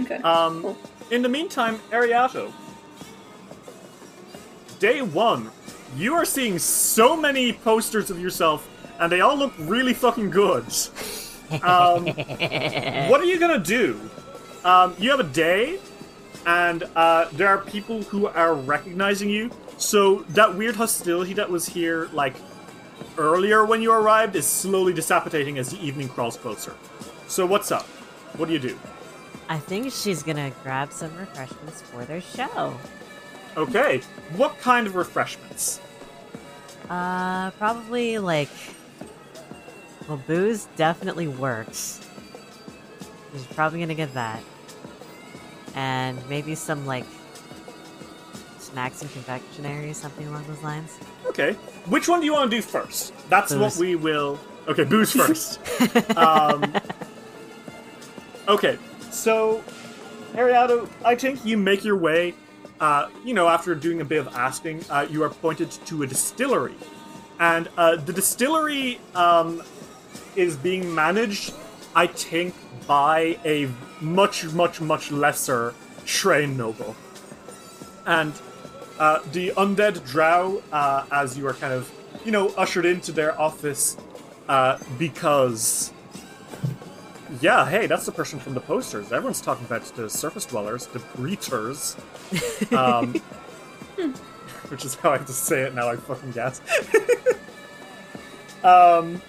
Okay. 0.00 0.16
Um, 0.16 0.62
Cool. 0.62 0.78
in 1.10 1.22
the 1.22 1.28
meantime, 1.28 1.78
Ariato. 1.90 2.52
Day 4.78 5.02
one, 5.02 5.50
you 5.96 6.14
are 6.14 6.24
seeing 6.24 6.58
so 6.58 7.16
many 7.16 7.52
posters 7.52 8.10
of 8.10 8.20
yourself, 8.20 8.68
and 9.00 9.10
they 9.10 9.20
all 9.20 9.36
look 9.36 9.52
really 9.58 9.92
fucking 9.94 10.30
good. 10.30 10.64
Um, 11.62 12.06
what 12.06 13.20
are 13.20 13.24
you 13.24 13.38
gonna 13.40 13.58
do? 13.58 13.98
Um, 14.64 14.94
you 14.98 15.10
have 15.10 15.20
a 15.20 15.24
day, 15.24 15.80
and 16.46 16.84
uh, 16.94 17.28
there 17.32 17.48
are 17.48 17.58
people 17.58 18.02
who 18.02 18.26
are 18.28 18.54
recognizing 18.54 19.28
you. 19.30 19.50
So 19.78 20.24
that 20.30 20.54
weird 20.56 20.76
hostility 20.76 21.32
that 21.34 21.48
was 21.50 21.66
here, 21.66 22.08
like 22.12 22.34
earlier 23.16 23.64
when 23.64 23.82
you 23.82 23.92
arrived, 23.92 24.36
is 24.36 24.46
slowly 24.46 24.92
dissipating 24.92 25.58
as 25.58 25.70
the 25.70 25.84
evening 25.84 26.08
crawls 26.08 26.36
closer. 26.36 26.74
So 27.26 27.44
what's 27.46 27.70
up? 27.70 27.86
What 28.36 28.46
do 28.46 28.52
you 28.52 28.58
do? 28.58 28.78
I 29.48 29.58
think 29.58 29.92
she's 29.92 30.22
gonna 30.22 30.52
grab 30.62 30.92
some 30.92 31.16
refreshments 31.16 31.82
for 31.82 32.04
their 32.04 32.20
show. 32.20 32.76
Okay, 33.56 34.00
what 34.36 34.58
kind 34.60 34.86
of 34.86 34.94
refreshments? 34.94 35.80
Uh, 36.88 37.50
probably 37.52 38.18
like. 38.18 38.50
Well, 40.06 40.22
booze 40.26 40.68
definitely 40.76 41.28
works. 41.28 42.00
She's 43.32 43.46
probably 43.48 43.80
gonna 43.80 43.94
get 43.94 44.14
that. 44.14 44.42
And 45.74 46.18
maybe 46.28 46.54
some 46.54 46.86
like 46.86 47.04
snacks 48.70 49.02
and 49.02 49.10
confectionery, 49.12 49.92
something 49.92 50.26
along 50.28 50.44
those 50.46 50.62
lines. 50.62 50.98
Okay, 51.26 51.52
which 51.86 52.08
one 52.08 52.20
do 52.20 52.26
you 52.26 52.32
want 52.32 52.50
to 52.50 52.56
do 52.56 52.62
first? 52.62 53.12
That's 53.28 53.54
what 53.54 53.76
we 53.76 53.94
will. 53.94 54.38
Okay, 54.66 54.84
booze 54.84 55.12
first. 55.12 55.60
um, 56.16 56.74
okay, 58.46 58.78
so 59.10 59.62
Ariato, 60.32 60.88
I 61.04 61.14
think 61.14 61.44
you 61.44 61.56
make 61.56 61.84
your 61.84 61.96
way. 61.96 62.34
Uh, 62.80 63.08
you 63.24 63.34
know, 63.34 63.48
after 63.48 63.74
doing 63.74 64.00
a 64.00 64.04
bit 64.04 64.18
of 64.18 64.28
asking, 64.34 64.84
uh, 64.88 65.04
you 65.10 65.24
are 65.24 65.30
pointed 65.30 65.70
to 65.86 66.04
a 66.04 66.06
distillery, 66.06 66.76
and 67.40 67.68
uh, 67.76 67.96
the 67.96 68.12
distillery 68.12 69.00
um, 69.14 69.62
is 70.36 70.56
being 70.56 70.94
managed, 70.94 71.54
I 71.96 72.06
think, 72.06 72.54
by 72.86 73.38
a 73.44 73.68
much, 74.00 74.44
much, 74.52 74.80
much 74.80 75.10
lesser 75.10 75.74
train 76.04 76.56
noble. 76.56 76.94
And 78.06 78.32
uh, 78.98 79.20
the 79.32 79.50
undead 79.56 80.04
drow, 80.06 80.62
uh, 80.72 81.04
as 81.10 81.36
you 81.38 81.46
are 81.46 81.54
kind 81.54 81.72
of, 81.72 81.90
you 82.24 82.32
know, 82.32 82.48
ushered 82.56 82.86
into 82.86 83.12
their 83.12 83.38
office, 83.40 83.96
uh, 84.48 84.78
because. 84.98 85.92
Yeah, 87.42 87.68
hey, 87.68 87.86
that's 87.86 88.06
the 88.06 88.12
person 88.12 88.38
from 88.38 88.54
the 88.54 88.60
posters. 88.60 89.12
Everyone's 89.12 89.42
talking 89.42 89.66
about 89.66 89.84
the 89.94 90.08
surface 90.08 90.46
dwellers, 90.46 90.86
the 90.86 90.98
breachers. 90.98 91.94
Um, 92.72 93.12
which 94.68 94.84
is 94.84 94.94
how 94.96 95.10
I 95.10 95.18
have 95.18 95.26
to 95.26 95.32
say 95.32 95.62
it 95.62 95.74
now, 95.74 95.88
I 95.90 95.96
fucking 95.96 96.32
guess. 96.32 96.60
um, 98.64 99.20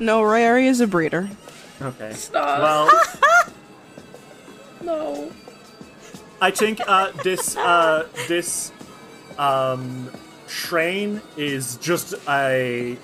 No, 0.00 0.20
Royari 0.22 0.66
is 0.66 0.80
a 0.80 0.86
breeder. 0.88 1.30
okay. 1.80 2.12
Stop. 2.12 2.60
Well, 2.60 3.02
no. 4.82 5.32
I 6.40 6.50
think 6.50 6.80
uh, 6.86 7.12
this 7.22 7.56
uh, 7.56 8.08
this 8.28 8.72
um, 9.38 10.10
train 10.46 11.20
is 11.36 11.76
just 11.76 12.14
a 12.28 12.96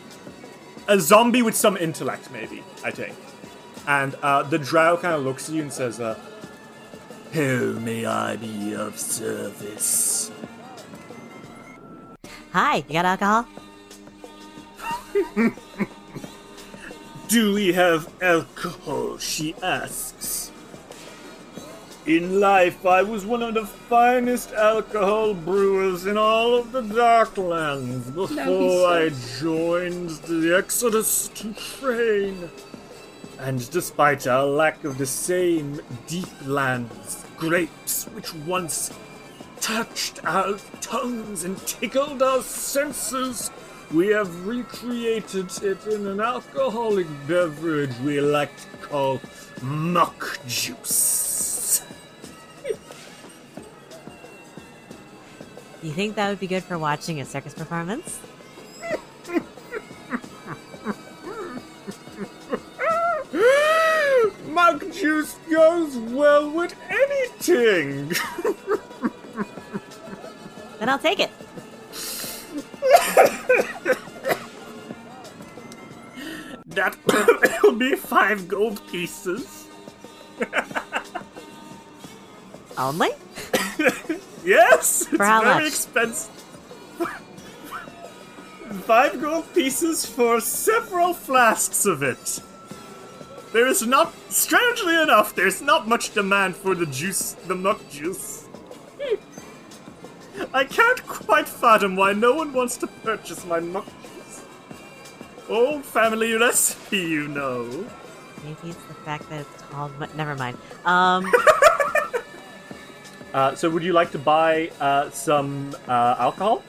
a 0.89 0.99
zombie 0.99 1.43
with 1.43 1.55
some 1.55 1.77
intellect, 1.77 2.31
maybe. 2.33 2.63
I 2.85 2.91
think, 2.91 3.15
and 3.87 4.15
uh, 4.23 4.43
the 4.43 4.59
drow 4.59 4.97
kind 4.97 5.15
of 5.15 5.23
looks 5.23 5.49
at 5.49 5.55
you 5.55 5.63
and 5.63 5.73
says, 5.73 6.01
uh, 6.01 6.19
"How 7.33 7.79
may 7.81 8.05
I 8.07 8.37
be 8.37 8.75
of 8.75 8.99
service?" 8.99 10.31
Hi, 12.53 12.79
you 12.89 12.95
got 12.95 13.05
alcohol? 13.05 13.47
Do 17.29 17.55
we 17.55 17.73
have 17.75 18.13
alcohol? 18.21 19.19
She 19.19 19.55
asks. 19.63 20.50
In 22.07 22.41
life, 22.41 22.87
I 22.87 23.03
was 23.03 23.27
one 23.27 23.43
of 23.43 23.53
the 23.53 23.67
finest 23.67 24.53
alcohol 24.55 25.35
brewers 25.35 26.07
in 26.07 26.17
all 26.17 26.55
of 26.55 26.73
the 26.73 26.81
Darklands 26.81 28.15
before 28.15 28.89
I 28.89 29.11
joined 29.39 30.09
the 30.25 30.57
Exodus 30.57 31.29
to 31.35 31.53
train. 31.53 32.49
And 33.39 33.71
despite 33.71 34.27
our 34.27 34.47
lack 34.47 34.83
of 34.85 34.97
the 34.97 35.05
same 35.05 35.79
deep 36.07 36.29
lands 36.47 37.23
grapes 37.37 38.07
which 38.15 38.33
once 38.35 38.91
touched 39.61 40.25
our 40.25 40.57
tongues 40.81 41.45
and 41.45 41.59
tickled 41.67 42.23
our 42.23 42.43
senses, 42.43 43.51
we 43.93 44.09
have 44.09 44.47
recreated 44.47 45.51
it 45.63 45.87
in 45.87 46.07
an 46.07 46.21
alcoholic 46.21 47.07
beverage 47.29 47.97
we 47.99 48.23
like 48.23 48.57
to 48.57 48.87
call 48.87 49.21
muck 49.61 50.39
juice. 50.47 51.50
You 55.83 55.93
think 55.93 56.17
that 56.17 56.29
would 56.29 56.41
be 56.41 56.47
good 56.47 56.63
for 56.63 56.79
watching 56.79 57.21
a 57.21 57.25
circus 57.25 57.55
performance? 57.55 58.21
Mug 64.49 64.93
juice 64.93 65.37
goes 65.51 65.97
well 65.97 66.51
with 66.51 66.75
anything. 66.91 68.13
Then 70.79 70.89
I'll 70.89 70.99
take 70.99 71.21
it. 71.21 71.31
that 76.67 76.97
will 77.63 77.73
be 77.73 77.95
five 77.97 78.49
gold 78.49 78.81
pieces. 78.91 79.67
Only? 82.79 83.11
Yes, 84.43 85.03
it's 85.03 85.09
For 85.19 85.25
how 85.25 85.43
very 85.43 85.55
much? 85.65 85.67
expensive. 85.69 86.31
Five 88.87 89.21
gold 89.21 89.53
pieces 89.53 90.07
for 90.07 90.41
several 90.41 91.13
flasks 91.13 91.85
of 91.85 92.03
it. 92.03 92.41
there 93.53 93.67
is 93.67 93.87
not, 93.87 94.15
strangely 94.31 94.95
enough, 95.03 95.35
there's 95.35 95.61
not 95.61 95.87
much 95.89 96.15
demand 96.15 96.57
for 96.57 96.75
the 96.75 96.87
juice, 96.87 97.33
the 97.49 97.55
muck 97.55 97.87
juice. 97.91 98.47
I 100.55 100.65
can't 100.65 101.07
quite 101.07 101.47
fathom 101.49 101.97
why 101.97 102.13
no 102.15 102.33
one 102.35 102.53
wants 102.55 102.77
to 102.79 102.87
purchase 102.87 103.45
my 103.45 103.61
muck 103.61 103.85
juice. 103.87 104.45
Old 105.51 105.85
family 105.85 106.33
recipe, 106.35 106.99
you 106.99 107.29
know. 107.29 107.65
Maybe 108.45 108.71
it's 108.71 108.83
the 108.85 108.95
fact 109.05 109.29
that 109.29 109.41
it's 109.43 109.63
called. 109.65 109.93
But 109.99 110.17
never 110.17 110.35
mind. 110.37 110.57
Um, 110.87 111.31
Uh, 113.33 113.55
so 113.55 113.71
would 113.71 113.83
you 113.83 113.93
like 113.93 114.11
to 114.13 114.19
buy 114.19 114.71
uh, 114.81 115.11
some 115.11 115.75
uh, 115.87 116.17
alcohol? 116.19 116.63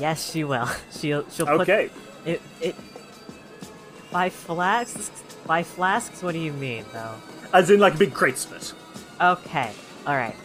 Yes, 0.00 0.30
she 0.30 0.44
will. 0.44 0.68
She'll 0.92 1.28
she'll 1.30 1.46
put 1.46 1.62
okay. 1.62 1.90
It 2.24 2.40
it 2.60 2.74
by 4.10 4.30
flasks 4.30 5.10
by 5.46 5.62
flasks. 5.62 6.22
What 6.22 6.32
do 6.32 6.38
you 6.38 6.52
mean 6.52 6.84
though? 6.92 7.14
As 7.52 7.70
in 7.70 7.80
like 7.80 7.98
big 7.98 8.14
crates 8.14 8.44
of 8.44 8.52
it. 8.52 8.72
Okay, 9.20 9.72
all 10.06 10.16
right. 10.16 10.36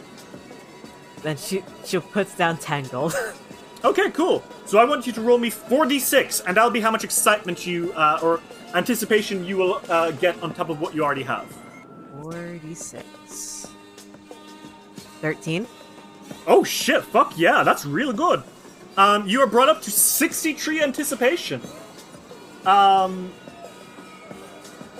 Then 1.21 1.37
she 1.37 1.63
she 1.85 1.99
puts 1.99 2.35
down 2.35 2.57
ten 2.57 2.85
gold. 2.85 3.13
okay, 3.83 4.09
cool. 4.11 4.43
So 4.65 4.79
I 4.79 4.85
want 4.85 5.05
you 5.05 5.13
to 5.13 5.21
roll 5.21 5.37
me 5.37 5.49
forty 5.49 5.99
six, 5.99 6.41
and 6.41 6.57
that'll 6.57 6.71
be 6.71 6.81
how 6.81 6.91
much 6.91 7.03
excitement 7.03 7.65
you 7.65 7.93
uh, 7.93 8.19
or 8.21 8.41
anticipation 8.73 9.45
you 9.45 9.57
will 9.57 9.81
uh, 9.89 10.11
get 10.11 10.41
on 10.41 10.53
top 10.53 10.69
of 10.69 10.81
what 10.81 10.95
you 10.95 11.03
already 11.03 11.23
have. 11.23 11.45
Forty 12.21 12.73
six. 12.73 13.05
13. 15.24 15.65
Oh 16.47 16.65
shit, 16.65 17.01
fuck 17.01 17.34
yeah, 17.38 17.63
that's 17.63 17.86
really 17.86 18.13
good. 18.13 18.43
Um, 18.97 19.26
you 19.26 19.39
are 19.39 19.47
brought 19.47 19.69
up 19.69 19.82
to 19.84 19.89
60 19.89 20.53
tree 20.53 20.84
anticipation. 20.84 21.61
Um, 22.65 23.32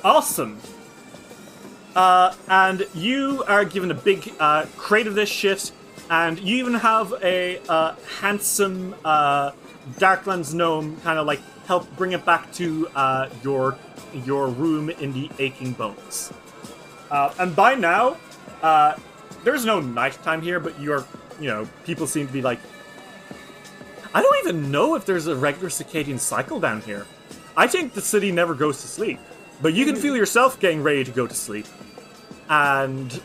awesome. 0.01 0.61
Uh, 1.93 2.34
and 2.47 2.88
you 2.95 3.43
are 3.49 3.65
given 3.65 3.91
a 3.91 3.93
big 3.93 4.34
uh, 4.39 4.65
crate 4.78 5.07
of 5.07 5.13
this 5.13 5.28
shit, 5.28 5.74
and 6.09 6.39
you 6.39 6.55
even 6.55 6.76
have 6.76 7.13
a 7.21 7.59
uh, 7.67 7.95
handsome 8.21 8.95
uh, 9.03 9.51
Darklands 9.99 10.53
gnome 10.53 11.01
kind 11.01 11.19
of 11.19 11.28
like 11.28 11.41
help 11.67 11.93
bring 11.97 12.13
it 12.13 12.24
back 12.24 12.49
to 12.53 12.88
uh, 12.95 13.28
your 13.43 13.78
your 14.26 14.47
room 14.47 14.89
in 14.89 15.11
the 15.11 15.30
aching 15.39 15.74
bones. 15.74 16.32
Uh, 17.11 17.34
and 17.39 17.53
by 17.53 17.76
now, 17.76 18.15
there's 19.43 19.65
no 19.65 19.79
nighttime 19.79 20.41
here, 20.41 20.59
but 20.59 20.79
you're, 20.79 21.05
you 21.39 21.47
know, 21.47 21.67
people 21.85 22.07
seem 22.07 22.27
to 22.27 22.33
be 22.33 22.41
like. 22.41 22.59
I 24.15 24.21
don't 24.21 24.47
even 24.47 24.69
know 24.69 24.93
if 24.93 25.05
there's 25.05 25.25
a 25.25 25.35
regular 25.35 25.69
circadian 25.69 26.19
cycle 26.19 26.59
down 26.59 26.81
here. 26.81 27.07
I 27.57 27.65
think 27.65 27.93
the 27.93 28.01
city 28.01 28.31
never 28.31 28.53
goes 28.53 28.81
to 28.81 28.87
sleep, 28.87 29.19
but 29.61 29.73
you 29.73 29.85
can 29.85 29.95
feel 29.95 30.15
yourself 30.15 30.59
getting 30.59 30.83
ready 30.83 31.03
to 31.03 31.11
go 31.11 31.25
to 31.25 31.33
sleep, 31.33 31.65
and 32.47 33.19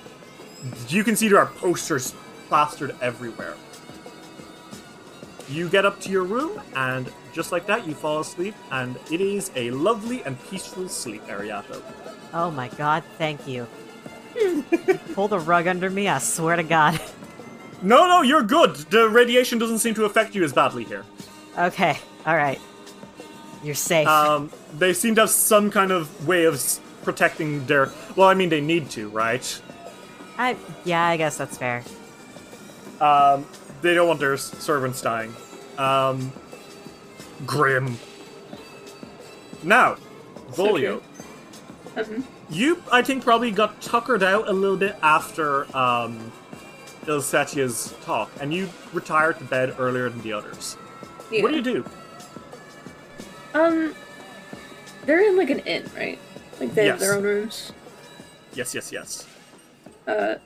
you 0.89 1.05
can 1.05 1.15
see 1.15 1.29
there 1.29 1.41
are 1.41 1.47
posters 1.47 2.15
plastered 2.49 2.97
everywhere. 3.03 3.55
You 5.51 5.69
get 5.69 5.85
up 5.85 6.01
to 6.03 6.11
your 6.11 6.25
room, 6.25 6.61
and 6.75 7.13
just 7.35 7.53
like 7.53 7.67
that, 7.67 7.87
you 7.87 7.95
fall 7.95 8.21
asleep, 8.21 8.55
and 8.71 8.99
it 9.11 9.21
is 9.21 9.51
a 9.57 9.71
lovely 9.71 10.23
and 10.25 10.43
peaceful 10.51 10.89
sleep, 10.89 11.23
Ariato. 11.27 11.83
Oh 12.33 12.51
my 12.51 12.69
god, 12.69 13.03
thank 13.19 13.47
you. 13.47 13.67
You 14.41 14.65
Pull 15.15 15.29
the 15.29 15.39
rug 15.39 15.67
under 15.67 15.91
me, 15.91 16.09
I 16.09 16.19
swear 16.19 16.57
to 16.57 16.63
god. 16.63 17.01
No, 17.83 18.09
no, 18.09 18.23
you're 18.23 18.43
good. 18.43 18.75
The 18.77 19.09
radiation 19.09 19.59
doesn't 19.59 19.79
seem 19.79 19.95
to 19.95 20.05
affect 20.05 20.35
you 20.35 20.43
as 20.45 20.53
badly 20.53 20.85
here. 20.85 21.05
Okay, 21.57 21.99
alright. 22.27 22.61
You're 23.63 23.75
safe. 23.75 24.07
Um, 24.07 24.51
they 24.77 24.93
seem 24.93 25.15
to 25.17 25.23
have 25.23 25.31
some 25.31 25.71
kind 25.71 25.91
of 25.91 26.27
way 26.27 26.45
of 26.45 26.61
protecting 27.03 27.65
their. 27.67 27.91
Well, 28.17 28.29
I 28.29 28.35
mean, 28.35 28.49
they 28.49 28.61
need 28.61 28.91
to, 28.91 29.09
right? 29.09 29.63
I 30.37 30.57
yeah, 30.85 31.05
I 31.05 31.17
guess 31.17 31.37
that's 31.39 31.57
fair. 31.59 31.83
Um, 33.01 33.47
they 33.83 33.95
don't 33.95 34.07
want 34.09 34.21
their 34.21 34.37
servants 34.37 35.01
dying. 35.01 35.35
Um, 35.77 36.33
grim. 37.47 37.97
Now, 39.63 39.97
Volio, 40.51 41.03
Um, 41.97 42.25
you, 42.51 42.83
I 42.91 43.03
think, 43.03 43.25
probably 43.25 43.51
got 43.51 43.81
tuckered 43.81 44.23
out 44.23 44.49
a 44.49 44.53
little 44.53 44.77
bit 44.77 44.97
after 45.03 45.65
um, 45.77 46.33
Il'setsya's 47.07 47.95
talk, 48.03 48.31
and 48.41 48.53
you 48.53 48.69
retired 48.93 49.39
to 49.39 49.45
bed 49.45 49.75
earlier 49.79 50.09
than 50.09 50.21
the 50.23 50.33
others. 50.33 50.77
yeah. 51.31 51.43
What 51.43 51.51
do 51.51 51.57
you 51.57 51.63
do? 51.63 51.85
Um, 53.55 53.95
they're 55.05 55.27
in 55.27 55.37
like 55.37 55.51
an 55.51 55.61
inn, 55.61 55.89
right? 55.97 56.19
Like 56.61 56.75
they 56.75 56.87
have 56.87 57.01
their 57.01 57.15
own 57.15 57.23
rooms. 57.23 57.73
Yes, 58.55 58.75
yes, 58.75 58.93
yes. 58.93 59.27
Uh, 60.07 60.37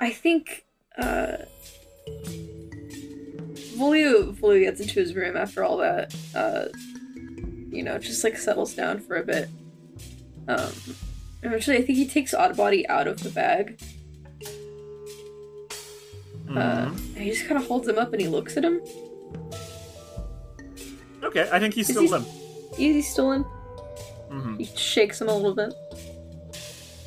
I 0.00 0.10
think 0.10 0.64
uh, 0.98 1.36
Volio 3.76 4.34
Volio 4.34 4.60
gets 4.60 4.80
into 4.80 4.94
his 5.00 5.14
room 5.14 5.36
after 5.36 5.64
all 5.64 5.78
that. 5.78 6.14
Uh, 6.34 6.66
you 7.70 7.82
know, 7.82 7.98
just 7.98 8.24
like 8.24 8.38
settles 8.38 8.74
down 8.74 9.00
for 9.00 9.16
a 9.16 9.22
bit. 9.22 9.50
Um, 10.48 10.70
eventually, 11.42 11.76
I 11.78 11.82
think 11.82 11.98
he 11.98 12.06
takes 12.06 12.32
Oddbody 12.34 12.84
out 12.88 13.06
of 13.08 13.22
the 13.22 13.30
bag. 13.30 13.80
Uh, 16.54 16.90
he 17.16 17.30
just 17.30 17.46
kind 17.48 17.60
of 17.60 17.66
holds 17.66 17.88
him 17.88 17.98
up 17.98 18.12
and 18.12 18.20
he 18.22 18.28
looks 18.28 18.56
at 18.56 18.64
him. 18.64 18.80
Okay, 21.22 21.48
I 21.52 21.58
think 21.58 21.74
he's 21.74 21.88
Is 21.90 21.96
still 21.96 22.02
he- 22.04 22.08
limp. 22.10 22.28
He's 22.76 23.10
still 23.10 23.32
in. 23.32 23.44
Mhm. 24.30 24.58
He 24.58 24.64
shakes 24.76 25.20
him 25.20 25.28
a 25.28 25.34
little 25.34 25.54
bit. 25.54 25.72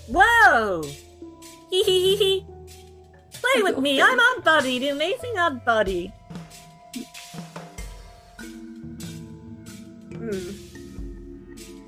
Whoa! 0.07 0.81
Hee 1.69 1.83
hee 1.83 1.99
hee 1.99 2.15
hee. 2.17 2.45
Play 3.33 3.63
with 3.63 3.77
me, 3.79 4.01
I'm 4.01 4.19
Odd 4.19 4.43
Buddy, 4.43 4.79
the 4.79 4.89
amazing 4.89 5.37
Odd 5.37 5.63
Buddy. 5.63 6.11
Hmm. 10.11 10.49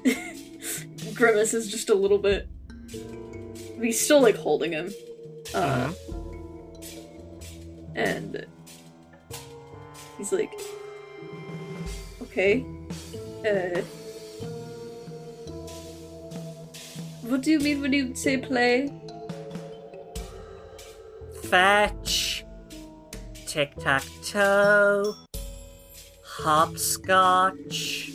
Grimace 1.22 1.54
is 1.54 1.70
just 1.70 1.90
a 1.92 1.94
little 1.94 2.18
bit. 2.18 2.48
He's 3.80 4.00
still 4.02 4.22
like 4.22 4.36
holding 4.36 4.72
him. 4.72 4.92
Uh, 5.54 5.94
And 7.96 8.48
he's 10.18 10.32
like, 10.32 10.52
okay. 12.24 12.66
Uh, 13.46 13.82
what 17.30 17.42
do 17.42 17.52
you 17.52 17.60
mean 17.60 17.82
when 17.82 17.94
you 17.94 18.16
say 18.16 18.38
play? 18.38 18.92
Fetch. 21.44 22.44
Tic 23.46 23.76
tac 23.78 24.04
toe. 24.26 25.14
Hopscotch. 26.26 28.10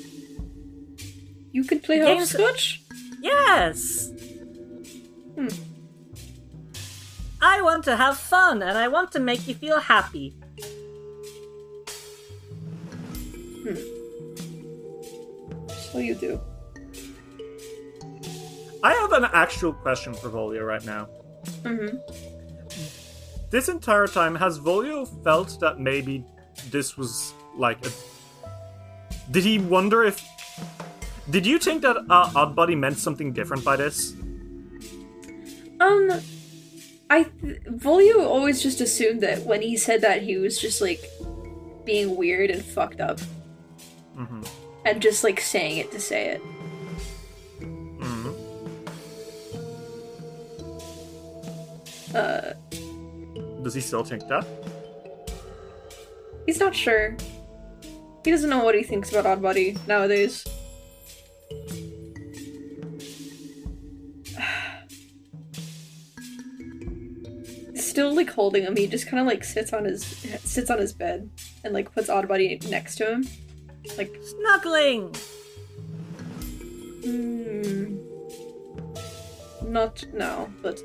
You 1.53 1.63
can 1.65 1.79
play 1.81 1.99
Games- 1.99 2.33
hopscotch? 2.33 2.83
Yes! 3.27 4.13
Hmm. 5.35 5.49
I 7.43 7.61
want 7.61 7.85
to 7.85 7.97
have 7.97 8.17
fun 8.17 8.63
and 8.63 8.79
I 8.79 8.89
want 8.89 9.11
to 9.13 9.21
make 9.21 9.49
you 9.49 9.55
feel 9.55 9.81
happy. 9.81 10.37
Hmm. 13.63 13.75
So 15.91 15.99
you 15.99 16.15
do. 16.15 16.41
I 18.83 18.93
have 18.93 19.13
an 19.13 19.27
actual 19.33 19.73
question 19.73 20.15
for 20.15 20.31
Volio 20.31 20.65
right 20.65 20.85
now. 20.85 21.09
Mm-hmm. 21.63 21.97
This 23.51 23.69
entire 23.69 24.07
time, 24.07 24.35
has 24.37 24.61
Volio 24.61 25.07
felt 25.25 25.59
that 25.61 25.81
maybe 25.81 26.25
this 26.71 26.97
was 26.97 27.35
like 27.57 27.85
a. 27.85 27.91
Did 29.33 29.45
he 29.45 29.59
wonder 29.59 30.05
if. 30.05 30.23
Did 31.31 31.45
you 31.47 31.59
think 31.59 31.83
that 31.83 31.97
uh, 32.09 32.31
Oddbody 32.31 32.77
meant 32.79 32.99
something 32.99 33.33
different 33.33 33.65
by 33.65 33.77
this? 33.77 34.15
Um, 35.81 36.11
I 37.11 37.25
th- 37.25 37.61
Volio 37.65 38.25
always 38.25 38.63
just 38.63 38.81
assumed 38.81 39.21
that 39.23 39.43
when 39.43 39.61
he 39.61 39.77
said 39.77 40.01
that 40.03 40.23
he 40.23 40.37
was 40.37 40.59
just 40.59 40.81
like 40.81 41.03
being 41.85 42.17
weird 42.17 42.51
and 42.51 42.65
fucked 42.65 43.01
up, 43.01 43.19
Mm-hmm. 44.17 44.43
and 44.87 45.03
just 45.03 45.23
like 45.25 45.39
saying 45.41 45.77
it 45.79 45.91
to 45.93 46.01
say 46.01 46.29
it. 46.39 46.43
Mm-hmm. 47.61 48.33
Uh, 52.17 52.53
Does 53.63 53.75
he 53.75 53.81
still 53.83 54.05
think 54.05 54.27
that? 54.29 54.47
he's 56.47 56.61
not 56.61 56.75
sure. 56.75 57.17
He 58.25 58.31
doesn't 58.31 58.49
know 58.49 58.65
what 58.65 58.75
he 58.75 58.83
thinks 58.83 59.13
about 59.13 59.27
Oddbody 59.39 59.77
nowadays. 59.87 60.45
Still 67.75 68.15
like 68.15 68.31
holding 68.31 68.65
him, 68.65 68.77
he 68.77 68.87
just 68.87 69.07
kind 69.07 69.21
of 69.21 69.27
like 69.27 69.45
sits 69.45 69.73
on 69.73 69.85
his 69.85 70.05
sits 70.05 70.71
on 70.71 70.79
his 70.79 70.93
bed 70.93 71.31
and 71.65 71.73
like 71.73 71.93
puts 71.93 72.09
Oddbody 72.09 72.69
next 72.69 72.97
to 72.97 73.11
him, 73.11 73.27
like 73.97 74.15
Snuggling! 74.23 75.15
Hmm. 77.05 77.97
Not 79.71 80.05
now, 80.13 80.51
but 80.63 80.81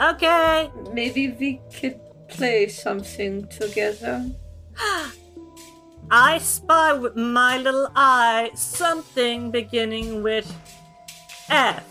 Okay. 0.00 0.70
maybe 0.92 1.32
we 1.32 1.60
could 1.78 2.00
play 2.28 2.68
something 2.68 3.46
together. 3.48 4.30
I 6.10 6.38
spy 6.38 6.92
with 6.92 7.14
my 7.14 7.58
little 7.58 7.88
eye 7.94 8.50
something 8.54 9.52
beginning 9.52 10.24
with 10.24 10.52
F. 11.48 11.84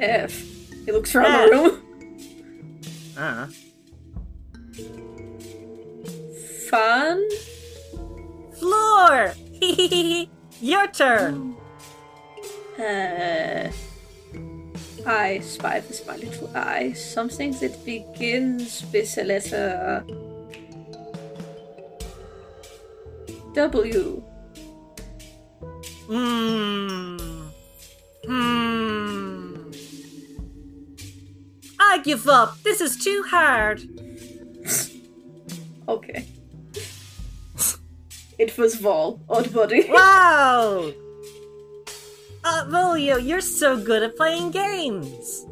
F. 0.00 0.32
He 0.86 0.90
looks 0.90 1.14
around 1.14 1.34
F. 1.34 1.50
the 1.50 1.56
room. 1.56 1.82
Ah. 3.18 3.48
Fun. 6.70 7.28
Floor. 8.58 9.34
Your 10.62 10.86
turn. 10.88 11.56
Uh, 12.78 13.70
I 15.04 15.40
spy 15.40 15.82
with 15.86 16.06
my 16.06 16.16
little 16.16 16.50
eye 16.56 16.92
something 16.92 17.52
that 17.60 17.84
begins 17.84 18.82
with 18.90 19.18
a 19.18 19.24
letter 19.24 20.04
W. 23.54 24.22
Hmm. 26.06 27.16
Hmm. 28.26 29.70
I 31.78 31.98
give 32.02 32.26
up. 32.28 32.62
This 32.62 32.80
is 32.80 32.96
too 32.96 33.24
hard. 33.28 33.82
Okay. 35.88 36.26
it 38.38 38.56
was 38.56 38.76
Vol, 38.76 39.20
odd 39.28 39.52
body. 39.52 39.88
Wow. 39.90 40.92
Uh, 42.44 42.64
Volio, 42.68 43.18
you're 43.22 43.40
so 43.40 43.76
good 43.76 44.02
at 44.04 44.16
playing 44.16 44.52
games. 44.52 45.44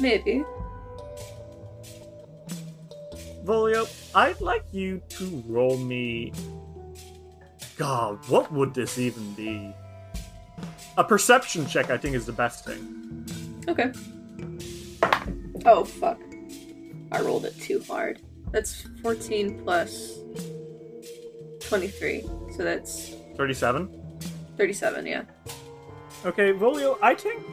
Maybe. 0.00 0.44
Volio, 3.44 3.86
I'd 4.16 4.40
like 4.40 4.64
you 4.72 5.02
to 5.10 5.44
roll 5.46 5.76
me. 5.76 6.32
God, 7.76 8.26
what 8.30 8.50
would 8.50 8.72
this 8.72 8.98
even 8.98 9.34
be? 9.34 9.74
A 10.96 11.04
perception 11.04 11.66
check, 11.66 11.90
I 11.90 11.98
think, 11.98 12.16
is 12.16 12.24
the 12.24 12.32
best 12.32 12.64
thing. 12.64 13.26
Okay. 13.68 13.92
Oh, 15.66 15.84
fuck. 15.84 16.18
I 17.12 17.20
rolled 17.20 17.44
it 17.44 17.60
too 17.60 17.84
hard. 17.86 18.22
That's 18.52 18.86
14 19.02 19.62
plus 19.62 20.18
23. 21.68 22.22
So 22.56 22.64
that's 22.64 23.16
37. 23.36 24.18
37, 24.56 25.04
yeah. 25.04 25.24
Okay, 26.24 26.54
Volio, 26.54 26.96
I 27.02 27.14
think 27.14 27.44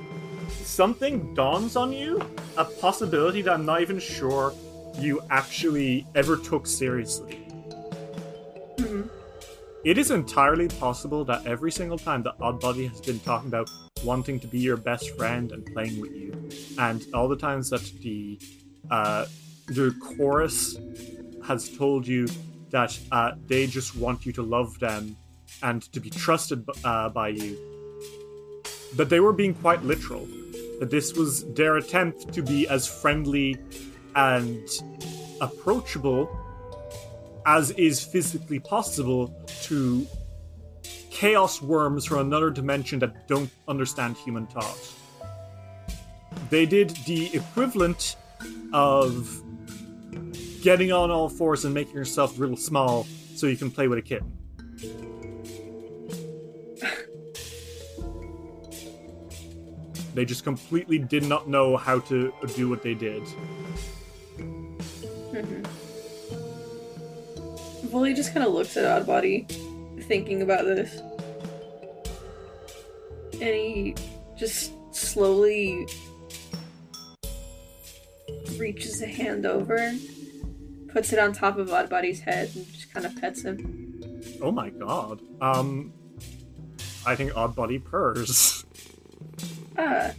something 0.49 1.34
dawns 1.34 1.76
on 1.76 1.91
you. 1.91 2.22
A 2.55 2.64
possibility 2.64 3.41
that 3.41 3.51
I'm 3.51 3.66
not 3.66 3.82
even 3.82 3.99
sure 3.99 4.53
you 5.00 5.22
actually 5.30 6.06
ever 6.16 6.38
took 6.38 6.68
seriously. 6.68 7.39
Mhm. 8.78 9.10
It 9.84 9.98
is 9.98 10.12
entirely 10.12 10.68
possible 10.68 11.26
that 11.26 11.46
every 11.46 11.72
single 11.72 11.98
time 11.98 12.24
that 12.24 12.38
Oddbody 12.39 12.89
has 12.89 13.02
been 13.02 13.20
talking 13.20 13.48
about 13.48 13.70
wanting 14.04 14.39
to 14.39 14.48
be 14.48 14.60
your 14.60 14.78
best 14.78 15.10
friend 15.18 15.52
and 15.52 15.66
playing 15.74 16.00
with 16.00 16.12
you, 16.12 16.34
and 16.78 17.06
all 17.14 17.28
the 17.28 17.36
times 17.36 17.70
that 17.70 17.84
the 18.02 18.39
uh, 18.91 19.26
the 19.68 19.96
chorus 20.00 20.78
has 21.46 21.70
told 21.70 22.08
you 22.08 22.28
that 22.70 22.98
uh, 23.12 23.32
they 23.48 23.68
just 23.68 23.96
want 23.96 24.26
you 24.26 24.34
to 24.34 24.41
love 24.41 24.78
them 24.80 25.16
and 25.62 25.84
to 25.94 26.00
be 26.00 26.10
trusted 26.10 26.66
uh, 26.84 27.10
by 27.10 27.30
you, 27.30 27.58
that 28.96 29.10
they 29.10 29.20
were 29.20 29.34
being 29.34 29.54
quite 29.54 29.84
literal. 29.84 30.28
That 30.80 30.89
this 30.89 31.14
was 31.14 31.46
their 31.54 31.78
attempt 31.78 32.34
to 32.34 32.41
be 32.41 32.68
as 32.68 32.88
friendly 32.88 33.58
and 34.16 34.68
approachable 35.41 36.30
as 37.45 37.72
is 37.72 38.01
physically 38.01 38.59
possible 38.59 39.34
to 39.64 40.07
chaos 41.09 41.61
worms 41.61 42.05
from 42.05 42.20
another 42.20 42.49
dimension 42.49 42.99
that 42.99 43.28
don't 43.28 43.49
understand 43.68 44.16
human 44.18 44.47
thought. 44.47 44.93
They 46.49 46.66
did 46.66 46.91
the 47.05 47.36
equivalent 47.36 48.16
of 48.74 49.41
getting 50.61 50.91
on 50.91 51.11
all 51.11 51.30
fours 51.30 51.66
and 51.66 51.74
making 51.74 51.95
yourself 51.95 52.39
real 52.39 52.55
small 52.55 53.05
so 53.36 53.47
you 53.47 53.57
can 53.57 53.70
play 53.70 53.88
with 53.88 53.99
a 53.99 54.01
kitten. 54.01 54.32
They 60.14 60.26
just 60.26 60.43
completely 60.43 60.99
did 60.99 61.24
not 61.24 61.49
know 61.49 61.76
how 61.76 61.99
to 62.01 62.32
do 62.55 62.70
what 62.70 62.84
they 62.84 62.93
did. 62.93 63.24
Volio 67.94 68.16
just 68.16 68.34
kind 68.34 68.44
of 68.46 68.52
looks 68.54 68.76
at 68.76 69.06
Oddbody, 69.06 69.48
thinking 70.08 70.41
about 70.41 70.66
this. 70.66 71.00
And 73.34 73.41
he 73.56 73.96
just 74.36 74.74
slowly 74.96 75.88
reaches 78.58 79.02
a 79.04 79.06
hand 79.08 79.46
over, 79.46 79.94
puts 80.88 81.14
it 81.14 81.20
on 81.20 81.34
top 81.34 81.58
of 81.58 81.68
Oddbody's 81.72 82.20
head, 82.20 82.50
and 82.56 82.66
just 82.74 82.91
kind 82.91 83.06
of 83.06 83.16
pets 83.22 83.44
him. 83.44 84.02
Oh 84.41 84.52
my 84.52 84.72
god. 84.72 85.22
Um, 85.39 85.94
I 87.06 87.16
think 87.16 87.32
Oddbody 87.34 87.84
purrs. 87.84 88.66
Ah, 89.78 90.12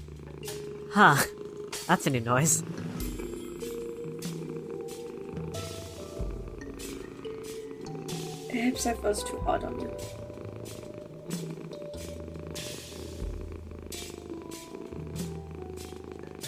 Huh. 0.93 1.17
That's 1.89 2.07
a 2.07 2.11
new 2.11 2.21
noise. 2.21 2.63
Perhaps 8.55 8.87
I 8.87 8.93
was 8.95 9.25
too 9.25 9.39
hard 9.41 9.65
on 9.65 9.81
you. 9.81 9.91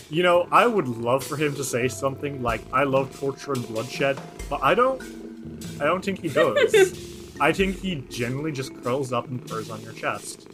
You 0.09 0.22
know, 0.22 0.46
I 0.52 0.68
would 0.68 0.86
love 0.86 1.24
for 1.24 1.36
him 1.36 1.57
to 1.57 1.64
say 1.64 1.88
something 1.88 2.42
like, 2.42 2.61
"I 2.72 2.84
love 2.84 3.18
torture 3.18 3.54
and 3.54 3.66
bloodshed," 3.66 4.20
but 4.48 4.62
I 4.62 4.74
don't. 4.74 5.02
I 5.80 5.84
don't 5.84 6.04
think 6.04 6.20
he 6.20 6.28
does. 6.28 7.34
I 7.40 7.52
think 7.52 7.80
he 7.80 7.96
generally 8.09 8.52
just 8.52 8.72
curls 8.82 9.12
up 9.12 9.26
and 9.28 9.44
purrs 9.46 9.68
on 9.68 9.80
your 9.82 9.92
chest. 9.92 10.46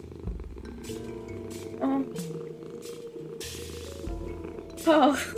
Um, 1.82 2.14
oh. 4.86 5.14
Oh. 5.14 5.34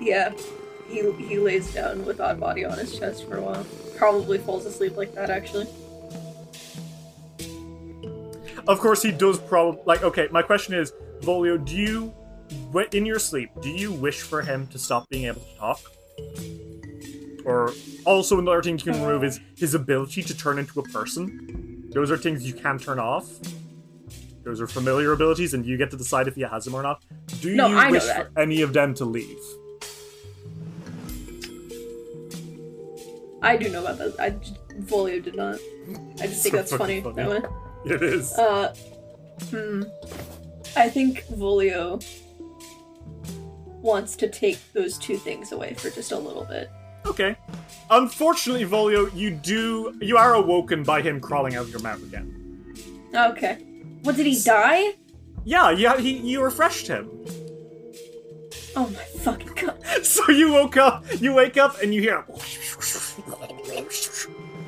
yeah. 0.00 0.32
He 0.88 1.10
he 1.12 1.38
lays 1.38 1.72
down 1.74 2.04
with 2.04 2.20
odd 2.20 2.38
body 2.40 2.64
on 2.64 2.78
his 2.78 2.98
chest 2.98 3.26
for 3.28 3.36
a 3.36 3.40
while. 3.40 3.66
Probably 3.96 4.38
falls 4.38 4.66
asleep 4.66 4.96
like 4.96 5.14
that 5.14 5.30
actually. 5.30 5.66
Of 8.68 8.80
course, 8.80 9.02
he 9.02 9.12
does. 9.12 9.38
Probably 9.38 9.80
like. 9.86 10.02
Okay, 10.02 10.28
my 10.30 10.42
question 10.42 10.74
is, 10.74 10.92
Volio, 11.20 11.62
do 11.64 11.76
you, 11.76 12.14
in 12.92 13.06
your 13.06 13.18
sleep, 13.18 13.50
do 13.62 13.68
you 13.70 13.92
wish 13.92 14.22
for 14.22 14.42
him 14.42 14.66
to 14.68 14.78
stop 14.78 15.08
being 15.08 15.26
able 15.26 15.40
to 15.40 15.56
talk? 15.56 15.80
Or 17.44 17.72
also 18.04 18.38
another 18.40 18.62
thing 18.62 18.76
you 18.76 18.92
can 18.92 19.00
remove 19.00 19.22
is 19.22 19.40
his 19.56 19.74
ability 19.74 20.22
to 20.24 20.36
turn 20.36 20.58
into 20.58 20.80
a 20.80 20.82
person. 20.84 21.84
Those 21.90 22.10
are 22.10 22.16
things 22.16 22.44
you 22.44 22.54
can 22.54 22.78
turn 22.78 22.98
off. 22.98 23.26
Those 24.42 24.60
are 24.60 24.66
familiar 24.66 25.12
abilities, 25.12 25.54
and 25.54 25.64
you 25.64 25.76
get 25.76 25.90
to 25.92 25.96
decide 25.96 26.26
if 26.28 26.34
he 26.34 26.42
has 26.42 26.64
them 26.64 26.74
or 26.74 26.82
not. 26.82 27.04
Do 27.40 27.54
No, 27.54 27.68
you 27.68 27.76
I 27.76 27.90
wish 27.90 28.02
for 28.02 28.30
any 28.36 28.62
of 28.62 28.72
them 28.72 28.94
to 28.94 29.04
leave? 29.04 29.38
I 33.42 33.56
do 33.56 33.68
know 33.70 33.82
about 33.84 33.98
that. 33.98 34.14
I 34.20 34.30
Volio 34.80 35.22
did 35.22 35.36
not. 35.36 35.58
I 36.20 36.26
just 36.26 36.42
think 36.42 36.52
So 36.54 36.56
that's 36.56 36.74
funny, 36.76 37.00
fucking 37.00 37.16
that 37.16 37.28
funny. 37.28 37.40
way. 37.40 37.48
It 37.94 38.02
is. 38.02 38.32
Uh, 38.32 38.74
hmm. 39.50 39.82
I 40.76 40.88
think 40.88 41.22
Volio 41.26 42.04
wants 43.80 44.16
to 44.16 44.28
take 44.28 44.58
those 44.72 44.98
two 44.98 45.16
things 45.16 45.52
away 45.52 45.74
for 45.74 45.90
just 45.90 46.10
a 46.10 46.18
little 46.18 46.44
bit. 46.44 46.68
Okay. 47.06 47.36
Unfortunately, 47.90 48.64
Volio, 48.64 49.14
you 49.14 49.30
do 49.30 49.96
you 50.00 50.16
are 50.16 50.34
awoken 50.34 50.82
by 50.82 51.00
him 51.00 51.20
crawling 51.20 51.54
out 51.54 51.62
of 51.66 51.70
your 51.70 51.80
mouth 51.80 52.02
again. 52.02 52.32
Okay. 53.14 53.62
What 54.02 54.16
did 54.16 54.26
he 54.26 54.42
die? 54.42 54.94
Yeah, 55.44 55.70
yeah, 55.70 55.96
he 55.98 56.16
you 56.18 56.42
refreshed 56.42 56.88
him. 56.88 57.08
Oh 58.74 58.88
my 58.88 59.04
fucking 59.20 59.52
god. 59.54 59.82
So 60.02 60.30
you 60.30 60.52
woke 60.52 60.76
up, 60.76 61.04
you 61.20 61.32
wake 61.32 61.56
up 61.56 61.80
and 61.80 61.94
you 61.94 62.00
hear 62.02 62.24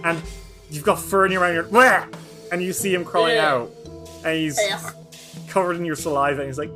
and 0.04 0.22
you've 0.70 0.84
got 0.84 0.98
fur 0.98 1.26
in 1.26 1.32
your 1.32 1.40
mouth 1.70 2.50
and, 2.52 2.62
you 2.62 2.72
see 2.72 2.94
him 2.94 3.04
crawling 3.04 3.38
Ugh. 3.38 3.44
out. 3.44 3.70
And 4.24 4.36
he's 4.36 4.58
Ugh. 4.58 4.94
covered 5.48 5.76
in 5.76 5.84
your 5.84 5.96
saliva 5.96 6.40
and 6.42 6.48
he's 6.48 6.58
like 6.58 6.70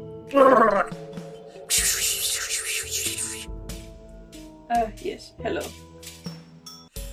Uh, 4.70 4.90
yes. 5.02 5.32
Hello. 5.42 5.60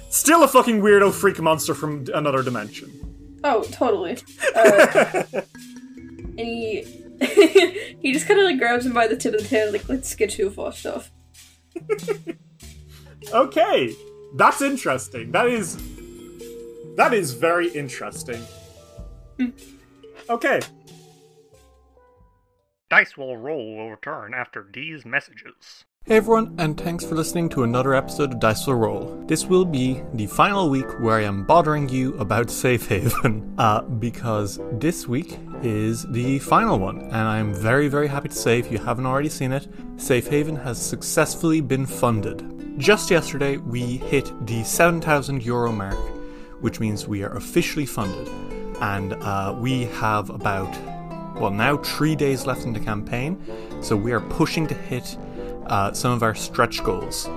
Still 0.09 0.43
a 0.43 0.47
fucking 0.47 0.81
weirdo 0.81 1.13
freak 1.13 1.39
monster 1.39 1.73
from 1.73 2.05
another 2.13 2.41
dimension. 2.41 2.89
Oh, 3.43 3.63
totally. 3.63 4.17
Uh, 4.55 5.23
and 5.33 6.39
he 6.39 6.85
he 8.01 8.13
just 8.13 8.27
kind 8.27 8.39
of 8.39 8.45
like 8.45 8.57
grabs 8.57 8.85
him 8.85 8.93
by 8.93 9.07
the 9.07 9.17
tip 9.17 9.33
of 9.33 9.41
the 9.41 9.47
tail, 9.47 9.71
like 9.71 9.87
let's 9.89 10.15
get 10.15 10.37
you 10.37 10.49
for 10.49 10.71
stuff. 10.71 11.11
Okay, 13.33 13.93
that's 14.35 14.61
interesting. 14.61 15.31
That 15.31 15.47
is 15.47 15.77
that 16.95 17.13
is 17.13 17.33
very 17.33 17.69
interesting. 17.69 18.41
Okay, 20.29 20.59
Dice 22.89 23.17
will 23.17 23.37
roll 23.37 23.77
will 23.77 23.91
return 23.91 24.33
after 24.33 24.67
these 24.73 25.05
messages. 25.05 25.85
Hey 26.05 26.15
everyone, 26.15 26.55
and 26.57 26.75
thanks 26.75 27.05
for 27.05 27.13
listening 27.13 27.49
to 27.49 27.63
another 27.63 27.93
episode 27.93 28.33
of 28.33 28.39
Dice 28.39 28.65
Will 28.65 28.75
Roll. 28.75 29.23
This 29.27 29.45
will 29.45 29.65
be 29.65 30.01
the 30.13 30.25
final 30.25 30.69
week 30.69 30.99
where 30.99 31.17
I 31.17 31.23
am 31.23 31.45
bothering 31.45 31.87
you 31.87 32.15
about 32.17 32.49
Safe 32.49 32.87
Haven, 32.87 33.53
uh, 33.59 33.81
because 33.81 34.59
this 34.71 35.07
week 35.07 35.37
is 35.61 36.07
the 36.11 36.39
final 36.39 36.79
one, 36.79 37.01
and 37.01 37.15
I'm 37.15 37.53
very, 37.53 37.89
very 37.89 38.07
happy 38.07 38.29
to 38.29 38.35
say, 38.35 38.57
if 38.57 38.71
you 38.71 38.79
haven't 38.79 39.05
already 39.05 39.29
seen 39.29 39.51
it, 39.51 39.67
Safe 39.97 40.27
Haven 40.27 40.55
has 40.55 40.81
successfully 40.81 41.61
been 41.61 41.85
funded. 41.85 42.41
Just 42.79 43.11
yesterday, 43.11 43.57
we 43.57 43.81
hit 43.97 44.31
the 44.47 44.63
7,000 44.63 45.43
euro 45.43 45.69
mark, 45.69 45.99
which 46.61 46.79
means 46.79 47.05
we 47.05 47.23
are 47.23 47.35
officially 47.35 47.85
funded, 47.85 48.29
and 48.79 49.15
uh, 49.15 49.53
we 49.59 49.83
have 49.83 50.29
about 50.29 50.73
well, 51.35 51.51
now 51.51 51.75
three 51.75 52.15
days 52.15 52.45
left 52.45 52.63
in 52.63 52.71
the 52.71 52.79
campaign, 52.79 53.37
so 53.81 53.97
we 53.97 54.13
are 54.13 54.21
pushing 54.21 54.65
to 54.67 54.73
hit 54.73 55.17
uh, 55.67 55.91
some 55.91 56.13
of 56.13 56.23
our 56.23 56.33
stretch 56.33 56.81
goals. 56.81 57.27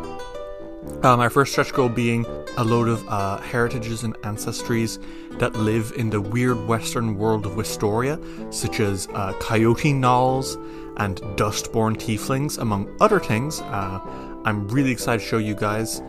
Um, 1.02 1.18
our 1.18 1.30
first 1.30 1.50
stretch 1.50 1.72
goal 1.72 1.88
being 1.88 2.24
a 2.56 2.62
load 2.62 2.86
of 2.86 3.04
uh, 3.08 3.38
heritages 3.38 4.04
and 4.04 4.14
ancestries 4.18 5.02
that 5.40 5.54
live 5.54 5.92
in 5.96 6.08
the 6.08 6.20
weird 6.20 6.68
western 6.68 7.18
world 7.18 7.46
of 7.46 7.56
Wistoria, 7.56 8.20
such 8.54 8.78
as 8.78 9.08
uh, 9.14 9.32
coyote 9.40 9.92
gnolls 9.92 10.54
and 10.98 11.16
dustborn 11.36 11.96
tieflings, 11.96 12.58
among 12.58 12.94
other 13.00 13.18
things. 13.18 13.60
Uh, 13.62 14.00
I'm 14.44 14.68
really 14.68 14.90
excited 14.90 15.20
to 15.20 15.26
show 15.26 15.38
you 15.38 15.54
guys. 15.54 16.02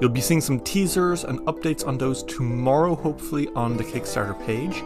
You'll 0.00 0.10
be 0.10 0.20
seeing 0.20 0.40
some 0.40 0.60
teasers 0.60 1.24
and 1.24 1.40
updates 1.40 1.86
on 1.86 1.98
those 1.98 2.22
tomorrow, 2.22 2.94
hopefully, 2.94 3.48
on 3.56 3.76
the 3.76 3.84
Kickstarter 3.84 4.38
page. 4.46 4.82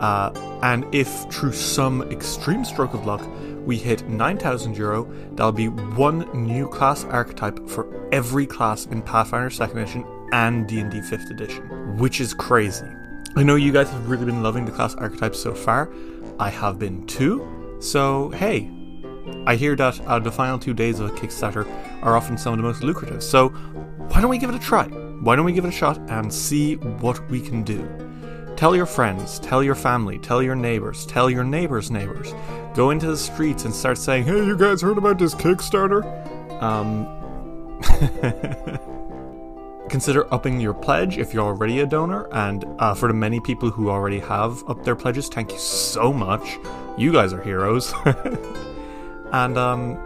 Uh, 0.00 0.32
and 0.62 0.84
if 0.94 1.08
through 1.32 1.52
some 1.52 2.02
extreme 2.10 2.64
stroke 2.64 2.92
of 2.92 3.06
luck 3.06 3.22
we 3.64 3.78
hit 3.78 4.08
9,000 4.08 4.76
euro, 4.76 5.04
that'll 5.32 5.52
be 5.52 5.68
one 5.68 6.28
new 6.34 6.68
class 6.68 7.04
archetype 7.04 7.68
for 7.68 8.08
every 8.12 8.46
class 8.46 8.86
in 8.86 9.00
Pathfinder 9.00 9.48
2nd 9.48 9.76
Edition 9.76 10.04
and 10.32 10.66
D&D 10.66 10.98
5th 11.00 11.30
Edition, 11.30 11.96
which 11.98 12.20
is 12.20 12.34
crazy. 12.34 12.86
I 13.36 13.42
know 13.42 13.54
you 13.54 13.72
guys 13.72 13.88
have 13.90 14.08
really 14.10 14.26
been 14.26 14.42
loving 14.42 14.64
the 14.64 14.72
class 14.72 14.94
archetypes 14.96 15.40
so 15.40 15.54
far. 15.54 15.90
I 16.38 16.50
have 16.50 16.78
been 16.78 17.06
too. 17.06 17.76
So, 17.80 18.30
hey, 18.30 18.70
I 19.46 19.56
hear 19.56 19.74
that 19.76 20.00
uh, 20.06 20.18
the 20.18 20.30
final 20.30 20.58
two 20.58 20.74
days 20.74 21.00
of 21.00 21.10
a 21.10 21.12
Kickstarter 21.12 21.66
are 22.02 22.16
often 22.16 22.38
some 22.38 22.52
of 22.52 22.58
the 22.58 22.62
most 22.62 22.82
lucrative. 22.82 23.22
So, 23.22 23.48
why 23.48 24.20
don't 24.20 24.30
we 24.30 24.38
give 24.38 24.50
it 24.50 24.56
a 24.56 24.58
try? 24.58 24.86
Why 24.86 25.36
don't 25.36 25.44
we 25.44 25.52
give 25.52 25.64
it 25.64 25.68
a 25.68 25.72
shot 25.72 25.98
and 26.10 26.32
see 26.32 26.76
what 26.76 27.28
we 27.30 27.40
can 27.40 27.62
do? 27.62 27.88
Tell 28.56 28.76
your 28.76 28.86
friends, 28.86 29.38
tell 29.40 29.62
your 29.62 29.74
family, 29.74 30.18
tell 30.18 30.42
your 30.42 30.54
neighbors, 30.54 31.06
tell 31.06 31.30
your 31.30 31.44
neighbors' 31.44 31.90
neighbors. 31.90 32.34
Go 32.74 32.90
into 32.90 33.06
the 33.06 33.16
streets 33.16 33.64
and 33.64 33.74
start 33.74 33.98
saying, 33.98 34.24
"Hey, 34.24 34.44
you 34.44 34.56
guys 34.56 34.82
heard 34.82 34.98
about 34.98 35.18
this 35.18 35.34
Kickstarter?" 35.34 36.02
Um, 36.62 37.06
consider 39.88 40.32
upping 40.32 40.60
your 40.60 40.74
pledge 40.74 41.18
if 41.18 41.34
you're 41.34 41.44
already 41.44 41.80
a 41.80 41.86
donor. 41.86 42.28
And 42.32 42.64
uh, 42.78 42.94
for 42.94 43.08
the 43.08 43.14
many 43.14 43.40
people 43.40 43.70
who 43.70 43.90
already 43.90 44.20
have 44.20 44.62
upped 44.68 44.84
their 44.84 44.96
pledges, 44.96 45.28
thank 45.28 45.52
you 45.52 45.58
so 45.58 46.12
much. 46.12 46.58
You 46.96 47.12
guys 47.12 47.32
are 47.32 47.42
heroes. 47.42 47.92
and 49.32 49.58
um, 49.58 49.98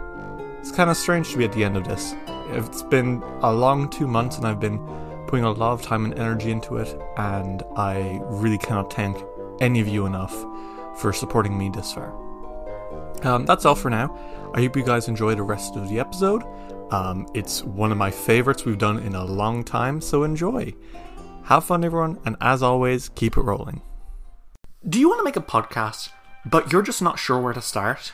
it's 0.59 0.71
kind 0.71 0.89
of 0.89 0.97
strange 0.97 1.31
to 1.31 1.37
be 1.37 1.45
at 1.45 1.53
the 1.53 1.63
end 1.63 1.77
of 1.77 1.87
this. 1.87 2.15
It's 2.49 2.83
been 2.83 3.21
a 3.41 3.53
long 3.53 3.89
two 3.89 4.07
months, 4.07 4.37
and 4.37 4.45
I've 4.45 4.59
been 4.59 4.79
putting 5.27 5.45
a 5.45 5.51
lot 5.51 5.73
of 5.73 5.81
time 5.81 6.05
and 6.05 6.17
energy 6.17 6.51
into 6.51 6.77
it, 6.77 6.99
and 7.17 7.63
I 7.75 8.19
really 8.23 8.57
cannot 8.57 8.91
thank 8.91 9.17
any 9.59 9.79
of 9.79 9.87
you 9.87 10.05
enough 10.05 10.33
for 10.99 11.13
supporting 11.13 11.57
me 11.57 11.69
this 11.69 11.93
far. 11.93 12.13
Um, 13.23 13.45
that's 13.45 13.65
all 13.65 13.75
for 13.75 13.89
now. 13.89 14.17
I 14.53 14.61
hope 14.61 14.75
you 14.75 14.83
guys 14.83 15.07
enjoy 15.07 15.35
the 15.35 15.43
rest 15.43 15.75
of 15.75 15.89
the 15.89 15.99
episode. 15.99 16.43
Um, 16.91 17.27
it's 17.33 17.63
one 17.63 17.91
of 17.91 17.97
my 17.97 18.11
favorites 18.11 18.63
we've 18.63 18.77
done 18.77 18.99
in 18.99 19.13
a 19.15 19.25
long 19.25 19.63
time, 19.63 19.99
so 19.99 20.23
enjoy. 20.23 20.73
Have 21.43 21.65
fun, 21.65 21.83
everyone, 21.83 22.19
and 22.25 22.37
as 22.39 22.63
always, 22.63 23.09
keep 23.09 23.37
it 23.37 23.41
rolling. 23.41 23.81
Do 24.87 24.99
you 24.99 25.09
want 25.09 25.19
to 25.19 25.25
make 25.25 25.35
a 25.35 25.41
podcast, 25.41 26.09
but 26.45 26.71
you're 26.71 26.81
just 26.81 27.01
not 27.01 27.19
sure 27.19 27.39
where 27.39 27.53
to 27.53 27.61
start? 27.61 28.13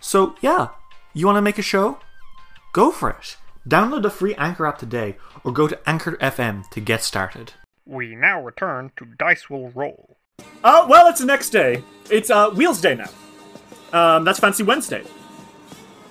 So, 0.00 0.34
yeah, 0.40 0.68
you 1.14 1.26
want 1.26 1.36
to 1.36 1.42
make 1.42 1.58
a 1.58 1.62
show? 1.62 1.98
Go 2.72 2.90
for 2.90 3.10
it. 3.10 3.36
Download 3.68 4.02
the 4.02 4.10
free 4.10 4.34
Anchor 4.36 4.66
app 4.66 4.78
today 4.78 5.16
or 5.44 5.52
go 5.52 5.66
to 5.66 5.78
Anchor 5.88 6.16
FM 6.18 6.68
to 6.70 6.80
get 6.80 7.02
started. 7.02 7.54
We 7.84 8.14
now 8.14 8.42
return 8.42 8.92
to 8.96 9.04
Dice 9.04 9.48
Will 9.48 9.70
Roll. 9.70 10.16
Uh, 10.62 10.86
well, 10.88 11.08
it's 11.08 11.20
the 11.20 11.26
next 11.26 11.50
day. 11.50 11.82
It's 12.10 12.30
uh, 12.30 12.50
Wealday 12.50 12.98
now. 12.98 13.10
Um, 13.92 14.24
that's 14.24 14.38
Fancy 14.38 14.62
Wednesday. 14.62 15.04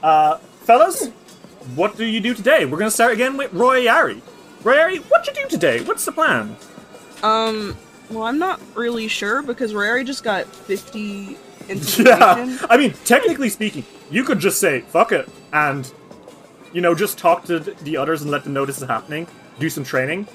Uh, 0.01 0.37
fellas, 0.37 1.09
what 1.75 1.97
do 1.97 2.05
you 2.05 2.19
do 2.19 2.33
today? 2.33 2.65
We're 2.65 2.77
gonna 2.77 2.91
start 2.91 3.13
again 3.13 3.37
with 3.37 3.51
Royari. 3.51 4.21
Roy 4.63 4.75
Yari, 4.75 4.99
what 5.11 5.27
you 5.27 5.33
do 5.33 5.47
today? 5.47 5.83
What's 5.83 6.05
the 6.05 6.11
plan? 6.11 6.55
Um, 7.21 7.77
well, 8.09 8.23
I'm 8.23 8.39
not 8.39 8.59
really 8.75 9.07
sure 9.07 9.41
because 9.41 9.73
Rary 9.73 10.03
just 10.03 10.23
got 10.23 10.45
50 10.45 11.37
Yeah. 11.97 12.57
I 12.69 12.77
mean, 12.77 12.93
technically 13.05 13.49
speaking, 13.49 13.83
you 14.11 14.23
could 14.23 14.39
just 14.39 14.59
say 14.59 14.81
"fuck 14.81 15.11
it" 15.11 15.27
and 15.53 15.91
you 16.73 16.81
know 16.81 16.93
just 16.95 17.17
talk 17.17 17.45
to 17.45 17.59
the 17.59 17.97
others 17.97 18.21
and 18.21 18.31
let 18.31 18.43
them 18.43 18.53
know 18.53 18.65
this 18.65 18.81
is 18.81 18.87
happening. 18.87 19.27
Do 19.59 19.69
some 19.69 19.83
training. 19.83 20.27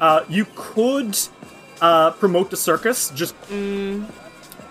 Uh, 0.00 0.24
you 0.28 0.46
could 0.54 1.18
uh, 1.80 2.12
promote 2.12 2.50
the 2.50 2.56
circus, 2.56 3.10
just 3.10 3.34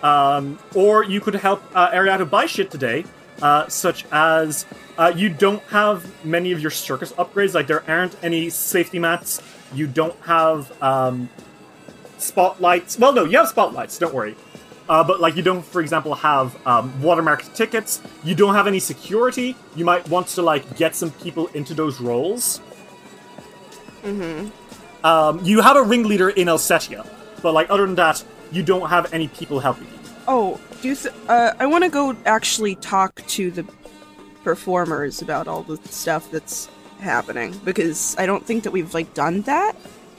um, 0.04 0.58
or 0.76 1.04
you 1.04 1.22
could 1.22 1.36
help 1.36 1.62
uh, 1.76 1.92
Ariato 1.92 2.28
buy 2.30 2.46
shit 2.46 2.72
today, 2.72 3.06
uh, 3.42 3.68
such 3.68 4.06
as 4.12 4.66
uh, 4.98 5.12
you 5.16 5.30
don't 5.30 5.62
have 5.64 6.06
many 6.26 6.52
of 6.52 6.60
your 6.60 6.72
circus 6.72 7.12
upgrades. 7.14 7.54
Like 7.54 7.68
there 7.68 7.84
aren't 7.90 8.16
any 8.24 8.50
safety 8.50 8.98
mats. 9.00 9.42
You 9.74 9.86
don't 9.88 10.20
have 10.22 10.72
um, 10.82 11.30
spotlights. 12.18 12.98
Well, 12.98 13.14
no, 13.14 13.26
you 13.26 13.38
have 13.38 13.50
spotlights. 13.50 13.98
Don't 14.00 14.14
worry. 14.14 14.36
Uh, 14.90 15.04
but 15.04 15.22
like 15.22 15.36
you 15.36 15.44
don't, 15.44 15.64
for 15.64 15.82
example, 15.82 16.16
have 16.16 16.56
um, 16.68 16.92
watermarked 17.02 17.54
tickets. 17.56 18.02
You 18.24 18.34
don't 18.34 18.56
have 18.56 18.66
any 18.66 18.80
security. 18.80 19.56
You 19.76 19.86
might 19.86 20.08
want 20.10 20.28
to 20.30 20.42
like 20.42 20.76
get 20.78 20.96
some 20.96 21.12
people 21.12 21.48
into 21.54 21.74
those 21.76 22.02
roles. 22.02 22.60
Mm-hmm. 24.02 25.06
Um, 25.06 25.40
you 25.46 25.62
have 25.62 25.78
a 25.78 25.84
ringleader 25.84 26.30
in 26.30 26.48
Il'setsya, 26.48 27.08
but 27.42 27.54
like 27.54 27.70
other 27.70 27.86
than 27.86 27.96
that, 27.96 28.24
you 28.52 28.64
don't 28.64 28.90
have 28.90 29.14
any 29.14 29.28
people 29.28 29.60
helping 29.60 29.86
you. 29.86 29.94
Oh, 30.28 30.60
do 30.82 30.90
you 30.90 30.96
th- 30.96 31.14
uh, 31.28 31.54
I 31.60 31.66
want 31.68 31.84
to 31.84 31.90
go 31.90 32.16
actually 32.26 32.76
talk 32.76 33.22
to 33.28 33.52
the 33.52 33.66
performers 34.44 35.22
about 35.22 35.48
all 35.48 35.64
the 35.64 35.78
stuff 35.90 36.32
that's 36.32 36.68
happening 37.00 37.58
because 37.64 38.16
I 38.18 38.26
don't 38.26 38.46
think 38.46 38.64
that 38.64 38.72
we've 38.72 38.94
like 38.94 39.14
done 39.14 39.42
that. 39.44 39.74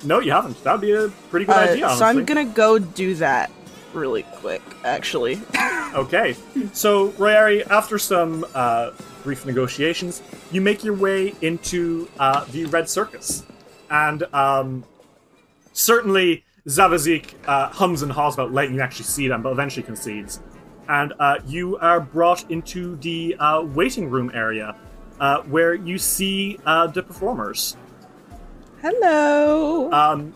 No, 0.04 0.20
you 0.20 0.32
haven't. 0.32 0.62
That'd 0.64 0.80
be 0.80 0.92
a 0.92 1.08
pretty 1.30 1.46
good 1.46 1.56
Uh, 1.56 1.72
idea. 1.72 1.90
so 1.96 2.04
I'm 2.04 2.24
gonna 2.24 2.44
go 2.46 2.78
do 2.78 3.14
that 3.16 3.50
really 3.94 4.22
quick, 4.22 4.62
actually. 4.84 5.40
Okay. 5.92 6.36
So, 6.72 7.08
Royari, 7.18 7.66
after 7.68 7.98
some 7.98 8.46
uh, 8.54 8.92
brief 9.24 9.44
negotiations, 9.44 10.22
you 10.52 10.60
make 10.60 10.84
your 10.84 10.94
way 10.94 11.34
into 11.40 12.08
uh, 12.20 12.44
the 12.44 12.66
Red 12.66 12.88
Circus. 12.88 13.44
And 13.90 14.22
um, 14.32 14.84
certainly, 15.72 16.44
Zavazik 16.68 17.34
uh, 17.46 17.70
hums 17.70 18.02
and 18.02 18.12
haws 18.12 18.34
about 18.34 18.52
letting 18.52 18.76
you 18.76 18.80
actually 18.80 19.06
see 19.06 19.26
them, 19.26 19.42
but 19.42 19.50
eventually 19.50 19.82
concedes. 19.82 20.40
And 20.88 21.12
uh, 21.18 21.38
you 21.44 21.76
are 21.78 22.00
brought 22.00 22.48
into 22.50 22.94
the 22.96 23.34
uh, 23.40 23.62
waiting 23.62 24.08
room 24.08 24.30
area 24.32 24.76
uh, 25.18 25.42
where 25.42 25.74
you 25.74 25.98
see 25.98 26.58
uh, 26.66 26.86
the 26.86 27.02
performers. 27.02 27.76
Hello. 28.80 29.90
Um, 29.92 30.32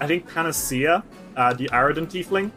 I 0.00 0.06
think 0.06 0.28
Panacea, 0.32 1.02
uh, 1.38 1.54
the 1.54 1.68
Aroden 1.72 2.06
tiefling, 2.06 2.50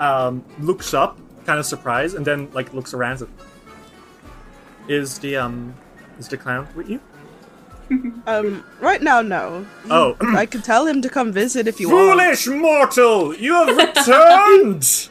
um, 0.00 0.42
looks 0.58 0.92
up, 0.94 1.18
kind 1.44 1.60
of 1.60 1.66
surprised, 1.66 2.16
and 2.16 2.26
then 2.26 2.48
like 2.52 2.72
looks 2.74 2.94
around. 2.94 3.20
And 3.22 3.30
is 4.88 5.18
the 5.20 5.36
um, 5.36 5.74
is 6.18 6.26
the 6.28 6.36
clown 6.36 6.66
with 6.74 6.88
you? 6.88 7.00
um, 8.26 8.64
right 8.80 9.00
now, 9.00 9.22
no. 9.22 9.64
Oh, 9.90 10.16
I 10.20 10.46
could 10.46 10.64
tell 10.64 10.86
him 10.86 11.02
to 11.02 11.08
come 11.08 11.30
visit 11.30 11.68
if 11.68 11.78
you 11.78 11.88
want. 11.88 12.18
foolish 12.20 12.46
mortal! 12.48 13.36
You 13.36 13.52
have 13.54 13.76
returned. 13.76 15.08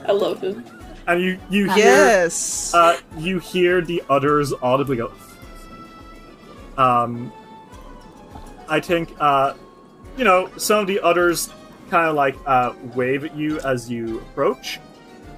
I 0.06 0.12
love 0.12 0.40
him. 0.42 0.64
and 1.06 1.22
you 1.22 1.38
you 1.48 1.64
hear 1.72 1.84
Yes. 1.86 2.74
uh, 2.74 2.98
you 3.16 3.38
hear 3.38 3.80
the 3.80 4.02
others 4.10 4.52
audibly 4.60 4.96
go. 4.96 5.12
Um, 6.76 7.32
I 8.68 8.80
think 8.80 9.14
uh, 9.20 9.54
you 10.16 10.24
know 10.24 10.50
some 10.56 10.80
of 10.80 10.86
the 10.86 11.00
others 11.00 11.50
kind 11.92 12.08
of 12.08 12.14
like 12.14 12.36
uh, 12.46 12.72
wave 12.94 13.22
at 13.22 13.36
you 13.36 13.60
as 13.60 13.90
you 13.90 14.18
approach. 14.20 14.80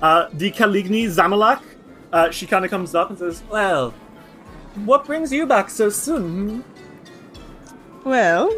Uh, 0.00 0.28
the 0.32 0.52
Caligni 0.52 1.06
Zamalak, 1.06 1.60
uh, 2.12 2.30
she 2.30 2.46
kind 2.46 2.64
of 2.64 2.70
comes 2.70 2.94
up 2.94 3.10
and 3.10 3.18
says, 3.18 3.42
"Well, 3.50 3.92
what 4.84 5.04
brings 5.04 5.32
you 5.32 5.46
back 5.46 5.68
so 5.68 5.90
soon?" 5.90 6.62
Well, 8.04 8.48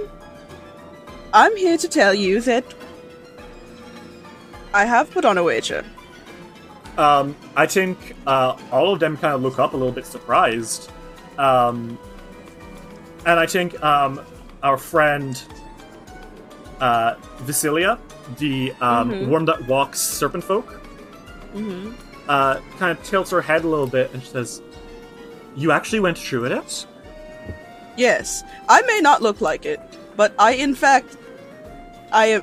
I'm 1.33 1.57
here 1.57 1.79
to 1.79 1.89
tell 1.89 2.13
you 2.13 2.43
that 2.43 2.65
I 4.75 4.85
have 4.85 5.11
put 5.11 5.25
on 5.25 5.39
a 5.39 5.43
wager. 5.43 5.83
Um, 6.99 7.35
I 7.57 7.67
think 7.67 8.15
uh, 8.27 8.59
all 8.71 8.93
of 8.93 9.01
them 9.01 9.17
kind 9.17 9.35
of 9.35 9.41
look 9.41 9.59
up 9.59 9.73
a 9.73 9.77
little 9.77 9.93
bit 9.93 10.05
surprised. 10.05 10.91
Um, 11.39 11.99
and 13.25 13.41
I 13.41 13.47
think 13.47 13.83
um, 13.83 14.21
our 14.63 14.77
friend 14.77 15.43
uh, 16.81 17.15
Vasilia, 17.45 17.99
the 18.39 18.73
um, 18.81 19.11
Mhm. 19.13 19.29
worm 19.29 19.45
that 19.47 19.67
walks 19.67 20.01
serpent 20.01 20.45
folk, 20.45 20.81
Mm-hmm. 21.55 21.93
uh, 22.29 22.57
kind 22.79 22.97
of 22.97 23.03
tilts 23.05 23.31
her 23.31 23.41
head 23.41 23.65
a 23.65 23.69
little 23.69 23.87
bit 23.87 24.11
and 24.13 24.23
she 24.23 24.29
says, 24.31 24.61
You 25.57 25.73
actually 25.73 26.01
went 26.01 26.19
through 26.19 26.43
with 26.43 26.53
it? 26.53 26.87
Yes, 27.97 28.43
I 28.69 28.83
may 28.83 29.01
not 29.01 29.23
look 29.23 29.41
like 29.41 29.65
it, 29.65 29.81
but 30.17 30.35
I, 30.39 30.53
in 30.53 30.75
fact, 30.75 31.17
I 32.13 32.27
am. 32.27 32.43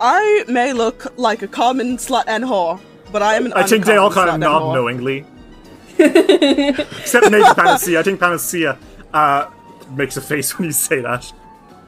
I 0.00 0.44
may 0.48 0.72
look 0.72 1.12
like 1.16 1.42
a 1.42 1.46
common 1.46 1.96
slut 1.98 2.24
and 2.26 2.42
whore, 2.42 2.80
but 3.12 3.22
I 3.22 3.34
am 3.36 3.46
an 3.46 3.52
I 3.52 3.62
think 3.62 3.84
they 3.86 3.96
all 3.96 4.10
kind 4.10 4.28
of 4.30 4.40
nod 4.40 4.74
knowingly. 4.74 5.24
Except 5.98 7.30
maybe 7.30 7.44
Panacea. 7.54 8.00
I 8.00 8.02
think 8.02 8.18
Panacea 8.18 8.76
uh, 9.12 9.46
makes 9.94 10.16
a 10.16 10.20
face 10.20 10.58
when 10.58 10.66
you 10.66 10.72
say 10.72 11.00
that. 11.00 11.32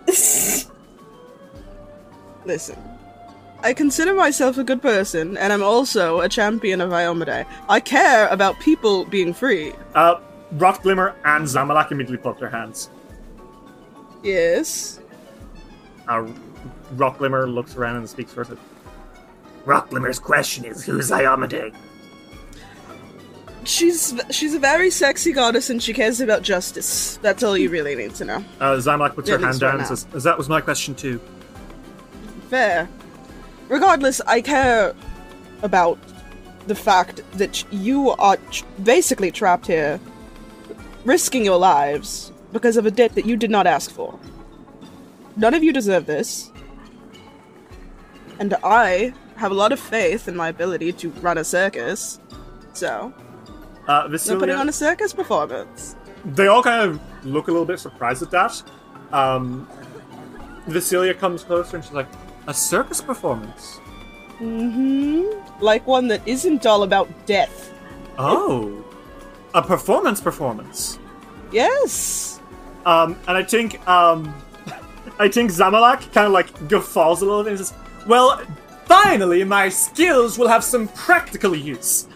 Listen, 2.46 2.78
I 3.62 3.74
consider 3.74 4.14
myself 4.14 4.56
a 4.56 4.64
good 4.64 4.80
person, 4.80 5.36
and 5.36 5.52
I'm 5.52 5.62
also 5.62 6.20
a 6.20 6.28
champion 6.28 6.80
of 6.80 6.90
Iomedae. 6.90 7.44
I 7.68 7.80
care 7.80 8.28
about 8.28 8.58
people 8.60 9.04
being 9.04 9.34
free. 9.34 9.72
Uh, 9.96 10.20
Rock 10.52 10.82
Glimmer 10.82 11.16
and 11.24 11.44
Zamalak 11.44 11.90
immediately 11.90 12.18
put 12.18 12.30
up 12.30 12.38
their 12.38 12.48
hands. 12.48 12.88
Yes. 14.22 15.00
Uh, 16.06 16.28
Rock 16.92 17.18
Glimmer 17.18 17.48
looks 17.48 17.74
around 17.74 17.96
and 17.96 18.08
speaks 18.08 18.32
first. 18.32 18.52
Rock 19.64 19.90
Glimmer's 19.90 20.20
question 20.20 20.64
is, 20.64 20.84
who's 20.84 21.10
Iomedae? 21.10 21.74
She's 23.64 24.14
she's 24.30 24.54
a 24.54 24.60
very 24.60 24.90
sexy 24.90 25.32
goddess, 25.32 25.70
and 25.70 25.82
she 25.82 25.92
cares 25.92 26.20
about 26.20 26.42
justice. 26.42 27.18
That's 27.20 27.42
all 27.42 27.58
you 27.58 27.68
really 27.68 27.96
need 27.96 28.14
to 28.14 28.24
know. 28.24 28.44
Uh, 28.60 28.76
Zamalak 28.76 29.16
puts 29.16 29.28
her 29.28 29.38
hand 29.38 29.58
down 29.58 29.80
and 29.80 29.86
says, 29.88 30.04
that 30.22 30.38
was 30.38 30.48
my 30.48 30.60
question 30.60 30.94
too. 30.94 31.20
Fair. 32.48 32.88
Regardless, 33.68 34.20
I 34.22 34.40
care 34.40 34.94
about 35.62 35.98
the 36.66 36.74
fact 36.74 37.20
that 37.32 37.64
you 37.72 38.10
are 38.10 38.36
tr- 38.50 38.64
basically 38.82 39.30
trapped 39.30 39.66
here, 39.66 40.00
risking 41.04 41.44
your 41.44 41.58
lives 41.58 42.32
because 42.52 42.76
of 42.76 42.86
a 42.86 42.90
debt 42.90 43.14
that 43.14 43.26
you 43.26 43.36
did 43.36 43.50
not 43.50 43.66
ask 43.66 43.90
for. 43.90 44.18
None 45.36 45.54
of 45.54 45.62
you 45.62 45.72
deserve 45.72 46.06
this. 46.06 46.50
And 48.38 48.54
I 48.64 49.12
have 49.36 49.50
a 49.50 49.54
lot 49.54 49.72
of 49.72 49.80
faith 49.80 50.28
in 50.28 50.36
my 50.36 50.48
ability 50.48 50.92
to 50.94 51.10
run 51.20 51.38
a 51.38 51.44
circus. 51.44 52.20
So, 52.72 53.12
Uh, 53.88 54.08
I'm 54.08 54.38
putting 54.38 54.56
on 54.56 54.68
a 54.68 54.72
circus 54.72 55.12
performance. 55.12 55.94
they 56.24 56.48
all 56.48 56.62
kind 56.62 56.90
of 56.90 57.00
look 57.24 57.46
a 57.48 57.50
little 57.52 57.66
bit 57.66 57.78
surprised 57.78 58.22
at 58.22 58.30
that. 58.32 58.62
Um, 59.12 59.68
Vasilia 60.66 61.16
comes 61.16 61.44
closer 61.44 61.76
and 61.76 61.84
she's 61.84 61.92
like, 61.94 62.08
a 62.46 62.54
circus 62.54 63.00
performance? 63.00 63.80
Mm-hmm. 64.40 65.62
Like 65.62 65.86
one 65.86 66.08
that 66.08 66.26
isn't 66.26 66.66
all 66.66 66.82
about 66.82 67.08
death. 67.26 67.72
Oh, 68.18 68.84
a 69.54 69.62
performance 69.62 70.20
performance. 70.20 70.98
Yes! 71.52 72.40
Um, 72.84 73.18
and 73.26 73.36
I 73.36 73.42
think, 73.42 73.86
um, 73.88 74.34
I 75.18 75.28
think 75.28 75.50
Zamalak 75.50 76.12
kind 76.12 76.26
of 76.26 76.32
like 76.32 76.68
guffaws 76.68 77.22
a 77.22 77.24
little 77.24 77.42
bit 77.42 77.50
and 77.50 77.58
says, 77.58 77.74
Well, 78.06 78.40
finally, 78.84 79.44
my 79.44 79.68
skills 79.68 80.38
will 80.38 80.48
have 80.48 80.62
some 80.62 80.88
practical 80.88 81.54
use. 81.54 82.08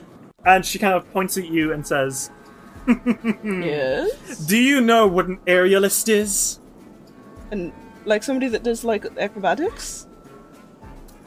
And 0.44 0.64
she 0.64 0.78
kind 0.78 0.94
of 0.94 1.10
points 1.12 1.36
at 1.36 1.48
you 1.48 1.72
and 1.72 1.86
says, 1.86 2.30
Yes? 3.44 4.38
Do 4.46 4.56
you 4.56 4.80
know 4.80 5.06
what 5.06 5.26
an 5.26 5.38
aerialist 5.46 6.08
is? 6.08 6.60
And 7.50 7.72
like 8.04 8.22
somebody 8.22 8.48
that 8.48 8.62
does 8.62 8.84
like 8.84 9.06
acrobatics? 9.18 10.06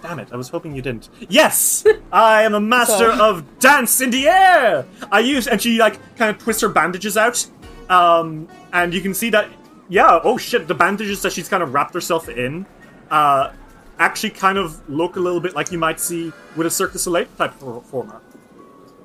Damn 0.03 0.19
it, 0.19 0.27
I 0.33 0.35
was 0.35 0.49
hoping 0.49 0.75
you 0.75 0.81
didn't. 0.81 1.07
Yes! 1.29 1.85
I 2.11 2.43
am 2.43 2.53
a 2.53 2.59
master 2.59 3.09
of 3.09 3.59
dance 3.59 4.01
in 4.01 4.09
the 4.09 4.27
air! 4.27 4.85
I 5.09 5.21
use, 5.21 5.47
and 5.47 5.61
she 5.61 5.77
like 5.79 5.97
kind 6.17 6.29
of 6.29 6.43
twists 6.43 6.61
her 6.61 6.67
bandages 6.67 7.15
out. 7.15 7.47
Um, 7.89 8.49
and 8.73 8.93
you 8.93 8.99
can 8.99 9.13
see 9.13 9.29
that, 9.29 9.49
yeah, 9.87 10.19
oh 10.25 10.37
shit, 10.37 10.67
the 10.67 10.75
bandages 10.75 11.21
that 11.21 11.31
she's 11.31 11.47
kind 11.47 11.63
of 11.63 11.73
wrapped 11.73 11.93
herself 11.93 12.27
in, 12.27 12.65
uh, 13.11 13.53
actually 13.97 14.31
kind 14.31 14.57
of 14.57 14.87
look 14.89 15.15
a 15.15 15.21
little 15.21 15.39
bit 15.39 15.55
like 15.55 15.71
you 15.71 15.77
might 15.77 16.01
see 16.01 16.33
with 16.57 16.67
a 16.67 16.69
Cirque 16.69 16.91
du 16.91 16.99
Soleil 16.99 17.25
type 17.37 17.57
performer. 17.57 18.21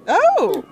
Oh! 0.09 0.65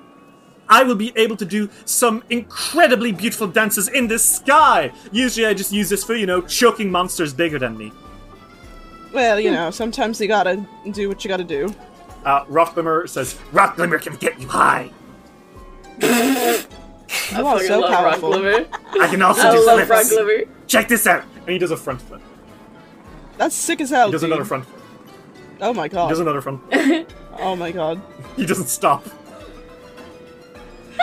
I 0.68 0.82
will 0.82 0.96
be 0.96 1.12
able 1.14 1.36
to 1.36 1.44
do 1.44 1.70
some 1.84 2.24
incredibly 2.30 3.12
beautiful 3.12 3.46
dances 3.46 3.86
in 3.86 4.08
the 4.08 4.18
sky! 4.18 4.90
Usually 5.12 5.46
I 5.46 5.54
just 5.54 5.70
use 5.70 5.88
this 5.88 6.02
for, 6.02 6.16
you 6.16 6.26
know, 6.26 6.40
choking 6.40 6.90
monsters 6.90 7.32
bigger 7.32 7.60
than 7.60 7.78
me. 7.78 7.92
Well, 9.12 9.40
you 9.40 9.50
know, 9.50 9.70
sometimes 9.70 10.20
you 10.20 10.28
gotta 10.28 10.64
do 10.90 11.09
what 11.09 11.24
you 11.24 11.28
gotta 11.28 11.44
do. 11.44 11.74
Uh, 12.24 12.44
Rockglimmer 12.46 13.09
says, 13.09 13.34
Rockglimmer 13.52 14.00
can 14.00 14.16
get 14.16 14.40
you 14.40 14.48
high! 14.48 14.90
You 16.02 16.09
are 16.09 17.54
fucking 17.54 17.68
so 17.68 17.80
love 17.80 17.91
powerful. 17.91 18.33
Glimmer. 18.33 18.66
I 19.00 19.08
can 19.08 19.22
also 19.22 19.49
I 19.49 19.53
do 19.53 19.66
love 19.66 19.88
Rock 19.88 20.03
flips. 20.03 20.11
Glimmer. 20.11 20.45
Check 20.66 20.88
this 20.88 21.07
out. 21.07 21.24
And 21.41 21.50
he 21.50 21.58
does 21.58 21.70
a 21.70 21.76
front 21.76 22.03
flip. 22.03 22.20
That's 23.38 23.54
sick 23.54 23.80
as 23.80 23.91
hell. 23.91 24.07
He 24.07 24.12
does 24.12 24.22
dude. 24.22 24.30
another 24.30 24.45
front 24.45 24.64
flip. 24.66 24.83
Oh 25.61 25.72
my 25.72 25.88
god. 25.88 26.07
He 26.07 26.08
does 26.11 26.18
god. 26.18 26.22
another 26.22 26.41
front. 26.41 27.12
Oh 27.38 27.54
my 27.54 27.70
god. 27.70 28.00
he 28.37 28.46
doesn't 28.46 28.68
stop. 28.68 29.04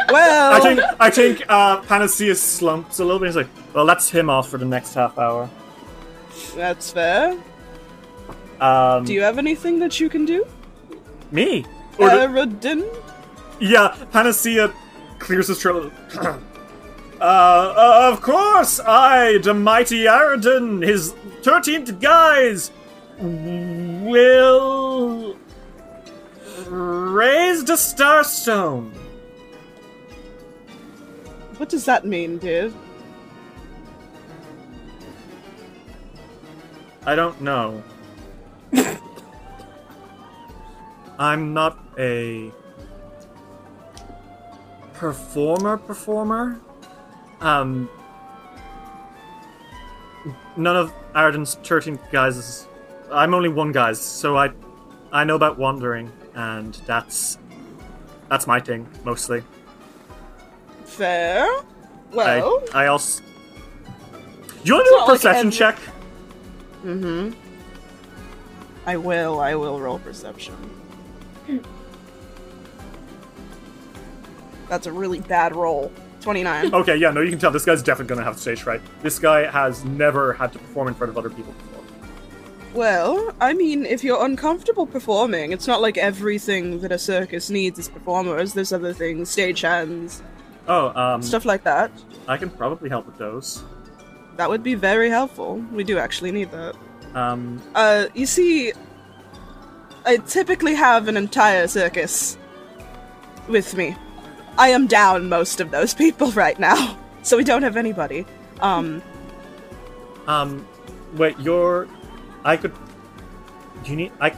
Well, 0.09 0.53
I 0.53 0.59
think 0.59 0.80
I 0.99 1.09
think 1.09 1.43
uh, 1.47 1.80
Panacea 1.81 2.35
slumps 2.35 2.99
a 2.99 3.05
little 3.05 3.19
bit. 3.19 3.27
He's 3.27 3.35
like, 3.35 3.47
"Well, 3.73 3.85
that's 3.85 4.09
him 4.09 4.30
off 4.30 4.49
for 4.49 4.57
the 4.57 4.65
next 4.65 4.95
half 4.95 5.17
hour." 5.17 5.49
that's 6.55 6.91
fair. 6.91 7.38
Um, 8.59 9.05
Do 9.05 9.13
you 9.13 9.21
have 9.21 9.38
anything 9.38 9.80
that 9.80 9.99
you 9.99 10.09
can 10.09 10.25
do? 10.25 10.45
me? 11.31 11.65
Or 11.97 12.09
Aroden? 12.09 12.84
yeah, 13.59 13.95
Panacea 14.11 14.73
clears 15.19 15.47
his 15.47 15.61
throat. 15.61 15.91
uh, 16.15 16.39
uh, 17.21 18.09
of 18.11 18.21
course, 18.21 18.80
I, 18.80 19.38
the 19.39 19.53
mighty 19.53 20.03
Aroden, 20.05 20.85
his 20.85 21.13
thirteenth 21.41 21.99
guise, 21.99 22.71
will 23.19 25.35
raise 26.67 27.63
the 27.63 27.73
Starstone. 27.73 28.91
What 31.57 31.69
does 31.69 31.85
that 31.85 32.05
mean, 32.05 32.38
dude? 32.39 32.73
I 37.05 37.15
don't 37.15 37.39
know. 37.41 37.84
I'm 41.19 41.53
not 41.53 41.77
a 41.97 42.51
performer 44.93 45.77
performer. 45.77 46.59
Um 47.41 47.89
none 50.55 50.75
of 50.75 50.93
Aroden's 51.13 51.55
13 51.55 51.99
guys 52.11 52.37
is 52.37 52.67
I'm 53.11 53.33
only 53.33 53.49
one 53.49 53.71
guys, 53.71 53.99
so 54.01 54.37
I 54.37 54.51
I 55.11 55.23
know 55.23 55.35
about 55.35 55.57
wandering 55.57 56.11
and 56.33 56.73
that's 56.87 57.37
that's 58.29 58.47
my 58.47 58.59
thing 58.59 58.87
mostly. 59.03 59.43
Fair. 60.85 61.47
Well, 62.11 62.63
I 62.73 62.85
I 62.85 62.87
also 62.87 63.21
Do 63.21 63.29
you 64.63 64.73
want 64.75 64.85
to 64.85 64.89
do 64.89 64.95
a 64.95 65.31
not 65.31 65.45
like 65.45 65.53
check? 65.53 65.79
Mm-hmm. 66.83 67.42
I 68.85 68.97
will. 68.97 69.39
I 69.39 69.55
will 69.55 69.80
roll 69.80 69.99
perception. 69.99 70.55
That's 74.69 74.88
a 74.88 74.91
really 74.91 75.19
bad 75.19 75.55
roll. 75.55 75.91
Twenty-nine. 76.22 76.73
Okay, 76.84 76.95
yeah, 76.95 77.11
no, 77.11 77.22
you 77.22 77.30
can 77.30 77.39
tell 77.39 77.51
this 77.51 77.65
guy's 77.65 77.84
definitely 77.84 78.15
gonna 78.15 78.26
have 78.26 78.39
stage 78.39 78.61
fright. 78.61 78.81
This 79.01 79.19
guy 79.19 79.49
has 79.49 79.84
never 79.84 80.34
had 80.34 80.53
to 80.53 80.60
perform 80.60 80.88
in 80.88 80.93
front 80.93 81.10
of 81.11 81.18
other 81.18 81.30
people 81.30 81.51
before. 81.53 81.69
Well, 82.73 83.35
I 83.39 83.53
mean, 83.53 83.85
if 83.85 84.03
you're 84.03 84.23
uncomfortable 84.23 84.88
performing, 84.88 85.51
it's 85.51 85.68
not 85.68 85.81
like 85.81 85.97
everything 85.97 86.80
that 86.80 86.91
a 86.91 86.97
circus 86.97 87.49
needs 87.49 87.77
is 87.77 87.88
performers. 87.89 88.53
There's 88.53 88.73
other 88.73 88.93
things, 88.93 89.30
stagehands, 89.30 90.22
Oh, 90.68 90.88
um, 90.99 91.22
stuff 91.22 91.45
like 91.45 91.64
that. 91.65 91.91
I 92.27 92.38
can 92.38 92.49
probably 92.49 92.89
help 92.89 93.05
with 93.05 93.18
those. 93.18 93.64
That 94.38 94.49
would 94.49 94.64
be 94.64 94.76
very 94.76 95.10
helpful. 95.10 95.57
We 95.73 95.84
do 95.84 95.97
actually 95.99 96.31
need 96.31 96.51
that. 96.51 96.76
Um, 97.15 97.61
Uh, 97.76 98.07
you 98.14 98.26
see, 98.26 98.73
I 100.06 100.18
typically 100.18 100.73
have 100.76 101.07
an 101.07 101.15
entire 101.18 101.68
circus 101.68 102.38
with 103.48 103.76
me. 103.76 103.95
I 104.57 104.69
am 104.69 104.88
down 104.88 105.30
most 105.30 105.60
of 105.60 105.72
those 105.72 105.94
people 106.03 106.31
right 106.31 106.60
now, 106.60 106.98
so 107.22 107.38
we 107.38 107.44
don't 107.44 107.64
have 107.64 107.77
anybody. 107.77 108.26
Um, 108.61 109.02
um, 110.27 110.65
wait, 111.15 111.38
you're. 111.40 111.88
I 112.45 112.57
could. 112.57 112.73
Do 113.84 113.91
you 113.91 113.95
need. 113.98 114.11
I. 114.22 114.34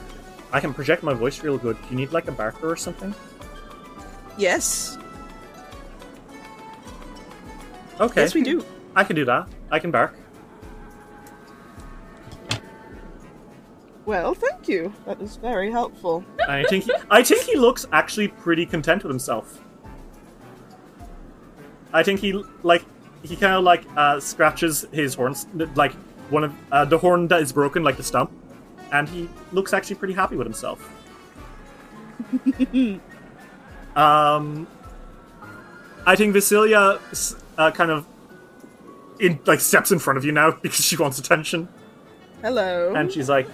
I 0.51 0.59
can 0.61 0.73
project 0.73 1.03
my 1.03 1.13
voice 1.13 1.43
real 1.43 1.57
good. 1.57 1.75
Do 1.81 1.87
you 1.89 1.95
need 1.97 2.11
like 2.13 2.27
a 2.27 2.31
barker 2.31 2.69
or 2.71 2.75
something? 2.77 3.13
yes, 4.37 4.97
Okay. 7.99 8.21
yes, 8.21 8.33
we 8.33 8.41
do. 8.43 8.63
I 8.95 9.03
can 9.05 9.15
do 9.15 9.23
that. 9.25 9.47
I 9.71 9.79
can 9.79 9.91
bark. 9.91 10.15
Well, 14.05 14.35
thank 14.35 14.67
you. 14.67 14.93
That 15.05 15.21
is 15.21 15.37
very 15.37 15.71
helpful. 15.71 16.23
I 16.47 16.63
think 16.63 16.83
he, 16.83 16.93
I 17.09 17.23
think 17.23 17.41
he 17.41 17.55
looks 17.55 17.87
actually 17.91 18.27
pretty 18.27 18.65
content 18.65 19.03
with 19.03 19.09
himself. 19.09 19.61
I 21.91 22.03
think 22.03 22.19
he 22.19 22.43
like 22.61 22.83
he 23.23 23.35
kind 23.35 23.53
of 23.53 23.63
like 23.63 23.83
uh, 23.97 24.19
scratches 24.19 24.85
his 24.91 25.15
horns 25.15 25.47
like 25.75 25.93
one 26.29 26.43
of 26.43 26.53
uh, 26.71 26.85
the 26.85 26.97
horn 26.97 27.27
that 27.29 27.41
is 27.41 27.51
broken 27.51 27.83
like 27.83 27.97
the 27.97 28.03
stump, 28.03 28.31
and 28.91 29.09
he 29.09 29.29
looks 29.51 29.73
actually 29.73 29.95
pretty 29.95 30.13
happy 30.13 30.35
with 30.35 30.45
himself. 30.45 30.91
um, 33.95 34.67
I 36.05 36.15
think 36.15 36.35
Vasilia 36.35 36.99
uh, 37.57 37.71
kind 37.71 37.91
of 37.91 38.05
in 39.19 39.39
like 39.45 39.61
steps 39.61 39.91
in 39.91 39.99
front 39.99 40.17
of 40.17 40.25
you 40.25 40.31
now 40.31 40.51
because 40.51 40.83
she 40.83 40.95
wants 40.97 41.17
attention. 41.17 41.67
Hello. 42.41 42.93
And 42.93 43.11
she's 43.11 43.29
like, 43.29 43.47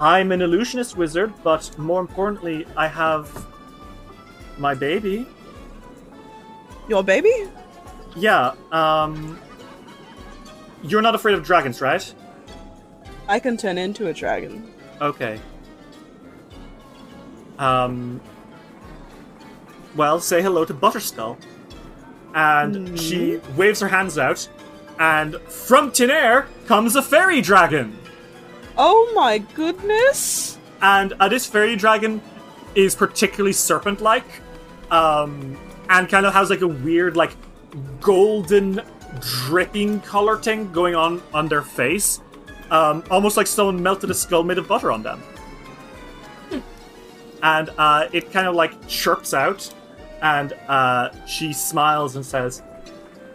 I'm 0.00 0.32
an 0.32 0.42
illusionist 0.42 0.96
wizard, 0.96 1.32
but 1.42 1.76
more 1.78 2.00
importantly, 2.00 2.66
I 2.76 2.86
have 2.88 3.46
my 4.58 4.74
baby. 4.74 5.26
Your 6.88 7.02
baby? 7.02 7.48
Yeah, 8.14 8.54
um. 8.72 9.38
You're 10.82 11.02
not 11.02 11.14
afraid 11.14 11.34
of 11.34 11.42
dragons, 11.42 11.80
right? 11.80 12.14
I 13.28 13.40
can 13.40 13.56
turn 13.56 13.78
into 13.78 14.08
a 14.08 14.12
dragon. 14.12 14.72
Okay. 15.00 15.40
Um. 17.58 18.20
Well, 19.96 20.20
say 20.20 20.42
hello 20.42 20.64
to 20.66 20.74
Butterskull. 20.74 21.38
And 22.34 23.00
she 23.00 23.40
waves 23.56 23.80
her 23.80 23.88
hands 23.88 24.18
out, 24.18 24.46
and 24.98 25.36
from 25.48 25.90
tin 25.90 26.10
air 26.10 26.48
comes 26.66 26.94
a 26.94 27.00
fairy 27.00 27.40
dragon. 27.40 27.98
Oh 28.76 29.12
my 29.14 29.38
goodness! 29.38 30.58
and 30.82 31.12
uh, 31.14 31.28
this 31.28 31.46
fairy 31.46 31.76
dragon 31.76 32.20
is 32.74 32.94
particularly 32.94 33.52
serpent-like, 33.52 34.26
um, 34.90 35.56
and 35.88 36.08
kind 36.08 36.26
of 36.26 36.32
has 36.34 36.50
like 36.50 36.60
a 36.60 36.68
weird, 36.68 37.16
like 37.16 37.32
golden 38.00 38.80
dripping 39.20 40.00
color 40.00 40.36
thing 40.36 40.70
going 40.72 40.94
on 40.94 41.22
on 41.32 41.48
their 41.48 41.62
face, 41.62 42.20
um, 42.70 43.02
almost 43.10 43.36
like 43.36 43.46
someone 43.46 43.82
melted 43.82 44.10
a 44.10 44.14
skull 44.14 44.42
made 44.42 44.58
of 44.58 44.68
butter 44.68 44.92
on 44.92 45.02
them. 45.02 45.22
and 47.42 47.70
uh, 47.78 48.08
it 48.12 48.30
kind 48.32 48.46
of 48.46 48.54
like 48.54 48.86
chirps 48.88 49.32
out, 49.32 49.72
and 50.22 50.52
uh, 50.68 51.10
she 51.26 51.52
smiles 51.52 52.16
and 52.16 52.24
says, 52.24 52.62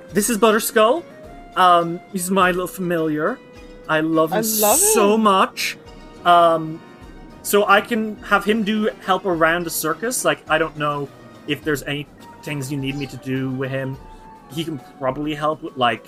"This 0.10 0.30
is 0.30 0.38
Butterskull. 0.38 1.04
Um, 1.56 2.00
he's 2.12 2.30
my 2.32 2.52
little 2.52 2.68
familiar. 2.68 3.40
I 3.92 4.00
love 4.00 4.32
him 4.32 4.38
I 4.38 4.42
love 4.62 4.80
so 4.80 5.16
him. 5.16 5.24
much. 5.24 5.78
Um, 6.24 6.82
so 7.44 7.68
I 7.68 7.82
can 7.82 8.16
have 8.24 8.46
him 8.46 8.64
do 8.64 8.90
help 9.02 9.26
around 9.26 9.66
the 9.66 9.70
circus. 9.70 10.24
Like 10.24 10.50
I 10.50 10.58
don't 10.58 10.78
know 10.78 11.10
if 11.46 11.62
there's 11.62 11.84
any 11.84 12.08
things 12.42 12.72
you 12.72 12.78
need 12.78 12.96
me 12.96 13.06
to 13.08 13.18
do 13.18 13.52
with 13.52 13.70
him. 13.70 13.98
He 14.50 14.64
can 14.64 14.80
probably 14.98 15.36
help 15.36 15.62
with 15.62 15.76
like 15.76 16.06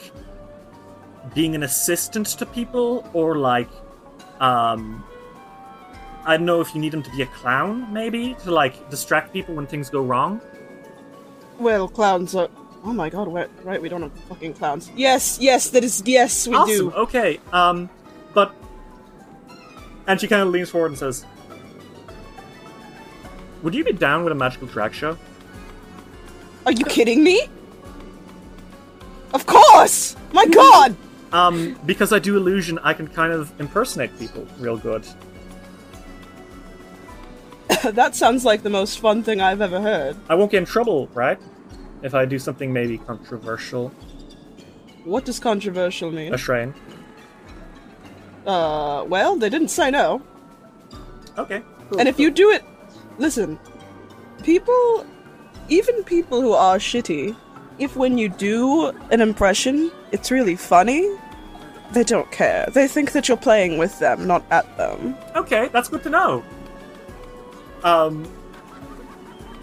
being 1.36 1.56
an 1.56 1.64
assistant 1.64 2.28
to 2.28 2.46
people 2.46 3.10
or 3.12 3.36
like 3.36 3.70
um 4.40 5.04
I 6.26 6.38
don't 6.38 6.46
know 6.46 6.62
if 6.62 6.74
you 6.74 6.80
need 6.80 6.94
him 6.94 7.04
to 7.04 7.12
be 7.12 7.22
a 7.22 7.26
clown 7.26 7.92
maybe 7.92 8.34
to 8.44 8.52
like 8.52 8.90
distract 8.90 9.34
people 9.34 9.56
when 9.56 9.68
things 9.68 9.90
go 9.90 10.02
wrong. 10.02 10.40
Well, 11.60 11.90
clowns 11.90 12.34
are. 12.34 12.50
Oh 12.86 12.92
my 12.94 13.10
god, 13.10 13.28
right, 13.64 13.82
we 13.82 13.88
don't 13.88 14.02
have 14.02 14.14
fucking 14.26 14.54
clowns. 14.54 14.92
Yes, 14.96 15.38
yes, 15.40 15.70
that 15.70 15.84
is. 15.84 16.04
Yes, 16.06 16.48
we 16.48 16.56
awesome. 16.56 16.90
do. 16.90 16.92
Okay. 16.92 17.40
Um 17.52 17.90
but 18.34 18.54
and 20.08 20.20
she 20.20 20.28
kind 20.28 20.42
of 20.42 20.50
leans 20.50 20.70
forward 20.70 20.88
and 20.88 20.98
says 20.98 21.26
Would 23.62 23.74
you 23.74 23.84
be 23.84 23.94
down 23.94 24.24
with 24.24 24.34
a 24.34 24.36
magical 24.36 24.68
drag 24.68 24.94
show? 24.94 25.18
Are 26.66 26.72
you 26.72 26.86
kidding 26.86 27.24
me? 27.24 27.48
Of 29.34 29.46
course! 29.46 30.16
My 30.32 30.46
god! 30.46 30.96
Um, 31.32 31.80
because 31.86 32.14
I 32.14 32.20
do 32.20 32.38
illusion, 32.38 32.78
I 32.84 32.94
can 32.94 33.08
kind 33.08 33.34
of 33.34 33.52
impersonate 33.60 34.18
people 34.20 34.48
real 34.60 34.78
good. 34.78 35.06
that 37.84 38.16
sounds 38.16 38.46
like 38.46 38.62
the 38.62 38.70
most 38.70 39.00
fun 39.00 39.24
thing 39.24 39.42
I've 39.42 39.62
ever 39.62 39.82
heard. 39.82 40.16
I 40.30 40.36
won't 40.36 40.52
get 40.52 40.60
in 40.60 40.66
trouble, 40.66 41.08
right? 41.14 41.40
If 42.04 42.14
I 42.14 42.26
do 42.26 42.38
something 42.38 42.72
maybe 42.72 42.98
controversial. 42.98 43.90
What 45.06 45.26
does 45.26 45.40
controversial 45.40 46.12
mean? 46.12 46.34
A 46.34 46.38
shrine. 46.38 46.74
Uh, 48.46 49.06
well, 49.08 49.38
they 49.38 49.50
didn't 49.50 49.70
say 49.70 49.90
no. 49.90 50.22
Okay. 51.38 51.64
And 51.98 52.08
if 52.08 52.20
you 52.20 52.30
do 52.30 52.52
it, 52.52 52.64
listen, 53.18 53.58
people, 54.44 55.06
even 55.70 56.04
people 56.04 56.42
who 56.42 56.54
are 56.54 56.78
shitty, 56.78 57.36
if 57.80 57.96
when 57.96 58.18
you 58.18 58.30
do 58.30 58.88
an 59.12 59.22
impression, 59.22 59.92
it's 60.12 60.30
really 60.30 60.56
funny, 60.56 61.10
they 61.94 62.04
don't 62.04 62.30
care. 62.32 62.68
They 62.74 62.88
think 62.88 63.12
that 63.14 63.28
you're 63.28 63.38
playing 63.38 63.78
with 63.78 63.98
them, 64.00 64.28
not 64.28 64.44
at 64.52 64.78
them. 64.78 65.16
Okay, 65.36 65.70
that's 65.70 65.90
good 65.90 66.04
to 66.04 66.10
know. 66.10 66.44
Um, 67.84 68.28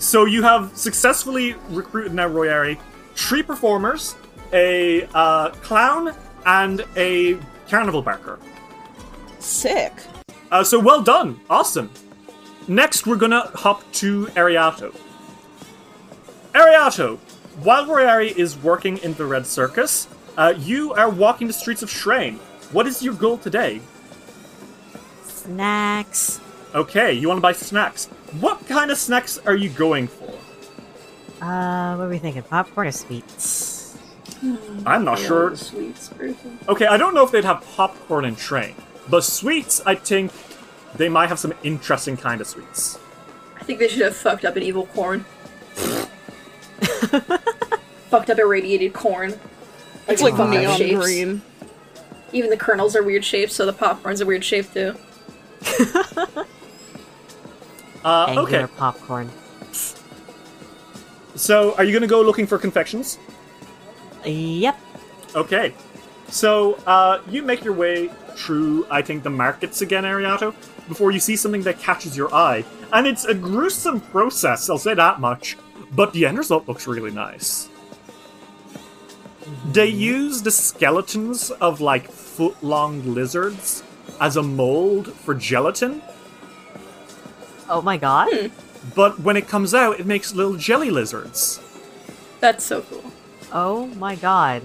so 0.01 0.25
you 0.25 0.43
have 0.43 0.77
successfully 0.77 1.55
recruited 1.69 2.13
now 2.13 2.29
Royari 2.29 2.79
three 3.15 3.43
performers, 3.43 4.17
a 4.53 5.07
uh, 5.15 5.51
clown, 5.63 6.15
and 6.47 6.85
a 6.97 7.39
carnival 7.69 8.03
barker. 8.03 8.39
Sick. 9.39 9.93
Uh, 10.51 10.65
so 10.65 10.81
well 10.81 11.03
done, 11.03 11.39
awesome. 11.49 11.91
Next, 12.67 13.07
we're 13.07 13.17
gonna 13.17 13.51
hop 13.55 13.85
to 13.95 14.27
Ariato. 14.29 14.95
Ariato, 16.55 17.19
while 17.63 17.87
Royari 17.87 18.37
is 18.37 18.57
working 18.57 18.99
in 18.99 19.15
the 19.15 19.27
Red 19.27 19.47
Circus, 19.47 20.09
uh, 20.37 20.55
you 20.57 20.93
are 20.95 21.11
walking 21.11 21.47
the 21.47 21.53
streets 21.53 21.83
of 21.83 21.91
Shrine. 21.91 22.37
What 22.73 22.87
is 22.87 23.03
your 23.03 23.15
goal 23.15 23.39
today? 23.39 23.81
Snacks. 25.25 26.41
Okay, 26.75 27.13
you 27.13 27.29
want 27.29 27.39
to 27.39 27.43
buy 27.43 27.53
snacks. 27.53 28.09
What 28.39 28.67
kind 28.69 28.91
of 28.91 28.99
snacks 28.99 29.39
are 29.39 29.57
you 29.57 29.71
going 29.71 30.07
for? 30.07 30.31
Uh, 31.45 31.97
what 31.97 32.05
are 32.05 32.09
we 32.09 32.19
thinking? 32.19 32.43
Popcorn 32.43 32.87
or 32.87 32.93
sweets? 32.93 33.99
I'm 34.87 35.05
not 35.05 35.19
sure. 35.19 35.57
Sweets 35.57 36.09
person. 36.11 36.59
Okay, 36.69 36.87
I 36.87 36.97
don't 36.97 37.15
know 37.15 37.25
if 37.25 37.33
they'd 37.33 37.45
have 37.45 37.63
popcorn 37.77 38.25
in 38.25 38.37
Train, 38.37 38.75
but 39.09 39.25
sweets, 39.25 39.83
I 39.85 39.95
think 39.97 40.33
they 40.95 41.09
might 41.09 41.29
have 41.29 41.39
some 41.39 41.53
interesting 41.63 42.17
kind 42.17 42.41
of 42.41 42.47
sweets. 42.47 42.99
I 43.59 43.65
think 43.65 43.79
they 43.79 43.89
should 43.89 44.03
have 44.03 44.17
fucked 44.17 44.45
up 44.45 44.57
an 44.57 44.63
evil 44.63 44.87
corn. 44.87 45.25
fucked 48.11 48.31
up 48.31 48.39
irradiated 48.39 48.93
corn. 48.93 49.35
It's 50.09 50.23
like 50.23 50.37
fucked 50.37 50.55
up 50.55 50.61
neon 50.61 50.79
shapes. 50.79 50.95
green. 51.05 51.43
Even 52.33 52.51
the 52.51 52.57
kernels 52.57 52.95
are 52.95 53.03
weird 53.03 53.25
shapes, 53.25 53.55
so 53.55 53.67
the 53.67 53.73
popcorn's 53.73 54.21
a 54.21 54.27
weird 54.27 54.45
shape 54.45 54.73
too. 54.73 54.95
Uh, 58.05 58.27
Angular 58.29 58.65
okay, 58.65 58.73
popcorn. 58.77 59.31
so 61.35 61.75
are 61.75 61.85
you 61.85 61.93
gonna 61.93 62.07
go 62.07 62.23
looking 62.23 62.47
for 62.47 62.59
confections? 62.59 63.19
Yep. 64.25 64.79
Okay. 65.35 65.75
So 66.29 66.75
uh, 66.87 67.21
you 67.29 67.43
make 67.43 67.65
your 67.65 67.75
way 67.75 68.11
through, 68.37 68.87
I 68.91 69.03
think, 69.03 69.23
the 69.23 69.31
markets 69.31 69.83
again, 69.83 70.05
Ariato, 70.05 70.55
before 70.89 71.11
you 71.11 71.21
see 71.21 71.37
something 71.37 71.63
that 71.63 71.79
catches 71.79 72.17
your 72.17 72.33
eye, 72.35 72.65
and 72.93 73.07
it's 73.07 73.25
a 73.25 73.35
gruesome 73.35 74.01
process. 74.01 74.71
I'll 74.71 74.79
say 74.79 74.95
that 74.95 75.21
much. 75.21 75.57
But 75.93 76.13
the 76.13 76.27
end 76.27 76.39
result 76.39 76.69
looks 76.69 76.87
really 76.87 77.11
nice. 77.11 77.69
They 79.73 79.89
use 79.89 80.43
the 80.43 80.51
skeletons 80.51 81.51
of 81.51 81.81
like 81.81 82.09
foot 82.09 82.57
long 82.63 83.15
lizards 83.15 83.83
as 84.21 84.37
a 84.37 84.43
mold 84.43 85.13
for 85.13 85.35
gelatin, 85.35 86.03
Oh 87.71 87.81
my 87.81 87.97
god. 87.97 88.51
but 88.95 89.21
when 89.21 89.37
it 89.37 89.49
comes 89.49 89.73
out, 89.75 89.99
it 90.01 90.07
makes 90.07 90.35
little 90.35 90.57
jelly 90.57 90.91
lizards. 90.91 91.61
That's 92.41 92.65
so 92.65 92.83
cool. 92.83 93.05
Oh 93.53 93.87
my 93.87 94.17
god. 94.17 94.63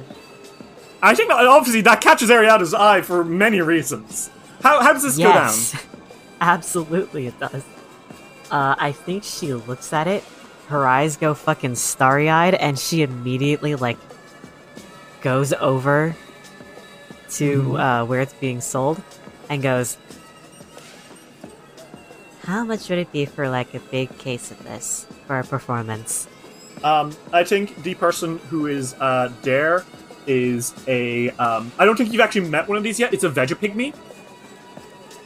I 1.02 1.14
think 1.14 1.30
that, 1.30 1.46
obviously 1.46 1.82
that 1.82 2.02
catches 2.02 2.30
Ariato's 2.32 2.74
eye 2.74 3.02
for 3.02 3.24
many 3.24 3.62
reasons. 3.62 4.30
How, 4.64 4.82
how 4.82 4.92
does 4.94 5.04
this 5.04 5.18
Yes. 5.20 5.72
go 5.74 5.78
down? 5.78 5.88
Absolutely 6.42 7.28
it 7.28 7.40
does. 7.40 7.64
Uh, 8.52 8.76
I 8.78 8.92
think 8.92 9.24
she 9.24 9.54
looks 9.54 9.92
at 9.94 10.08
it, 10.08 10.24
her 10.70 10.88
eyes 10.88 11.18
go 11.18 11.34
fucking 11.34 11.76
starry 11.76 12.30
eyed, 12.30 12.54
and 12.56 12.78
she 12.80 13.02
immediately, 13.04 13.76
like, 13.76 13.98
goes 15.22 15.52
over 15.54 16.16
to 17.32 17.78
uh, 17.78 18.06
where 18.06 18.22
it's 18.22 18.34
being 18.34 18.62
sold 18.62 19.02
and 19.50 19.62
goes, 19.64 19.98
How 22.46 22.64
much 22.64 22.90
would 22.90 23.00
it 23.00 23.12
be 23.12 23.26
for, 23.26 23.50
like, 23.50 23.74
a 23.74 23.80
big 23.80 24.16
case 24.20 24.52
of 24.52 24.64
this 24.64 25.08
for 25.26 25.40
a 25.40 25.44
performance? 25.44 26.28
Um, 26.84 27.12
I 27.34 27.44
think 27.44 27.82
the 27.82 27.96
person 27.96 28.38
who 28.50 28.68
is 28.68 28.94
uh, 29.00 29.32
Dare 29.42 29.84
is 30.28 30.74
a. 30.88 31.32
Um, 31.32 31.72
I 31.80 31.86
don't 31.86 31.98
think 31.98 32.12
you've 32.12 32.22
actually 32.22 32.48
met 32.48 32.68
one 32.68 32.78
of 32.78 32.84
these 32.84 33.00
yet. 33.00 33.14
It's 33.14 33.24
a 33.24 33.30
Vegapygmy. 33.30 33.96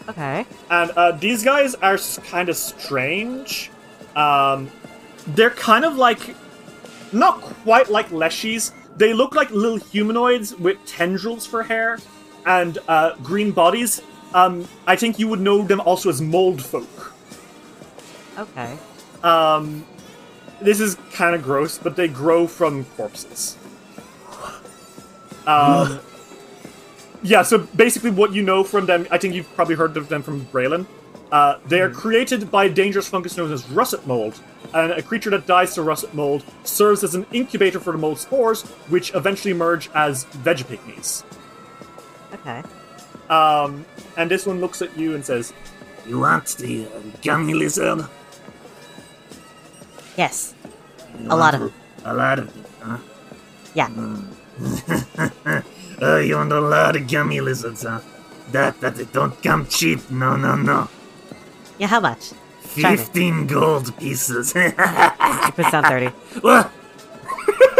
Okay. 0.07 0.45
And 0.69 0.91
uh, 0.91 1.11
these 1.11 1.43
guys 1.43 1.75
are 1.75 1.97
kind 2.25 2.47
of 2.47 2.55
strange. 2.55 3.69
Um, 4.15 4.71
they're 5.27 5.49
kind 5.51 5.83
of 5.83 5.97
like. 5.97 6.35
Not 7.11 7.41
quite 7.41 7.89
like 7.89 8.09
Leshies. 8.09 8.71
They 8.95 9.13
look 9.13 9.35
like 9.35 9.49
little 9.49 9.77
humanoids 9.77 10.55
with 10.55 10.77
tendrils 10.85 11.45
for 11.45 11.63
hair 11.63 11.97
and 12.45 12.77
uh, 12.87 13.15
green 13.23 13.51
bodies. 13.51 14.01
Um, 14.33 14.67
I 14.85 14.95
think 14.95 15.19
you 15.19 15.27
would 15.27 15.39
know 15.39 15.63
them 15.63 15.81
also 15.81 16.09
as 16.09 16.21
mold 16.21 16.63
folk. 16.63 17.13
Okay. 18.37 18.77
Um, 19.23 19.85
this 20.61 20.79
is 20.79 20.95
kind 21.13 21.35
of 21.35 21.43
gross, 21.43 21.77
but 21.77 21.95
they 21.95 22.07
grow 22.07 22.47
from 22.47 22.85
corpses. 22.85 23.57
Um, 25.47 25.99
yeah, 27.23 27.41
so 27.41 27.59
basically, 27.75 28.11
what 28.11 28.33
you 28.33 28.43
know 28.43 28.63
from 28.63 28.85
them, 28.85 29.07
I 29.09 29.17
think 29.17 29.33
you've 29.33 29.51
probably 29.55 29.75
heard 29.75 29.97
of 29.97 30.09
them 30.09 30.21
from 30.21 30.45
Braylon. 30.47 30.85
Uh, 31.31 31.59
they 31.65 31.81
are 31.81 31.89
created 31.89 32.49
by 32.49 32.65
a 32.65 32.69
dangerous 32.69 33.07
fungus 33.07 33.37
known 33.37 33.51
as 33.51 33.67
russet 33.69 34.05
mold, 34.07 34.39
and 34.73 34.91
a 34.91 35.01
creature 35.01 35.29
that 35.31 35.45
dies 35.47 35.73
to 35.75 35.81
russet 35.81 36.13
mold 36.13 36.43
serves 36.63 37.03
as 37.03 37.15
an 37.15 37.25
incubator 37.31 37.79
for 37.79 37.91
the 37.91 37.99
mold 37.99 38.19
spores, 38.19 38.63
which 38.89 39.13
eventually 39.15 39.51
emerge 39.51 39.89
as 39.93 40.25
vegapygmies. 40.25 41.23
Okay. 42.33 42.63
Um, 43.29 43.85
and 44.19 44.29
this 44.29 44.45
one 44.45 44.59
looks 44.59 44.81
at 44.81 44.95
you 44.97 45.15
and 45.15 45.23
says, 45.25 45.53
You 46.05 46.19
want 46.19 46.45
the 46.57 46.85
uh, 46.85 46.89
gummy 47.21 47.53
lizard? 47.53 48.05
Yes. 50.17 50.53
You 51.21 51.27
A 51.29 51.35
lot 51.37 51.53
of 51.53 51.61
them. 51.61 51.73
A 52.03 52.13
lot 52.13 52.39
of 52.39 52.53
them, 52.53 52.65
huh? 52.81 52.97
Yeah. 53.73 53.89
Oh, 56.01 56.17
you 56.19 56.35
want 56.35 56.51
a 56.51 56.59
lot 56.59 56.97
of 56.97 57.07
gummy 57.07 57.39
lizards, 57.39 57.83
huh? 57.83 58.01
That, 58.51 58.81
that 58.81 58.99
it 58.99 59.13
don't 59.13 59.41
come 59.41 59.65
cheap. 59.67 60.11
No, 60.11 60.35
no, 60.35 60.55
no. 60.57 60.89
Yeah, 61.77 61.87
how 61.87 62.01
much? 62.01 62.33
15 62.61 63.47
gold 63.47 63.97
pieces. 63.97 64.51
She 64.51 65.51
puts 65.51 65.71
down 65.71 65.83
30. 65.85 66.07
What? 66.41 66.71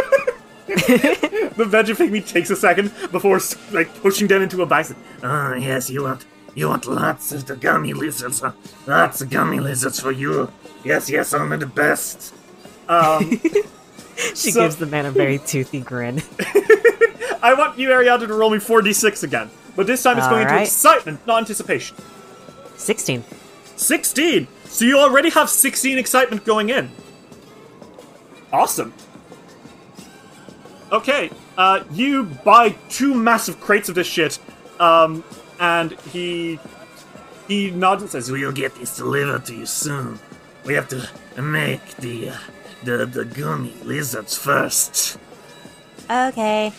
the 1.56 1.66
veggie 1.66 1.96
vegapygmy 1.96 2.26
takes 2.28 2.50
a 2.50 2.56
second 2.56 2.91
before 3.12 3.40
like 3.72 3.94
pushing 4.02 4.28
them 4.28 4.41
into 4.41 4.62
a 4.62 4.66
bison. 4.66 4.96
Oh, 5.24 5.54
yes, 5.56 5.90
you 5.90 6.04
want 6.04 6.26
you 6.56 6.68
want 6.70 6.86
lots 6.88 7.32
of 7.32 7.46
the 7.46 7.56
gummy 7.56 7.94
lizards, 7.94 8.41
huh? 8.41 8.52
Lots 8.88 9.22
of 9.22 9.30
gummy 9.30 9.60
lizards 9.60 10.00
for 10.00 10.12
you. 10.12 10.52
Yes, 10.84 11.10
yes, 11.10 11.34
only 11.34 11.58
the 11.58 11.66
best. 11.68 12.34
Um, 12.88 13.40
She 14.36 14.52
So- 14.52 14.62
gives 14.62 14.76
the 14.76 14.86
man 14.86 15.06
a 15.06 15.12
very 15.12 15.38
toothy 15.40 15.80
grin. 15.80 16.22
I 17.41 17.54
want 17.58 17.80
you, 17.80 17.90
Ariato, 17.90 18.28
to 18.28 18.34
roll 18.34 18.50
me 18.50 18.58
4d6 18.58 19.24
again. 19.24 19.50
But 19.78 19.88
this 19.88 20.04
time 20.04 20.18
it's 20.18 20.28
going 20.28 20.41
into 20.41 20.62
excitement, 20.62 21.26
not 21.26 21.38
anticipation. 21.40 21.96
16. 22.76 23.24
16! 23.78 24.48
So 24.66 24.84
you 24.84 25.00
already 25.00 25.30
have 25.30 25.50
16 25.50 25.98
excitement 25.98 26.44
going 26.44 26.70
in. 26.70 26.91
Awesome. 28.52 28.94
Okay, 30.91 31.30
uh, 31.57 31.84
you 31.91 32.24
buy 32.24 32.70
two 32.90 33.14
massive 33.14 33.60
crates 33.60 33.90
of 33.90 33.95
this 33.95 34.07
shit, 34.07 34.40
um, 34.80 35.24
and 35.60 35.91
he 36.11 36.60
he 37.48 37.72
nods 37.72 38.02
and 38.02 38.11
says, 38.11 38.32
We'll 38.32 38.52
get 38.52 38.76
these 38.76 38.95
delivered 38.95 39.45
to 39.45 39.56
you 39.56 39.66
soon. 39.66 40.20
We 40.66 40.74
have 40.74 40.88
to 40.90 41.41
make 41.41 41.95
the 41.98 42.30
uh, 42.30 42.38
the 42.84 43.06
the 43.06 43.26
gummy 43.26 43.74
lizards 43.84 44.36
first. 44.38 45.18
Okay. 46.10 46.74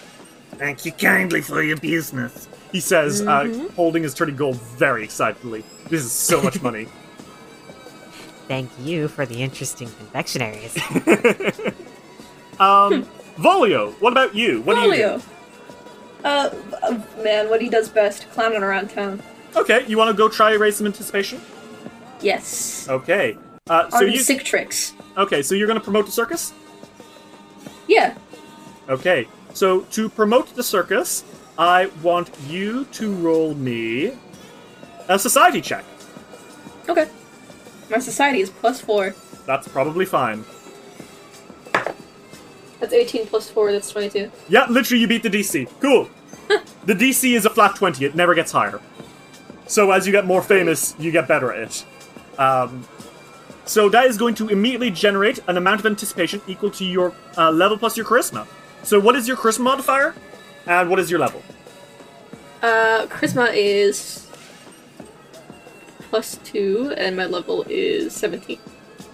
Thank 0.52 0.84
you 0.84 0.92
kindly 0.92 1.40
for 1.40 1.62
your 1.62 1.76
business. 1.76 2.48
he 2.72 2.80
says, 2.80 3.22
uh, 3.22 3.68
holding 3.76 4.02
his 4.02 4.14
30 4.14 4.32
gold 4.32 4.56
very 4.56 5.04
excitedly. 5.04 5.64
This 5.88 6.04
is 6.04 6.12
so 6.12 6.42
much 6.42 6.60
money. 6.60 6.86
Thank 8.48 8.70
you 8.80 9.06
for 9.08 9.24
the 9.24 9.42
interesting 9.42 9.88
confectionaries. 9.88 10.76
Um, 12.60 13.08
Volio, 13.40 13.92
what 14.00 14.12
about 14.12 14.34
you? 14.34 14.60
What 14.62 14.74
do 14.74 14.82
you 14.82 14.96
do? 14.96 15.22
Uh, 16.22 16.50
uh, 16.82 17.02
man, 17.22 17.48
what 17.48 17.62
he 17.62 17.70
does 17.70 17.88
best, 17.88 18.30
clowning 18.32 18.62
around 18.62 18.90
town. 18.90 19.22
Okay, 19.56 19.86
you 19.86 19.96
want 19.96 20.10
to 20.10 20.16
go 20.16 20.28
try 20.28 20.52
raise 20.52 20.76
some 20.76 20.86
anticipation? 20.86 21.40
Yes. 22.20 22.86
Okay. 22.88 23.38
Uh, 23.68 23.88
so 23.88 23.96
Army 23.96 24.12
you 24.12 24.18
sick 24.18 24.44
tricks. 24.44 24.92
okay? 25.16 25.40
So 25.42 25.54
you're 25.54 25.66
going 25.66 25.78
to 25.78 25.84
promote 25.84 26.04
the 26.04 26.12
circus? 26.12 26.52
Yeah. 27.88 28.14
Okay. 28.90 29.26
So 29.54 29.80
to 29.92 30.10
promote 30.10 30.54
the 30.54 30.62
circus, 30.62 31.24
I 31.58 31.86
want 32.02 32.30
you 32.46 32.84
to 32.92 33.14
roll 33.14 33.54
me 33.54 34.12
a 35.08 35.18
society 35.18 35.62
check. 35.62 35.84
Okay. 36.90 37.08
My 37.90 38.00
society 38.00 38.40
is 38.40 38.50
plus 38.50 38.82
four. 38.82 39.14
That's 39.46 39.66
probably 39.66 40.04
fine. 40.04 40.44
That's 42.80 42.92
18 42.92 43.26
plus 43.26 43.50
four, 43.50 43.70
that's 43.72 43.90
22. 43.90 44.30
Yeah, 44.48 44.66
literally, 44.68 45.02
you 45.02 45.06
beat 45.06 45.22
the 45.22 45.30
DC. 45.30 45.68
Cool. 45.80 46.08
the 46.84 46.94
DC 46.94 47.36
is 47.36 47.46
a 47.46 47.50
flat 47.50 47.76
twenty; 47.76 48.04
it 48.04 48.14
never 48.14 48.34
gets 48.34 48.50
higher. 48.50 48.80
So 49.66 49.92
as 49.92 50.06
you 50.06 50.12
get 50.12 50.26
more 50.26 50.42
famous, 50.42 50.96
you 50.98 51.12
get 51.12 51.28
better 51.28 51.52
at 51.52 51.68
it. 51.68 52.40
Um, 52.40 52.88
so 53.66 53.88
that 53.90 54.06
is 54.06 54.16
going 54.16 54.34
to 54.36 54.48
immediately 54.48 54.90
generate 54.90 55.38
an 55.46 55.56
amount 55.56 55.78
of 55.80 55.86
anticipation 55.86 56.40
equal 56.48 56.70
to 56.72 56.84
your 56.84 57.14
uh, 57.38 57.52
level 57.52 57.78
plus 57.78 57.96
your 57.96 58.04
charisma. 58.04 58.48
So 58.82 58.98
what 58.98 59.14
is 59.14 59.28
your 59.28 59.36
charisma 59.36 59.60
modifier, 59.60 60.14
and 60.66 60.90
what 60.90 60.98
is 60.98 61.10
your 61.10 61.20
level? 61.20 61.42
Uh, 62.62 63.06
charisma 63.06 63.50
is 63.54 64.26
plus 66.10 66.40
two, 66.42 66.92
and 66.96 67.16
my 67.16 67.26
level 67.26 67.64
is 67.68 68.12
17. 68.14 68.58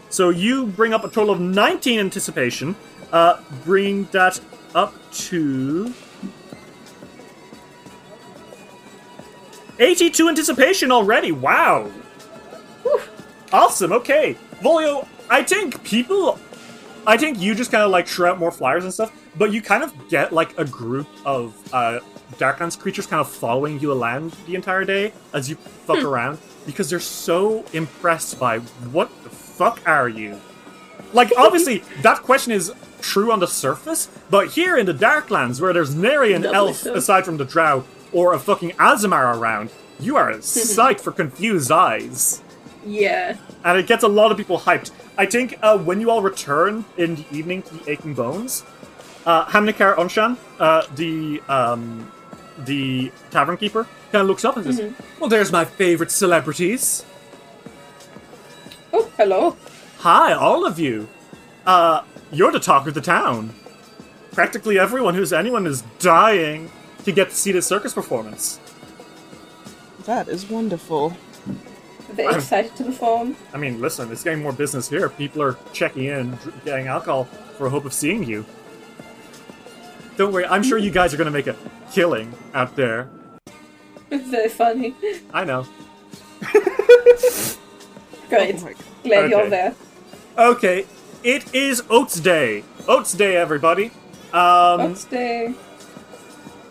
So 0.09 0.31
you 0.31 0.67
bring 0.67 0.95
up 0.95 1.05
a 1.05 1.09
total 1.09 1.35
of 1.35 1.41
19 1.41 2.01
anticipation, 2.01 2.75
uh, 3.13 3.41
bring 3.65 4.05
that 4.13 4.41
up 4.75 4.95
to 5.13 5.93
82 9.79 10.29
anticipation 10.29 10.91
already. 10.91 11.33
Wow. 11.33 11.91
Awesome. 13.53 13.93
Okay. 13.93 14.37
Volio, 14.61 15.07
I 15.29 15.43
think 15.43 15.83
people 15.85 16.39
I 17.07 17.17
think 17.17 17.39
you 17.39 17.55
just 17.55 17.71
kind 17.71 17.85
of 17.85 17.91
like 17.91 18.07
shred 18.09 18.33
out 18.33 18.39
more 18.39 18.51
flyers 18.51 18.83
and 18.85 18.93
stuff, 18.93 19.13
but 19.37 19.53
you 19.53 19.63
kind 19.63 19.85
of 19.85 20.09
get 20.09 20.33
like 20.33 20.59
a 20.59 20.65
group 20.65 21.07
of 21.25 21.55
uh 21.73 22.01
Darklands 22.33 22.79
creatures 22.79 23.07
kind 23.07 23.21
of 23.21 23.31
following 23.31 23.79
you 23.79 23.93
around 23.93 24.33
the 24.47 24.57
entire 24.57 24.85
day 24.85 25.13
as 25.33 25.49
you 25.49 25.55
fuck 25.55 26.03
around 26.03 26.39
because 26.67 26.91
they're 26.91 26.99
so 26.99 27.65
impressed 27.73 28.41
by 28.41 28.59
what 28.91 29.11
the 29.23 29.31
fuck 29.31 29.81
are 29.87 30.09
you? 30.09 30.41
Like 31.13 31.33
obviously 31.37 31.85
that 32.03 32.23
question 32.23 32.53
is 32.53 32.73
true 33.13 33.31
on 33.33 33.41
the 33.41 33.47
surface, 33.47 34.09
but 34.31 34.49
here 34.59 34.77
in 34.77 34.87
the 34.87 34.95
Darklands 34.95 35.61
where 35.61 35.73
there's 35.73 35.95
nary 35.95 36.33
an 36.33 36.45
elf 36.45 36.85
aside 36.87 37.25
from 37.25 37.37
the 37.37 37.45
Drow 37.45 37.85
or 38.13 38.33
a 38.35 38.39
fucking 38.39 38.71
Azamar 38.73 39.37
around, 39.37 39.71
you 40.01 40.17
are 40.17 40.31
a 40.31 40.43
sight 40.77 41.01
for 41.01 41.13
confused 41.13 41.71
eyes 41.71 42.43
Yeah. 42.85 43.37
and 43.65 43.79
it 43.79 43.87
gets 43.87 44.03
a 44.05 44.09
lot 44.09 44.31
of 44.33 44.37
people 44.37 44.59
hyped. 44.61 44.91
I 45.19 45.27
think 45.27 45.59
uh, 45.63 45.79
when 45.79 46.01
you 46.01 46.11
all 46.11 46.23
return 46.23 46.85
in 46.99 47.15
the 47.17 47.25
evening 47.33 47.63
to 47.63 47.75
the 47.75 47.91
Aching 47.91 48.15
Bones, 48.15 48.65
uh, 49.25 49.47
Hamnikar 49.47 49.97
Onshan, 49.97 50.37
uh, 50.61 50.83
the 50.95 51.41
um, 51.49 52.13
the 52.65 53.11
tavern 53.31 53.57
keeper 53.57 53.87
kind 54.13 54.23
of 54.23 54.29
looks 54.29 54.45
up 54.45 54.57
and 54.57 54.65
says, 54.75 54.93
"Well, 55.19 55.29
there's 55.29 55.51
my 55.51 55.65
favorite 55.65 56.11
celebrities. 56.11 57.05
Oh, 58.93 59.11
hello. 59.17 59.57
Hi, 59.99 60.33
all 60.33 60.65
of 60.67 60.79
you. 60.79 61.09
Uh, 61.67 62.03
you're 62.33 62.53
the 62.53 62.61
talk 62.61 62.87
of 62.87 62.95
the 62.95 63.01
town. 63.01 63.55
Practically 64.33 64.79
everyone 64.79 65.15
who's 65.15 65.33
anyone 65.33 65.67
is 65.67 65.83
dying 65.99 66.71
to 67.05 67.13
get 67.13 67.31
to 67.31 67.35
see 67.37 67.53
this 67.53 67.67
circus 67.67 67.95
performance. 67.95 68.61
That 70.05 70.29
is 70.29 70.49
wonderful. 70.49 71.17
Very 72.13 72.35
excited 72.35 72.75
to 72.77 72.85
perform. 72.85 73.37
I 73.53 73.57
mean, 73.59 73.81
listen, 73.81 74.11
it's 74.13 74.23
getting 74.23 74.43
more 74.43 74.53
business 74.53 74.89
here. 74.89 75.09
People 75.09 75.43
are 75.43 75.57
checking 75.73 76.05
in, 76.05 76.39
getting 76.65 76.87
alcohol 76.87 77.25
for 77.59 77.69
hope 77.69 77.85
of 77.85 77.93
seeing 77.93 78.23
you. 78.25 78.45
Don't 80.17 80.33
worry, 80.33 80.47
I'm 80.47 80.63
sure 80.63 80.79
you 80.79 80.91
guys 80.91 81.13
are 81.13 81.17
going 81.17 81.27
to 81.27 81.31
make 81.33 81.47
a 81.47 81.57
killing 81.93 82.33
out 82.55 82.75
there. 82.77 83.09
It's 84.11 84.29
very 84.31 84.49
funny. 84.49 84.95
I 85.35 85.45
know. 85.45 85.67
Great. 88.29 88.57
Oh. 88.57 88.71
Glad 89.05 89.25
Okay. 89.25 89.29
you're 89.31 89.51
there. 89.51 89.75
Okay, 90.39 90.87
it 91.27 91.53
is 91.53 91.83
Oathday. 91.91 92.63
Oats 92.87 93.13
Day, 93.13 93.37
everybody. 93.37 93.91
Um, 94.33 94.79
Let's 94.79 95.01
stay. 95.01 95.55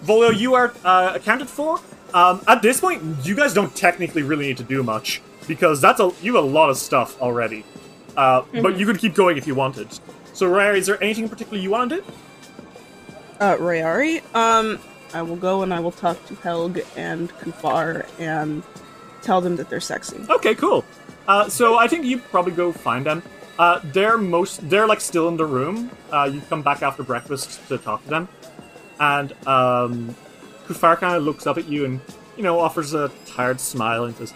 Volio, 0.04 0.36
you 0.36 0.54
are 0.54 0.74
uh, 0.86 1.12
accounted 1.14 1.50
for. 1.50 1.80
Um, 2.14 2.42
at 2.48 2.62
this 2.62 2.80
point, 2.80 3.04
you 3.24 3.36
guys 3.36 3.54
don't 3.54 3.76
technically 3.76 4.24
really 4.24 4.48
need 4.48 4.58
to 4.58 4.64
do 4.64 4.82
much 4.82 5.22
because 5.46 5.82
that's 5.82 6.00
a 6.00 6.12
you 6.22 6.36
have 6.36 6.44
a 6.46 6.48
lot 6.48 6.70
of 6.70 6.78
stuff 6.78 7.22
already. 7.22 7.66
Uh, 8.16 8.44
But 8.54 8.78
you 8.78 8.86
could 8.86 8.98
keep 8.98 9.14
going 9.14 9.38
if 9.38 9.46
you 9.46 9.56
wanted. 9.56 9.88
So, 10.32 10.48
Rare, 10.48 10.74
is 10.74 10.86
there 10.86 11.02
anything 11.04 11.26
in 11.26 11.30
particular 11.30 11.62
you 11.62 11.72
want 11.72 11.90
to 11.90 11.98
do? 11.98 12.04
Uh, 13.42 13.58
Royari, 13.58 14.24
um, 14.34 14.80
I 15.14 15.22
will 15.22 15.36
go 15.36 15.64
and 15.64 15.74
I 15.74 15.82
will 15.82 15.92
talk 15.92 16.26
to 16.28 16.34
Helg 16.36 16.86
and 16.96 17.30
Kufar 17.40 18.08
and 18.20 18.64
tell 19.22 19.42
them 19.42 19.58
that 19.58 19.70
they're 19.70 19.82
sexy. 19.82 20.26
Okay, 20.30 20.56
cool. 20.56 20.86
Uh, 21.28 21.50
so 21.50 21.78
I 21.78 21.90
think 21.90 22.06
you 22.06 22.20
probably 22.20 22.54
go 22.54 22.72
find 22.72 23.06
them. 23.06 23.22
Uh, 23.58 23.80
they're 23.86 24.18
most 24.18 24.68
they're 24.70 24.88
like 24.88 25.00
still 25.00 25.28
in 25.30 25.38
the 25.38 25.46
room. 25.46 25.90
Uh, 26.12 26.30
you 26.32 26.42
come 26.42 26.62
back 26.62 26.82
after 26.82 27.04
breakfast 27.04 27.66
to 27.70 27.78
talk 27.78 28.04
to 28.04 28.10
them, 28.10 28.28
and 29.00 29.32
um, 29.48 30.14
Kufar 30.68 30.98
kind 30.98 31.16
of 31.16 31.24
looks 31.24 31.48
up 31.48 31.58
at 31.58 31.68
you 31.68 31.86
and 31.86 32.02
you 32.36 32.44
know 32.44 32.60
offers 32.60 32.94
a 32.94 33.10
tired 33.26 33.62
smile 33.62 34.04
and 34.06 34.16
says, 34.18 34.34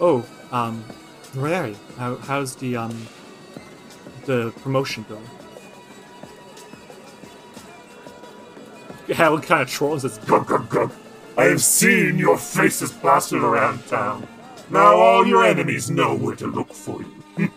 "Oh, 0.00 0.26
um, 0.52 0.84
Rary, 1.34 1.76
how, 1.96 2.16
how's 2.16 2.56
the 2.56 2.76
um 2.76 3.06
the 4.26 4.52
promotion 4.62 5.06
going?" 5.08 5.26
Hal 9.14 9.40
kind 9.40 9.62
of 9.62 9.68
trolls 9.68 10.04
and 10.04 10.12
says, 10.12 10.24
Gug, 10.24 10.46
gug, 10.46 10.68
gug. 10.68 10.92
I 11.38 11.44
have 11.44 11.62
seen 11.62 12.18
your 12.18 12.36
faces 12.36 12.92
plastered 12.92 13.42
around 13.42 13.86
town. 13.86 14.26
Now 14.70 14.96
all 14.96 15.26
your 15.26 15.44
enemies 15.44 15.90
know 15.90 16.16
where 16.16 16.34
to 16.36 16.46
look 16.46 16.72
for 16.72 17.02
you. 17.02 17.15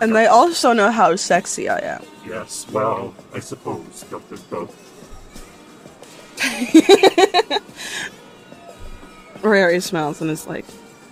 And 0.00 0.14
they 0.14 0.26
also 0.26 0.72
know 0.72 0.90
how 0.90 1.16
sexy 1.16 1.68
I 1.68 1.78
am. 1.78 2.02
Yes, 2.24 2.66
well, 2.70 3.14
I 3.34 3.40
suppose. 3.40 4.04
Gug, 4.10 4.22
gug, 4.30 4.50
gug. 4.50 4.70
Royari 9.40 9.82
smiles 9.82 10.20
and 10.20 10.30
is 10.30 10.46
like, 10.46 10.64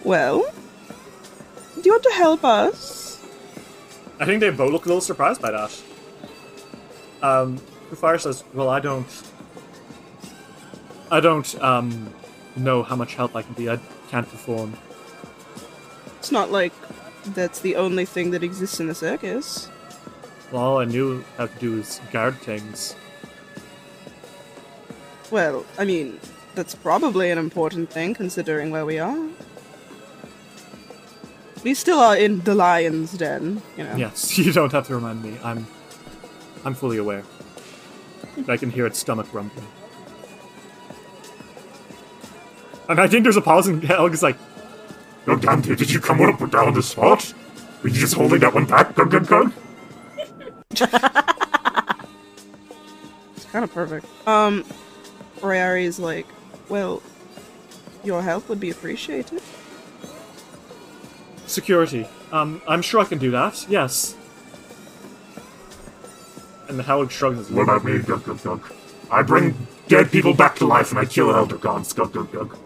Well, 0.05 0.49
do 1.74 1.83
you 1.85 1.93
want 1.93 2.03
to 2.05 2.12
help 2.12 2.45
us? 2.45 3.20
I 4.20 4.24
think 4.24 4.41
they 4.41 4.51
both 4.51 4.73
look 4.73 4.85
a 4.85 4.89
little 4.89 5.01
surprised 5.01 5.43
by 5.43 5.51
that. 5.51 5.83
Um, 7.23 7.61
Kufar 7.91 8.20
says, 8.20 8.45
"Well, 8.55 8.69
I 8.69 8.81
don't, 8.81 9.07
I 11.11 11.20
don't 11.20 11.62
um 11.62 12.12
know 12.57 12.83
how 12.83 12.97
much 12.97 13.15
help 13.15 13.37
I 13.37 13.43
can 13.43 13.55
be. 13.55 13.69
I 13.70 13.78
can't 14.11 14.28
perform. 14.28 14.74
It's 16.19 16.33
not 16.33 16.51
like 16.51 16.73
that's 17.35 17.61
the 17.61 17.77
only 17.77 18.05
thing 18.05 18.31
that 18.31 18.43
exists 18.43 18.81
in 18.81 18.86
the 18.86 18.94
circus. 18.94 19.69
Well, 20.51 20.62
all 20.62 20.78
I 20.78 20.85
knew 20.85 21.24
how 21.36 21.47
to 21.47 21.59
do 21.59 21.78
is 21.78 22.01
guard 22.12 22.36
things. 22.36 22.94
Well, 25.31 25.66
I 25.78 25.85
mean, 25.85 26.20
that's 26.55 26.74
probably 26.74 27.31
an 27.31 27.39
important 27.39 27.90
thing 27.90 28.15
considering 28.15 28.70
where 28.70 28.86
we 28.86 28.98
are. 28.98 29.28
We 31.65 31.74
still 31.74 31.98
are 31.98 32.16
in 32.16 32.40
the 32.43 32.55
lion's 32.55 33.12
den, 33.12 33.61
you 33.77 33.85
know. 33.85 33.97
Yes, 33.97 34.39
you 34.39 34.53
don't 34.53 34.73
have 34.73 34.86
to 34.86 34.94
remind 34.94 35.23
me. 35.23 35.36
I'm, 35.43 35.66
I'm 36.65 36.74
fully 36.74 36.98
aware. 36.98 37.24
I 38.48 38.57
can 38.57 38.70
hear 38.70 38.86
its 38.86 38.98
stomach 38.98 39.27
rumbling. 39.32 39.66
And 42.89 43.01
I 43.01 43.09
think 43.09 43.24
there's 43.24 43.36
a 43.36 43.43
pause, 43.43 43.66
and 43.66 43.82
Helga's 43.82 44.23
like, 44.23 44.36
Oh, 45.28 45.36
Dante, 45.36 45.74
did 45.74 45.90
you 45.90 46.01
come 46.01 46.20
up 46.20 46.39
down 46.51 46.73
the 46.73 46.82
spot? 46.82 47.35
Were 47.82 47.89
you 47.89 47.97
just 47.97 48.15
holding 48.15 48.39
that 48.40 48.55
one 48.55 48.65
back? 48.65 48.94
Gug, 48.94 49.11
gug, 49.11 49.27
gug. 49.27 49.53
It's 50.70 50.81
kind 53.47 53.65
of 53.65 53.73
perfect. 53.73 54.07
Um, 54.27 54.65
Royari 55.39 55.85
is 55.85 55.98
like, 55.98 56.27
well, 56.69 57.03
your 58.05 58.23
help 58.23 58.48
would 58.48 58.61
be 58.61 58.70
appreciated. 58.70 59.43
Security. 61.47 62.07
Um, 62.32 62.62
I'm 62.69 62.82
sure 62.82 63.01
I 63.01 63.05
can 63.05 63.19
do 63.19 63.31
that. 63.32 63.66
Yes. 63.69 64.16
And 66.69 66.78
the 66.78 66.82
Howard 66.82 67.11
shrugs 67.12 67.39
his 67.39 67.51
What 67.51 67.62
about 67.62 67.85
me? 67.85 67.98
Gug, 67.98 68.24
gug, 68.24 68.43
gug. 68.43 68.73
I 69.11 69.23
bring 69.23 69.55
dead 69.89 70.11
people 70.11 70.35
back 70.35 70.57
to 70.57 70.66
life 70.66 70.90
and 70.90 70.98
I 70.98 71.05
kill 71.05 71.35
elder 71.35 71.57
gods. 71.57 71.93
Gug, 71.93 72.12
gug, 72.12 72.32
gug. 72.32 72.57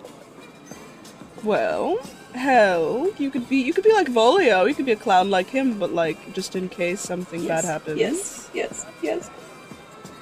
Well, 1.44 1.98
hell, 2.34 3.10
you 3.18 3.30
could 3.30 3.48
be 3.48 3.56
you 3.56 3.72
could 3.72 3.84
be 3.84 3.92
like 3.92 4.08
Volio. 4.08 4.68
You 4.68 4.74
could 4.74 4.86
be 4.86 4.92
a 4.92 4.96
clown 4.96 5.30
like 5.30 5.48
him, 5.48 5.78
but 5.78 5.92
like 5.92 6.32
just 6.32 6.56
in 6.56 6.68
case 6.68 7.00
something 7.00 7.46
bad 7.46 7.64
happens. 7.64 7.98
Yes, 7.98 8.50
yes, 8.54 8.86
yes. 9.02 9.28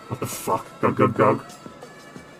What 0.08 0.20
the 0.20 0.26
fuck? 0.26 0.66
Gug, 0.80 0.96
gug, 0.96 1.14
gug. 1.14 1.44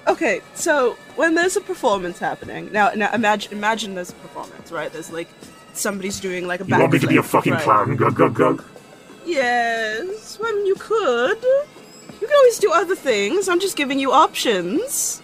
Okay, 0.07 0.41
so 0.55 0.97
when 1.17 1.35
there's 1.35 1.57
a 1.57 1.61
performance 1.61 2.19
happening, 2.19 2.73
now 2.73 2.91
now 2.95 3.13
imagine 3.13 3.53
imagine 3.53 3.95
there's 3.95 4.11
a 4.11 4.15
performance, 4.15 4.73
right? 4.73 4.91
There's 4.93 5.13
like 5.13 5.29
somebody's 5.75 6.19
doing 6.19 6.47
like 6.47 6.61
a 6.61 6.65
You 6.67 6.79
want 6.79 6.93
me 6.93 6.99
to 6.99 7.07
be 7.07 7.19
a 7.19 7.23
fucking 7.23 7.53
right? 7.53 7.63
clown? 7.63 7.97
Gug, 7.97 8.15
gug, 8.15 8.35
gug. 8.35 8.65
Yes, 9.27 10.39
well, 10.41 10.67
you 10.67 10.75
could. 10.77 11.43
You 12.21 12.27
can 12.27 12.37
always 12.37 12.59
do 12.59 12.73
other 12.73 12.97
things. 12.97 13.49
I'm 13.49 13.61
just 13.61 13.77
giving 13.77 13.99
you 13.99 14.11
options. 14.13 15.23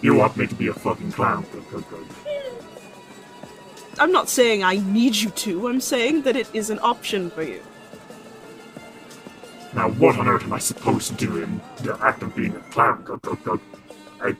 You 0.00 0.14
want 0.14 0.36
me 0.36 0.46
to 0.46 0.54
be 0.54 0.68
a 0.68 0.72
fucking 0.72 1.12
clown? 1.12 1.44
Gug, 1.52 1.70
gug, 1.70 1.90
gug. 1.90 2.06
I'm 3.98 4.12
not 4.12 4.28
saying 4.28 4.64
I 4.64 4.76
need 4.76 5.16
you 5.16 5.30
to. 5.30 5.68
I'm 5.68 5.80
saying 5.80 6.22
that 6.22 6.36
it 6.36 6.48
is 6.52 6.70
an 6.70 6.78
option 6.80 7.30
for 7.30 7.42
you. 7.42 7.62
Now, 9.74 9.90
what 9.90 10.18
on 10.18 10.28
earth 10.28 10.42
am 10.42 10.52
I 10.52 10.58
supposed 10.58 11.08
to 11.10 11.14
do 11.14 11.42
in 11.42 11.60
the 11.82 11.98
act 12.02 12.22
of 12.22 12.34
being 12.36 12.54
a 12.54 12.60
clown? 12.70 13.04
I, 14.20 14.36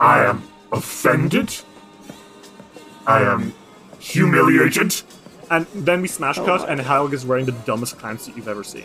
I 0.00 0.24
am 0.24 0.42
offended. 0.72 1.54
I 3.06 3.22
am 3.22 3.54
humiliated. 4.00 5.00
And 5.50 5.66
then 5.74 6.02
we 6.02 6.08
smash 6.08 6.38
Oh 6.38 6.44
cut, 6.44 6.62
my 6.62 6.68
and 6.68 6.80
Helg 6.80 7.12
is 7.12 7.24
wearing 7.24 7.46
the 7.46 7.52
dumbest 7.52 7.98
clown 7.98 8.18
suit 8.18 8.36
you've 8.36 8.48
ever 8.48 8.64
seen. 8.64 8.84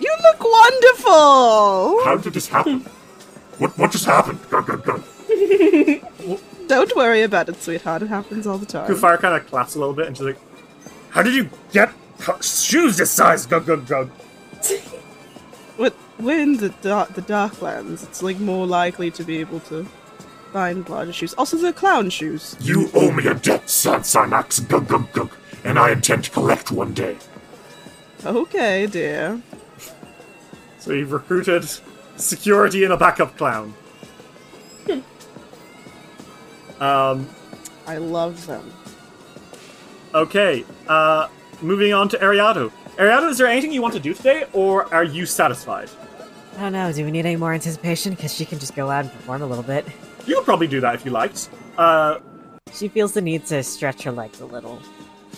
You 0.00 0.14
look 0.22 0.40
wonderful. 0.40 2.04
How 2.04 2.16
did 2.22 2.34
this 2.34 2.46
happen? 2.46 2.80
What 3.58 3.76
what 3.76 3.90
just 3.90 4.04
happened? 4.04 4.38
Gug, 4.50 4.66
gug, 4.66 4.84
gug. 4.84 5.02
Don't 6.68 6.94
worry 6.94 7.22
about 7.22 7.48
it, 7.48 7.60
sweetheart. 7.62 8.02
It 8.02 8.08
happens 8.08 8.46
all 8.46 8.58
the 8.58 8.66
time. 8.66 8.88
Kufar 8.88 9.18
kind 9.18 9.34
of 9.34 9.46
claps 9.48 9.74
a 9.74 9.78
little 9.78 9.94
bit, 9.94 10.06
and 10.06 10.16
she's 10.16 10.26
like, 10.26 10.38
"How 11.10 11.22
did 11.22 11.34
you 11.34 11.48
get 11.72 11.90
shoes 12.40 12.96
this 12.96 13.10
size?" 13.10 13.46
Gug 13.46 13.66
gug 13.66 13.86
gug. 13.86 14.10
But 15.76 15.94
we're 16.18 16.40
in 16.40 16.58
the 16.58 16.68
dark, 16.82 17.14
the 17.14 17.22
Darklands. 17.22 18.02
It's 18.02 18.22
like 18.22 18.38
more 18.38 18.66
likely 18.66 19.10
to 19.12 19.24
be 19.24 19.38
able 19.38 19.60
to 19.60 19.86
find 20.52 20.88
larger 20.88 21.12
shoes. 21.12 21.34
Also, 21.34 21.56
they're 21.56 21.72
clown 21.72 22.10
shoes. 22.10 22.56
You 22.60 22.90
owe 22.94 23.10
me 23.12 23.26
a 23.26 23.34
debt, 23.34 23.70
San 23.70 24.00
Sarnax. 24.00 24.66
Gug, 24.68 24.88
gug, 24.88 25.12
gug. 25.12 25.30
And 25.64 25.78
I 25.78 25.90
intend 25.92 26.24
to 26.24 26.30
collect 26.30 26.70
one 26.70 26.92
day. 26.94 27.16
Okay, 28.24 28.86
dear. 28.86 29.40
So 30.78 30.92
you've 30.92 31.12
recruited 31.12 31.68
security 32.16 32.84
and 32.84 32.92
a 32.92 32.96
backup 32.96 33.36
clown. 33.36 33.74
Um. 36.80 37.28
I 37.86 37.98
love 37.98 38.46
them. 38.46 38.72
Okay. 40.14 40.64
Uh. 40.86 41.28
Moving 41.60 41.92
on 41.92 42.08
to 42.10 42.18
Ariato. 42.18 42.70
Ariato, 42.96 43.28
is 43.30 43.38
there 43.38 43.46
anything 43.46 43.72
you 43.72 43.82
want 43.82 43.94
to 43.94 44.00
do 44.00 44.14
today, 44.14 44.44
or 44.52 44.92
are 44.94 45.04
you 45.04 45.26
satisfied? 45.26 45.90
I 46.56 46.60
don't 46.62 46.72
know. 46.72 46.92
Do 46.92 47.04
we 47.04 47.10
need 47.10 47.26
any 47.26 47.36
more 47.36 47.52
anticipation? 47.52 48.14
Because 48.14 48.34
she 48.34 48.44
can 48.44 48.58
just 48.58 48.74
go 48.74 48.90
out 48.90 49.04
and 49.04 49.12
perform 49.12 49.42
a 49.42 49.46
little 49.46 49.64
bit. 49.64 49.86
You 50.26 50.36
could 50.36 50.44
probably 50.44 50.66
do 50.68 50.80
that 50.80 50.94
if 50.94 51.04
you 51.04 51.10
liked. 51.10 51.48
Uh. 51.76 52.18
She 52.72 52.88
feels 52.88 53.12
the 53.12 53.22
need 53.22 53.46
to 53.46 53.62
stretch 53.62 54.02
her 54.02 54.12
legs 54.12 54.40
a 54.40 54.46
little. 54.46 54.80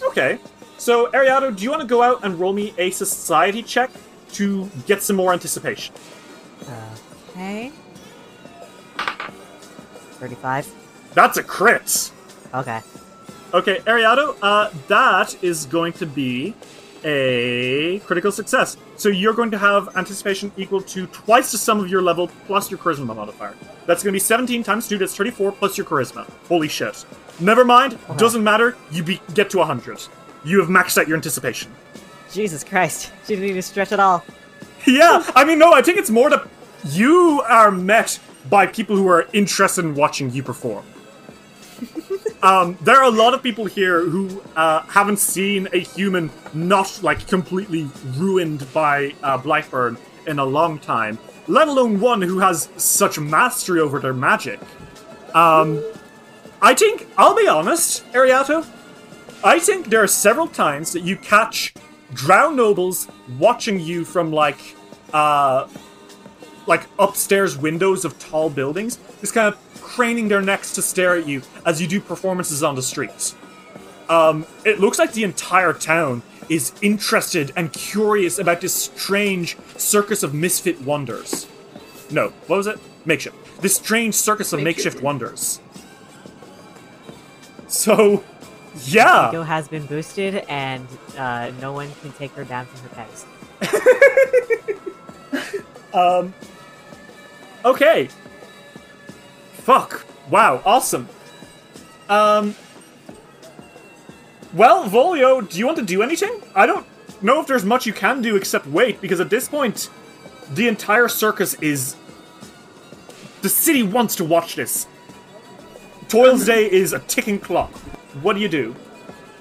Okay. 0.03 0.39
So, 0.79 1.11
Ariato, 1.12 1.55
do 1.55 1.62
you 1.62 1.71
want 1.71 1.83
to 1.83 1.87
go 1.87 2.03
out 2.03 2.25
and 2.25 2.41
roll 2.41 2.53
me 2.53 2.75
a 2.79 2.91
society 2.91 3.62
check 3.62 3.91
to 4.33 4.69
get 4.87 5.03
some 5.03 5.17
more 5.17 5.33
anticipation? 5.33 5.95
Okay. 7.31 7.71
35. 8.99 10.67
That's 11.15 11.37
a 11.37 11.43
crit. 11.43 12.11
Okay. 12.55 12.81
Okay, 13.53 13.78
Ariato, 13.81 14.37
uh, 14.43 14.70
that 14.89 15.43
is 15.43 15.66
going 15.66 15.93
to 15.95 16.07
be 16.07 16.55
a 17.05 17.99
critical 18.01 18.31
success. 18.31 18.77
So 18.97 19.09
you're 19.09 19.32
going 19.35 19.51
to 19.51 19.59
have 19.59 19.97
anticipation 19.97 20.53
equal 20.57 20.82
to 20.82 21.07
twice 21.09 21.51
the 21.51 21.59
sum 21.59 21.81
of 21.81 21.89
your 21.89 22.03
level 22.03 22.28
plus 22.47 22.70
your 22.70 22.78
charisma 22.78 23.15
modifier. 23.16 23.55
That's 23.87 24.03
going 24.03 24.12
to 24.12 24.16
be 24.16 24.20
17 24.20 24.62
times 24.62 24.87
2, 24.89 24.99
that's 24.99 25.16
34 25.16 25.53
plus 25.53 25.77
your 25.78 25.87
charisma. 25.87 26.31
Holy 26.47 26.69
shit. 26.69 27.05
Never 27.41 27.65
mind, 27.65 27.99
doesn't 28.19 28.45
matter, 28.45 28.77
you 28.93 29.03
be- 29.03 29.20
get 29.35 29.51
to 29.51 29.59
100. 29.59 30.01
You 30.45 30.61
have 30.61 30.69
maxed 30.69 30.99
out 30.99 31.09
your 31.09 31.16
anticipation. 31.16 31.73
Jesus 32.31 32.62
Christ. 32.62 33.11
She 33.27 33.35
didn't 33.35 33.51
even 33.51 33.62
stretch 33.62 33.93
at 33.93 34.01
all. 34.01 34.24
yeah, 34.87 35.24
I 35.35 35.45
mean, 35.45 35.59
no, 35.59 35.73
I 35.73 35.82
think 35.82 35.99
it's 35.99 36.11
more 36.11 36.31
that 36.31 36.47
you 36.85 37.43
are 37.49 37.70
met 37.70 38.19
by 38.49 38.66
people 38.66 38.97
who 38.97 39.09
are 39.09 39.27
interested 39.32 39.85
in 39.85 39.95
watching 39.95 40.31
you 40.31 40.43
perform. 40.43 40.85
Um, 42.43 42.79
there 42.81 42.97
are 42.97 43.05
a 43.05 43.11
lot 43.11 43.35
of 43.35 43.43
people 43.43 43.67
here 43.67 44.05
who 44.05 44.43
uh, 44.57 44.83
haven't 44.83 45.19
seen 45.19 45.69
a 45.73 45.79
human 45.79 46.31
not 46.55 47.03
like 47.03 47.27
completely 47.27 47.89
ruined 48.17 48.67
by 48.73 49.15
uh, 49.23 49.39
Blightburn 49.39 49.99
in 50.27 50.39
a 50.39 50.45
long 50.45 50.79
time, 50.79 51.19
let 51.49 51.69
alone 51.69 52.01
one 52.01 52.23
who 52.23 52.39
has 52.39 52.69
such 52.77 53.19
mastery 53.19 53.81
over 53.81 53.99
their 53.99 54.15
magic. 54.15 54.59
Um, 55.35 55.83
I 56.62 56.75
think, 56.75 57.07
I'll 57.17 57.37
be 57.37 57.49
honest, 57.49 58.05
Ariato, 58.12 58.67
I 59.43 59.59
think 59.59 59.89
there 59.89 60.03
are 60.03 60.07
several 60.07 60.49
times 60.49 60.93
that 60.93 61.01
you 61.01 61.17
catch 61.17 61.75
drow 62.12 62.51
nobles 62.51 63.09
watching 63.39 63.79
you 63.81 64.05
from 64.05 64.33
like 64.33 64.59
uh 65.12 65.69
like 66.67 66.87
upstairs 66.99 67.57
windows 67.57 68.05
of 68.05 68.19
tall 68.19 68.51
buildings, 68.51 68.99
just 69.21 69.35
kind 69.35 69.53
of 69.53 69.59
craning 69.91 70.29
their 70.29 70.41
necks 70.41 70.73
to 70.75 70.83
stare 70.83 71.17
at 71.17 71.27
you 71.27 71.43
as 71.67 71.81
you 71.83 71.89
do 71.89 72.01
performances 72.01 72.62
on 72.62 72.75
the 72.77 72.83
streets. 72.83 73.35
Um, 74.09 74.47
it 74.65 74.79
looks 74.81 74.99
like 74.99 75.12
the 75.12 75.25
entire 75.25 75.73
town 75.73 76.23
is 76.49 76.73
interested 76.83 77.53
and 77.57 77.73
curious 77.73 78.39
about 78.39 78.61
this 78.61 78.75
strange 78.75 79.57
circus 79.77 80.23
of 80.23 80.33
misfit 80.35 80.81
wonders. 80.83 81.47
No, 82.11 82.29
what 82.47 82.57
was 82.57 82.67
it? 82.67 82.79
Makeshift. 83.05 83.37
This 83.62 83.77
strange 83.77 84.15
circus 84.15 84.53
of 84.53 84.61
makeshift, 84.62 84.97
Makeshift. 84.97 85.03
wonders. 85.03 85.61
So, 87.69 88.25
yeah. 88.85 89.29
Ego 89.31 89.43
has 89.43 89.69
been 89.69 89.87
boosted, 89.87 90.37
and 90.49 90.87
uh, 91.17 91.53
no 91.61 91.73
one 91.73 91.89
can 92.03 92.12
take 92.12 92.33
her 92.33 92.45
down 92.45 92.67
from 92.67 92.81
her 92.89 92.95
pedestal. 92.95 93.29
Um. 95.93 96.33
Okay. 97.65 98.09
Fuck. 99.62 100.07
Wow. 100.31 100.62
Awesome. 100.65 101.09
Um. 102.09 102.55
Well, 104.53 104.89
Volio, 104.89 105.49
do 105.49 105.59
you 105.59 105.66
want 105.66 105.78
to 105.78 105.85
do 105.85 106.03
anything? 106.03 106.43
I 106.57 106.66
don't 106.66 106.85
know 107.23 107.41
if 107.41 107.47
there's 107.47 107.65
much 107.65 107.87
you 107.87 107.93
can 107.93 108.20
do 108.20 108.35
except 108.37 108.66
wait, 108.66 109.01
because 109.01 109.20
at 109.20 109.31
this 109.31 109.49
point, 109.49 109.89
the 110.55 110.66
entire 110.69 111.09
circus 111.09 111.55
is. 111.55 111.97
The 113.43 113.49
city 113.49 113.82
wants 113.82 114.16
to 114.16 114.24
watch 114.24 114.57
this. 114.57 114.87
Toilday 116.09 116.65
is 116.70 116.93
a 116.93 116.99
ticking 116.99 117.39
clock. 117.39 117.73
What 118.23 118.35
do 118.35 118.41
you 118.41 118.49
do? 118.49 118.74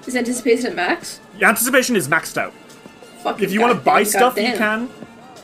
Is 0.06 0.16
anticipation 0.16 0.66
at 0.66 0.74
max? 0.76 1.20
Anticipation 1.42 1.96
is 1.96 2.08
maxed 2.08 2.38
out. 2.38 2.54
Fucking 3.22 3.44
If 3.44 3.52
you 3.52 3.60
want 3.60 3.74
to 3.76 3.80
buy 3.80 4.04
goddamn, 4.04 4.06
stuff, 4.06 4.38
you 4.38 4.56
can. 4.56 4.88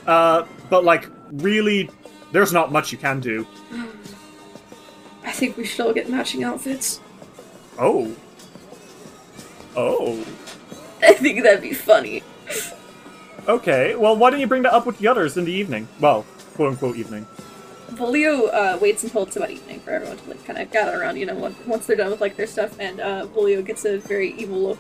Uh, 0.07 0.47
but 0.71 0.85
like, 0.85 1.09
really, 1.33 1.91
there's 2.33 2.53
not 2.53 2.73
much 2.73 2.93
you 2.93 2.99
can 2.99 3.21
do. 3.21 3.47
I 5.27 5.33
think 5.33 5.57
we 5.57 5.65
should 5.65 5.85
all 5.85 5.93
get 5.93 6.09
matching 6.09 6.45
outfits. 6.45 7.01
Oh. 7.79 8.15
Oh. 9.77 10.25
I 11.03 11.13
think 11.13 11.43
that'd 11.43 11.61
be 11.61 11.75
funny. 11.75 12.23
Okay. 13.47 13.95
Well, 13.97 14.17
why 14.17 14.31
don't 14.31 14.41
you 14.41 14.47
bring 14.47 14.63
that 14.63 14.73
up 14.73 14.87
with 14.87 14.99
the 14.99 15.09
others 15.09 15.37
in 15.37 15.45
the 15.45 15.53
evening? 15.53 15.89
Well, 16.01 16.25
quote 16.55 16.71
unquote 16.71 16.97
evening. 16.97 17.27
Volio 17.91 18.53
uh, 18.53 18.79
waits 18.79 19.05
until 19.05 19.23
it's 19.23 19.37
about 19.37 19.51
evening 19.51 19.81
for 19.81 19.91
everyone 19.91 20.17
to 20.17 20.29
like 20.29 20.45
kind 20.45 20.59
of 20.59 20.71
gather 20.71 21.01
around. 21.01 21.17
You 21.17 21.27
know, 21.27 21.53
once, 21.67 21.87
they're 21.87 21.97
done 21.97 22.11
with 22.11 22.21
like 22.21 22.37
their 22.37 22.47
stuff, 22.47 22.79
and 22.81 23.01
uh, 23.01 23.27
Volio 23.27 23.65
gets 23.65 23.85
a 23.85 23.99
very 23.99 24.33
evil 24.33 24.59
look 24.59 24.79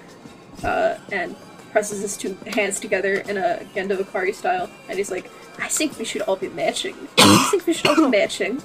uh, 0.64 0.97
and 1.12 1.36
presses 1.70 2.01
his 2.02 2.16
two 2.16 2.36
hands 2.47 2.81
together 2.81 3.14
in 3.14 3.36
a 3.36 3.66
Gendo 3.74 3.97
Ikari 3.98 4.35
style, 4.35 4.68
and 4.89 4.98
he's 4.98 5.10
like, 5.10 5.31
"I 5.59 5.68
think 5.68 5.98
we 5.98 6.05
should 6.05 6.23
all 6.23 6.36
be 6.36 6.48
matching. 6.48 6.97
I 7.18 7.48
think 7.51 7.66
we 7.66 7.73
should 7.73 7.86
all 7.86 7.97
be 7.97 8.09
matching." 8.09 8.62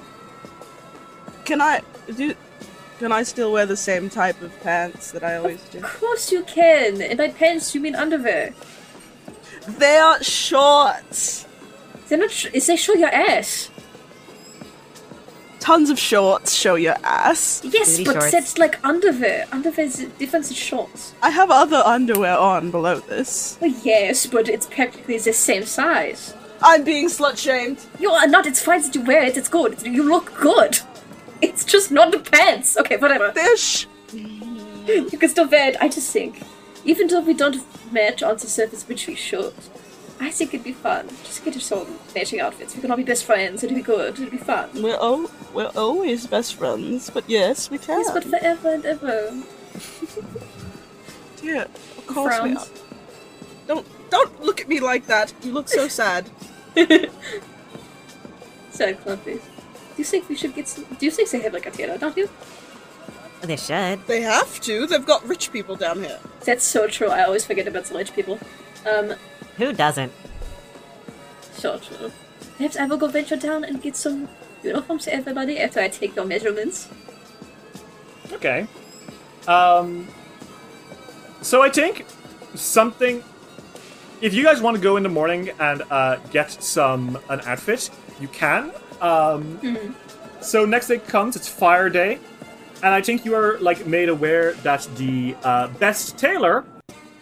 Can 1.44 1.60
I 1.60 1.80
do? 2.16 2.34
Can 2.98 3.10
I 3.12 3.22
still 3.24 3.50
wear 3.52 3.66
the 3.66 3.76
same 3.76 4.08
type 4.08 4.40
of 4.42 4.58
pants 4.60 5.10
that 5.10 5.24
I 5.24 5.36
always 5.36 5.60
do? 5.70 5.78
Of 5.78 5.84
course 6.00 6.30
you 6.30 6.44
can. 6.44 7.02
And 7.02 7.18
by 7.18 7.28
pants, 7.30 7.74
you 7.74 7.80
mean 7.80 7.94
underwear. 7.96 8.54
They 9.66 9.96
are 9.96 10.22
shorts. 10.22 11.46
They're 12.08 12.18
not. 12.18 12.30
Sh- 12.30 12.48
they 12.66 12.76
show 12.76 12.94
your 12.94 13.08
ass. 13.08 13.70
Tons 15.58 15.90
of 15.90 15.98
shorts 15.98 16.52
show 16.54 16.74
your 16.74 16.96
ass. 17.04 17.62
Yes, 17.64 17.92
Booty 17.92 18.04
but 18.04 18.12
shorts. 18.14 18.32
that's 18.32 18.58
like 18.58 18.84
underwear. 18.84 19.46
Underwear 19.52 19.86
is 19.86 19.98
different 20.18 20.46
than 20.46 20.54
shorts. 20.54 21.14
I 21.22 21.30
have 21.30 21.52
other 21.52 21.82
underwear 21.84 22.36
on 22.36 22.72
below 22.72 22.98
this. 22.98 23.56
Well, 23.60 23.72
yes, 23.84 24.26
but 24.26 24.48
it's 24.48 24.66
practically 24.66 25.18
the 25.18 25.32
same 25.32 25.64
size. 25.64 26.34
I'm 26.60 26.82
being 26.84 27.08
slut 27.08 27.38
shamed. 27.38 27.78
You 28.00 28.10
are 28.10 28.26
not. 28.26 28.46
It's 28.46 28.60
fine 28.62 28.82
that 28.82 28.94
you 28.94 29.02
wear 29.02 29.22
it. 29.24 29.36
It's 29.36 29.48
good. 29.48 29.80
You 29.82 30.02
look 30.02 30.34
good. 30.40 30.80
It's 31.48 31.64
just 31.64 31.90
not 31.90 32.12
the 32.12 32.18
pants. 32.20 32.76
Okay, 32.76 32.96
whatever. 32.96 33.32
They're 33.32 33.56
You 35.10 35.18
can 35.18 35.28
still 35.28 35.48
wear 35.48 35.68
it. 35.70 35.76
I 35.80 35.88
just 35.88 36.12
think, 36.12 36.42
even 36.84 37.08
though 37.08 37.20
we 37.20 37.34
don't 37.34 37.56
match 37.92 38.22
on 38.22 38.34
the 38.36 38.46
surface, 38.46 38.86
which 38.88 39.06
we 39.06 39.14
should, 39.14 39.52
I 40.20 40.30
think 40.30 40.54
it'd 40.54 40.64
be 40.64 40.72
fun. 40.72 41.08
Just 41.24 41.44
get 41.44 41.56
us 41.56 41.72
all 41.72 41.86
matching 42.14 42.40
outfits. 42.40 42.74
We 42.76 42.80
can 42.80 42.90
all 42.92 42.96
be 42.96 43.02
best 43.02 43.24
friends. 43.24 43.64
It'd 43.64 43.76
be 43.76 43.82
good. 43.82 44.14
It'd 44.20 44.30
be 44.30 44.36
fun. 44.38 44.70
We're 44.82 44.94
al- 44.96 45.30
we're 45.52 45.72
always 45.76 46.26
best 46.28 46.54
friends, 46.54 47.10
but 47.10 47.24
yes, 47.28 47.70
we 47.70 47.78
can. 47.78 47.98
Yes, 47.98 48.10
but 48.12 48.24
forever 48.24 48.74
and 48.74 48.84
ever. 48.86 49.32
Yeah, 51.42 51.64
of 51.98 52.06
course 52.06 52.38
we 52.44 52.54
are. 52.54 52.66
Don't 53.66 53.84
don't 54.10 54.40
look 54.44 54.60
at 54.60 54.68
me 54.68 54.78
like 54.78 55.08
that. 55.08 55.34
You 55.42 55.50
look 55.52 55.68
so 55.68 55.88
sad. 56.00 56.30
Sad 58.70 58.94
clumpies. 59.02 59.42
Do 59.94 59.98
you 59.98 60.04
think 60.04 60.28
we 60.28 60.36
should 60.36 60.54
get 60.54 60.68
some? 60.68 60.84
Do 60.98 61.04
you 61.06 61.10
think 61.12 61.30
they 61.30 61.40
have 61.40 61.52
like 61.52 61.66
a 61.66 61.70
theater? 61.70 61.98
Don't 61.98 62.16
you? 62.16 62.28
They 63.42 63.56
should. 63.56 64.06
They 64.06 64.20
have 64.22 64.60
to. 64.60 64.86
They've 64.86 65.04
got 65.04 65.26
rich 65.26 65.52
people 65.52 65.76
down 65.76 65.98
here. 66.02 66.18
That's 66.44 66.64
so 66.64 66.86
true. 66.86 67.08
I 67.08 67.24
always 67.24 67.44
forget 67.44 67.66
about 67.66 67.84
the 67.84 67.96
rich 67.96 68.14
people. 68.14 68.38
Um, 68.86 69.14
Who 69.56 69.72
doesn't? 69.72 70.12
so 71.52 71.78
true. 71.78 72.10
Perhaps 72.56 72.76
I 72.76 72.86
will 72.86 72.96
go 72.96 73.06
venture 73.06 73.36
down 73.36 73.62
and 73.64 73.80
get 73.80 73.94
some 73.94 74.28
uniforms 74.64 75.04
for 75.04 75.10
everybody 75.10 75.58
after 75.60 75.80
I 75.80 75.88
take 75.88 76.16
your 76.16 76.24
measurements. 76.24 76.88
Okay. 78.32 78.66
Um. 79.46 80.08
So 81.42 81.62
I 81.62 81.68
think 81.68 82.06
something. 82.54 83.22
If 84.20 84.34
you 84.34 84.44
guys 84.44 84.60
want 84.60 84.76
to 84.76 84.82
go 84.82 84.96
in 84.96 85.02
the 85.02 85.08
morning 85.08 85.50
and 85.58 85.82
uh, 85.90 86.16
get 86.30 86.50
some 86.52 87.18
an 87.28 87.40
outfit, 87.40 87.90
you 88.20 88.28
can. 88.28 88.72
Um, 89.02 89.94
So 90.40 90.64
next 90.64 90.88
day 90.88 90.98
comes, 90.98 91.36
it's 91.36 91.46
Fire 91.46 91.88
Day, 91.88 92.18
and 92.82 92.92
I 92.94 93.00
think 93.00 93.24
you 93.24 93.34
are 93.36 93.58
like 93.60 93.86
made 93.86 94.08
aware 94.08 94.54
that 94.64 94.88
the 94.96 95.36
uh, 95.44 95.68
best 95.78 96.18
tailor 96.18 96.64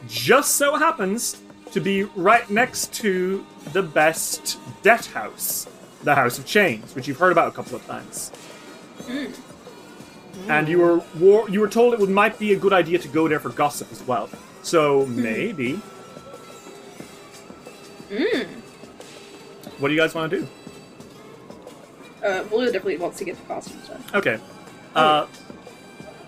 just 0.08 0.56
so 0.56 0.76
happens 0.76 1.36
to 1.72 1.80
be 1.80 2.04
right 2.16 2.48
next 2.48 2.94
to 2.94 3.44
the 3.74 3.82
best 3.82 4.58
debt 4.82 5.04
house, 5.06 5.66
the 6.02 6.14
House 6.14 6.38
of 6.38 6.46
Chains, 6.46 6.94
which 6.94 7.06
you've 7.06 7.18
heard 7.18 7.32
about 7.32 7.48
a 7.48 7.50
couple 7.52 7.76
of 7.76 7.86
times. 7.86 8.32
And 10.48 10.66
you 10.66 10.78
were 10.78 11.02
war- 11.18 11.48
you 11.50 11.60
were 11.60 11.68
told 11.68 11.92
it 11.92 12.00
would 12.00 12.08
might 12.08 12.38
be 12.38 12.54
a 12.54 12.58
good 12.58 12.72
idea 12.72 12.98
to 12.98 13.08
go 13.08 13.28
there 13.28 13.40
for 13.40 13.50
gossip 13.50 13.92
as 13.92 14.02
well. 14.06 14.30
So 14.62 15.04
maybe. 15.06 15.74
What 19.78 19.88
do 19.88 19.94
you 19.94 20.00
guys 20.00 20.14
want 20.14 20.30
to 20.30 20.40
do? 20.40 20.48
Uh, 22.22 22.44
Volio 22.44 22.66
definitely 22.66 22.98
wants 22.98 23.18
to 23.18 23.24
get 23.24 23.36
the 23.36 23.42
costumes 23.46 23.88
done. 23.88 24.02
Okay. 24.14 24.38
Uh, 24.94 25.26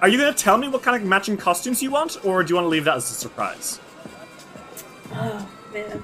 are 0.01 0.09
you 0.09 0.19
gonna 0.19 0.33
tell 0.33 0.57
me 0.59 0.69
what 0.69 0.83
kind 0.83 1.01
of 1.01 1.09
matching 1.09 1.37
costumes 1.37 1.83
you 1.83 1.91
want, 1.91 2.25
or 2.25 2.43
do 2.43 2.51
you 2.51 2.55
want 2.55 2.65
to 2.65 2.69
leave 2.69 2.85
that 2.85 2.97
as 2.97 3.11
a 3.11 3.15
surprise? 3.15 3.81
Oh 5.13 5.49
man. 5.73 6.03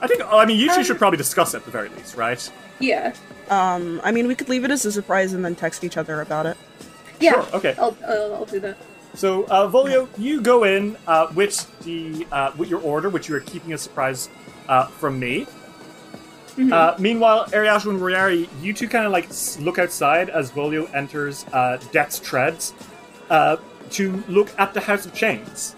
I 0.00 0.06
think. 0.06 0.22
I 0.24 0.44
mean, 0.44 0.58
you 0.58 0.74
two 0.74 0.84
should 0.84 0.98
probably 0.98 1.16
discuss 1.16 1.54
it 1.54 1.58
at 1.58 1.64
the 1.64 1.70
very 1.70 1.88
least, 1.90 2.16
right? 2.16 2.52
Yeah. 2.78 3.14
Um, 3.50 4.00
I 4.04 4.12
mean, 4.12 4.26
we 4.26 4.34
could 4.34 4.48
leave 4.48 4.64
it 4.64 4.70
as 4.70 4.84
a 4.84 4.92
surprise 4.92 5.32
and 5.32 5.44
then 5.44 5.54
text 5.54 5.84
each 5.84 5.96
other 5.96 6.20
about 6.20 6.46
it. 6.46 6.56
Yeah. 7.20 7.32
Sure, 7.32 7.56
okay. 7.56 7.74
I'll, 7.78 7.96
uh, 8.06 8.34
I'll 8.34 8.44
do 8.44 8.60
that. 8.60 8.76
So, 9.14 9.44
uh, 9.44 9.70
Volio, 9.70 10.08
you 10.18 10.40
go 10.40 10.64
in 10.64 10.96
uh, 11.06 11.28
with 11.34 11.70
the 11.84 12.26
uh, 12.32 12.52
with 12.56 12.68
your 12.68 12.80
order, 12.80 13.08
which 13.08 13.28
you 13.28 13.36
are 13.36 13.40
keeping 13.40 13.72
a 13.72 13.78
surprise 13.78 14.28
uh, 14.68 14.86
from 14.86 15.18
me. 15.18 15.46
Uh, 16.58 16.94
meanwhile, 16.98 17.46
Ariato 17.46 17.90
and 17.90 18.00
Royari, 18.00 18.48
you 18.62 18.72
two 18.72 18.88
kind 18.88 19.06
of 19.06 19.12
like 19.12 19.28
look 19.58 19.78
outside 19.78 20.30
as 20.30 20.50
Volio 20.50 20.92
enters 20.94 21.44
uh, 21.52 21.78
Death's 21.90 22.20
Treads 22.20 22.72
uh, 23.30 23.56
to 23.90 24.22
look 24.28 24.50
at 24.58 24.72
the 24.74 24.80
House 24.80 25.04
of 25.04 25.14
Chains. 25.14 25.74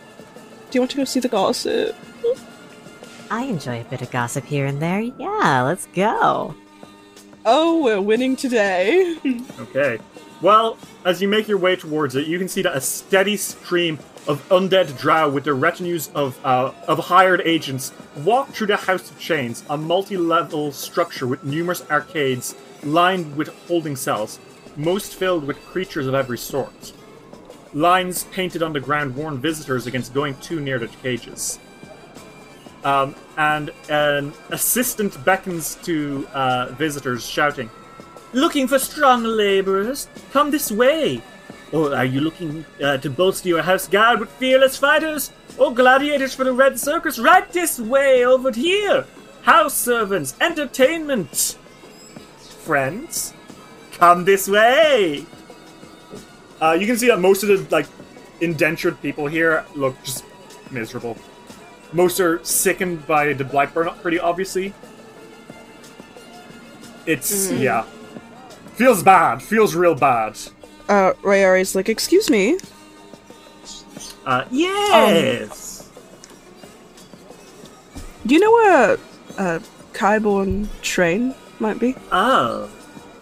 Do 0.70 0.76
you 0.76 0.80
want 0.82 0.90
to 0.90 0.96
go 0.98 1.04
see 1.04 1.20
the 1.20 1.28
gossip? 1.28 1.96
I 3.30 3.44
enjoy 3.44 3.80
a 3.80 3.84
bit 3.84 4.02
of 4.02 4.10
gossip 4.10 4.44
here 4.44 4.66
and 4.66 4.80
there. 4.80 5.00
Yeah, 5.00 5.62
let's 5.62 5.86
go. 5.94 6.54
Oh, 7.44 7.82
we're 7.82 8.00
winning 8.00 8.36
today. 8.36 9.16
Okay. 9.60 9.98
Well, 10.42 10.76
as 11.04 11.22
you 11.22 11.28
make 11.28 11.48
your 11.48 11.56
way 11.58 11.76
towards 11.76 12.14
it, 12.14 12.26
you 12.26 12.38
can 12.38 12.48
see 12.48 12.60
that 12.62 12.76
a 12.76 12.80
steady 12.80 13.36
stream 13.38 13.98
of 14.28 14.46
undead 14.48 14.98
drow 14.98 15.28
with 15.28 15.44
their 15.44 15.54
retinues 15.54 16.10
of 16.14 16.38
uh, 16.44 16.72
of 16.88 16.98
hired 16.98 17.42
agents 17.44 17.92
walk 18.24 18.48
through 18.48 18.68
the 18.68 18.76
House 18.76 19.10
of 19.10 19.18
Chains, 19.18 19.64
a 19.70 19.76
multi-level 19.76 20.72
structure 20.72 21.26
with 21.26 21.44
numerous 21.44 21.84
arcades 21.90 22.54
lined 22.82 23.36
with 23.36 23.48
holding 23.66 23.96
cells, 23.96 24.38
most 24.76 25.14
filled 25.14 25.44
with 25.44 25.56
creatures 25.66 26.06
of 26.06 26.14
every 26.14 26.38
sort. 26.38 26.92
Lines 27.72 28.24
painted 28.24 28.62
on 28.62 28.72
the 28.72 28.80
ground 28.80 29.14
warn 29.14 29.38
visitors 29.38 29.86
against 29.86 30.14
going 30.14 30.34
too 30.36 30.60
near 30.60 30.78
the 30.78 30.88
cages. 30.88 31.58
Um, 32.84 33.16
and 33.36 33.70
an 33.88 34.32
assistant 34.50 35.22
beckons 35.24 35.74
to 35.82 36.26
uh, 36.32 36.66
visitors, 36.72 37.26
shouting, 37.26 37.68
Looking 38.32 38.68
for 38.68 38.78
strong 38.78 39.22
laborers? 39.24 40.08
Come 40.30 40.50
this 40.50 40.70
way. 40.70 41.22
Or 41.72 41.94
are 41.94 42.04
you 42.04 42.20
looking 42.20 42.64
uh, 42.82 42.98
to 42.98 43.10
bolster 43.10 43.48
your 43.48 43.62
house 43.62 43.88
guard 43.88 44.20
with 44.20 44.30
fearless 44.30 44.76
fighters? 44.76 45.32
Or 45.58 45.74
gladiators 45.74 46.34
for 46.34 46.44
the 46.44 46.52
Red 46.52 46.78
Circus? 46.78 47.18
Right 47.18 47.50
this 47.52 47.78
way, 47.80 48.24
over 48.24 48.52
here. 48.52 49.06
House 49.42 49.74
servants, 49.74 50.36
entertainment. 50.40 51.58
Friends, 52.64 53.32
come 53.92 54.24
this 54.24 54.48
way. 54.48 55.26
Uh, 56.60 56.72
you 56.72 56.86
can 56.86 56.96
see 56.96 57.08
that 57.08 57.20
most 57.20 57.42
of 57.42 57.48
the 57.48 57.74
like 57.74 57.86
indentured 58.40 59.00
people 59.02 59.26
here 59.26 59.64
look 59.74 60.00
just 60.02 60.24
miserable. 60.70 61.16
Most 61.92 62.20
are 62.20 62.44
sickened 62.44 63.06
by 63.06 63.32
the 63.32 63.44
blight 63.44 63.72
burn, 63.72 63.88
pretty 64.02 64.18
obviously. 64.18 64.74
It's 67.06 67.52
yeah, 67.52 67.82
feels 68.74 69.02
bad. 69.02 69.42
Feels 69.42 69.74
real 69.74 69.94
bad. 69.94 70.36
Uh, 70.88 71.12
Royari's 71.22 71.74
like, 71.74 71.88
excuse 71.88 72.30
me. 72.30 72.58
Uh, 74.24 74.44
yes. 74.50 75.88
Do 78.26 78.34
you 78.34 78.40
know 78.40 78.52
where 78.52 78.98
a 79.38 79.62
Kaiborn 79.92 80.68
train 80.82 81.34
might 81.60 81.78
be? 81.78 81.94
Oh, 82.10 82.68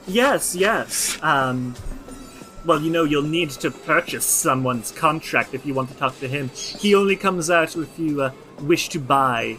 yes, 0.06 0.54
yes. 0.54 1.18
Um, 1.22 1.74
well, 2.64 2.80
you 2.80 2.90
know, 2.90 3.04
you'll 3.04 3.22
need 3.22 3.50
to 3.50 3.70
purchase 3.70 4.24
someone's 4.24 4.90
contract 4.90 5.54
if 5.54 5.66
you 5.66 5.74
want 5.74 5.90
to 5.90 5.96
talk 5.96 6.18
to 6.20 6.28
him. 6.28 6.48
He 6.48 6.94
only 6.94 7.16
comes 7.16 7.50
out 7.50 7.76
if 7.76 7.98
you 7.98 8.22
uh, 8.22 8.30
wish 8.62 8.88
to 8.90 8.98
buy. 8.98 9.58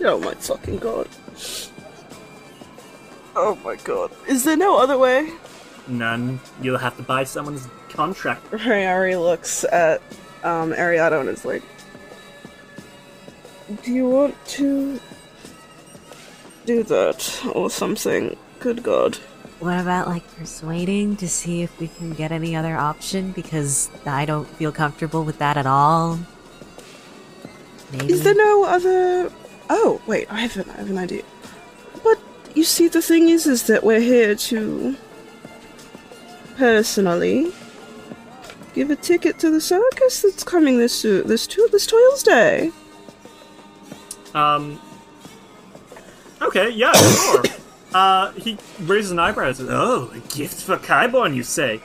Oh 0.00 0.18
my 0.20 0.34
fucking 0.34 0.78
god. 0.78 1.08
Oh 3.36 3.58
my 3.64 3.76
god. 3.76 4.12
Is 4.28 4.44
there 4.44 4.56
no 4.56 4.78
other 4.78 4.98
way? 4.98 5.32
None. 5.86 6.40
You'll 6.60 6.78
have 6.78 6.96
to 6.96 7.02
buy 7.02 7.24
someone's 7.24 7.68
contract. 7.88 8.50
Royari 8.50 9.20
looks 9.20 9.64
at 9.64 10.00
um, 10.42 10.72
Ariato 10.72 11.20
and 11.20 11.28
is 11.28 11.44
like, 11.44 11.62
Do 13.82 13.92
you 13.92 14.08
want 14.08 14.34
to 14.46 15.00
do 16.66 16.82
that 16.84 17.42
or 17.54 17.70
something? 17.70 18.36
Good 18.60 18.82
god. 18.82 19.16
What 19.60 19.78
about 19.80 20.08
like 20.08 20.24
persuading 20.36 21.16
to 21.16 21.28
see 21.28 21.62
if 21.62 21.78
we 21.78 21.88
can 21.88 22.12
get 22.12 22.32
any 22.32 22.56
other 22.56 22.76
option? 22.76 23.32
Because 23.32 23.90
I 24.04 24.24
don't 24.24 24.48
feel 24.48 24.72
comfortable 24.72 25.24
with 25.24 25.38
that 25.38 25.56
at 25.56 25.66
all. 25.66 26.18
Maybe. 27.92 28.12
Is 28.12 28.24
there 28.24 28.34
no 28.34 28.64
other. 28.64 29.30
Oh, 29.70 30.02
wait, 30.06 30.30
I 30.30 30.40
have, 30.40 30.56
an, 30.56 30.70
I 30.70 30.76
have 30.78 30.90
an 30.90 30.98
idea. 30.98 31.22
But 32.02 32.18
you 32.54 32.64
see, 32.64 32.88
the 32.88 33.00
thing 33.00 33.28
is, 33.28 33.46
is 33.46 33.66
that 33.68 33.84
we're 33.84 34.00
here 34.00 34.34
to 34.34 34.96
personally 36.56 37.52
give 38.74 38.90
a 38.90 38.96
ticket 38.96 39.38
to 39.38 39.50
the 39.50 39.60
circus 39.60 40.22
that's 40.22 40.44
coming 40.44 40.78
this 40.78 41.04
uh, 41.04 41.22
this 41.24 41.46
to 41.46 41.68
this 41.70 41.86
Toilday. 41.86 42.70
Um. 44.34 44.80
Okay, 46.42 46.70
yeah, 46.70 46.92
sure. 46.92 47.42
uh, 47.94 48.32
he 48.32 48.58
raises 48.80 49.12
an 49.12 49.18
eyebrow 49.18 49.48
and 49.48 49.56
says, 49.56 49.68
Oh, 49.70 50.10
a 50.12 50.18
gift 50.34 50.62
for 50.62 50.76
Kaiborn, 50.76 51.34
you 51.34 51.42
say? 51.42 51.80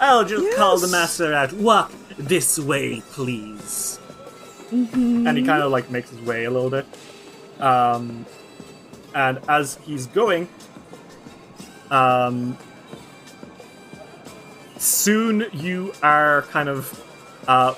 I'll 0.00 0.24
just 0.24 0.56
call 0.56 0.78
the 0.78 0.88
master 0.88 1.32
out. 1.32 1.52
Walk 1.52 1.92
this 2.18 2.58
way, 2.58 3.02
please. 3.12 4.00
And 4.70 5.36
he 5.36 5.44
kind 5.44 5.62
of 5.62 5.70
like 5.70 5.90
makes 5.90 6.10
his 6.10 6.20
way 6.20 6.44
a 6.44 6.50
little 6.50 6.70
bit. 6.70 6.86
Um, 7.60 8.26
and 9.14 9.38
as 9.48 9.78
he's 9.84 10.06
going, 10.06 10.48
um, 11.90 12.58
soon 14.82 15.46
you 15.52 15.92
are 16.02 16.42
kind 16.50 16.68
of 16.68 17.04
uh, 17.46 17.74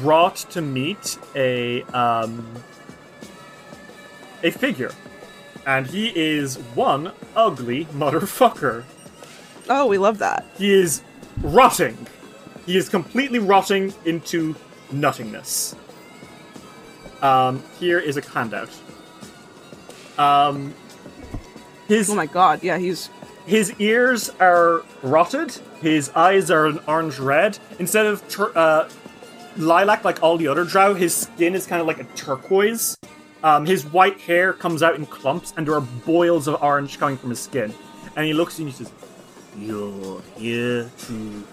brought 0.00 0.36
to 0.36 0.60
meet 0.60 1.18
a 1.34 1.82
um, 1.84 2.46
a 4.42 4.50
figure, 4.50 4.92
and 5.66 5.86
he 5.86 6.12
is 6.14 6.56
one 6.74 7.12
ugly 7.36 7.84
motherfucker. 7.86 8.84
Oh, 9.68 9.86
we 9.86 9.98
love 9.98 10.18
that. 10.18 10.46
He 10.56 10.72
is 10.72 11.02
rotting. 11.42 12.06
He 12.66 12.76
is 12.76 12.88
completely 12.88 13.38
rotting 13.38 13.94
into 14.04 14.56
nothingness. 14.90 15.76
Um, 17.22 17.62
here 17.78 17.98
is 17.98 18.16
a 18.16 18.20
handout. 18.20 18.70
Um, 20.18 20.74
his 21.86 22.10
Oh 22.10 22.14
my 22.14 22.26
god, 22.26 22.62
yeah, 22.62 22.78
he's. 22.78 23.10
His 23.48 23.72
ears 23.78 24.28
are 24.40 24.82
rotted. 25.02 25.58
His 25.80 26.10
eyes 26.10 26.50
are 26.50 26.66
an 26.66 26.80
orange 26.86 27.18
red. 27.18 27.58
Instead 27.78 28.04
of 28.04 28.28
tur- 28.28 28.52
uh, 28.54 28.90
lilac 29.56 30.04
like 30.04 30.22
all 30.22 30.36
the 30.36 30.48
other 30.48 30.64
drow, 30.64 30.92
his 30.92 31.14
skin 31.14 31.54
is 31.54 31.66
kind 31.66 31.80
of 31.80 31.86
like 31.86 31.98
a 31.98 32.04
turquoise. 32.14 32.98
Um, 33.42 33.64
his 33.64 33.86
white 33.86 34.20
hair 34.20 34.52
comes 34.52 34.82
out 34.82 34.96
in 34.96 35.06
clumps, 35.06 35.54
and 35.56 35.66
there 35.66 35.74
are 35.74 35.80
boils 35.80 36.46
of 36.46 36.62
orange 36.62 36.98
coming 36.98 37.16
from 37.16 37.30
his 37.30 37.40
skin. 37.40 37.72
And 38.16 38.26
he 38.26 38.34
looks 38.34 38.56
at 38.56 38.58
you 38.58 38.66
and 38.66 38.74
he 38.74 38.84
says, 38.84 38.92
You're 39.56 40.20
here 40.36 40.90
to 41.06 41.44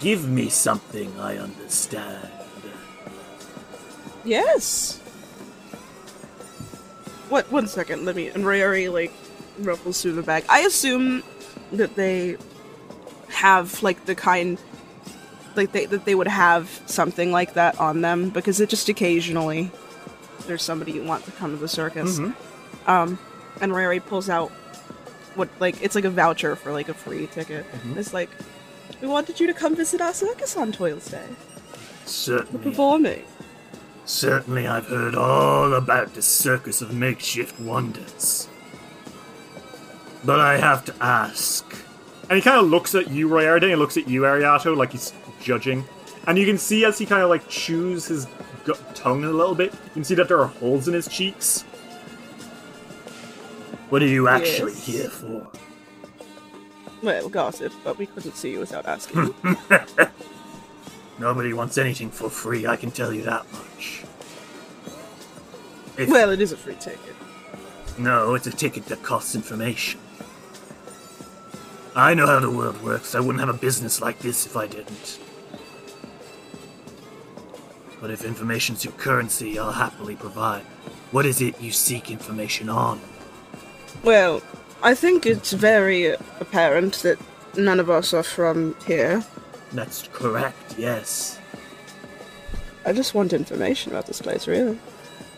give 0.00 0.26
me 0.26 0.48
something, 0.48 1.12
I 1.20 1.36
understand. 1.36 2.30
Yes! 4.24 5.00
What? 7.28 7.52
One 7.52 7.66
second, 7.66 8.06
let 8.06 8.16
me. 8.16 8.28
And 8.28 8.42
Royari, 8.42 8.90
like, 8.90 9.12
ruffles 9.58 10.00
through 10.00 10.12
the 10.12 10.22
bag. 10.22 10.46
I 10.48 10.60
assume 10.60 11.22
that 11.72 11.96
they 11.96 12.36
have, 13.28 13.82
like, 13.82 14.04
the 14.04 14.14
kind. 14.14 14.58
Like, 15.54 15.72
they, 15.72 15.84
that 15.86 16.06
they 16.06 16.14
would 16.14 16.28
have 16.28 16.80
something 16.86 17.30
like 17.30 17.54
that 17.54 17.78
on 17.78 18.00
them, 18.00 18.30
because 18.30 18.60
it 18.60 18.68
just 18.68 18.88
occasionally. 18.88 19.70
There's 20.46 20.62
somebody 20.62 20.92
you 20.92 21.04
want 21.04 21.24
to 21.26 21.30
come 21.32 21.50
to 21.50 21.56
the 21.56 21.68
circus. 21.68 22.18
Um, 22.86 23.18
and 23.60 23.70
Royari 23.70 24.04
pulls 24.04 24.28
out 24.28 24.50
what, 25.36 25.48
like, 25.60 25.80
it's 25.82 25.94
like 25.94 26.04
a 26.04 26.10
voucher 26.10 26.56
for, 26.56 26.72
like, 26.72 26.88
a 26.88 26.94
free 26.94 27.26
ticket. 27.28 27.64
It's 27.96 28.12
like, 28.12 28.30
we 29.00 29.08
wanted 29.08 29.38
you 29.38 29.46
to 29.46 29.54
come 29.54 29.76
visit 29.76 30.00
our 30.00 30.12
circus 30.12 30.56
on 30.56 30.72
Toilday. 30.72 31.28
Certainly, 32.06 32.64
performing. 32.64 33.22
certainly 34.04 34.66
I've 34.66 34.86
heard 34.86 35.14
all 35.14 35.74
about 35.74 36.14
the 36.14 36.22
Circus 36.22 36.82
of 36.82 36.92
Makeshift 36.92 37.60
Wonders. 37.60 38.48
But 40.24 40.40
I 40.40 40.56
have 40.58 40.84
to 40.86 40.94
ask. 41.00 41.64
And 42.28 42.36
he 42.36 42.40
kind 42.42 42.58
of 42.58 42.66
looks 42.70 42.94
at 42.94 43.10
you, 43.10 43.28
Royari, 43.28 43.70
and 43.72 43.80
looks 43.80 43.96
at 43.96 44.08
you, 44.08 44.22
Ariato, 44.22 44.76
like 44.76 44.92
he's 44.92 45.12
judging. 45.40 45.84
And 46.26 46.38
you 46.38 46.46
can 46.46 46.56
see 46.58 46.84
as 46.84 46.98
he 46.98 47.04
kind 47.06 47.22
of 47.22 47.28
like 47.28 47.48
chews 47.48 48.06
his 48.06 48.26
gu- 48.64 48.74
tongue 48.94 49.24
a 49.24 49.30
little 49.30 49.54
bit, 49.56 49.72
you 49.72 49.90
can 49.94 50.04
see 50.04 50.14
that 50.14 50.28
there 50.28 50.38
are 50.40 50.46
holes 50.46 50.86
in 50.86 50.94
his 50.94 51.08
cheeks. 51.08 51.62
What 53.90 54.02
are 54.02 54.06
you 54.06 54.28
actually 54.28 54.72
Yes. 54.72 54.86
here 54.86 55.08
for? 55.10 55.48
Well, 57.02 57.28
gossip, 57.28 57.72
but 57.82 57.98
we 57.98 58.06
couldn't 58.06 58.36
see 58.36 58.52
you 58.52 58.60
without 58.60 58.86
asking. 58.86 59.34
Nobody 61.18 61.52
wants 61.52 61.76
anything 61.76 62.10
for 62.10 62.30
free, 62.30 62.66
I 62.66 62.76
can 62.76 62.90
tell 62.92 63.12
you 63.12 63.22
that 63.22 63.44
much. 63.52 64.04
If, 65.98 66.08
well, 66.08 66.30
it 66.30 66.40
is 66.40 66.52
a 66.52 66.56
free 66.56 66.76
ticket. 66.76 67.14
no, 67.98 68.34
it's 68.34 68.46
a 68.46 68.50
ticket 68.52 68.86
that 68.86 69.02
costs 69.02 69.34
information. 69.34 70.00
I 71.94 72.14
know 72.14 72.26
how 72.26 72.40
the 72.40 72.50
world 72.50 72.82
works. 72.82 73.14
I 73.14 73.20
wouldn't 73.20 73.40
have 73.40 73.54
a 73.54 73.58
business 73.58 74.00
like 74.00 74.18
this 74.20 74.46
if 74.46 74.56
I 74.56 74.66
didn't. 74.66 75.18
But 78.00 78.10
if 78.10 78.24
information's 78.24 78.84
your 78.84 78.94
currency, 78.94 79.58
I'll 79.58 79.72
happily 79.72 80.16
provide. 80.16 80.62
What 81.12 81.26
is 81.26 81.40
it 81.40 81.60
you 81.60 81.70
seek 81.70 82.10
information 82.10 82.68
on? 82.68 83.00
Well, 84.02 84.42
I 84.82 84.94
think 84.94 85.26
it's 85.26 85.52
very 85.52 86.06
apparent 86.40 86.94
that 87.02 87.18
none 87.56 87.78
of 87.78 87.90
us 87.90 88.14
are 88.14 88.22
from 88.22 88.74
here. 88.86 89.22
That's 89.72 90.08
correct, 90.12 90.74
yes. 90.78 91.38
I 92.84 92.92
just 92.92 93.14
want 93.14 93.32
information 93.32 93.92
about 93.92 94.06
this 94.06 94.20
place, 94.20 94.48
really. 94.48 94.78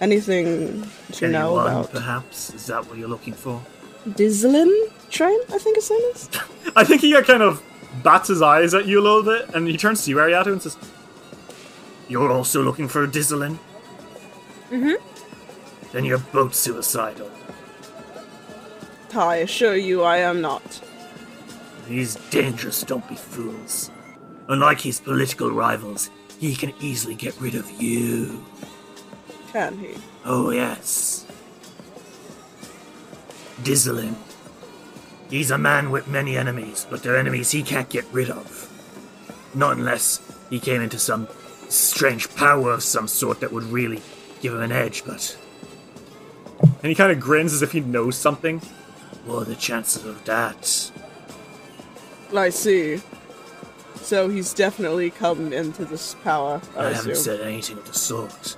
Anything 0.00 0.88
to 1.12 1.28
know 1.28 1.58
Anyone, 1.58 1.66
about 1.66 1.90
perhaps? 1.90 2.54
Is 2.54 2.66
that 2.66 2.86
what 2.88 2.96
you're 2.96 3.08
looking 3.08 3.34
for? 3.34 3.60
Dizzlin 4.08 4.70
train, 5.10 5.38
I 5.52 5.58
think 5.58 5.76
his 5.76 5.90
name 5.90 6.00
is? 6.12 6.28
I 6.76 6.84
think 6.84 7.00
he 7.00 7.12
kind 7.22 7.42
of 7.42 7.62
bats 8.02 8.28
his 8.28 8.42
eyes 8.42 8.74
at 8.74 8.86
you 8.86 9.00
a 9.00 9.02
little 9.02 9.22
bit, 9.22 9.54
and 9.54 9.66
he 9.66 9.76
turns 9.76 10.04
to 10.04 10.10
you, 10.10 10.16
Ariato, 10.16 10.52
and 10.52 10.62
says, 10.62 10.76
You're 12.08 12.30
also 12.30 12.62
looking 12.62 12.88
for 12.88 13.06
Dizzlin? 13.06 13.58
Mm-hmm. 14.70 14.94
Then 15.92 16.04
you're 16.04 16.18
both 16.18 16.54
suicidal. 16.54 17.30
I 19.14 19.36
assure 19.36 19.76
you 19.76 20.02
I 20.02 20.18
am 20.18 20.40
not. 20.40 20.80
He's 21.86 22.16
dangerous, 22.30 22.82
don't 22.82 23.08
be 23.08 23.14
fools. 23.14 23.90
Unlike 24.48 24.80
his 24.80 25.00
political 25.00 25.50
rivals, 25.50 26.10
he 26.40 26.56
can 26.56 26.74
easily 26.80 27.14
get 27.14 27.40
rid 27.40 27.54
of 27.54 27.70
you. 27.80 28.44
Can 29.52 29.78
he? 29.78 29.94
Oh, 30.24 30.50
yes. 30.50 31.23
Dizzlin. 33.62 34.14
He's 35.30 35.50
a 35.50 35.58
man 35.58 35.90
with 35.90 36.06
many 36.06 36.36
enemies, 36.36 36.86
but 36.88 37.02
they're 37.02 37.16
enemies 37.16 37.50
he 37.50 37.62
can't 37.62 37.88
get 37.88 38.04
rid 38.12 38.30
of. 38.30 38.70
Not 39.54 39.76
unless 39.76 40.20
he 40.50 40.60
came 40.60 40.82
into 40.82 40.98
some 40.98 41.28
strange 41.68 42.34
power 42.36 42.72
of 42.72 42.82
some 42.82 43.08
sort 43.08 43.40
that 43.40 43.52
would 43.52 43.64
really 43.64 44.02
give 44.40 44.54
him 44.54 44.62
an 44.62 44.72
edge, 44.72 45.04
but 45.04 45.36
and 46.60 46.90
he 46.90 46.94
kind 46.94 47.10
of 47.10 47.20
grins 47.20 47.52
as 47.52 47.62
if 47.62 47.72
he 47.72 47.80
knows 47.80 48.16
something. 48.16 48.60
what 49.24 49.42
are 49.42 49.44
the 49.44 49.54
chances 49.54 50.04
of 50.04 50.24
that? 50.24 50.90
I 52.36 52.50
see. 52.50 53.00
So 53.96 54.28
he's 54.28 54.52
definitely 54.52 55.10
come 55.10 55.52
into 55.52 55.84
this 55.84 56.14
power, 56.22 56.60
I, 56.76 56.80
I, 56.80 56.92
haven't 56.92 57.12
assume. 57.12 57.38
said 57.38 57.40
anything 57.40 57.78
of 57.78 57.86
the 57.86 57.94
sort. 57.94 58.56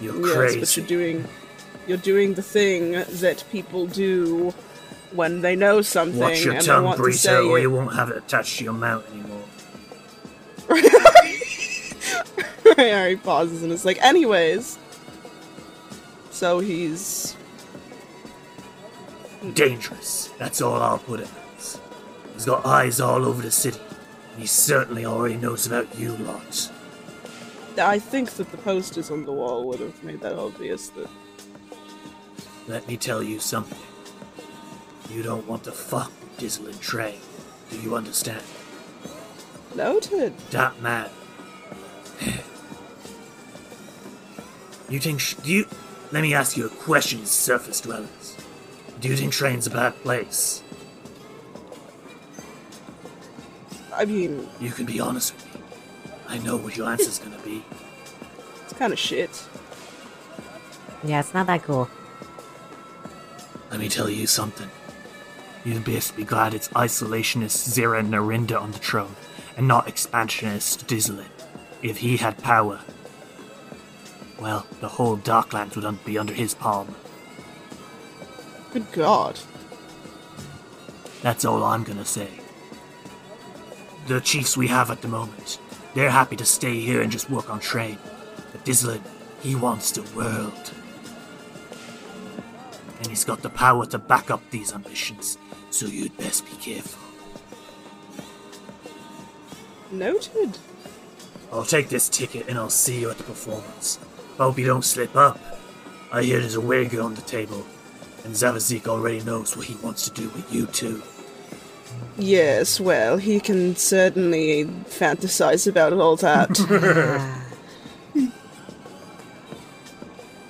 You're 0.00 0.20
yes, 0.26 0.34
crazy. 0.34 0.60
but 0.60 0.76
you're 0.76 0.86
doing 0.86 1.24
you're 1.86 1.98
doing 1.98 2.34
the 2.34 2.42
thing 2.42 2.92
that 2.92 3.44
people 3.50 3.86
do 3.86 4.52
when 5.12 5.40
they 5.40 5.56
know 5.56 5.82
something 5.82 6.20
Watch 6.20 6.44
your 6.44 6.54
and 6.54 6.62
they 6.62 6.66
tongue, 6.66 6.84
want 6.84 6.96
to 6.96 7.02
Brito, 7.02 7.18
say 7.18 7.36
or 7.36 7.58
you 7.58 7.70
won't 7.70 7.94
have 7.94 8.10
it 8.10 8.18
attached 8.18 8.58
to 8.58 8.64
your 8.64 8.72
mouth 8.72 9.04
anymore. 9.12 9.42
Harry 12.76 13.16
pauses 13.16 13.62
and 13.62 13.72
is 13.72 13.84
like, 13.84 14.02
anyways. 14.02 14.78
So 16.30 16.58
he's 16.58 17.36
Dangerous. 19.54 20.30
That's 20.38 20.60
all 20.60 20.82
I'll 20.82 20.98
put 20.98 21.20
it 21.20 21.28
as. 21.56 21.80
He's 22.34 22.44
got 22.44 22.66
eyes 22.66 23.00
all 23.00 23.24
over 23.24 23.42
the 23.42 23.50
city, 23.50 23.80
and 24.32 24.40
he 24.40 24.46
certainly 24.46 25.04
already 25.04 25.36
knows 25.36 25.66
about 25.66 25.96
you 25.98 26.16
lot. 26.16 26.70
I 27.78 27.98
think 27.98 28.30
that 28.32 28.50
the 28.50 28.56
posters 28.58 29.10
on 29.10 29.24
the 29.24 29.32
wall 29.32 29.66
would 29.68 29.80
have 29.80 30.02
made 30.02 30.20
that 30.22 30.34
obvious 30.34 30.88
that 30.90 31.08
Let 32.68 32.86
me 32.88 32.96
tell 32.96 33.22
you 33.22 33.38
something. 33.38 33.78
You 35.10 35.22
don't 35.22 35.46
want 35.46 35.64
to 35.64 35.72
fuck 35.72 36.10
with 36.20 36.38
Dizzle 36.38 36.66
and 36.66 36.80
Trey. 36.80 37.18
Do 37.70 37.80
you 37.80 37.94
understand? 37.96 38.42
noted. 39.74 40.36
That 40.50 40.80
man. 40.80 41.10
you 44.88 44.98
think 44.98 45.20
sh- 45.20 45.34
do 45.34 45.52
you 45.52 45.66
let 46.12 46.22
me 46.22 46.32
ask 46.34 46.56
you 46.56 46.64
a 46.66 46.70
question, 46.70 47.26
surface 47.26 47.80
dwellers. 47.80 48.36
Do 49.00 49.08
you 49.08 49.16
think 49.16 49.32
Train's 49.32 49.66
a 49.66 49.70
bad 49.70 49.94
place? 50.02 50.62
I 53.92 54.04
mean, 54.04 54.48
You 54.60 54.70
can 54.70 54.86
be 54.86 55.00
honest 55.00 55.34
with 55.34 55.54
me. 55.54 55.60
I 56.28 56.38
know 56.38 56.56
what 56.56 56.76
your 56.76 56.88
answer's 56.88 57.18
gonna 57.18 57.38
be. 57.44 57.62
it's 58.64 58.72
kind 58.72 58.92
of 58.92 58.98
shit. 58.98 59.44
Yeah, 61.04 61.20
it's 61.20 61.34
not 61.34 61.46
that 61.48 61.62
cool. 61.64 61.88
Let 63.70 63.80
me 63.80 63.88
tell 63.88 64.08
you 64.08 64.26
something. 64.26 64.70
You'd 65.64 65.84
best 65.84 66.16
be 66.16 66.24
glad 66.24 66.54
it's 66.54 66.68
isolationist 66.68 67.68
Zera 67.68 68.06
Narinda 68.06 68.60
on 68.60 68.70
the 68.70 68.78
throne, 68.78 69.16
and 69.56 69.66
not 69.66 69.88
expansionist 69.88 70.86
Dizzlin. 70.86 71.26
If 71.82 71.98
he 71.98 72.16
had 72.16 72.38
power, 72.38 72.80
well, 74.40 74.66
the 74.80 74.88
whole 74.88 75.16
Darklands 75.16 75.74
would 75.74 75.84
un- 75.84 75.98
be 76.04 76.18
under 76.18 76.34
his 76.34 76.54
palm. 76.54 76.94
Good 78.72 78.90
God. 78.92 79.40
That's 81.22 81.44
all 81.44 81.64
I'm 81.64 81.82
gonna 81.82 82.04
say. 82.04 82.28
The 84.06 84.20
chiefs 84.20 84.56
we 84.56 84.68
have 84.68 84.90
at 84.90 85.02
the 85.02 85.08
moment, 85.08 85.58
they're 85.94 86.10
happy 86.10 86.36
to 86.36 86.44
stay 86.44 86.78
here 86.78 87.00
and 87.00 87.10
just 87.10 87.30
work 87.30 87.50
on 87.50 87.58
trade. 87.58 87.98
But 88.52 88.64
Dizzlin, 88.64 89.00
he 89.42 89.54
wants 89.54 89.90
the 89.90 90.02
world. 90.14 90.72
And 92.98 93.06
he's 93.08 93.24
got 93.24 93.42
the 93.42 93.50
power 93.50 93.86
to 93.86 93.98
back 93.98 94.30
up 94.30 94.42
these 94.50 94.72
ambitions, 94.72 95.38
so 95.70 95.86
you'd 95.86 96.16
best 96.16 96.44
be 96.46 96.56
careful. 96.56 97.02
Noted. 99.90 100.58
I'll 101.52 101.64
take 101.64 101.88
this 101.88 102.08
ticket 102.08 102.48
and 102.48 102.58
I'll 102.58 102.70
see 102.70 103.00
you 103.00 103.10
at 103.10 103.18
the 103.18 103.24
performance. 103.24 103.98
Hope 104.36 104.58
you 104.58 104.66
don't 104.66 104.84
slip 104.84 105.14
up. 105.16 105.38
I 106.12 106.22
hear 106.22 106.40
there's 106.40 106.54
a 106.54 106.60
wager 106.60 107.02
on 107.02 107.14
the 107.14 107.22
table, 107.22 107.64
and 108.24 108.34
Zavazik 108.34 108.86
already 108.86 109.20
knows 109.22 109.56
what 109.56 109.66
he 109.66 109.74
wants 109.76 110.08
to 110.08 110.14
do 110.20 110.28
with 110.30 110.52
you 110.52 110.66
two. 110.66 111.02
Yes, 112.18 112.80
well, 112.80 113.16
he 113.16 113.40
can 113.40 113.76
certainly 113.76 114.64
fantasize 114.64 115.66
about 115.66 115.92
all 115.92 116.16
that. 116.16 116.50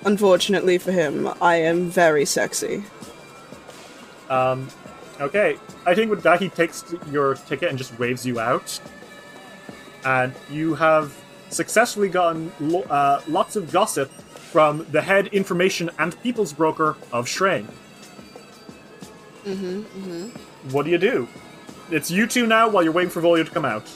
Unfortunately 0.06 0.78
for 0.78 0.92
him, 0.92 1.28
I 1.42 1.56
am 1.56 1.90
very 1.90 2.24
sexy. 2.24 2.84
Um, 4.30 4.68
okay. 5.20 5.58
I 5.84 5.96
think 5.96 6.10
with 6.10 6.22
that, 6.22 6.40
he 6.40 6.48
takes 6.48 6.84
your 7.10 7.34
ticket 7.34 7.70
and 7.70 7.76
just 7.76 7.98
waves 7.98 8.24
you 8.24 8.38
out. 8.38 8.80
And 10.04 10.32
you 10.48 10.76
have 10.76 11.12
successfully 11.50 12.08
gotten 12.08 12.52
lo- 12.60 12.82
uh, 12.82 13.20
lots 13.26 13.56
of 13.56 13.72
gossip 13.72 14.08
from 14.10 14.86
the 14.92 15.02
head 15.02 15.26
information 15.28 15.90
and 15.98 16.20
people's 16.22 16.52
broker 16.52 16.96
of 17.12 17.28
Shrane. 17.28 17.66
Mm-hmm, 19.44 19.80
mm-hmm. 19.80 20.70
What 20.70 20.84
do 20.84 20.92
you 20.92 20.98
do? 20.98 21.26
It's 21.90 22.12
you 22.12 22.28
two 22.28 22.46
now 22.46 22.68
while 22.68 22.84
you're 22.84 22.92
waiting 22.92 23.10
for 23.10 23.20
Volio 23.20 23.44
to 23.44 23.50
come 23.50 23.64
out. 23.64 23.90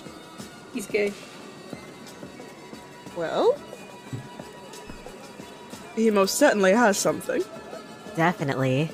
He's 0.75 0.87
gay. 0.87 1.13
Well, 3.17 3.57
he 6.01 6.11
most 6.11 6.37
certainly 6.37 6.73
has 6.73 6.99
something. 6.99 7.43
Definitely. 8.17 8.91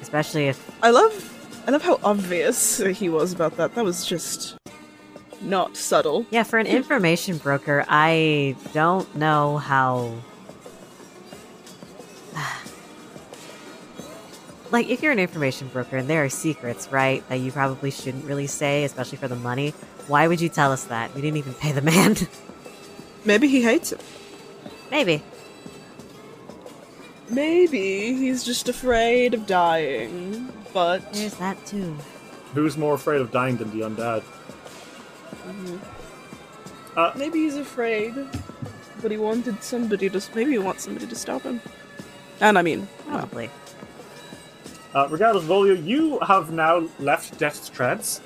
Especially 0.00 0.48
if 0.48 0.70
I 0.82 0.90
love, 0.90 1.62
I 1.66 1.70
love 1.70 1.82
how 1.82 1.98
obvious 2.02 2.78
he 2.78 3.08
was 3.08 3.32
about 3.32 3.56
that. 3.56 3.74
That 3.74 3.84
was 3.84 4.06
just 4.06 4.56
not 5.40 5.76
subtle. 5.76 6.26
Yeah, 6.30 6.42
for 6.42 6.58
an 6.58 6.66
information 6.66 7.38
broker, 7.38 7.84
I 7.88 8.56
don't 8.72 9.14
know 9.16 9.58
how. 9.58 10.14
like, 14.70 14.88
if 14.88 15.02
you're 15.02 15.12
an 15.12 15.18
information 15.18 15.68
broker 15.68 15.96
and 15.96 16.08
there 16.08 16.24
are 16.24 16.28
secrets, 16.28 16.90
right, 16.90 17.28
that 17.28 17.36
you 17.36 17.52
probably 17.52 17.90
shouldn't 17.90 18.24
really 18.24 18.46
say, 18.46 18.84
especially 18.84 19.18
for 19.18 19.28
the 19.28 19.36
money, 19.36 19.70
why 20.08 20.28
would 20.28 20.40
you 20.40 20.48
tell 20.48 20.72
us 20.72 20.84
that? 20.84 21.14
We 21.14 21.20
didn't 21.20 21.36
even 21.38 21.54
pay 21.54 21.72
the 21.72 21.82
man. 21.82 22.16
Maybe 23.24 23.48
he 23.48 23.62
hates 23.62 23.92
him. 23.92 23.98
Maybe. 24.90 25.22
Maybe 27.28 28.14
he's 28.14 28.44
just 28.44 28.68
afraid 28.68 29.34
of 29.34 29.46
dying. 29.46 30.52
But 30.72 31.12
There's 31.12 31.34
that 31.34 31.64
too. 31.66 31.96
Who's 32.54 32.76
more 32.76 32.94
afraid 32.94 33.20
of 33.20 33.30
dying 33.30 33.56
than 33.56 33.70
the 33.76 33.84
undead? 33.84 34.22
Uh, 36.96 37.12
maybe 37.16 37.40
he's 37.40 37.56
afraid. 37.56 38.14
But 39.02 39.10
he 39.10 39.16
wanted 39.18 39.62
somebody 39.62 40.08
to. 40.08 40.22
Maybe 40.34 40.52
he 40.52 40.58
wants 40.58 40.84
somebody 40.84 41.06
to 41.06 41.14
stop 41.14 41.42
him. 41.42 41.60
And 42.40 42.58
I 42.58 42.62
mean, 42.62 42.88
well, 43.06 43.18
Probably. 43.18 43.50
Uh, 44.94 45.06
regardless, 45.10 45.44
Volio, 45.44 45.84
you 45.84 46.18
have 46.20 46.52
now 46.52 46.88
left 46.98 47.38
Death's 47.38 47.68
Treads. 47.68 48.22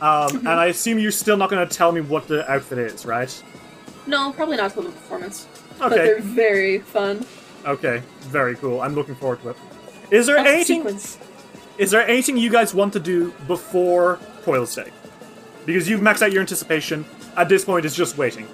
Um, 0.00 0.38
and 0.38 0.48
I 0.48 0.66
assume 0.66 0.98
you're 0.98 1.12
still 1.12 1.36
not 1.36 1.50
going 1.50 1.66
to 1.66 1.72
tell 1.74 1.92
me 1.92 2.00
what 2.00 2.26
the 2.26 2.48
outfit 2.50 2.78
is, 2.78 3.06
right? 3.06 3.42
No, 4.06 4.32
probably 4.32 4.56
not 4.56 4.72
till 4.72 4.82
the 4.82 4.90
performance. 4.90 5.46
Okay. 5.80 5.88
But 5.88 5.90
they're 5.90 6.20
very 6.20 6.78
fun. 6.80 7.24
Okay, 7.68 8.02
very 8.20 8.56
cool. 8.56 8.80
I'm 8.80 8.94
looking 8.94 9.14
forward 9.14 9.40
to 9.42 9.50
it. 9.50 9.56
Is 10.10 10.26
there 10.26 10.36
Lots 10.36 10.48
of 10.48 10.54
anything? 10.54 10.78
sequence. 10.78 11.18
Is 11.76 11.90
there 11.90 12.06
anything 12.08 12.36
you 12.36 12.50
guys 12.50 12.74
want 12.74 12.92
to 12.94 13.00
do 13.00 13.32
before 13.46 14.18
Coil's 14.42 14.74
Day? 14.74 14.90
Because 15.66 15.88
you've 15.88 16.00
maxed 16.00 16.22
out 16.22 16.32
your 16.32 16.40
anticipation. 16.40 17.04
At 17.36 17.48
this 17.48 17.64
point, 17.64 17.84
it's 17.84 17.94
just 17.94 18.16
waiting. 18.18 18.48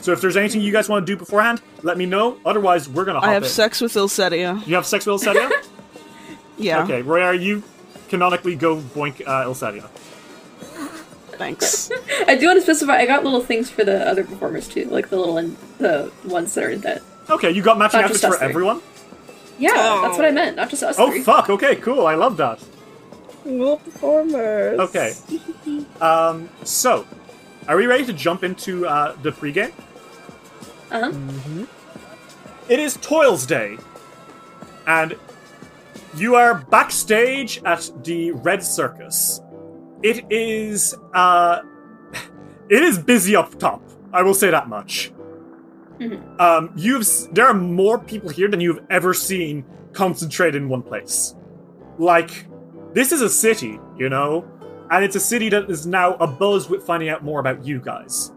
So 0.00 0.12
if 0.12 0.20
there's 0.20 0.36
anything 0.36 0.60
you 0.62 0.72
guys 0.72 0.88
want 0.88 1.04
to 1.06 1.12
do 1.12 1.16
beforehand, 1.18 1.60
let 1.82 1.98
me 1.98 2.06
know. 2.06 2.38
Otherwise, 2.46 2.88
we're 2.88 3.04
gonna 3.04 3.20
hop 3.20 3.28
I 3.28 3.34
have 3.34 3.42
in. 3.44 3.48
sex 3.48 3.80
with 3.80 3.92
Il'setsya. 3.94 4.66
You 4.66 4.74
have 4.76 4.86
sex 4.86 5.06
with 5.06 5.20
Il'setsya? 5.22 5.50
Yeah. 6.58 6.84
Okay, 6.84 7.02
Roy, 7.02 7.22
are 7.22 7.34
you 7.34 7.62
canonically 8.08 8.54
go 8.54 8.76
boink 8.76 9.20
uh, 9.26 9.44
Il'setsya? 9.46 9.88
Thanks. 11.38 11.90
I 12.28 12.36
do 12.36 12.46
want 12.46 12.58
to 12.58 12.62
specify. 12.62 12.98
I 12.98 13.06
got 13.06 13.24
little 13.24 13.40
things 13.40 13.70
for 13.70 13.84
the 13.84 14.06
other 14.08 14.22
performers 14.22 14.68
too, 14.68 14.84
like 14.84 15.08
the 15.08 15.16
little 15.16 15.34
one, 15.34 15.56
the 15.78 16.12
ones 16.24 16.54
that 16.54 16.62
are 16.64 16.70
in 16.70 16.80
that. 16.82 17.02
Okay, 17.30 17.50
you 17.50 17.62
got 17.62 17.78
matching 17.78 18.00
Not 18.00 18.10
outfits 18.10 18.24
for 18.24 18.36
three. 18.36 18.46
everyone? 18.48 18.80
Yeah, 19.58 20.00
that's 20.02 20.16
what 20.16 20.24
I 20.26 20.30
meant. 20.30 20.56
Not 20.56 20.70
just 20.70 20.82
us 20.82 20.98
Oh, 20.98 21.10
three. 21.10 21.22
fuck, 21.22 21.48
okay, 21.50 21.76
cool, 21.76 22.06
I 22.06 22.14
love 22.14 22.36
that. 22.38 22.58
Little 23.44 23.78
performers. 23.78 24.78
Okay. 24.80 25.14
Um, 26.00 26.48
so, 26.64 27.06
are 27.68 27.76
we 27.76 27.86
ready 27.86 28.04
to 28.06 28.12
jump 28.12 28.42
into 28.42 28.84
uh, 28.88 29.14
the 29.22 29.30
pregame? 29.30 29.72
Uh 30.90 31.12
huh. 31.12 31.66
It 32.68 32.80
is 32.80 32.96
Toilday, 32.96 33.76
and 34.88 35.14
you 36.16 36.34
are 36.34 36.54
backstage 36.56 37.62
at 37.64 37.88
the 38.02 38.32
Red 38.32 38.64
Circus. 38.64 39.40
It 40.02 40.24
is 40.28 40.96
uh, 41.14 41.60
it 42.68 42.82
is 42.82 42.98
busy 42.98 43.36
up 43.36 43.56
top. 43.60 43.80
I 44.12 44.22
will 44.22 44.34
say 44.34 44.50
that 44.50 44.68
much. 44.68 45.12
Um, 46.38 46.72
you've 46.76 47.06
there 47.32 47.46
are 47.46 47.54
more 47.54 47.98
people 47.98 48.28
here 48.28 48.48
than 48.48 48.60
you've 48.60 48.80
ever 48.90 49.14
seen 49.14 49.64
concentrated 49.92 50.62
in 50.62 50.68
one 50.68 50.82
place. 50.82 51.34
Like, 51.98 52.46
this 52.94 53.12
is 53.12 53.20
a 53.20 53.28
city, 53.28 53.78
you 53.96 54.08
know, 54.08 54.44
and 54.90 55.04
it's 55.04 55.16
a 55.16 55.20
city 55.20 55.48
that 55.50 55.70
is 55.70 55.86
now 55.86 56.14
abuzz 56.14 56.68
with 56.68 56.84
finding 56.84 57.08
out 57.08 57.22
more 57.22 57.40
about 57.40 57.64
you 57.64 57.80
guys. 57.80 58.32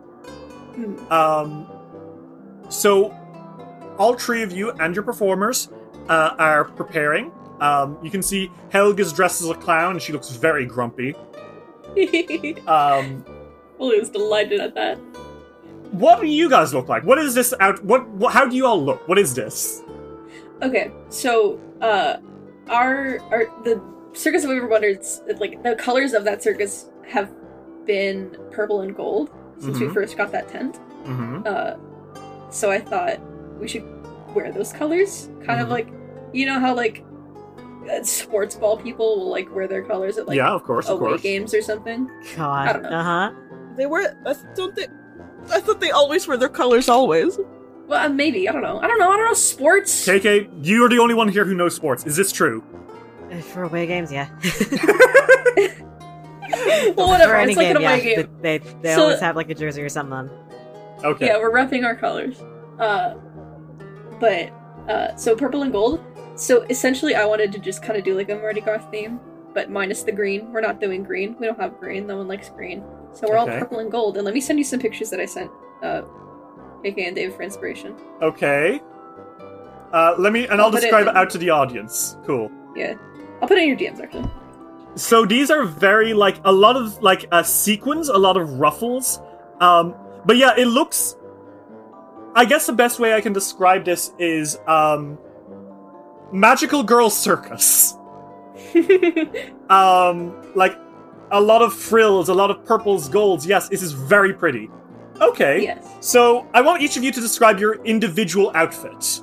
Um, 1.10 1.68
so 2.70 3.12
all 3.98 4.16
three 4.18 4.44
of 4.44 4.52
you 4.52 4.72
and 4.72 4.94
your 4.96 5.04
performers 5.04 5.70
uh, 6.10 6.36
are 6.38 6.66
preparing. 6.66 7.32
Um, 7.62 7.98
you 8.04 8.12
can 8.12 8.22
see 8.22 8.52
Helga's 8.70 9.14
dressed 9.14 9.42
as 9.42 9.50
a 9.50 9.56
clown, 9.56 9.92
and 9.92 10.02
she 10.02 10.12
looks 10.12 10.30
very 10.30 10.66
grumpy. 10.66 11.16
Um, 12.68 13.24
Willie 13.78 14.00
was 14.00 14.10
delighted 14.10 14.60
at 14.60 14.76
that. 14.76 14.98
What 16.00 16.22
do 16.22 16.28
you 16.28 16.50
guys 16.50 16.74
look 16.74 16.88
like? 16.90 17.04
What 17.04 17.18
is 17.18 17.34
this 17.36 17.54
out? 17.60 17.84
What, 17.84 18.08
what? 18.10 18.34
How 18.34 18.46
do 18.46 18.56
you 18.56 18.66
all 18.66 18.82
look? 18.84 19.08
What 19.08 19.18
is 19.20 19.34
this? 19.34 19.82
Okay, 20.62 20.92
so 21.10 21.60
uh, 21.82 22.18
our 22.70 23.20
our 23.32 23.46
the 23.64 23.82
circus 24.14 24.44
of 24.44 24.50
Weaver 24.50 24.68
Wonders, 24.68 25.22
like 25.40 25.62
the 25.64 25.76
colors 25.76 26.14
of 26.14 26.24
that 26.24 26.42
circus 26.42 26.90
have 27.08 27.32
been 27.86 28.36
purple 28.52 28.82
and 28.82 28.96
gold 28.96 29.30
since 29.60 29.80
we 29.80 29.88
Mhm. 29.88 29.94
first 29.94 30.18
got 30.18 30.32
that 30.32 30.48
tent. 30.50 30.80
Mm-hmm. 31.06 31.42
Uh, 31.46 31.76
so 32.52 32.72
I 32.72 32.80
thought 32.80 33.20
we 33.60 33.68
should 33.68 33.84
wear 34.34 34.52
those 34.52 34.72
colors, 34.74 35.30
kind 35.46 35.60
of 35.62 35.68
Mhm. 35.68 35.72
like 35.72 35.88
you 36.34 36.46
know 36.46 36.60
how 36.60 36.74
like 36.76 37.04
uh, 37.92 38.02
sports 38.04 38.56
ball 38.56 38.78
people 38.78 39.20
will 39.20 39.30
like 39.30 39.54
wear 39.54 39.68
their 39.68 39.84
colors 39.84 40.18
at 40.18 40.28
like 40.28 40.38
yeah, 40.38 40.50
of 40.50 40.64
course, 40.64 40.88
of 40.90 41.00
away 41.00 41.10
course. 41.12 41.22
games 41.22 41.54
or 41.54 41.62
something. 41.62 42.10
I 42.10 42.36
God. 42.36 42.74
don't 42.74 42.84
know. 42.84 42.90
Uh 42.98 43.04
huh. 43.04 43.32
They 43.78 43.86
were. 43.86 44.16
I 44.26 44.34
don't 44.56 44.74
they. 44.76 44.88
I 45.52 45.60
thought 45.60 45.80
they 45.80 45.92
always 45.92 46.28
wear 46.28 46.38
their 46.38 46.50
colors 46.50 46.90
always. 46.90 47.38
Well, 47.88 48.06
uh, 48.06 48.10
maybe 48.10 48.50
I 48.50 48.52
don't 48.52 48.64
know. 48.64 48.80
I 48.80 48.88
don't 48.88 48.98
know. 49.00 49.12
I 49.12 49.18
don't 49.18 49.26
know 49.26 49.34
sports. 49.34 50.08
KK, 50.08 50.50
you're 50.64 50.90
the 50.90 51.00
only 51.00 51.14
one 51.14 51.28
here 51.28 51.46
who 51.46 51.54
knows 51.54 51.76
sports. 51.76 52.06
Is 52.06 52.16
this 52.16 52.32
true? 52.32 52.64
For 53.54 53.64
away 53.64 53.86
games, 53.86 54.12
yeah. 54.12 54.30
well, 56.96 57.10
whatever. 57.10 57.34
For 57.34 57.38
any 57.38 57.52
It's 57.52 57.58
like 57.58 57.68
game, 57.68 57.76
an 57.78 57.84
away 57.84 57.98
yeah. 58.10 58.16
game. 58.24 58.30
They, 58.42 58.58
they, 58.60 58.74
they 58.82 58.96
So- 58.96 59.04
always 59.04 59.20
have 59.20 59.36
like 59.36 59.50
a 59.50 59.56
jersey 59.56 59.82
or 59.82 59.90
something 59.90 60.14
on. 60.14 60.30
Okay. 61.04 61.28
Yeah, 61.28 61.38
we're 61.38 61.52
repping 61.52 61.86
our 61.86 61.96
colors. 61.96 62.42
Uh, 62.80 63.16
but 64.20 64.50
uh, 64.90 65.16
so 65.16 65.36
purple 65.36 65.62
and 65.62 65.72
gold. 65.72 66.04
So 66.36 66.64
essentially, 66.64 67.16
I 67.16 67.26
wanted 67.26 67.52
to 67.54 67.60
just 67.60 67.82
kind 67.84 67.98
of 67.98 68.04
do 68.04 68.16
like 68.16 68.30
a 68.30 68.36
Mardi 68.36 68.62
Gras 68.62 68.80
theme, 68.90 69.20
but 69.54 69.70
minus 69.70 70.04
the 70.04 70.12
green. 70.12 70.52
We're 70.52 70.62
not 70.62 70.80
doing 70.82 71.04
green. 71.04 71.36
We 71.40 71.46
don't 71.48 71.60
have 71.60 71.80
green. 71.80 72.08
No 72.08 72.18
one 72.18 72.28
likes 72.28 72.50
green. 72.50 72.84
So 73.16 73.28
we're 73.30 73.38
Okay. 73.40 73.54
all 73.54 73.60
purple 73.60 73.80
and 73.80 73.92
gold. 73.92 74.18
And 74.18 74.26
let 74.26 74.34
me 74.34 74.42
send 74.42 74.60
you 74.60 74.66
some 74.66 74.80
pictures 74.80 75.10
that 75.10 75.20
I 75.20 75.26
sent, 75.26 75.50
uh, 75.82 76.02
AK 76.84 76.98
and 77.00 77.16
Dave 77.16 77.34
for 77.34 77.42
inspiration. 77.44 77.96
Okay. 78.22 78.82
Uh, 79.94 80.14
let 80.20 80.34
me, 80.34 80.44
and 80.48 80.60
I'll 80.60 80.66
I'll 80.66 80.72
put 80.72 80.80
it 80.80 80.82
describe 80.82 81.08
it 81.08 81.16
out 81.16 81.30
to 81.32 81.38
the 81.38 81.50
audience. 81.50 82.18
Cool. 82.26 82.52
Yeah, 82.76 82.96
I'll 83.42 83.48
put 83.48 83.58
it 83.58 83.64
in 83.64 83.70
your 83.70 83.78
DMs 83.78 84.02
actually. 84.02 84.30
So 84.96 85.26
these 85.26 85.50
are 85.50 85.64
very 85.64 86.14
like 86.14 86.38
a 86.44 86.52
lot 86.52 86.76
of 86.76 87.02
like 87.02 87.26
uh, 87.32 87.44
sequins, 87.44 88.10
a 88.10 88.18
lot 88.18 88.36
of 88.38 88.60
ruffles. 88.60 89.22
Um, 89.62 89.96
but 90.26 90.36
yeah, 90.38 90.54
it 90.58 90.66
looks. 90.68 91.16
I 92.36 92.44
guess 92.44 92.66
the 92.68 92.74
best 92.74 93.00
way 93.00 93.14
I 93.14 93.22
can 93.22 93.32
describe 93.32 93.86
this 93.86 94.12
is 94.20 94.58
um, 94.68 95.18
magical 96.34 96.84
girl 96.84 97.10
circus. 97.10 97.94
um, 99.70 100.36
like 100.56 100.78
a 101.32 101.42
lot 101.42 101.62
of 101.62 101.74
frills, 101.74 102.30
a 102.30 102.34
lot 102.34 102.52
of 102.52 102.64
purples, 102.66 103.10
golds. 103.10 103.46
Yes, 103.46 103.70
this 103.70 103.82
is 103.82 103.92
very 103.92 104.34
pretty. 104.34 104.70
Okay. 105.22 105.64
yes. 105.64 105.88
So 106.02 106.48
I 106.54 106.62
want 106.62 106.82
each 106.82 106.98
of 106.98 107.04
you 107.04 107.12
to 107.12 107.22
describe 107.22 107.60
your 107.60 107.76
individual 107.86 108.52
outfit. 108.54 109.22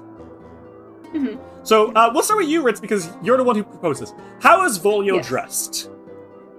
Mhm. 1.13 1.39
So 1.65 1.93
uh, 1.93 2.11
we'll 2.13 2.23
start 2.23 2.41
with 2.41 2.49
you, 2.49 2.63
Ritz, 2.63 2.81
because 2.81 3.11
you're 3.23 3.37
the 3.37 3.45
one 3.45 3.55
who 3.57 3.63
proposes. 3.63 4.15
How 4.41 4.65
is 4.65 4.79
Volio 4.79 5.17
Yes. 5.17 5.29
dressed? 5.29 5.91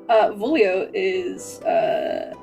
Uh, 0.08 0.30
Volio 0.32 0.90
is 0.94 1.60
uh, 1.62 2.34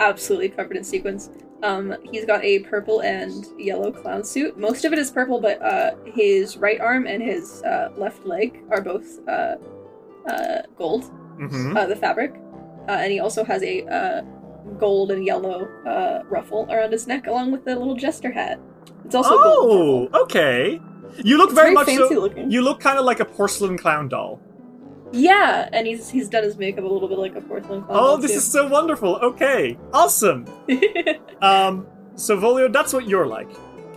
absolutely 0.00 0.48
covered 0.48 0.76
in 0.76 0.84
sequins. 0.84 1.30
Um, 1.62 1.94
he's 2.10 2.24
got 2.24 2.42
a 2.44 2.60
purple 2.60 3.00
and 3.02 3.46
yellow 3.58 3.90
clown 3.92 4.24
suit. 4.24 4.58
Most 4.58 4.84
of 4.84 4.92
it 4.92 4.98
is 4.98 5.10
purple, 5.10 5.40
but 5.40 5.60
uh, 5.62 5.92
his 6.04 6.56
right 6.56 6.80
arm 6.80 7.06
and 7.06 7.22
his 7.22 7.62
uh, 7.62 7.92
left 7.96 8.24
leg 8.26 8.62
are 8.70 8.80
both 8.80 9.26
uh, 9.28 9.56
uh, 10.28 10.62
gold, 10.76 11.10
Mm-hmm. 11.38 11.76
uh, 11.76 11.86
the 11.86 11.96
fabric. 11.96 12.34
Uh, 12.88 12.92
and 12.92 13.12
he 13.12 13.20
also 13.20 13.44
has 13.44 13.62
a 13.62 13.82
uh, 13.86 14.22
gold 14.78 15.10
and 15.10 15.24
yellow 15.24 15.66
uh, 15.86 16.22
ruffle 16.28 16.66
around 16.70 16.92
his 16.92 17.06
neck, 17.06 17.26
along 17.26 17.50
with 17.52 17.64
the 17.64 17.74
little 17.76 17.96
jester 17.96 18.30
hat. 18.30 18.60
It's 19.04 19.14
also 19.14 19.38
gold. 19.42 20.10
Oh, 20.12 20.22
okay. 20.22 20.80
You 21.22 21.36
look 21.38 21.50
It's 21.50 21.54
very, 21.54 21.66
very 21.68 21.74
much 21.74 21.86
fancy 21.86 22.14
so. 22.14 22.20
looking. 22.20 22.50
You 22.50 22.62
look 22.62 22.80
kind 22.80 22.98
of 22.98 23.04
like 23.04 23.20
a 23.20 23.24
porcelain 23.24 23.78
clown 23.78 24.08
doll. 24.08 24.40
Yeah, 25.12 25.68
and 25.72 25.86
he's 25.86 26.10
he's 26.10 26.28
done 26.28 26.42
his 26.42 26.56
makeup 26.58 26.82
a 26.84 26.88
little 26.88 27.06
bit 27.08 27.18
like 27.18 27.36
a 27.36 27.40
porcelain 27.40 27.82
clown. 27.84 27.96
Oh, 27.96 28.06
doll, 28.08 28.16
this 28.18 28.32
too. 28.32 28.38
is 28.38 28.50
so 28.50 28.66
wonderful. 28.66 29.16
Okay, 29.16 29.78
awesome. 29.92 30.46
Um, 31.42 31.86
so 32.14 32.38
Volio, 32.38 32.72
that's 32.72 32.92
what 32.94 33.06
you're 33.06 33.26
like. 33.26 33.48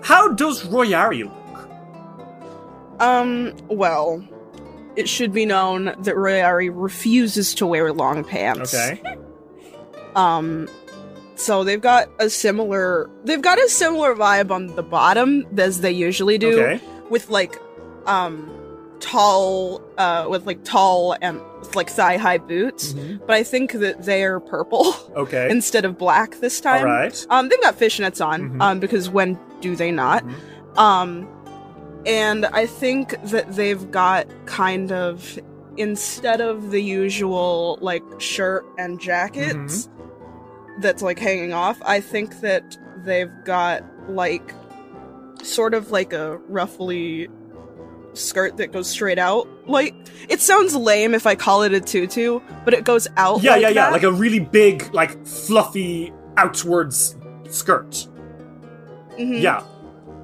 How 0.04 0.28
does 0.34 0.64
Royari 0.64 1.24
look? 1.24 1.70
Um. 3.00 3.54
Well, 3.70 4.22
it 4.98 5.07
should 5.07 5.32
be 5.32 5.45
known 5.45 5.86
that 5.86 6.15
Royari 6.15 6.69
refuses 6.74 7.53
to 7.56 7.65
wear 7.65 7.94
long 7.94 8.24
pants. 8.24 8.74
Okay. 8.74 9.02
Um. 10.15 10.68
So 11.36 11.64
they've 11.64 11.82
got 11.82 12.10
a 12.19 12.30
similar. 12.30 13.10
They've 13.24 13.41
got 13.41 13.60
a 13.60 13.69
similar 13.69 14.15
vibe 14.15 14.49
on 14.52 14.68
the 14.76 14.84
bottom 14.84 15.45
as 15.57 15.82
they 15.82 15.91
usually 15.91 16.38
do, 16.40 16.60
Okay. 16.60 16.82
with 17.11 17.30
like, 17.30 17.56
um, 18.07 18.49
tall, 18.99 19.82
uh, 19.99 20.26
with 20.28 20.48
like 20.48 20.64
tall 20.64 21.15
and 21.22 21.40
with 21.60 21.76
like 21.76 21.90
thigh 21.91 22.18
high 22.18 22.40
boots. 22.40 22.94
Mhm. 22.94 23.19
But 23.28 23.36
I 23.36 23.44
think 23.44 23.74
that 23.74 24.03
they're 24.06 24.40
purple 24.40 24.95
Okay. 25.15 25.48
instead 25.52 25.86
of 25.86 25.98
black 25.99 26.40
this 26.40 26.60
time. 26.60 26.84
right. 26.84 27.26
Um, 27.30 27.49
they've 27.49 27.61
got 27.61 27.78
fishnets 27.78 28.26
on, 28.26 28.49
Mhm. 28.49 28.61
um, 28.61 28.80
because 28.80 29.07
when 29.07 29.38
do 29.61 29.76
they 29.76 29.91
not? 29.91 30.24
Mhm. 30.26 30.80
Um, 30.80 31.28
and 32.06 32.45
I 32.48 32.65
think 32.65 33.22
that 33.24 33.53
they've 33.53 33.90
got 33.91 34.28
kind 34.45 34.91
of 34.91 35.40
instead 35.78 36.41
of 36.41 36.72
the 36.72 36.82
usual 36.82 37.78
like 37.82 38.03
shirt 38.19 38.65
and 38.78 38.99
jackets 38.99 39.90
that's 40.80 41.02
like 41.02 41.19
hanging 41.19 41.53
off, 41.53 41.80
I 41.84 42.02
think 42.02 42.41
that 42.41 42.78
they've 43.03 43.32
got 43.45 43.84
like 44.10 44.53
sort 45.44 45.74
of 45.74 45.91
like 45.91 46.14
a 46.14 46.38
roughly 46.48 47.28
skirt 48.14 48.57
that 48.57 48.72
goes 48.72 48.90
straight 48.90 49.19
out. 49.19 49.48
Like 49.68 49.95
it 50.30 50.41
sounds 50.41 50.76
lame 50.76 51.14
if 51.14 51.28
I 51.28 51.36
call 51.36 51.64
it 51.64 51.74
a 51.74 51.82
tutu, 51.82 52.40
but 52.65 52.74
it 52.74 52.84
goes 52.84 53.07
out. 53.18 53.44
Yeah, 53.44 53.52
like 53.52 53.61
yeah, 53.61 53.69
yeah. 53.69 53.74
that. 53.86 53.91
Like 53.91 54.03
a 54.03 54.11
really 54.11 54.40
big, 54.40 54.94
like 54.94 55.26
fluffy 55.26 56.11
outwards 56.38 57.15
skirt. 57.49 58.07
Mhm. 59.18 59.41
Yeah. 59.41 59.64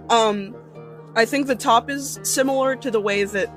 Um, 0.09 0.55
I 1.15 1.25
think 1.25 1.47
the 1.47 1.55
top 1.55 1.89
is 1.89 2.19
similar 2.23 2.75
to 2.77 2.89
the 2.91 2.99
way 2.99 3.23
that 3.23 3.49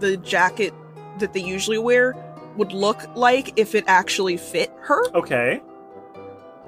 the 0.00 0.16
jacket 0.18 0.74
that 1.18 1.32
they 1.32 1.40
usually 1.40 1.78
wear 1.78 2.14
would 2.56 2.72
look 2.72 3.02
like 3.16 3.52
if 3.58 3.74
it 3.74 3.84
actually 3.86 4.36
fit 4.36 4.70
her, 4.80 5.02
Okay. 5.14 5.62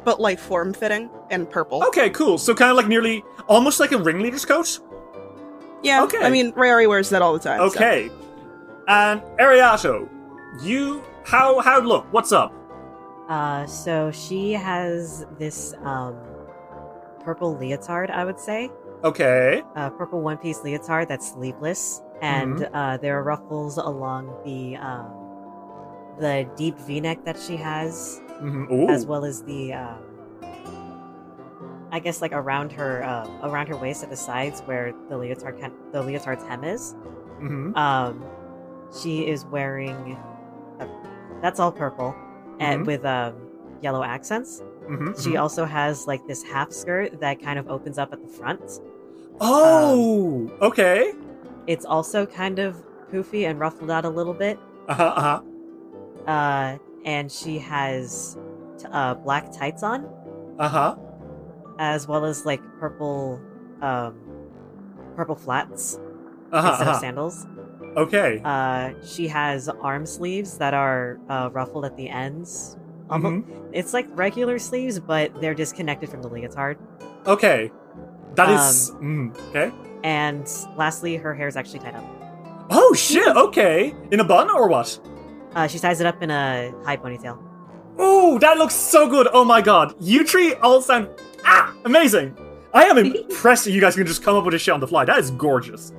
but 0.04 0.20
like 0.20 0.38
form 0.38 0.72
fitting 0.72 1.10
and 1.30 1.48
purple. 1.50 1.84
Okay. 1.88 2.10
Cool. 2.10 2.38
So 2.38 2.54
kind 2.54 2.70
of 2.70 2.76
like 2.76 2.88
nearly, 2.88 3.22
almost 3.48 3.80
like 3.80 3.92
a 3.92 3.98
ringleader's 3.98 4.44
coat. 4.44 4.80
Yeah, 5.82 6.02
okay. 6.04 6.18
I 6.22 6.30
mean, 6.30 6.52
Royari 6.52 6.88
wears 6.88 7.10
that 7.10 7.22
all 7.22 7.32
the 7.32 7.38
time. 7.38 7.58
so- 7.58 7.64
Okay. 7.76 8.10
And 8.88 9.20
Ariato, 9.38 10.08
you 10.62 11.02
how 11.24 11.60
how 11.60 11.80
look? 11.80 12.06
What's 12.12 12.32
up? 12.32 12.52
Uh, 13.28 13.64
so 13.66 14.10
she 14.10 14.52
has 14.52 15.24
this 15.38 15.74
um 15.84 16.16
purple 17.24 17.56
leotard, 17.56 18.10
I 18.10 18.24
would 18.24 18.40
say. 18.40 18.70
Okay. 19.04 19.62
A 19.76 19.90
purple 19.90 20.20
one 20.20 20.36
piece 20.38 20.62
leotard 20.62 21.08
that's 21.08 21.32
sleeveless, 21.32 22.02
and 22.20 22.68
uh, 22.74 22.96
there 22.98 23.18
are 23.18 23.22
ruffles 23.22 23.76
along 23.78 24.34
the 24.44 24.76
um, 24.76 25.10
the 26.18 26.48
deep 26.56 26.78
V 26.80 27.00
neck 27.00 27.24
that 27.24 27.38
she 27.38 27.56
has, 27.56 28.20
Mm-hmm. 28.42 28.88
As 28.88 29.04
well 29.04 29.24
as 29.26 29.42
the 29.42 29.74
um, 29.74 29.98
I 31.92 31.98
guess 31.98 32.22
like 32.22 32.32
around 32.32 32.72
her 32.72 33.02
uh, 33.04 33.28
around 33.48 33.66
her 33.68 33.76
waist 33.76 34.02
at 34.02 34.08
the 34.10 34.16
sides 34.16 34.60
where 34.62 34.94
the 35.08 35.16
leotard 35.18 35.58
can- 35.58 35.72
the 35.92 36.02
leotard's 36.02 36.44
hem 36.44 36.64
is. 36.64 36.94
Mm-hmm. 37.40 37.76
Um, 37.76 38.24
she 38.98 39.26
is 39.26 39.44
wearing 39.46 40.16
a, 40.80 40.88
that's 41.42 41.58
all 41.60 41.70
purple 41.72 42.14
and 42.60 42.82
Mhm. 42.82 42.86
with 42.86 43.04
um, 43.04 43.34
yellow 43.82 44.02
accents. 44.02 44.62
Mm-hmm. 44.88 45.20
She 45.20 45.36
also 45.36 45.64
has 45.64 46.06
like 46.06 46.26
this 46.26 46.42
half 46.42 46.72
skirt 46.72 47.20
that 47.20 47.40
kind 47.42 47.58
of 47.58 47.68
opens 47.68 47.98
up 47.98 48.12
at 48.12 48.22
the 48.22 48.28
front. 48.28 48.80
Oh. 49.40 50.50
okay. 50.60 51.12
It's 51.66 51.84
also 51.84 52.26
kind 52.26 52.58
of 52.58 52.76
poofy 53.12 53.48
and 53.48 53.58
ruffled 53.58 53.90
out 53.90 54.04
a 54.04 54.08
little 54.08 54.34
bit. 54.34 54.58
Uh 54.88 54.94
huh. 54.94 55.40
Uh 56.30 56.78
and 57.04 57.30
she 57.32 57.58
has 57.58 58.36
t- 58.78 58.86
uh, 58.92 59.14
black 59.14 59.50
tights 59.52 59.82
on, 59.82 60.06
Uh 60.58 60.68
huh. 60.68 60.96
as 61.78 62.06
well 62.06 62.24
as 62.26 62.44
like 62.44 62.60
purple, 62.78 63.40
um, 63.80 64.14
purple 65.16 65.36
flats 65.36 65.98
Uh 66.52 66.60
huh. 66.60 66.68
instead 66.70 66.82
of 66.88 66.88
Uh-huh. 66.92 67.00
sandals. 67.00 67.46
Okay. 67.96 68.40
Uh, 68.44 68.90
she 69.02 69.28
has 69.28 69.68
arm 69.68 70.04
sleeves 70.06 70.58
that 70.58 70.74
are 70.74 71.18
uh, 71.28 71.48
ruffled 71.52 71.84
at 71.84 71.96
the 71.96 72.08
ends. 72.08 72.76
Almo- 73.08 73.30
Mhm. 73.30 73.44
It's 73.72 73.92
like 73.94 74.06
regular 74.14 74.58
sleeves, 74.58 75.00
but 75.00 75.32
they're 75.40 75.54
disconnected 75.54 76.08
from 76.10 76.22
the 76.22 76.28
leotard. 76.28 76.76
Okay. 77.26 77.72
That 78.34 78.48
Um, 78.48 79.32
mm, 79.32 79.48
okay. 79.50 79.72
And 80.04 80.48
lastly, 80.76 81.16
her 81.16 81.34
hair 81.34 81.48
is 81.48 81.56
actually 81.56 81.80
tied 81.80 81.94
up. 81.94 82.04
Oh 82.70 82.94
shit. 82.94 83.36
Okay. 83.36 83.94
In 84.10 84.20
a 84.20 84.24
bun 84.24 84.48
or 84.50 84.68
what? 84.68 84.98
Uh, 85.54 85.66
she 85.66 85.78
ties 85.78 86.00
it 86.00 86.06
up 86.06 86.22
in 86.22 86.30
a 86.30 86.72
high 86.84 86.96
ponytail. 86.96 87.38
Oh, 87.98 88.38
that 88.38 88.56
looks 88.56 88.74
so 88.74 89.08
good. 89.08 89.28
Oh 89.32 89.44
my 89.44 89.60
god. 89.60 89.94
You 90.00 90.24
three 90.24 90.54
all 90.54 90.80
sound 90.80 91.08
ah 91.44 91.74
amazing. 91.84 92.36
I 92.72 92.84
am 92.84 92.98
impressed 93.04 93.64
that 93.64 93.72
you 93.72 93.80
guys 93.80 93.96
can 93.96 94.06
just 94.06 94.22
come 94.22 94.36
up 94.36 94.44
with 94.44 94.54
a 94.54 94.58
shit 94.58 94.72
on 94.72 94.80
the 94.80 94.86
fly. 94.86 95.04
That 95.04 95.18
is 95.18 95.30
gorgeous. 95.32 95.92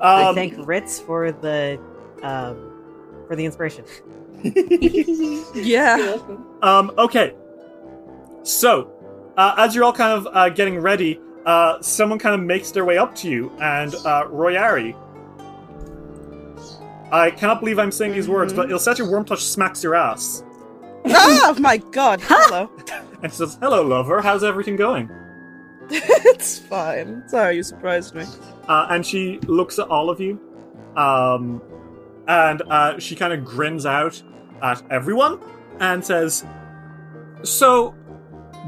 I 0.00 0.24
Um, 0.28 0.34
thank 0.34 0.54
Ritz 0.66 1.00
for 1.00 1.32
the 1.32 1.80
um, 2.22 3.24
for 3.26 3.34
the 3.34 3.44
inspiration. 3.44 3.84
Yeah. 5.54 6.18
Um, 6.62 6.92
okay. 6.98 7.34
So, 8.42 8.90
uh, 9.36 9.54
as 9.56 9.74
you're 9.74 9.84
all 9.84 9.92
kind 9.92 10.12
of 10.12 10.28
uh, 10.34 10.48
getting 10.48 10.78
ready, 10.80 11.20
uh, 11.46 11.80
someone 11.82 12.18
kind 12.18 12.34
of 12.34 12.46
makes 12.46 12.70
their 12.70 12.84
way 12.84 12.98
up 12.98 13.14
to 13.16 13.30
you, 13.30 13.50
and 13.60 13.94
uh, 13.94 14.24
Royari. 14.26 14.96
I 17.10 17.30
cannot 17.30 17.60
believe 17.60 17.78
I'm 17.78 17.92
saying 17.92 18.12
these 18.12 18.28
words, 18.28 18.52
but 18.52 18.70
Il'setsya 18.70 19.06
Wyrmtouch 19.06 19.40
smacks 19.40 19.84
your 19.84 19.94
ass 19.94 20.42
oh 21.04 21.56
my 21.58 21.76
god. 21.78 22.20
Hello. 22.24 22.70
and 23.22 23.32
says, 23.32 23.58
"Hello, 23.60 23.82
lover. 23.82 24.20
How's 24.20 24.44
everything 24.44 24.76
going?" 24.76 25.10
it's 25.90 26.58
fine. 26.58 27.22
Sorry, 27.28 27.56
you 27.56 27.62
surprised 27.62 28.14
me. 28.14 28.24
Uh, 28.68 28.86
and 28.90 29.04
she 29.04 29.38
looks 29.40 29.78
at 29.78 29.88
all 29.88 30.10
of 30.10 30.20
you, 30.20 30.40
um, 30.96 31.60
and 32.28 32.62
uh, 32.62 32.98
she 32.98 33.16
kind 33.16 33.32
of 33.32 33.44
grins 33.44 33.86
out 33.86 34.22
at 34.62 34.82
everyone 34.90 35.40
and 35.80 36.04
says, 36.04 36.44
"So, 37.42 37.94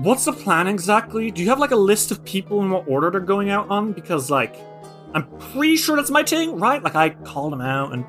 what's 0.02 0.24
the 0.24 0.32
plan 0.32 0.66
exactly? 0.66 1.30
Do 1.30 1.42
you 1.42 1.48
have 1.48 1.58
like 1.58 1.70
a 1.70 1.76
list 1.76 2.10
of 2.10 2.24
people 2.24 2.62
in 2.62 2.70
what 2.70 2.86
order 2.88 3.10
they're 3.10 3.20
going 3.20 3.50
out 3.50 3.68
on? 3.70 3.92
Because 3.92 4.30
like, 4.30 4.56
I'm 5.14 5.26
pretty 5.38 5.76
sure 5.76 5.96
that's 5.96 6.10
my 6.10 6.22
thing, 6.22 6.58
right? 6.58 6.82
Like, 6.82 6.94
I 6.96 7.10
called 7.10 7.52
them 7.52 7.60
out, 7.60 7.92
and 7.92 8.04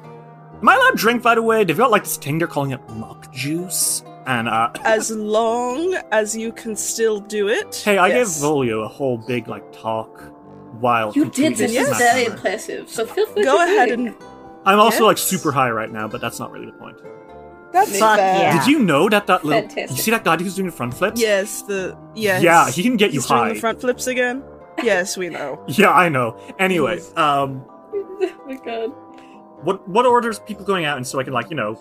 am 0.62 0.68
I 0.70 0.76
allowed 0.76 0.92
to 0.92 0.96
drink? 0.98 1.22
By 1.22 1.36
the 1.36 1.42
way, 1.44 1.64
they've 1.64 1.78
got 1.78 1.92
like 1.92 2.04
this 2.04 2.18
thing 2.18 2.38
they're 2.40 2.48
calling 2.48 2.72
it 2.72 2.82
muck 2.90 3.32
juice, 3.34 4.04
and 4.26 4.48
uh, 4.50 4.72
As 4.84 5.12
long 5.12 5.94
as 6.12 6.36
you 6.36 6.52
can 6.52 6.76
still 6.76 7.20
do 7.20 7.48
it. 7.50 7.76
hey, 7.86 7.98
I 8.00 8.08
yes. 8.08 8.40
gave 8.40 8.50
Volio 8.50 8.84
a 8.84 8.88
whole 8.88 9.18
big 9.20 9.48
like 9.48 9.72
talk 9.72 10.20
while 10.80 11.12
You 11.14 11.26
did. 11.26 11.34
completely 11.56 11.66
This 11.68 11.74
Yes. 11.74 11.90
is 11.92 11.98
very 11.98 12.26
her. 12.26 12.32
impressive. 12.32 12.90
So 12.90 13.06
feel 13.06 13.28
free 13.28 13.44
Go 13.44 13.58
to 13.58 13.64
ahead 13.64 13.90
and. 13.92 14.16
I'm 14.66 14.80
also 14.80 15.06
like 15.06 15.20
super 15.20 15.52
high 15.52 15.70
right 15.70 15.92
now, 15.92 16.08
but 16.08 16.22
that's 16.22 16.40
not 16.40 16.52
really 16.52 16.66
the 16.66 16.72
point. 16.72 16.98
That's 17.74 18.00
Fuck 18.00 18.18
fair. 18.18 18.40
yeah. 18.42 18.60
Did 18.60 18.72
you 18.72 18.80
know 18.80 19.10
that 19.10 19.28
that 19.28 19.44
little? 19.44 19.62
Fantastic. 19.68 19.98
You 19.98 20.04
see 20.04 20.12
that 20.12 20.24
guy 20.24 20.38
who's 20.38 20.56
doing 20.56 20.68
the 20.68 20.72
front 20.76 20.94
flips? 20.94 21.20
Yes, 21.20 21.62
the. 21.64 21.98
Yes. 22.16 22.42
Yeah, 22.42 22.70
he 22.70 22.84
can 22.84 22.96
get 22.98 23.12
you 23.12 23.20
He's 23.20 23.28
doing 23.28 23.50
the 23.54 23.60
front 23.60 23.82
flips 23.82 24.08
again? 24.08 24.44
Yes, 24.84 25.18
we 25.18 25.30
know. 25.30 25.64
Yeah, 25.68 25.92
I 25.92 26.08
know. 26.10 26.38
Anyway, 26.60 27.00
um, 27.18 27.66
oh 27.94 28.44
my 28.48 28.56
god. 28.56 28.90
what 29.66 29.88
what 29.90 30.06
orders 30.06 30.40
people 30.40 30.64
going 30.66 30.86
out, 30.86 30.98
and 30.98 31.06
so 31.06 31.20
I 31.20 31.24
can 31.24 31.34
like 31.34 31.50
you 31.50 31.56
know 31.56 31.76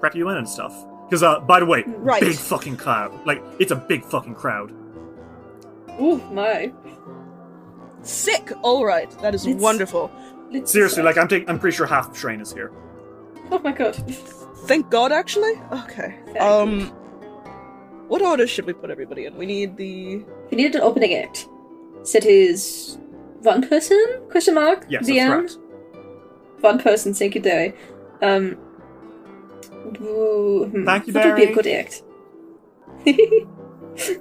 prep 0.00 0.14
you 0.14 0.28
in 0.28 0.36
and 0.36 0.48
stuff. 0.48 0.74
Because 1.06 1.22
uh, 1.22 1.40
by 1.40 1.58
the 1.60 1.66
way, 1.66 1.84
Right. 1.86 2.20
big 2.20 2.36
fucking 2.36 2.76
crowd. 2.76 3.12
Like 3.26 3.42
it's 3.58 3.72
a 3.72 3.76
big 3.76 4.04
fucking 4.04 4.34
crowd. 4.34 4.72
Ooh 6.00 6.18
my. 6.32 6.70
Sick! 8.02 8.52
Alright, 8.62 9.10
that 9.22 9.34
is 9.34 9.46
Let's- 9.46 9.60
wonderful. 9.60 10.10
Let's 10.50 10.70
Seriously, 10.72 11.02
decide. 11.02 11.04
like 11.04 11.18
I'm 11.18 11.28
taking. 11.28 11.48
I'm 11.48 11.58
pretty 11.58 11.76
sure 11.76 11.86
half 11.86 12.08
of 12.08 12.14
Shrain 12.16 12.40
is 12.40 12.52
here. 12.52 12.72
Oh 13.50 13.58
my 13.58 13.72
god. 13.72 13.96
Thank 14.66 14.90
God, 14.90 15.12
actually? 15.12 15.54
Okay. 15.72 16.14
Very 16.26 16.38
Um. 16.38 16.92
What 18.08 18.22
order 18.22 18.46
should 18.46 18.64
we 18.64 18.72
put 18.72 18.90
everybody 18.90 19.26
in? 19.26 19.36
We 19.36 19.46
need 19.46 19.76
the. 19.76 20.24
We 20.50 20.56
needed 20.56 20.76
an 20.76 20.82
opening 20.82 21.14
act. 21.14 21.48
So 22.04 22.18
it 22.18 22.24
is 22.26 22.98
one 23.40 23.68
person? 23.68 24.20
Question 24.30 24.54
mark? 24.54 24.86
Yes, 24.88 25.06
the 25.06 25.18
that's 25.18 25.54
end? 25.54 25.62
correct. 25.62 26.62
One 26.62 26.78
person, 26.80 27.14
thank 27.14 27.34
you, 27.34 27.40
Derry. 27.40 27.74
Um. 28.22 28.56
ooh, 30.00 30.66
hmm, 30.70 30.84
Thank 30.84 31.06
you, 31.06 31.12
What 31.12 31.26
would 31.26 31.36
be 31.36 31.44
a 31.44 31.54
good 31.54 31.66
act? 31.66 32.02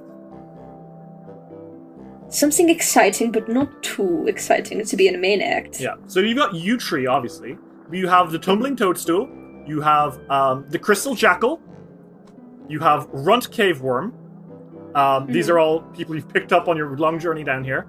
Something 2.29 2.69
exciting, 2.69 3.31
but 3.31 3.47
not 3.47 3.81
too 3.81 4.27
exciting 4.27 4.83
to 4.83 4.97
be 4.97 5.07
in 5.07 5.15
a 5.15 5.17
main 5.17 5.41
act. 5.41 5.79
Yeah. 5.79 5.95
So 6.07 6.19
you've 6.19 6.37
got 6.37 6.53
U 6.53 6.77
Tree, 6.77 7.07
obviously. 7.07 7.57
You 7.91 8.07
have 8.07 8.31
the 8.33 8.39
Tumbling 8.39 8.75
Toadstool. 8.75 9.29
You 9.67 9.81
have 9.81 10.19
um, 10.29 10.65
the 10.69 10.79
Crystal 10.79 11.13
Jackal. 11.13 11.59
You 12.69 12.79
have 12.79 13.07
Runt 13.11 13.51
Cave 13.51 13.81
Worm. 13.81 14.13
Um, 14.95 15.27
These 15.27 15.47
Mhm. 15.47 15.53
are 15.53 15.59
all 15.59 15.81
people 15.97 16.15
you've 16.15 16.29
picked 16.33 16.51
up 16.53 16.67
on 16.67 16.77
your 16.77 16.97
long 16.97 17.19
journey 17.19 17.43
down 17.43 17.63
here. 17.63 17.85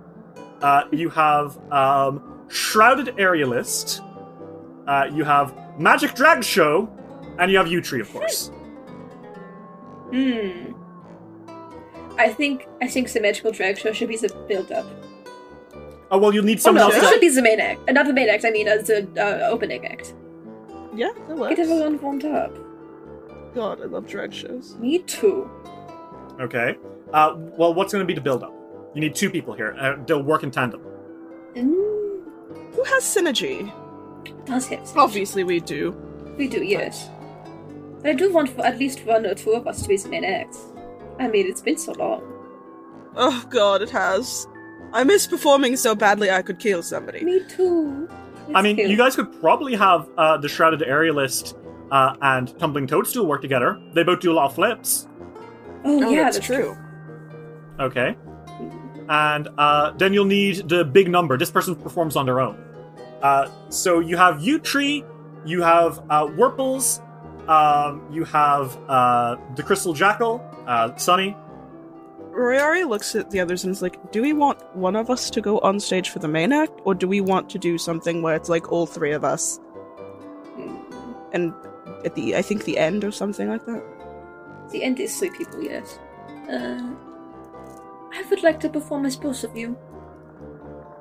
Uh, 0.61 0.83
you 0.91 1.09
have 1.11 1.57
um, 1.73 2.43
Shrouded 2.49 3.17
Aerialist. 3.17 4.01
Uh, 4.87 5.09
you 5.13 5.25
have 5.25 5.55
Magic 5.79 6.15
Drag 6.15 6.43
Show. 6.45 6.89
And 7.39 7.53
you 7.53 7.59
have 7.59 7.69
U 7.69 7.81
Tree, 7.81 8.01
of 8.01 8.13
course. 8.13 8.51
Hmm. 10.11 10.73
I 12.19 12.29
think 12.31 12.67
I 12.83 12.89
think 12.89 13.13
the 13.13 13.21
magical 13.21 13.53
drag 13.53 13.79
show 13.79 13.93
should 13.93 14.09
be 14.09 14.17
the 14.17 14.29
build 14.49 14.73
up. 14.73 14.87
Oh, 16.11 16.19
well, 16.19 16.35
you'll 16.35 16.45
need 16.45 16.61
Oh 16.67 16.73
no, 16.73 16.85
else 16.85 16.97
it 16.97 17.01
to. 17.01 17.07
should 17.07 17.21
be 17.21 17.29
the 17.29 17.43
main 17.43 17.61
act. 17.61 17.89
Uh, 17.89 17.93
not 17.93 18.07
the 18.07 18.13
main 18.13 18.29
act, 18.29 18.45
I 18.45 18.51
mean 18.51 18.67
as 18.67 18.89
the 18.89 19.07
uh, 19.17 19.49
opening 19.51 19.87
act. 19.87 20.15
Yeah, 20.94 21.10
that 21.28 21.36
works. 21.36 21.56
Get 21.56 21.60
everyone 21.69 22.01
warmed 22.01 22.24
up. 22.24 22.56
God, 23.55 23.81
I 23.81 23.85
love 23.85 24.06
drag 24.06 24.32
shows. 24.32 24.77
Me 24.77 24.98
too. 25.01 25.51
Okay. 26.40 26.77
Uh, 27.12 27.35
well, 27.36 27.74
what's 27.74 27.93
going 27.93 28.02
to 28.02 28.06
be 28.06 28.15
the 28.15 28.20
build 28.20 28.43
up? 28.43 28.55
You 28.94 29.01
need 29.01 29.15
two 29.15 29.31
people 29.31 29.55
here. 29.55 29.74
Uh, 29.78 29.97
they'll 30.06 30.23
work 30.23 30.43
in 30.43 30.51
tandem. 30.51 30.81
Mm, 31.55 32.74
Who 32.74 32.85
has 32.85 33.05
synergy? 33.05 33.73
does 34.44 34.66
have 34.69 34.86
some. 34.86 34.98
Obviously, 34.98 35.44
we 35.44 35.60
do. 35.60 35.90
We 36.36 36.48
do, 36.48 36.62
yes. 36.62 37.09
But 38.01 38.10
I 38.10 38.15
do 38.15 38.32
want 38.32 38.48
for 38.51 38.65
at 38.65 38.78
least 38.78 39.05
one 39.05 39.27
or 39.27 39.35
two 39.35 39.52
of 39.52 39.66
us 39.66 39.82
to 39.82 39.89
be 39.89 39.97
the 39.97 40.09
main 40.09 40.24
acts. 40.24 40.66
I 41.19 41.28
mean, 41.28 41.47
it's 41.48 41.60
been 41.62 41.77
so 41.78 41.93
long. 41.93 42.23
Oh 43.16 43.44
God, 43.51 43.82
it 43.82 43.90
has. 43.90 44.47
I 44.93 45.05
miss 45.05 45.27
performing 45.27 45.77
so 45.77 45.94
badly 45.94 46.31
I 46.31 46.43
could 46.43 46.59
kill 46.59 46.82
somebody. 46.82 47.24
Me 47.24 47.43
too. 47.48 48.09
I 48.55 48.62
mean, 48.62 48.77
Let's 48.77 48.91
you 48.91 48.97
guys 48.97 49.16
could 49.16 49.41
probably 49.41 49.75
have 49.77 50.09
uh, 50.16 50.37
the 50.39 50.49
Shrouded 50.49 50.81
Aerialist 50.81 51.55
uh, 51.91 52.16
and 52.23 52.59
Tumbling 52.59 52.87
Toadstool 52.87 53.27
work 53.27 53.43
together. 53.43 53.81
They 53.95 54.03
both 54.03 54.20
do 54.20 54.33
a 54.33 54.35
lot 54.35 54.47
of 54.47 54.55
flips. 54.55 55.07
Oh, 55.85 56.05
Oh, 56.05 56.11
yeah, 56.11 56.25
that's 56.25 56.37
that's 56.39 56.47
true. 56.47 56.77
Okay. 57.81 58.16
And 59.09 59.49
uh, 59.57 59.93
then 59.93 60.12
you'll 60.12 60.25
need 60.27 60.69
the 60.69 60.85
big 60.85 61.09
number. 61.09 61.39
This 61.39 61.51
person 61.51 61.75
performs 61.75 62.16
on 62.16 62.27
their 62.27 62.41
own. 62.41 62.62
Uh, 63.23 63.51
so 63.69 64.01
you 64.01 64.16
have 64.16 64.43
U 64.43 64.59
Tree, 64.59 65.05
you 65.45 65.62
have 65.62 65.99
uh, 66.11 66.27
Wurples, 66.27 67.01
um, 67.49 68.07
you 68.12 68.25
have 68.25 68.77
uh, 68.89 69.37
the 69.57 69.62
Crystal 69.62 69.93
Jackal, 69.95 70.45
uh, 70.66 70.95
Sunny. 70.97 71.37
Royari 72.39 72.89
looks 72.89 73.15
at 73.16 73.31
the 73.31 73.40
others 73.40 73.65
and 73.65 73.73
is 73.73 73.82
like, 73.82 74.12
"Do 74.12 74.23
we 74.23 74.32
want 74.32 74.59
one 74.77 74.94
of 74.97 75.10
us 75.10 75.28
to 75.31 75.40
go 75.40 75.59
on 75.60 75.81
stage 75.81 76.10
for 76.10 76.20
the 76.20 76.28
main 76.28 76.52
act, 76.52 76.81
or 76.85 76.94
do 76.94 77.09
we 77.09 77.20
want 77.20 77.51
to 77.51 77.59
do 77.59 77.77
something 77.78 78.23
where 78.23 78.35
it's 78.36 78.48
like 78.48 78.70
all 78.73 78.86
three 78.86 79.12
of 79.12 79.24
us 79.24 79.59
Mm. 80.56 80.78
and 81.32 81.52
at 82.05 82.15
the 82.15 82.36
I 82.36 82.43
think 82.43 82.65
the 82.65 82.78
end 82.78 83.05
or 83.05 83.10
something 83.10 83.48
like 83.48 83.65
that?" 83.66 83.82
The 84.70 84.85
end 84.85 85.01
is 85.01 85.19
three 85.19 85.31
people, 85.31 85.62
yes. 85.62 85.98
Uh, 86.51 86.81
I 88.12 88.23
would 88.31 88.43
like 88.43 88.60
to 88.60 88.69
perform 88.69 89.05
as 89.06 89.16
both 89.16 89.43
of 89.44 89.56
you. 89.56 89.77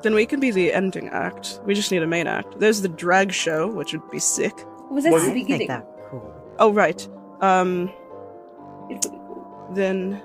Then 0.03 0.14
we 0.14 0.26
can 0.26 0.39
be 0.39 0.51
the 0.51 0.73
ending 0.73 1.09
act. 1.09 1.59
We 1.65 1.73
just 1.73 1.91
need 1.91 2.03
a 2.03 2.07
main 2.07 2.27
act. 2.27 2.59
There's 2.59 2.81
the 2.81 2.88
drag 2.89 3.31
show, 3.31 3.68
which 3.68 3.93
would 3.93 4.09
be 4.11 4.19
sick. 4.19 4.53
Was 4.91 5.03
that 5.03 5.11
Well, 5.14 5.22
the 5.22 5.27
I 5.27 5.31
I 5.31 5.34
think 5.34 5.47
beginning? 5.47 5.68
that 5.68 5.85
cool. 6.09 6.34
Oh 6.59 6.72
right. 6.73 7.07
Um. 7.41 7.89
It 8.89 9.05
cool. 9.09 9.68
Then, 9.73 10.22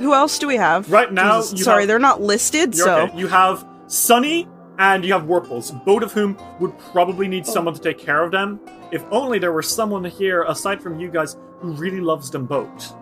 who 0.00 0.14
else 0.14 0.38
do 0.38 0.46
we 0.48 0.56
have? 0.56 0.90
Right 0.90 1.12
now, 1.12 1.40
Jesus, 1.40 1.58
you 1.58 1.64
sorry, 1.64 1.82
have- 1.82 1.88
they're 1.88 1.98
not 1.98 2.20
listed. 2.20 2.74
So 2.74 3.02
okay. 3.02 3.16
You 3.18 3.28
have 3.28 3.64
Sunny 3.86 4.48
and 4.78 5.04
you 5.04 5.12
have 5.12 5.22
Wurples, 5.24 5.72
both 5.84 6.02
of 6.02 6.12
whom 6.12 6.36
would 6.58 6.76
probably 6.92 7.28
need 7.28 7.44
Oh. 7.46 7.52
someone 7.52 7.74
to 7.74 7.80
take 7.80 7.98
care 7.98 8.22
of 8.24 8.30
them. 8.32 8.58
If 8.90 9.04
only 9.12 9.38
there 9.38 9.52
were 9.52 9.62
someone 9.62 10.04
here 10.04 10.42
aside 10.44 10.82
from 10.82 10.98
you 10.98 11.08
guys 11.10 11.36
who 11.60 11.72
really 11.72 12.00
loves 12.00 12.30
them 12.30 12.46
both. 12.46 12.94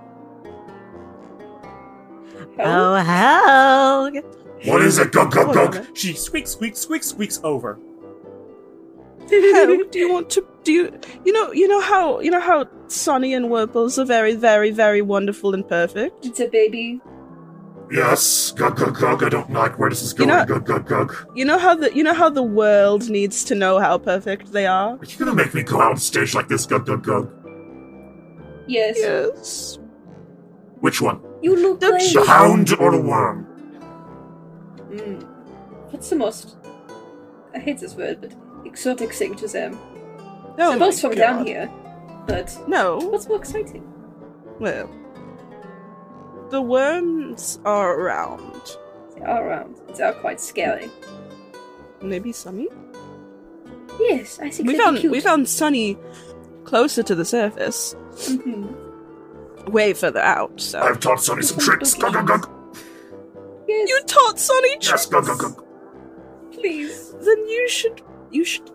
Oh, 2.61 3.01
Helg! 3.07 4.23
What 4.66 4.83
is 4.83 4.99
it? 4.99 5.12
Gug, 5.12 5.31
gug, 5.31 5.55
gug. 5.55 5.87
She 5.97 6.12
squeaks, 6.15 6.51
squeaks, 6.51 6.81
squeaks, 6.81 7.07
squeaks 7.07 7.41
over. 7.45 7.79
Hell, 9.31 9.79
do 9.91 9.99
you 9.99 10.12
want 10.12 10.31
to? 10.31 10.45
Do 10.65 10.73
you? 10.73 11.01
You 11.25 11.33
know? 11.33 11.53
You 11.53 11.69
know 11.69 11.81
how? 11.81 12.19
You 12.20 12.31
know 12.33 12.41
how 12.41 12.65
Sunny 12.90 13.35
and 13.35 13.47
Wurples 13.47 13.98
are 13.98 14.05
very, 14.05 14.35
very, 14.35 14.70
very 14.70 15.02
wonderful 15.02 15.55
and 15.55 15.66
perfect. 15.69 16.24
It's 16.27 16.40
a 16.40 16.48
baby. 16.48 17.01
Yes. 17.90 18.52
Gug, 18.52 18.77
gug, 18.77 18.98
gug. 18.98 19.23
I 19.24 19.28
don't 19.28 19.51
like 19.52 19.78
where 19.78 19.89
this 19.90 20.02
is 20.02 20.12
You 20.12 20.27
going. 20.27 20.28
know- 20.31 20.44
Gug, 20.44 20.66
gug, 20.66 20.86
gug. 20.86 21.15
You 21.35 21.44
know 21.44 21.59
how 21.59 21.74
the? 21.74 21.94
You 21.94 22.02
know 22.02 22.12
how 22.15 22.28
the 22.28 22.43
world 22.43 23.09
needs 23.09 23.44
to 23.44 23.55
know 23.55 23.78
how 23.78 23.97
perfect 23.98 24.52
they 24.52 24.66
are. 24.66 24.90
Are 24.97 25.05
you 25.05 25.16
gonna 25.19 25.35
make 25.35 25.55
me 25.55 25.62
go 25.62 25.81
out 25.81 25.93
on 25.93 25.97
stage 25.97 26.35
like 26.35 26.48
this? 26.48 26.66
Gug, 26.66 26.85
gug, 26.86 27.02
gug. 27.02 27.31
Yes. 28.66 28.97
Yes. 28.98 29.78
Which 30.81 31.01
one? 31.01 31.20
You 31.43 31.56
look 31.56 31.81
Don't 31.81 31.93
like. 31.93 32.12
The 32.12 32.24
hound 32.24 32.74
or 32.78 32.90
the 32.93 33.01
worm? 33.01 33.47
Mm. 34.90 35.27
What's 35.90 36.10
the 36.10 36.16
most? 36.16 36.56
I 37.55 37.59
hate 37.59 37.78
this 37.78 37.94
word, 37.94 38.20
but 38.20 38.35
exotic 38.66 39.12
thing 39.12 39.35
to 39.36 39.48
them. 39.48 39.78
Oh 39.81 40.55
They're 40.56 40.70
my 40.73 40.78
both 40.78 41.01
from 41.01 41.15
down 41.15 41.47
here, 41.47 41.70
but 42.29 42.57
No. 42.69 42.99
what's 42.99 43.27
more 43.29 43.39
exciting? 43.39 43.83
Well, 44.61 44.89
the 46.51 46.63
worms 46.63 47.59
are 47.65 47.95
around. 47.99 48.77
They 49.17 49.23
are 49.25 49.49
around. 49.49 49.77
They 49.97 50.05
are 50.05 50.13
quite 50.13 50.41
scary. 50.41 50.91
Maybe 52.01 52.33
Sunny. 52.33 52.69
Yes, 53.99 54.39
I 54.41 54.51
think 54.51 54.69
We 54.69 54.77
found 54.79 54.99
cute. 54.99 55.11
we 55.13 55.21
found 55.21 55.49
Sunny 55.49 55.99
closer 56.65 57.03
to 57.03 57.15
the 57.17 57.25
surface, 57.25 57.97
Mhm. 58.29 58.75
way 59.71 59.93
further 59.93 60.21
out. 60.21 60.61
So 60.61 60.79
I've 60.81 61.01
taught 61.01 61.21
Sunny 61.21 61.43
some 61.43 61.59
tricks. 61.59 61.95
Gug, 61.95 62.13
gug, 62.13 62.27
gug. 62.29 62.49
Yes, 63.67 63.89
you 63.89 64.01
taught 64.07 64.39
Sunny 64.39 64.71
Yes, 64.81 64.85
tricks. 64.89 65.07
gug, 65.07 65.27
gug, 65.27 65.39
gug. 65.39 65.65
please. 66.53 67.13
Then 67.21 67.49
you 67.49 67.69
should 67.69 68.01
you 68.31 68.45
should 68.45 68.67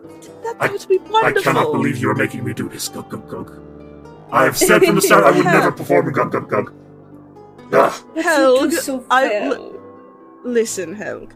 that 0.42 0.56
I- 0.60 0.68
would 0.70 0.86
be 0.88 0.98
wonderful. 0.98 1.26
I 1.40 1.42
cannot 1.42 1.72
believe 1.72 1.96
you 1.98 2.10
are 2.10 2.14
making 2.14 2.44
me 2.44 2.52
do 2.54 2.68
this. 2.68 2.88
Gug, 2.88 3.08
gug, 3.10 3.28
gug. 3.28 3.60
I 4.32 4.44
have 4.44 4.56
said 4.56 4.82
from 4.82 4.96
the 4.96 5.02
start 5.10 5.24
I 5.24 5.30
would 5.30 5.44
never 5.46 5.70
perform 5.72 6.12
Gug, 6.12 6.32
gug, 6.32 6.48
gug. 6.48 6.72
Ah, 7.72 8.02
But 8.14 8.24
Helg, 8.24 8.72
so 8.72 9.04
I- 9.10 9.70
Listen, 10.44 10.94
Helg. 10.94 11.32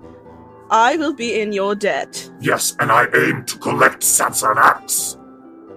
I 0.71 0.97
will 0.99 1.15
be 1.15 1.41
in 1.41 1.53
your 1.53 1.75
debt 1.75 2.31
yes, 2.41 2.77
and 2.79 2.93
I 2.93 3.07
aim 3.15 3.45
to 3.47 3.59
collect 3.59 4.03
Satsanax. 4.03 5.17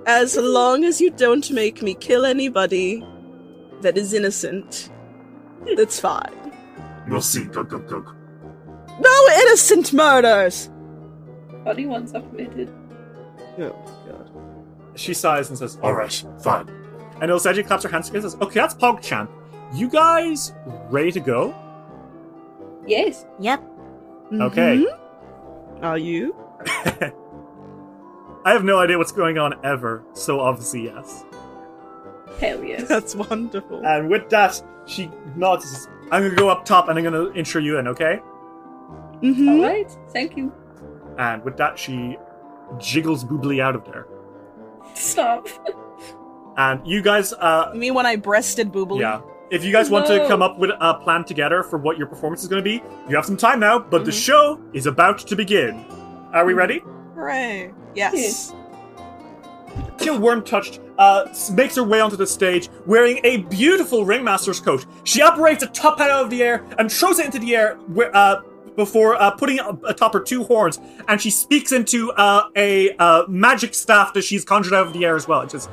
as 0.06 0.36
long 0.36 0.84
as 0.84 1.00
you 1.00 1.10
don't 1.12 1.50
make 1.52 1.82
me 1.82 1.94
kill 1.94 2.26
anybody 2.26 3.06
that 3.82 3.98
is 3.98 4.14
innocent. 4.14 4.90
That's 5.78 6.00
fine. 6.00 6.36
We'll 7.08 7.22
see. 7.22 7.46
Gug, 7.46 7.70
gug, 7.70 7.88
gug. 7.88 8.14
No 9.00 9.28
innocent 9.42 9.94
murders. 9.94 10.70
Body 11.64 11.86
ones 11.86 12.14
are 12.14 12.22
committed. 12.22 12.74
Oh 13.60 13.76
god. 14.08 14.30
She 14.96 15.14
sighs 15.14 15.50
and 15.50 15.58
says, 15.58 15.78
All 15.84 15.94
right, 15.94 16.24
fine. 16.42 16.68
And 17.22 17.30
Il'setsya 17.30 17.66
claps 17.68 17.84
her 17.84 17.90
hands 17.90 18.08
together 18.08 18.26
and 18.26 18.32
says, 18.34 18.42
Okay, 18.42 18.60
that's 18.60 18.74
PogChamp. 18.74 19.30
You 19.74 19.88
guys 19.90 20.54
ready 20.90 21.12
to 21.12 21.20
go? 21.20 21.56
Yes. 22.86 23.26
Yep. 23.40 23.64
Okay. 24.34 24.78
Mhm. 24.86 25.84
Are 25.84 25.98
you? 25.98 26.36
I 28.44 28.54
have 28.54 28.64
no 28.64 28.80
idea 28.80 28.98
what's 28.98 29.12
going 29.12 29.38
on 29.38 29.54
ever, 29.64 30.04
so 30.14 30.40
obviously 30.40 30.86
yes. 30.86 31.24
Hell 32.40 32.64
yes. 32.64 32.88
That's 32.88 33.16
wonderful. 33.16 33.86
And 33.86 34.10
with 34.10 34.30
that, 34.30 34.62
she 34.86 35.10
nods. 35.36 35.88
I'm 36.12 36.24
gonna 36.24 36.36
go 36.36 36.50
up 36.50 36.66
top 36.66 36.90
and 36.90 36.98
I'm 36.98 37.04
gonna 37.04 37.32
intro 37.34 37.62
you 37.62 37.78
in, 37.78 37.88
okay? 37.88 38.20
Mm-hmm. 39.22 39.50
Alright, 39.50 39.96
thank 40.10 40.36
you. 40.36 40.52
And 41.22 41.46
with 41.46 41.56
that, 41.58 41.78
she 41.78 42.18
jiggles 42.80 43.24
boobly 43.24 43.62
out 43.62 43.76
of 43.76 43.86
there. 43.86 44.08
Stop. 44.96 45.48
And 46.58 46.86
you 46.86 47.04
guys, 47.04 47.32
uh, 47.34 47.72
Me 47.76 47.92
when 47.92 48.08
I 48.08 48.16
breasted 48.16 48.72
boobly. 48.72 49.00
yeah. 49.02 49.22
If 49.52 49.64
you 49.64 49.72
guys 49.72 49.90
want 49.90 50.08
to 50.08 50.26
come 50.28 50.42
up 50.42 50.58
with 50.58 50.72
a 50.80 50.96
plan 50.96 51.24
together 51.26 51.62
for 51.62 51.78
what 51.78 51.98
your 51.98 52.08
performance 52.08 52.42
is 52.42 52.48
going 52.48 52.64
to 52.64 52.64
be, 52.64 52.82
you 53.08 53.16
have 53.16 53.26
some 53.26 53.38
time 53.38 53.60
now, 53.60 53.78
but 53.78 54.04
the 54.06 54.12
show 54.12 54.60
is 54.74 54.88
about 54.88 55.20
to 55.20 55.36
begin. 55.36 55.86
Are 56.34 56.46
we 56.46 56.54
ready? 56.54 56.80
Hooray. 57.16 57.72
Yes. 57.94 58.54
Jill 59.98 60.18
Wyrmtouched 60.20 60.80
uh, 60.98 61.26
makes 61.54 61.76
her 61.76 61.84
way 61.84 62.00
onto 62.00 62.16
the 62.16 62.26
stage 62.26 62.70
wearing 62.88 63.20
a 63.26 63.38
beautiful 63.44 64.06
ringmaster's 64.06 64.60
coat. 64.60 64.86
She 65.04 65.22
operates 65.22 65.62
a 65.64 65.68
top 65.68 66.00
hat 66.00 66.10
out 66.10 66.24
of 66.24 66.30
the 66.32 66.42
air 66.42 66.66
and 66.80 66.92
throws 66.92 67.20
it 67.20 67.26
into 67.26 67.40
the 67.40 67.56
air 67.56 67.76
where, 67.88 68.16
uh, 68.16 68.42
before 68.76 69.16
uh, 69.16 69.32
putting 69.32 69.58
it 69.58 69.66
atop 69.88 70.14
her 70.14 70.20
two 70.20 70.44
horns, 70.44 70.80
and 71.08 71.22
she 71.22 71.30
speaks 71.30 71.72
into 71.72 72.12
uh, 72.14 72.50
a 72.56 72.96
uh, 72.98 73.24
magic 73.28 73.74
staff 73.74 74.14
that 74.14 74.24
she's 74.24 74.46
conjured 74.46 74.74
out 74.74 74.88
of 74.88 74.94
the 74.94 75.06
air 75.06 75.16
as 75.16 75.28
well. 75.28 75.42
It 75.42 75.52
says, 75.52 75.70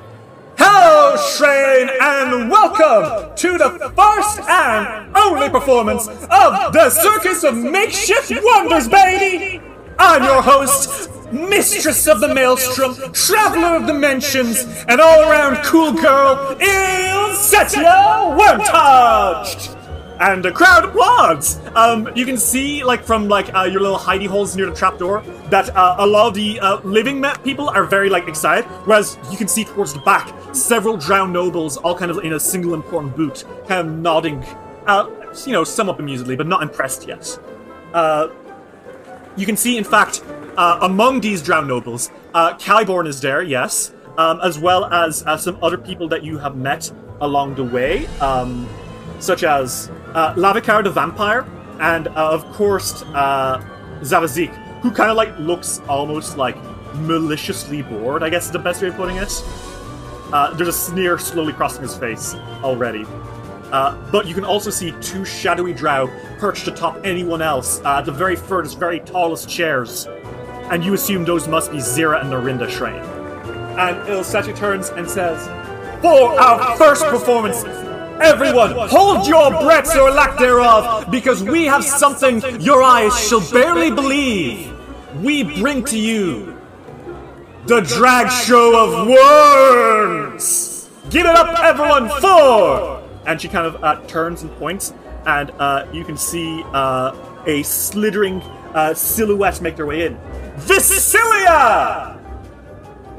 Hello, 0.57 1.17
Shrain, 1.17 1.89
and 2.01 2.51
welcome 2.51 3.35
to 3.37 3.59
the 3.59 3.93
first 3.95 4.41
and 4.41 5.17
only 5.17 5.49
performance 5.49 6.09
of 6.09 6.73
the 6.73 6.91
Circus 6.91 7.45
of 7.45 7.57
Makeshift 7.57 8.33
Wonders, 8.43 8.89
baby! 8.89 9.63
I'm 10.01 10.25
your 10.25 10.43
host, 10.43 11.11
Mistress 11.33 12.09
of 12.09 12.21
the 12.21 12.35
Maelstrom, 12.35 12.95
Traveler 13.13 13.77
of 13.77 13.87
Dimensions, 13.87 14.65
and 14.89 15.01
all-around 15.01 15.65
cool 15.65 15.93
girl, 15.93 16.57
Il'setsya 16.59 18.37
Wyrmtouched! 18.37 19.78
And 20.21 20.45
the 20.45 20.51
crowd 20.51 20.85
applauds. 20.85 21.61
Um, 21.77 22.11
you 22.17 22.27
can 22.27 22.37
see, 22.37 22.83
like 22.83 23.05
from 23.05 23.29
like 23.29 23.55
uh, 23.55 23.63
your 23.63 23.81
little 23.81 23.99
hidey 23.99 24.27
holes 24.27 24.57
near 24.57 24.67
the 24.67 24.75
trapdoor, 24.75 25.23
that 25.51 25.75
uh, 25.77 25.97
a 25.99 26.07
lot 26.07 26.27
of 26.27 26.35
the 26.35 26.59
uh, 26.59 26.81
living 26.81 27.21
ma- 27.21 27.37
people 27.37 27.69
are 27.69 27.85
very 27.85 28.11
like 28.11 28.27
excited. 28.27 28.65
Whereas 28.85 29.17
you 29.31 29.37
can 29.37 29.47
see 29.47 29.65
towards 29.65 29.95
the 29.95 30.01
back, 30.01 30.35
several 30.53 30.97
drowned 30.97 31.33
nobles, 31.33 31.77
all 31.77 31.97
kind 31.97 32.11
of 32.11 32.19
in 32.25 32.33
a 32.33 32.41
single 32.41 32.75
important 32.75 33.15
boot, 33.15 33.45
kind 33.69 33.87
of 33.87 33.95
nodding, 33.95 34.45
uh, 34.87 35.09
you 35.47 35.53
know, 35.53 35.63
somewhat 35.63 35.99
amusedly, 35.99 36.37
but 36.37 36.49
not 36.49 36.63
impressed 36.63 37.07
yet. 37.07 37.39
Uh, 37.95 38.29
you 39.37 39.47
can 39.47 39.57
see, 39.57 39.79
in 39.79 39.85
fact, 39.85 40.25
uh, 40.57 40.81
among 40.83 41.21
these 41.21 41.41
drowned 41.43 41.69
nobles, 41.69 42.11
Caliborn 42.35 43.07
is 43.07 43.21
there, 43.21 43.43
yes, 43.43 43.93
um, 44.17 44.41
as 44.43 44.59
well 44.59 44.87
as 44.87 45.25
some 45.41 45.57
other 45.63 45.79
people 45.79 46.09
that 46.09 46.25
you 46.25 46.39
have 46.39 46.57
met 46.57 46.91
along 47.21 47.55
the 47.55 47.63
way, 47.63 48.07
um, 48.21 48.69
such 49.21 49.45
as 49.45 49.91
uh, 50.15 50.35
Lavikar 50.35 50.85
the 50.85 50.91
vampire, 50.91 51.47
and 51.81 52.09
uh, 52.09 52.31
of 52.31 52.45
course 52.53 53.03
uh, 53.15 53.63
Zavazik, 54.01 54.55
who 54.81 54.91
kind 54.91 55.11
of 55.11 55.17
like 55.17 55.37
looks 55.39 55.81
almost 55.89 56.37
like 56.37 56.57
maliciously 56.95 57.83
bored. 57.83 58.23
I 58.23 58.31
guess 58.31 58.47
is 58.47 58.53
the 58.53 58.59
best 58.59 58.83
way 58.83 58.89
of 58.89 58.97
putting 58.97 59.17
it. 59.17 59.33
Uh, 60.33 60.53
there's 60.55 60.69
a 60.69 60.73
sneer 60.73 61.19
slowly 61.19 61.53
crossing 61.53 61.83
his 61.83 61.97
face 61.97 62.35
already. 62.63 63.07
Uh, 63.73 63.97
but 64.11 64.27
you 64.27 64.35
can 64.35 64.45
also 64.45 64.71
see 64.71 64.93
two 65.01 65.25
shadowy 65.25 65.75
drow 65.75 66.09
perched 66.39 66.69
atop 66.69 66.99
anyone 67.05 67.43
else 67.43 67.81
uh, 67.81 67.99
at 67.99 68.07
the 68.07 68.13
very 68.13 68.37
furthest, 68.37 68.79
very 68.79 69.01
tallest 69.01 69.49
chairs. 69.49 70.07
And 70.71 70.85
you 70.85 70.95
assume 70.95 71.25
those 71.25 71.49
must 71.49 71.71
be 71.71 71.79
Zira 71.79 72.21
and 72.21 72.31
Narinda 72.31 72.69
Shrain. 72.69 73.03
And 73.79 73.97
Il'setsya 74.09 74.57
turns 74.57 74.91
and 74.91 75.09
says, 75.09 75.47
For 76.01 76.39
our 76.41 76.77
first 76.77 77.05
performance, 77.05 77.63
everyone, 78.21 78.89
hold 78.89 79.27
your 79.27 79.51
breaths 79.63 79.97
or 79.97 80.11
lack 80.11 80.39
thereof, 80.39 81.11
because 81.11 81.43
we 81.43 81.65
have 81.65 81.85
something 81.85 82.43
your 82.61 82.83
eyes 82.83 83.19
shall 83.29 83.43
barely 83.51 83.91
believe. 83.91 84.73
We 85.23 85.43
bring 85.61 85.85
to 85.85 85.99
you 85.99 86.57
the 87.67 87.81
drag 87.81 88.31
show 88.31 88.77
of 88.77 89.09
worms. 89.09 90.89
Give 91.11 91.27
it 91.27 91.35
up, 91.35 91.59
everyone, 91.61 92.09
for 92.21 92.99
and 93.29 93.41
she 93.41 93.47
kind 93.47 93.67
of 93.67 93.85
uh, 93.85 94.01
turns 94.07 94.43
and 94.43 94.51
points, 94.53 94.95
and 95.27 95.51
uh, 95.59 95.87
you 95.93 96.03
can 96.03 96.17
see 96.17 96.63
uh, 96.73 97.15
a 97.47 97.63
slithering 97.63 98.41
uh, 98.73 98.95
silhouette 98.95 99.61
make 99.61 99.77
their 99.77 99.87
way 99.87 100.07
in. 100.07 100.19
Vicilia! 100.57 102.19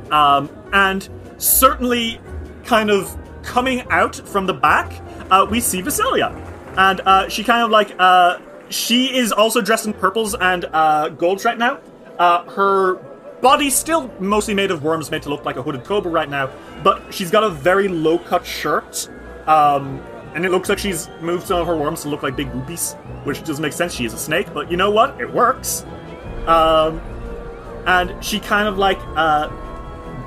Um, 0.10 0.50
and 0.74 1.08
certainly, 1.38 2.20
kind 2.66 2.90
of 2.90 3.16
coming 3.44 3.82
out 3.90 4.16
from 4.16 4.45
the 4.45 4.53
back, 4.53 5.02
uh, 5.32 5.45
we 5.49 5.60
see 5.60 5.82
Vasilia. 5.82 6.34
and 6.78 7.02
uh, 7.02 7.28
she 7.30 7.44
kind 7.44 7.64
of 7.64 7.72
like 7.72 7.95
uh, 7.99 8.40
she 8.70 9.16
is 9.16 9.32
also 9.32 9.61
dressed 9.61 9.86
in 9.86 9.94
purples 9.94 10.36
and 10.36 10.66
uh, 10.72 11.10
golds 11.10 11.45
right 11.45 11.57
now. 11.57 11.80
Uh, 12.18 12.44
her 12.52 12.95
body's 13.41 13.76
still 13.76 14.11
mostly 14.20 14.53
made 14.53 14.72
of 14.72 14.84
worms, 14.84 15.10
made 15.11 15.24
to 15.24 15.30
look 15.30 15.45
like 15.45 15.56
a 15.56 15.61
hooded 15.61 15.84
cobra 15.84 16.11
right 16.11 16.30
now, 16.30 16.49
but 16.84 17.14
she's 17.14 17.32
got 17.32 17.44
a 17.44 17.49
very 17.49 17.88
low 17.88 18.20
cut 18.20 18.45
shirt. 18.45 19.10
Um, 19.48 20.02
and 20.36 20.45
it 20.45 20.52
looks 20.52 20.70
like 20.70 20.78
she's 20.78 21.10
moved 21.22 21.48
some 21.48 21.60
of 21.60 21.68
her 21.68 21.76
worms 21.76 22.03
to 22.03 22.10
look 22.10 22.22
like 22.22 22.36
big 22.36 22.52
groupies, 22.52 22.95
which 23.26 23.44
doesn't 23.44 23.61
make 23.61 23.74
sense. 23.74 23.94
She 23.94 24.06
is 24.06 24.14
a 24.14 24.18
snake, 24.18 24.53
but 24.53 24.70
you 24.70 24.78
know 24.78 24.91
what? 24.91 25.20
It 25.20 25.34
works. 25.34 25.86
Um, 26.45 27.02
and 27.88 28.24
she 28.24 28.40
kind 28.40 28.68
of 28.68 28.78
like 28.78 28.99
uh, 29.16 29.49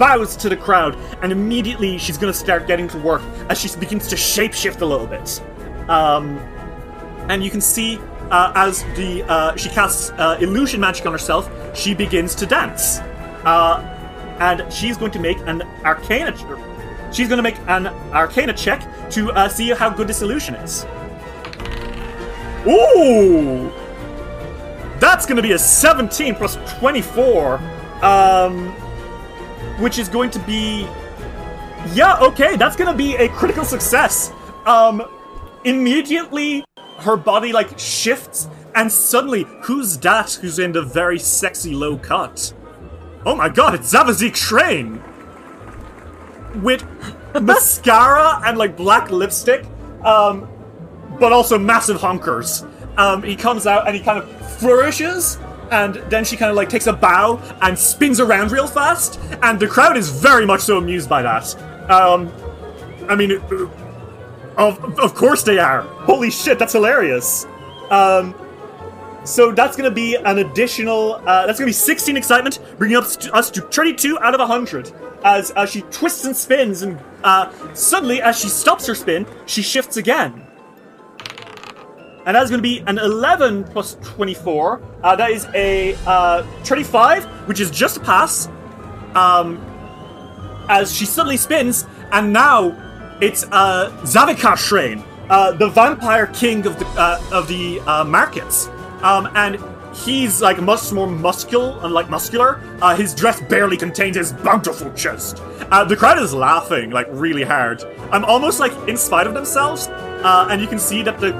bows 0.02 0.34
to 0.34 0.48
the 0.48 0.56
crowd, 0.56 0.96
and 1.22 1.30
immediately 1.30 1.96
she's 1.96 2.18
gonna 2.18 2.32
start 2.32 2.66
getting 2.66 2.88
to 2.88 2.98
work 2.98 3.22
as 3.48 3.60
she 3.60 3.68
begins 3.78 4.08
to 4.08 4.16
shapeshift 4.16 4.80
a 4.80 4.84
little 4.84 5.06
bit. 5.06 5.40
Um, 5.88 6.38
and 7.30 7.44
you 7.44 7.52
can 7.52 7.60
see 7.60 8.00
uh, 8.32 8.52
as 8.56 8.82
the 8.96 9.22
uh, 9.28 9.54
she 9.54 9.68
casts 9.68 10.10
uh, 10.18 10.38
illusion 10.40 10.80
magic 10.80 11.06
on 11.06 11.12
herself, 11.12 11.48
she 11.76 11.94
begins 11.94 12.34
to 12.34 12.46
dance, 12.46 12.98
uh, 13.44 13.78
and 14.40 14.72
she's 14.72 14.96
going 14.96 15.12
to 15.12 15.20
make 15.20 15.38
an 15.46 15.62
arcana. 15.84 16.34
She's 17.12 17.28
going 17.28 17.36
to 17.36 17.44
make 17.44 17.58
an 17.68 17.86
arcana 18.12 18.54
check 18.54 18.80
to 19.10 19.30
uh, 19.30 19.48
see 19.48 19.68
how 19.70 19.88
good 19.88 20.08
this 20.08 20.20
illusion 20.20 20.56
is. 20.56 20.84
Ooh! 22.66 23.70
That's 24.98 25.26
going 25.26 25.36
to 25.36 25.42
be 25.42 25.52
a 25.52 25.58
17 25.58 26.34
plus 26.34 26.56
24, 26.78 27.60
um, 28.02 28.74
which 29.82 29.98
is 29.98 30.08
going 30.08 30.30
to 30.30 30.38
be. 30.40 30.86
Yeah, 31.92 32.16
okay, 32.20 32.56
that's 32.56 32.76
going 32.76 32.90
to 32.90 32.96
be 32.96 33.16
a 33.16 33.28
critical 33.28 33.64
success. 33.64 34.32
Um, 34.64 35.02
immediately, 35.64 36.64
her 36.98 37.16
body 37.16 37.52
like 37.52 37.76
shifts, 37.78 38.48
and 38.76 38.90
suddenly, 38.90 39.44
who's 39.62 39.98
that 39.98 40.34
who's 40.34 40.60
in 40.60 40.70
the 40.70 40.82
very 40.82 41.18
sexy 41.18 41.74
low 41.74 41.98
cut? 41.98 42.54
Oh 43.26 43.34
my 43.34 43.48
god, 43.48 43.74
it's 43.74 43.92
Zavazik 43.92 44.36
Shrane! 44.36 45.02
With 46.62 46.84
mascara 47.42 48.40
and 48.46 48.56
like 48.56 48.76
black 48.76 49.10
lipstick, 49.10 49.66
um, 50.04 50.48
but 51.18 51.32
also 51.32 51.58
massive 51.58 51.98
honkers. 51.98 52.68
Um, 52.96 53.22
he 53.24 53.34
comes 53.34 53.66
out 53.66 53.88
and 53.88 53.96
he 53.96 54.02
kind 54.02 54.18
of 54.18 54.58
flourishes, 54.58 55.38
and 55.72 55.94
then 56.10 56.24
she 56.24 56.36
kind 56.36 56.50
of 56.50 56.56
like 56.56 56.68
takes 56.68 56.86
a 56.86 56.92
bow 56.92 57.40
and 57.62 57.78
spins 57.78 58.20
around 58.20 58.52
real 58.52 58.66
fast, 58.66 59.18
and 59.42 59.58
the 59.58 59.66
crowd 59.66 59.96
is 59.96 60.10
very 60.10 60.44
much 60.44 60.60
so 60.60 60.76
amused 60.76 61.08
by 61.08 61.22
that. 61.22 61.54
Um, 61.90 62.30
I 63.08 63.16
mean, 63.16 63.32
of, 64.56 64.98
of 64.98 65.14
course 65.14 65.42
they 65.42 65.58
are. 65.58 65.80
Holy 65.82 66.30
shit, 66.30 66.58
that's 66.58 66.74
hilarious. 66.74 67.46
Um, 67.90 68.34
so 69.24 69.52
that's 69.52 69.76
going 69.76 69.88
to 69.88 69.94
be 69.94 70.14
an 70.16 70.38
additional. 70.38 71.14
Uh, 71.14 71.46
that's 71.46 71.58
going 71.58 71.66
to 71.66 71.66
be 71.66 71.72
16 71.72 72.16
excitement, 72.16 72.58
bringing 72.76 72.96
up 72.96 73.04
st- 73.04 73.32
us 73.34 73.50
to 73.52 73.62
32 73.62 74.18
out 74.18 74.34
of 74.34 74.40
100. 74.40 74.92
As 75.24 75.52
uh, 75.52 75.64
she 75.64 75.82
twists 75.82 76.24
and 76.24 76.36
spins, 76.36 76.82
and 76.82 77.00
uh, 77.24 77.50
suddenly, 77.74 78.20
as 78.20 78.38
she 78.38 78.48
stops 78.48 78.86
her 78.86 78.94
spin, 78.94 79.26
she 79.46 79.62
shifts 79.62 79.96
again. 79.96 80.46
And 82.24 82.36
that's 82.36 82.50
going 82.50 82.58
to 82.58 82.62
be 82.62 82.80
an 82.86 82.98
11 82.98 83.64
plus 83.64 83.96
24. 84.02 84.80
Uh, 85.02 85.16
that 85.16 85.30
is 85.30 85.46
a 85.54 85.94
uh, 86.06 86.44
35, 86.64 87.24
which 87.48 87.58
is 87.58 87.70
just 87.70 87.96
a 87.96 88.00
pass. 88.00 88.48
Um, 89.14 89.60
as 90.68 90.94
she 90.94 91.04
suddenly 91.04 91.36
spins, 91.36 91.86
and 92.12 92.32
now 92.32 92.76
it's 93.20 93.44
uh, 93.44 93.90
Zavikar 94.02 94.56
Shrane, 94.56 95.04
uh, 95.28 95.52
the 95.52 95.68
vampire 95.68 96.26
king 96.28 96.66
of 96.66 96.78
the 96.78 96.86
uh, 96.98 97.22
of 97.32 97.48
the 97.48 97.80
uh, 97.80 98.04
markets, 98.04 98.68
um, 99.02 99.28
and 99.34 99.58
he's 99.94 100.40
like 100.40 100.60
much 100.60 100.92
more 100.92 101.06
muscular 101.06 101.78
and 101.82 101.92
like 101.92 102.08
muscular. 102.08 102.60
Uh, 102.80 102.96
his 102.96 103.14
dress 103.14 103.40
barely 103.42 103.76
contains 103.76 104.16
his 104.16 104.32
bountiful 104.32 104.92
chest. 104.94 105.42
Uh, 105.70 105.84
the 105.84 105.96
crowd 105.96 106.18
is 106.18 106.32
laughing 106.32 106.90
like 106.90 107.06
really 107.10 107.42
hard. 107.42 107.82
I'm 108.10 108.24
almost 108.24 108.60
like 108.60 108.72
in 108.88 108.96
spite 108.96 109.26
of 109.26 109.34
themselves, 109.34 109.88
uh, 109.88 110.48
and 110.50 110.60
you 110.60 110.68
can 110.68 110.78
see 110.78 111.02
that 111.02 111.20
the 111.20 111.32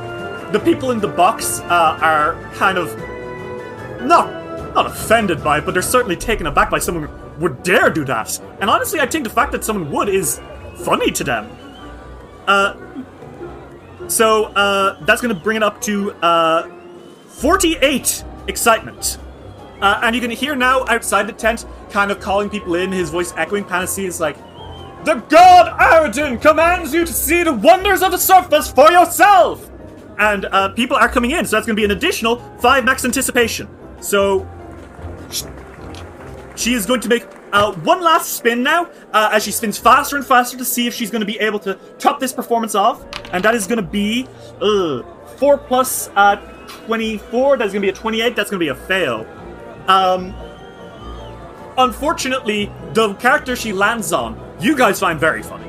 the 0.52 0.60
people 0.60 0.90
in 0.90 1.00
the 1.00 1.08
box 1.08 1.60
uh, 1.60 1.98
are 2.00 2.34
kind 2.54 2.78
of 2.78 2.96
not 4.02 4.42
not 4.74 4.86
offended 4.86 5.42
by 5.44 5.58
it, 5.58 5.64
but 5.64 5.74
they're 5.74 5.82
certainly 5.82 6.16
taken 6.16 6.46
aback 6.46 6.70
by 6.70 6.78
someone 6.78 7.08
would 7.38 7.62
dare 7.62 7.90
do 7.90 8.04
that. 8.04 8.40
And 8.60 8.70
honestly, 8.70 9.00
I 9.00 9.06
think 9.06 9.24
the 9.24 9.30
fact 9.30 9.52
that 9.52 9.64
someone 9.64 9.90
would 9.90 10.08
is 10.08 10.40
funny 10.76 11.10
to 11.12 11.24
them. 11.24 11.50
Uh, 12.46 12.74
so 14.08 14.46
uh, 14.46 15.04
that's 15.04 15.20
going 15.20 15.34
to 15.34 15.40
bring 15.40 15.56
it 15.56 15.62
up 15.62 15.80
to 15.82 16.12
uh, 16.22 16.68
48 17.28 18.24
excitement. 18.48 19.18
Uh, 19.80 20.00
and 20.04 20.14
you 20.14 20.20
can 20.20 20.30
hear 20.30 20.54
now 20.54 20.84
outside 20.86 21.26
the 21.26 21.32
tent, 21.32 21.66
kind 21.90 22.10
of 22.10 22.20
calling 22.20 22.48
people 22.48 22.74
in, 22.76 22.92
his 22.92 23.10
voice 23.10 23.32
echoing. 23.36 23.64
Panacea 23.64 24.06
is 24.06 24.20
like, 24.20 24.36
The 25.04 25.16
god 25.28 25.76
Aroden 25.78 26.40
commands 26.40 26.94
you 26.94 27.04
to 27.04 27.12
see 27.12 27.42
the 27.42 27.52
wonders 27.52 28.02
of 28.02 28.12
the 28.12 28.18
surface 28.18 28.70
for 28.70 28.90
yourself! 28.90 29.71
And 30.22 30.44
uh, 30.44 30.68
people 30.68 30.96
are 30.96 31.08
coming 31.08 31.32
in, 31.32 31.44
so 31.44 31.56
that's 31.56 31.66
going 31.66 31.74
to 31.74 31.80
be 31.80 31.84
an 31.84 31.90
additional 31.90 32.36
5 32.60 32.84
max 32.84 33.04
anticipation. 33.04 33.68
So 34.00 34.48
she 36.54 36.74
is 36.74 36.86
going 36.86 37.00
to 37.00 37.08
make 37.08 37.26
uh, 37.52 37.72
one 37.72 38.00
last 38.00 38.34
spin 38.34 38.62
now, 38.62 38.88
uh, 39.12 39.30
as 39.32 39.42
she 39.42 39.50
spins 39.50 39.78
faster 39.78 40.14
and 40.14 40.24
faster 40.24 40.56
to 40.56 40.64
see 40.64 40.86
if 40.86 40.94
she's 40.94 41.10
going 41.10 41.22
to 41.22 41.26
be 41.26 41.40
able 41.40 41.58
to 41.58 41.74
top 41.98 42.20
this 42.20 42.32
performance 42.32 42.76
off. 42.76 43.04
And 43.32 43.42
that 43.44 43.56
is 43.56 43.66
going 43.66 43.78
to 43.78 43.90
be 43.90 44.28
uh, 44.60 45.02
4 45.38 45.58
plus 45.58 46.08
uh, 46.14 46.36
24. 46.86 47.56
That's 47.56 47.72
going 47.72 47.82
to 47.82 47.86
be 47.86 47.90
a 47.90 47.92
28. 47.92 48.36
That's 48.36 48.48
going 48.48 48.60
to 48.60 48.64
be 48.64 48.68
a 48.68 48.76
fail. 48.86 49.26
Um, 49.88 50.32
unfortunately, 51.76 52.70
the 52.92 53.14
character 53.14 53.56
she 53.56 53.72
lands 53.72 54.12
on, 54.12 54.40
you 54.60 54.76
guys 54.76 55.00
find 55.00 55.18
very 55.18 55.42
funny. 55.42 55.68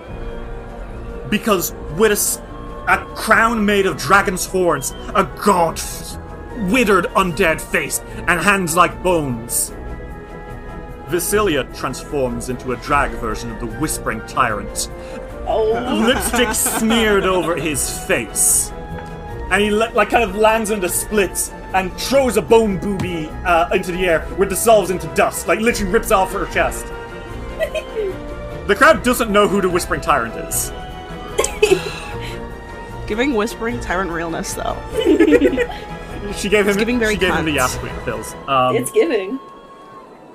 Because 1.31 1.73
with 1.97 2.11
a, 2.11 2.52
a 2.87 3.05
crown 3.15 3.65
made 3.65 3.85
of 3.85 3.97
dragon's 3.97 4.45
horns, 4.45 4.91
a 5.15 5.23
gaunt, 5.43 6.17
withered 6.71 7.05
undead 7.15 7.59
face, 7.59 7.99
and 8.27 8.39
hands 8.39 8.75
like 8.75 9.01
bones, 9.03 9.73
Vasilia 11.13 11.63
transforms 11.77 12.49
into 12.49 12.71
a 12.71 12.77
drag 12.77 13.11
version 13.11 13.51
of 13.51 13.59
the 13.59 13.67
Whispering 13.77 14.19
Tyrant. 14.25 14.89
Lipstick 15.47 16.53
smeared 16.55 17.25
over 17.25 17.55
his 17.55 18.03
face. 18.05 18.71
And 19.51 19.61
he 19.61 19.69
le- 19.69 19.91
like 19.93 20.09
kind 20.09 20.23
of 20.23 20.35
lands 20.35 20.71
into 20.71 20.89
splits 20.89 21.51
and 21.75 21.93
throws 21.99 22.37
a 22.37 22.41
bone 22.41 22.79
booby 22.79 23.27
uh, 23.45 23.69
into 23.73 23.91
the 23.91 23.99
air, 24.05 24.21
where 24.37 24.47
it 24.47 24.49
dissolves 24.49 24.89
into 24.89 25.05
dust, 25.13 25.47
like 25.47 25.59
literally 25.59 25.91
rips 25.91 26.11
off 26.11 26.31
her 26.31 26.47
chest. 26.47 26.85
the 28.67 28.75
crowd 28.75 29.03
doesn't 29.03 29.31
know 29.31 29.47
who 29.47 29.61
the 29.61 29.69
Whispering 29.69 30.01
Tyrant 30.01 30.33
is. 30.35 30.71
Giving 33.07 33.33
Whispering 33.33 33.79
Tyrant 33.79 34.11
realness, 34.11 34.53
though. 34.53 34.77
She 36.37 36.47
gave 36.49 36.67
him. 36.67 36.77
giving 36.77 36.99
very 36.99 37.15
she 37.15 37.19
gave 37.19 37.33
him 37.35 37.43
the 37.45 37.51
cunt. 37.51 37.55
Yas 37.55 37.75
Queen 37.77 37.93
pills. 38.05 38.33
Um, 38.47 38.75
it's 38.77 38.89
giving. 38.91 39.39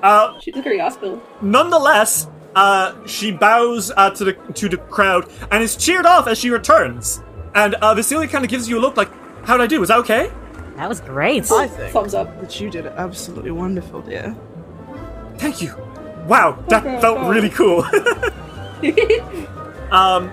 uh, 0.02 0.38
She 0.38 0.52
took 0.52 0.64
her 0.66 0.70
Yaspill. 0.70 1.18
Nonetheless, 1.40 2.28
uh, 2.54 2.94
she 3.06 3.32
bows 3.32 3.90
uh, 3.96 4.10
to 4.10 4.24
the 4.26 4.32
to 4.52 4.68
the 4.68 4.76
crowd 4.76 5.28
and 5.50 5.62
is 5.62 5.76
cheered 5.76 6.04
off 6.04 6.28
as 6.28 6.36
she 6.38 6.50
returns. 6.50 7.22
And 7.54 7.74
uh, 7.76 7.94
Vasilia 7.94 8.28
kind 8.28 8.44
of 8.44 8.50
gives 8.50 8.68
you 8.68 8.78
a 8.78 8.80
look 8.80 8.98
like, 8.98 9.08
"How'd 9.46 9.62
I 9.62 9.66
do? 9.66 9.80
Was 9.80 9.88
that 9.88 9.98
okay?" 10.00 10.30
That 10.76 10.88
was 10.90 11.00
great. 11.00 11.50
I 11.50 11.66
think 11.66 11.90
Thumbs 11.92 12.12
up. 12.14 12.38
that 12.40 12.60
you 12.60 12.68
did 12.70 12.86
absolutely 12.86 13.50
wonderful, 13.50 14.02
dear. 14.02 14.36
Thank 15.38 15.62
you. 15.62 15.74
Wow, 16.26 16.62
that 16.68 16.82
felt 17.00 17.26
really 17.28 17.48
cool. 17.50 17.82
um, 19.90 20.30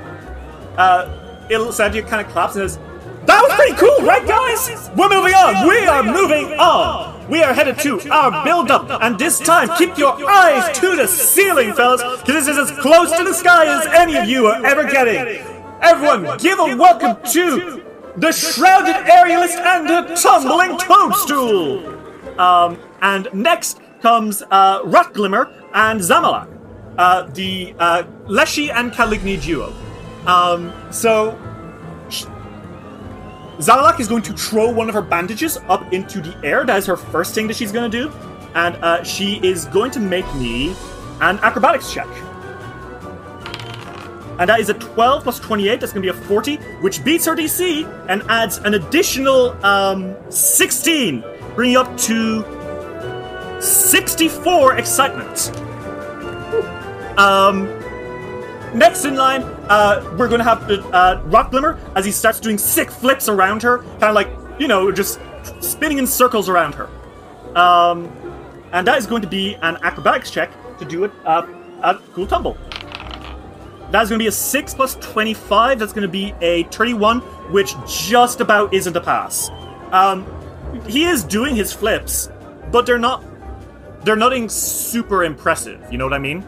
uh, 0.77 1.24
Il'setsya 1.49 2.07
kind 2.07 2.25
of 2.25 2.31
claps 2.31 2.55
and 2.55 2.69
says, 2.69 2.79
"That 3.25 3.41
was 3.41 3.53
pretty 3.53 3.75
cool, 3.75 4.05
right, 4.05 4.25
guys? 4.27 4.89
We're 4.95 5.09
moving 5.09 5.33
on. 5.33 5.67
We 5.67 5.85
are 5.87 6.03
moving 6.03 6.59
on. 6.59 7.27
We 7.29 7.41
are 7.41 7.53
headed 7.53 7.79
to 7.79 7.99
our 8.11 8.43
build-up, 8.43 9.01
and 9.01 9.17
this 9.17 9.39
time, 9.39 9.69
keep 9.77 9.97
your 9.97 10.13
eyes 10.29 10.77
to 10.79 10.95
the 10.95 11.07
ceiling, 11.07 11.73
fellas, 11.73 12.01
because 12.21 12.45
this 12.45 12.47
is 12.47 12.57
as 12.57 12.71
close 12.79 13.11
to 13.17 13.23
the 13.23 13.33
sky 13.33 13.65
as 13.65 13.87
any 13.87 14.15
of 14.15 14.27
you 14.29 14.45
are 14.47 14.63
ever 14.65 14.83
getting. 14.83 15.41
Everyone, 15.81 16.37
give 16.37 16.59
a 16.59 16.75
welcome 16.75 17.17
to 17.33 17.81
the 18.17 18.31
shrouded 18.31 18.95
aerialist 18.95 19.57
and 19.57 19.89
the 19.89 20.15
tumbling 20.15 20.77
toadstool." 20.77 21.93
Um, 22.39 22.77
and 23.01 23.27
next 23.33 23.79
comes 24.01 24.43
uh, 24.51 24.83
Rotglimmer 24.83 25.51
and 25.73 25.99
Zamalak, 25.99 26.47
uh, 26.97 27.23
the 27.33 27.73
uh, 27.79 28.03
Leshy 28.27 28.69
and 28.69 28.91
Caligni 28.91 29.41
duo. 29.41 29.73
Um, 30.27 30.73
so, 30.91 31.37
Zamalak 33.57 33.99
is 33.99 34.07
going 34.07 34.23
to 34.23 34.33
throw 34.33 34.69
one 34.69 34.89
of 34.89 34.95
her 34.95 35.01
bandages 35.01 35.57
up 35.69 35.93
into 35.93 36.19
the 36.21 36.35
air. 36.43 36.65
That 36.65 36.77
is 36.77 36.85
her 36.87 36.97
first 36.97 37.33
thing 37.33 37.47
that 37.47 37.55
she's 37.55 37.71
going 37.71 37.89
to 37.89 37.97
do. 37.97 38.11
And 38.53 38.75
uh, 38.77 39.03
she 39.03 39.39
is 39.45 39.65
going 39.65 39.91
to 39.91 39.99
make 39.99 40.25
me 40.35 40.75
an 41.21 41.39
acrobatics 41.39 41.93
check. 41.93 42.07
and 44.39 44.49
that 44.49 44.59
is 44.59 44.69
a 44.69 44.73
12 44.73 45.23
plus 45.23 45.39
28. 45.39 45.79
That's 45.79 45.93
going 45.93 46.05
to 46.05 46.13
be 46.13 46.17
a 46.17 46.21
40, 46.27 46.57
which 46.81 47.03
beats 47.03 47.25
her 47.25 47.35
DC 47.35 47.85
and 48.09 48.21
adds 48.23 48.57
an 48.59 48.73
additional 48.73 49.51
um, 49.65 50.15
16, 50.29 51.23
bringing 51.55 51.77
up 51.77 51.97
to 51.99 52.43
64 53.61 54.77
excitement. 54.77 55.57
Um, 57.17 57.67
next 58.75 59.05
in 59.05 59.15
line, 59.15 59.41
uh, 59.69 60.15
we're 60.17 60.27
going 60.27 60.39
to 60.39 60.43
have 60.43 60.63
uh, 60.69 61.21
Rotglimmer 61.25 61.79
as 61.95 62.05
he 62.05 62.11
starts 62.11 62.39
doing 62.39 62.57
sick 62.57 62.91
flips 62.91 63.29
around 63.29 63.63
her, 63.63 63.79
kind 63.79 64.03
of 64.03 64.15
like, 64.15 64.29
you 64.59 64.67
know, 64.67 64.91
just 64.91 65.19
spinning 65.61 65.97
in 65.97 66.07
circles 66.07 66.49
around 66.49 66.75
her. 66.75 66.89
Um, 67.57 68.11
and 68.71 68.85
that 68.87 68.97
is 68.97 69.07
going 69.07 69.21
to 69.21 69.27
be 69.27 69.55
an 69.61 69.77
acrobatics 69.81 70.29
check 70.29 70.51
to 70.79 70.85
do 70.85 71.05
it 71.05 71.11
uh, 71.25 71.47
a 71.81 71.95
cool 72.13 72.27
tumble. 72.27 72.57
That's 73.91 74.09
going 74.09 74.19
to 74.19 74.23
be 74.23 74.27
a 74.27 74.31
6 74.31 74.73
plus 74.73 74.95
25. 74.95 75.79
That's 75.79 75.93
going 75.93 76.01
to 76.01 76.07
be 76.07 76.33
a 76.41 76.63
31, 76.63 77.21
which 77.51 77.75
just 77.87 78.41
about 78.41 78.73
isn't 78.73 78.95
a 78.95 79.01
pass. 79.01 79.49
Um, 79.91 80.25
he 80.87 81.05
is 81.05 81.23
doing 81.23 81.55
his 81.55 81.71
flips, 81.71 82.29
but 82.71 82.85
they're 82.85 82.97
not. 82.97 83.23
They're 84.03 84.15
nothing 84.15 84.49
super 84.49 85.23
impressive. 85.23 85.81
You 85.91 85.97
know 85.97 86.05
what 86.05 86.13
I 86.13 86.19
mean? 86.19 86.45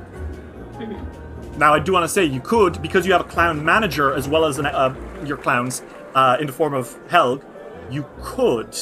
Now, 1.57 1.73
I 1.73 1.79
do 1.79 1.91
want 1.91 2.03
to 2.03 2.09
say 2.09 2.23
you 2.23 2.39
could, 2.39 2.81
because 2.81 3.05
you 3.05 3.11
have 3.13 3.21
a 3.21 3.29
clown 3.29 3.65
manager 3.65 4.13
as 4.13 4.29
well 4.29 4.45
as 4.45 4.59
an, 4.59 4.67
uh, 4.67 4.93
your 5.25 5.38
clowns 5.38 5.81
uh, 6.13 6.38
in 6.39 6.45
the 6.45 6.53
form 6.53 6.73
of 6.73 6.95
Helg, 7.07 7.43
you 7.89 8.05
could 8.21 8.77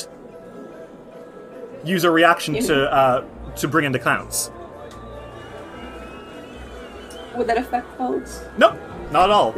use 1.85 2.03
a 2.03 2.11
reaction 2.11 2.55
to 2.55 2.91
uh, 2.91 3.25
to 3.55 3.67
bring 3.67 3.85
in 3.85 3.91
the 3.91 3.99
clowns. 3.99 4.51
Would 7.35 7.47
that 7.47 7.57
affect 7.57 7.97
folks? 7.97 8.43
Nope, 8.57 8.77
not 9.11 9.25
at 9.25 9.29
all. 9.29 9.49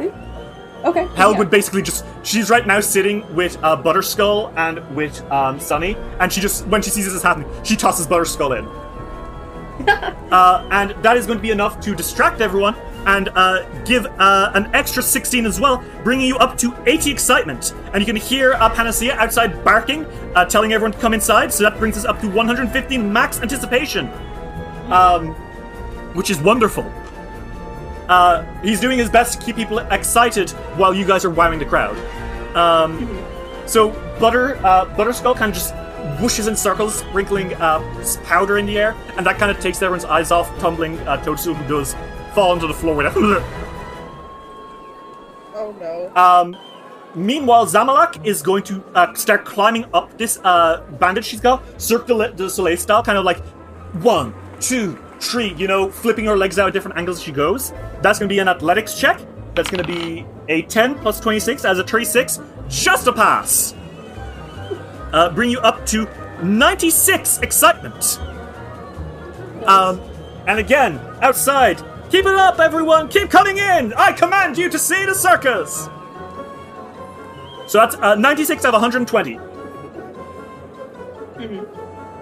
Okay. 0.84 1.06
Helg 1.06 1.32
yeah. 1.32 1.38
would 1.38 1.50
basically 1.50 1.82
just. 1.82 2.04
She's 2.22 2.50
right 2.50 2.66
now 2.66 2.80
sitting 2.80 3.34
with 3.34 3.56
uh, 3.64 3.76
Butterskull 3.82 4.52
and 4.56 4.78
with 4.94 5.20
um, 5.30 5.58
Sunny, 5.58 5.96
and 6.20 6.32
she 6.32 6.40
just, 6.40 6.66
when 6.66 6.82
she 6.82 6.90
sees 6.90 7.04
this 7.04 7.14
is 7.14 7.22
happening, 7.22 7.50
she 7.64 7.74
tosses 7.74 8.06
Butterskull 8.06 8.58
in. 8.58 9.88
uh, 10.32 10.68
and 10.70 10.90
that 11.02 11.16
is 11.16 11.26
going 11.26 11.38
to 11.38 11.42
be 11.42 11.50
enough 11.50 11.80
to 11.80 11.94
distract 11.94 12.40
everyone 12.40 12.74
and 13.08 13.30
uh, 13.30 13.66
give 13.84 14.04
uh, 14.04 14.52
an 14.54 14.70
extra 14.74 15.02
16 15.02 15.46
as 15.46 15.58
well, 15.58 15.82
bringing 16.04 16.26
you 16.26 16.36
up 16.36 16.58
to 16.58 16.76
80 16.86 17.10
excitement. 17.10 17.74
And 17.94 18.02
you 18.02 18.06
can 18.06 18.16
hear 18.16 18.52
uh, 18.52 18.68
Panacea 18.68 19.14
outside 19.14 19.64
barking, 19.64 20.04
uh, 20.36 20.44
telling 20.44 20.74
everyone 20.74 20.92
to 20.92 20.98
come 20.98 21.14
inside, 21.14 21.52
so 21.52 21.64
that 21.64 21.78
brings 21.78 21.96
us 21.96 22.04
up 22.04 22.20
to 22.20 22.28
115 22.28 23.12
max 23.12 23.40
anticipation. 23.40 24.08
Um, 24.92 25.34
which 26.14 26.30
is 26.30 26.40
wonderful. 26.40 26.90
Uh, 28.08 28.42
he's 28.62 28.80
doing 28.80 28.98
his 28.98 29.10
best 29.10 29.38
to 29.38 29.44
keep 29.44 29.56
people 29.56 29.78
excited 29.78 30.50
while 30.76 30.94
you 30.94 31.06
guys 31.06 31.24
are 31.24 31.30
wowing 31.30 31.58
the 31.58 31.64
crowd. 31.64 31.96
Um, 32.54 33.24
so 33.66 33.90
Butter 34.18 34.56
uh, 34.64 34.86
Butterskull 34.96 35.36
kind 35.36 35.50
of 35.50 35.54
just 35.54 35.74
whooshes 36.20 36.48
in 36.48 36.56
circles, 36.56 36.98
sprinkling 36.98 37.50
powder 38.24 38.58
in 38.58 38.66
the 38.66 38.78
air, 38.78 38.94
and 39.16 39.24
that 39.26 39.38
kind 39.38 39.50
of 39.50 39.60
takes 39.60 39.80
everyone's 39.80 40.04
eyes 40.04 40.30
off, 40.30 40.58
tumbling 40.58 40.98
uh, 41.00 41.22
who 41.22 41.54
does 41.68 41.94
fall 42.38 42.52
onto 42.52 42.68
the 42.68 42.74
floor 42.74 42.94
with 42.94 43.06
a. 43.06 43.10
Oh 45.56 45.74
no. 45.80 46.14
um, 46.14 46.56
meanwhile, 47.16 47.66
Zamalak 47.66 48.24
is 48.24 48.42
going 48.42 48.62
to 48.64 48.80
uh, 48.94 49.12
start 49.14 49.44
climbing 49.44 49.86
up 49.92 50.16
this 50.16 50.38
uh, 50.44 50.84
bandage 51.00 51.24
she's 51.24 51.40
got, 51.40 51.64
Cirque 51.82 52.06
du 52.06 52.48
Soleil 52.48 52.76
style, 52.76 53.02
kind 53.02 53.18
of 53.18 53.24
like 53.24 53.40
one, 54.04 54.32
two, 54.60 54.96
three, 55.18 55.52
you 55.54 55.66
know, 55.66 55.90
flipping 55.90 56.26
her 56.26 56.36
legs 56.36 56.60
out 56.60 56.68
at 56.68 56.72
different 56.72 56.96
angles 56.96 57.18
as 57.18 57.24
she 57.24 57.32
goes. 57.32 57.72
That's 58.02 58.20
going 58.20 58.28
to 58.28 58.32
be 58.32 58.38
an 58.38 58.46
athletics 58.46 58.94
check. 58.96 59.20
That's 59.56 59.68
going 59.68 59.84
to 59.84 59.92
be 59.92 60.24
a 60.46 60.62
10 60.62 61.00
plus 61.00 61.18
26 61.18 61.64
as 61.64 61.80
a 61.80 61.82
36. 61.82 62.38
Just 62.68 63.08
a 63.08 63.12
pass. 63.12 63.74
Uh, 65.12 65.28
bring 65.34 65.50
you 65.50 65.58
up 65.58 65.84
to 65.86 66.06
96 66.44 67.38
excitement. 67.38 68.20
Um, 69.66 70.00
and 70.46 70.60
again, 70.60 71.00
outside, 71.20 71.82
keep 72.10 72.26
it 72.26 72.34
up, 72.34 72.58
everyone! 72.58 73.08
Keep 73.08 73.30
coming 73.30 73.58
in! 73.58 73.92
I 73.94 74.12
command 74.12 74.58
you 74.58 74.68
to 74.68 74.78
see 74.78 75.04
the 75.04 75.14
circus! 75.14 75.88
So 77.66 77.78
that's 77.78 77.96
uh, 77.96 78.14
96 78.14 78.64
out 78.64 78.74
of 78.74 78.80
120. 78.80 79.38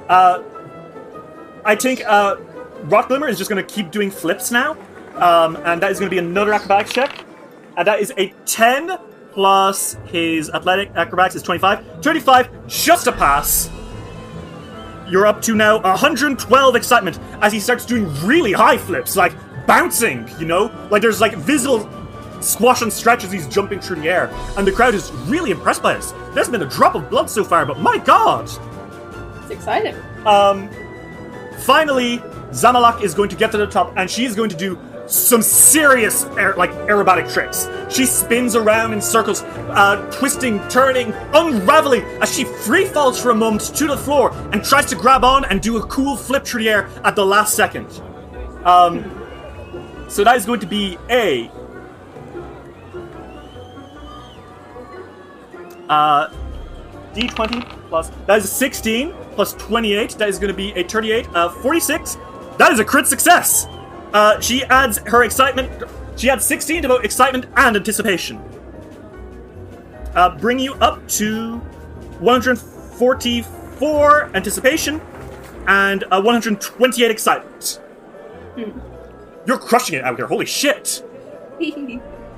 Uh, 0.09 0.43
I 1.65 1.75
think 1.75 2.03
uh, 2.07 2.37
Rotglimmer 2.85 3.29
is 3.29 3.39
just 3.39 3.49
going 3.49 3.65
to 3.65 3.75
keep 3.75 3.91
doing 3.91 4.11
flips 4.11 4.51
now, 4.51 4.77
um, 5.15 5.57
and 5.65 5.81
that 5.83 5.91
is 5.91 5.99
going 5.99 6.11
to 6.11 6.15
be 6.15 6.19
another 6.19 6.53
acrobatics 6.53 6.93
check, 6.93 7.25
and 7.77 7.87
that 7.87 8.01
is 8.01 8.13
a 8.19 8.33
10 8.45 8.99
plus 9.33 9.97
his 10.07 10.51
athletic 10.51 10.91
acrobatics 10.97 11.37
is 11.37 11.43
25. 11.43 12.01
25, 12.01 12.67
just 12.67 13.07
a 13.07 13.13
pass. 13.13 13.71
You're 15.09 15.27
up 15.27 15.41
to 15.43 15.55
now 15.55 15.81
112 15.81 16.75
excitement 16.75 17.21
as 17.41 17.53
he 17.53 17.61
starts 17.61 17.87
doing 17.87 18.13
really 18.25 18.53
high 18.53 18.79
flips, 18.79 19.15
like 19.15 19.33
bouncing, 19.67 20.29
you 20.39 20.47
know? 20.47 20.71
Like 20.91 21.03
there's 21.03 21.21
like 21.21 21.35
visible 21.35 21.89
squash 22.41 22.83
and 22.83 22.93
stretch 22.93 23.25
as 23.25 23.33
he's 23.33 23.49
jumping 23.49 23.81
through 23.81 23.97
the 23.97 24.09
air, 24.09 24.31
and 24.57 24.67
the 24.67 24.73
crowd 24.73 24.95
is 24.95 25.11
really 25.27 25.51
impressed 25.51 25.83
by 25.83 25.95
this. 25.95 26.13
There 26.13 26.35
hasn't 26.35 26.53
been 26.53 26.63
a 26.63 26.71
drop 26.71 26.95
of 26.95 27.11
blood 27.11 27.31
so 27.31 27.45
far, 27.45 27.67
but 27.67 27.79
my 27.79 27.99
god! 27.99 28.49
It's 29.43 29.51
exciting. 29.51 29.97
Um, 30.27 30.69
finally, 31.61 32.19
Zamalak 32.51 33.03
is 33.03 33.15
going 33.15 33.29
to 33.31 33.37
get 33.37 33.51
to 33.53 33.59
the 33.59 33.67
top, 33.67 33.93
and 33.97 34.11
she 34.11 34.25
is 34.25 34.35
going 34.35 34.51
to 34.51 34.57
do 34.57 34.79
some 35.07 35.41
serious 35.41 36.25
aer- 36.37 36.57
like 36.57 36.71
aerobatic 36.89 37.33
tricks. 37.33 37.69
She 37.89 38.07
spins 38.07 38.57
around 38.57 38.93
in 38.93 39.01
circles, 39.01 39.43
uh, 39.43 40.11
twisting, 40.13 40.67
turning, 40.69 41.13
unraveling 41.33 42.03
as 42.21 42.35
she 42.35 42.45
free 42.45 42.87
falls 42.87 43.21
for 43.21 43.31
a 43.31 43.35
moment 43.35 43.63
to 43.77 43.87
the 43.87 43.97
floor 43.97 44.33
and 44.53 44.65
tries 44.65 44.87
to 44.87 44.97
grab 44.97 45.23
on 45.23 45.45
and 45.45 45.61
do 45.61 45.77
a 45.77 45.87
cool 45.87 46.17
flip 46.17 46.45
through 46.45 46.65
the 46.65 46.71
air 46.71 46.89
at 47.05 47.15
the 47.15 47.25
last 47.25 47.55
second. 47.55 47.87
Um, 48.65 49.05
so 50.09 50.25
that 50.25 50.37
is 50.37 50.47
going 50.47 50.61
to 50.61 50.67
be 50.67 50.99
a. 51.11 51.51
Uh, 55.89 56.29
d20 57.15 57.63
plus 57.89 58.11
that 58.27 58.39
is 58.39 58.51
16 58.51 59.15
plus 59.33 59.53
28 59.55 60.11
that 60.19 60.29
is 60.29 60.39
going 60.39 60.51
to 60.51 60.57
be 60.57 60.73
a 60.73 60.83
38 60.83 61.29
uh, 61.35 61.49
46 61.49 62.19
that 62.59 62.73
is 62.73 62.81
a 62.81 62.85
crit 62.85 63.07
success. 63.07 63.67
Uh, 64.13 64.39
she 64.41 64.65
adds 64.65 64.99
her 65.07 65.25
excitement 65.25 65.71
she 66.17 66.31
adds 66.31 66.47
16 66.47 66.83
to 66.83 66.89
both 66.89 67.05
excitement 67.05 67.47
and 67.57 67.77
anticipation. 67.77 68.43
Uh, 70.15 70.37
bring 70.39 70.59
you 70.59 70.73
up 70.75 71.07
to 71.09 71.59
144 72.21 74.31
anticipation 74.35 75.01
and 75.67 76.05
uh, 76.11 76.23
128 76.23 77.11
excitement 77.11 77.81
you're 79.47 79.59
crushing 79.59 79.97
it 79.97 80.05
out 80.05 80.17
here 80.17 80.27
holy 80.27 80.47
shit 80.47 81.03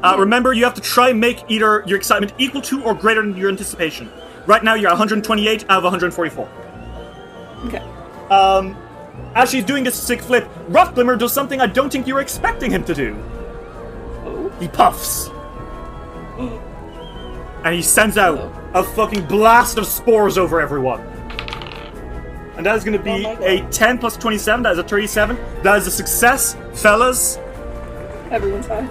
uh, 0.03 0.17
remember, 0.17 0.53
you 0.53 0.65
have 0.65 0.75
to 0.75 0.81
try 0.81 1.11
and 1.11 1.19
make 1.19 1.43
either 1.49 1.83
your 1.87 1.99
excitement 1.99 2.33
equal 2.39 2.63
to 2.63 2.83
or 2.85 2.95
greater 2.95 3.23
than 3.23 3.37
your 3.37 3.49
anticipation. 3.49 4.11
Right 4.47 4.63
now, 4.63 4.75
you're 4.75 4.91
128 4.91 5.65
out 5.65 5.79
of 5.79 5.83
144. 5.83 6.49
Okay. 7.67 7.79
Um, 8.31 8.77
as 9.35 9.51
she's 9.51 9.65
doing 9.65 9.83
this 9.83 10.01
sick 10.01 10.23
flip, 10.23 10.49
Rotglimmer 10.69 11.19
does 11.19 11.33
something 11.33 11.61
I 11.61 11.67
don't 11.67 11.91
think 11.91 12.07
you 12.07 12.15
were 12.15 12.21
expecting 12.21 12.71
him 12.71 12.85
to 12.85 12.95
do. 12.95 13.15
He 14.61 14.69
puffs. 14.69 15.29
and 16.39 17.75
he 17.75 17.83
sends 17.83 18.17
out 18.17 18.55
a 18.75 18.85
fucking 18.85 19.27
blast 19.27 19.79
of 19.79 19.87
spores 19.87 20.39
over 20.39 20.61
everyone. 20.61 21.01
And 22.59 22.67
that 22.67 22.75
is 22.75 22.83
going 22.83 22.99
to 22.99 23.03
be 23.03 23.25
Oh 23.25 23.39
a 23.45 23.61
10 23.71 23.99
plus 23.99 24.17
27. 24.17 24.65
That 24.65 24.73
is 24.73 24.79
a 24.79 24.83
37. 24.83 25.37
That 25.63 25.79
is 25.79 25.87
a 25.87 25.93
success, 25.93 26.57
fellas. 26.75 27.37
Everyone's 28.33 28.67
high. 28.67 28.83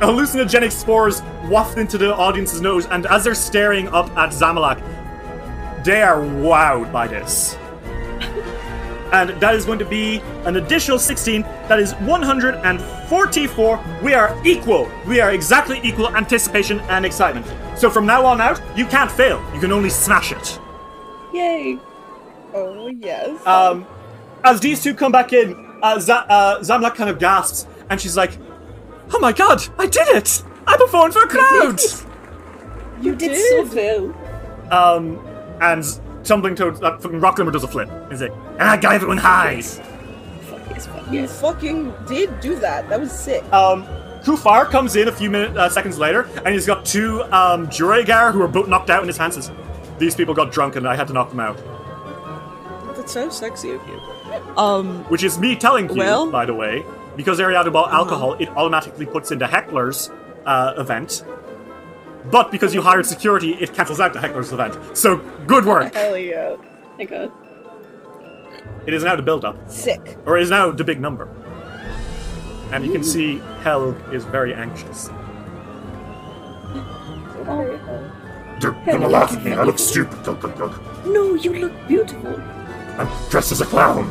hallucinogenic 0.00 0.72
spores 0.72 1.20
waft 1.44 1.76
into 1.76 1.98
the 1.98 2.14
audience's 2.14 2.62
nose, 2.62 2.86
and 2.86 3.04
as 3.06 3.24
they're 3.24 3.34
staring 3.34 3.88
up 3.88 4.08
at 4.16 4.30
Zamalak, 4.30 4.82
they 5.84 6.00
are 6.00 6.20
wowed 6.20 6.90
by 6.90 7.06
this. 7.06 7.54
and 9.12 9.30
that 9.40 9.54
is 9.54 9.66
going 9.66 9.78
to 9.78 9.84
be 9.84 10.20
an 10.46 10.56
additional 10.56 10.98
16. 10.98 11.42
That 11.68 11.78
is 11.78 11.92
144. 11.96 13.84
We 14.02 14.14
are 14.14 14.34
equal. 14.46 14.90
We 15.06 15.20
are 15.20 15.32
exactly 15.32 15.80
equal 15.84 16.16
anticipation 16.16 16.80
and 16.88 17.04
excitement. 17.04 17.46
So 17.76 17.90
from 17.90 18.06
now 18.06 18.24
on 18.24 18.40
out, 18.40 18.58
you 18.74 18.86
can't 18.86 19.10
fail. 19.10 19.44
You 19.52 19.60
can 19.60 19.70
only 19.70 19.90
smash 19.90 20.32
it. 20.32 20.58
Yay. 21.34 21.78
Oh 22.54 22.88
yes. 22.88 23.46
Um, 23.46 23.86
as 24.44 24.60
these 24.60 24.82
two 24.82 24.94
come 24.94 25.12
back 25.12 25.32
in, 25.32 25.54
uh, 25.82 25.98
Z- 25.98 26.12
uh, 26.12 26.58
Zamlak 26.60 26.94
kind 26.94 27.10
of 27.10 27.18
gasps, 27.18 27.66
and 27.90 28.00
she's 28.00 28.16
like, 28.16 28.36
"Oh 29.12 29.18
my 29.20 29.32
god, 29.32 29.62
I 29.78 29.86
did 29.86 30.08
it! 30.08 30.42
I 30.66 30.76
performed 30.76 31.14
for 31.14 31.22
a 31.24 31.28
crowd!" 31.28 31.80
You 33.00 33.14
did 33.14 33.36
so 33.36 33.74
well. 33.74 34.14
um, 34.72 35.18
and 35.60 35.84
tumbling 36.24 36.54
towards 36.56 36.82
uh, 36.82 36.98
fucking 36.98 37.20
Rotglimmer 37.20 37.52
does 37.52 37.64
a 37.64 37.68
flip. 37.68 37.88
Is 38.10 38.22
it? 38.22 38.32
"And 38.32 38.62
I 38.62 38.76
got 38.76 38.94
everyone 38.94 39.18
high." 39.18 39.60
Fuck 39.60 40.60
yes, 40.70 40.86
fuck 40.86 41.06
you 41.12 41.20
yes. 41.20 41.40
fucking 41.40 41.94
did 42.06 42.40
do 42.40 42.58
that. 42.60 42.88
That 42.88 43.00
was 43.00 43.12
sick. 43.12 43.42
Um, 43.52 43.84
Kufar 44.24 44.68
comes 44.70 44.96
in 44.96 45.06
a 45.08 45.12
few 45.12 45.30
minutes, 45.30 45.56
uh, 45.56 45.68
seconds 45.68 45.98
later, 45.98 46.28
and 46.44 46.48
he's 46.48 46.66
got 46.66 46.84
two 46.84 47.22
um, 47.32 47.68
Duergar 47.68 48.32
who 48.32 48.42
are 48.42 48.48
both 48.48 48.68
knocked 48.68 48.90
out 48.90 49.00
in 49.02 49.06
his 49.08 49.16
hands. 49.16 49.50
These 49.98 50.14
people 50.16 50.34
got 50.34 50.50
drunk 50.52 50.76
and 50.76 50.86
I 50.88 50.96
had 50.96 51.06
to 51.06 51.12
knock 51.12 51.30
them 51.30 51.40
out. 51.40 51.58
That's 53.08 53.14
so 53.14 53.30
sexy 53.30 53.70
of 53.70 53.80
you. 53.88 53.98
Um, 54.58 55.02
Which 55.04 55.22
is 55.22 55.38
me 55.38 55.56
telling 55.56 55.88
you, 55.88 55.96
Well- 55.96 56.30
by 56.30 56.44
the 56.44 56.52
way, 56.52 56.84
because 57.16 57.40
Ariato 57.40 57.72
bought 57.72 57.90
alcohol, 57.90 58.34
it 58.34 58.50
automatically 58.50 59.06
puts 59.06 59.30
into 59.30 59.46
Heckler's 59.46 60.10
uh, 60.44 60.74
event. 60.76 61.24
But 62.30 62.50
because 62.50 62.74
you 62.74 62.82
hired 62.82 63.06
security, 63.06 63.54
it 63.54 63.72
cancels 63.72 63.98
out 63.98 64.12
the 64.12 64.20
Heckler's 64.20 64.52
event. 64.52 64.76
So, 64.94 65.16
good 65.46 65.64
work. 65.64 65.94
hell 65.94 66.18
yeah. 66.18 66.56
Thank 66.98 67.10
God. 67.10 67.32
It 68.86 68.92
is 68.92 69.04
now 69.04 69.16
the 69.16 69.22
build 69.22 69.44
up. 69.46 69.56
Sick. 69.70 70.18
Or 70.26 70.36
it 70.36 70.42
is 70.42 70.50
now 70.50 70.70
the 70.70 70.84
big 70.84 71.00
number. 71.00 71.28
And 72.72 72.84
you 72.84 72.92
can 72.92 73.02
see 73.02 73.40
Helg 73.62 74.12
is 74.12 74.24
very 74.24 74.52
anxious. 74.52 75.08
They're 78.60 78.72
gonna 78.84 79.08
laugh 79.08 79.32
at 79.32 79.42
me. 79.42 79.52
I 79.52 79.62
look 79.62 79.78
stupid. 79.78 80.26
No, 81.06 81.34
you 81.34 81.54
look 81.54 81.88
beautiful. 81.88 82.38
I'm 82.98 83.08
dressed 83.30 83.52
as 83.52 83.60
a 83.60 83.66
clown. 83.66 84.10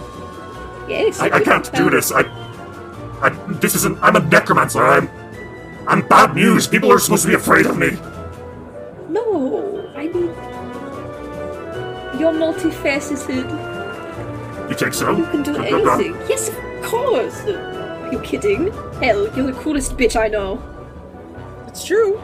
Yes. 0.88 1.20
I, 1.20 1.30
I 1.30 1.40
can't 1.42 1.72
do 1.74 1.90
this. 1.90 2.12
I, 2.12 2.22
I. 3.22 3.30
This 3.60 3.76
isn't. 3.76 3.98
I'm 4.02 4.16
a 4.16 4.22
necromancer. 4.22 4.84
I'm. 4.84 5.10
I'm 5.88 6.08
bad 6.08 6.36
news. 6.36 6.68
People 6.68 6.92
are 6.92 7.00
supposed 7.00 7.24
to 7.24 7.30
be 7.30 7.36
afraid 7.36 7.66
of 7.66 7.78
me. 7.78 7.92
No, 9.10 9.90
I 9.96 10.08
mean, 10.08 10.28
you're 12.20 12.34
multifaceted. 12.34 13.48
You 14.70 14.76
think 14.76 14.94
so? 14.94 15.16
You 15.16 15.26
can 15.26 15.44
do 15.44 15.56
anything. 15.56 16.14
Yes, 16.28 16.50
of 16.50 16.84
course. 16.84 17.40
Are 17.46 18.12
you 18.12 18.20
kidding? 18.20 18.72
Hell, 19.02 19.34
you're 19.36 19.52
the 19.52 19.60
coolest 19.62 19.96
bitch 19.98 20.16
I 20.20 20.28
know. 20.28 20.62
It's 21.68 21.86
true. 21.86 22.22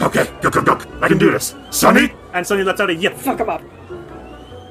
Okay, 0.00 0.28
go, 0.40 0.50
go, 0.50 0.62
go. 0.62 0.78
I 1.00 1.08
can 1.08 1.18
do 1.18 1.30
this. 1.30 1.54
Sunny? 1.70 2.12
And 2.32 2.46
Sunny 2.46 2.62
lets 2.64 2.80
out 2.80 2.90
a 2.90 2.94
yip. 2.94 3.14
Fuck 3.14 3.40
him 3.40 3.48
up. 3.48 3.62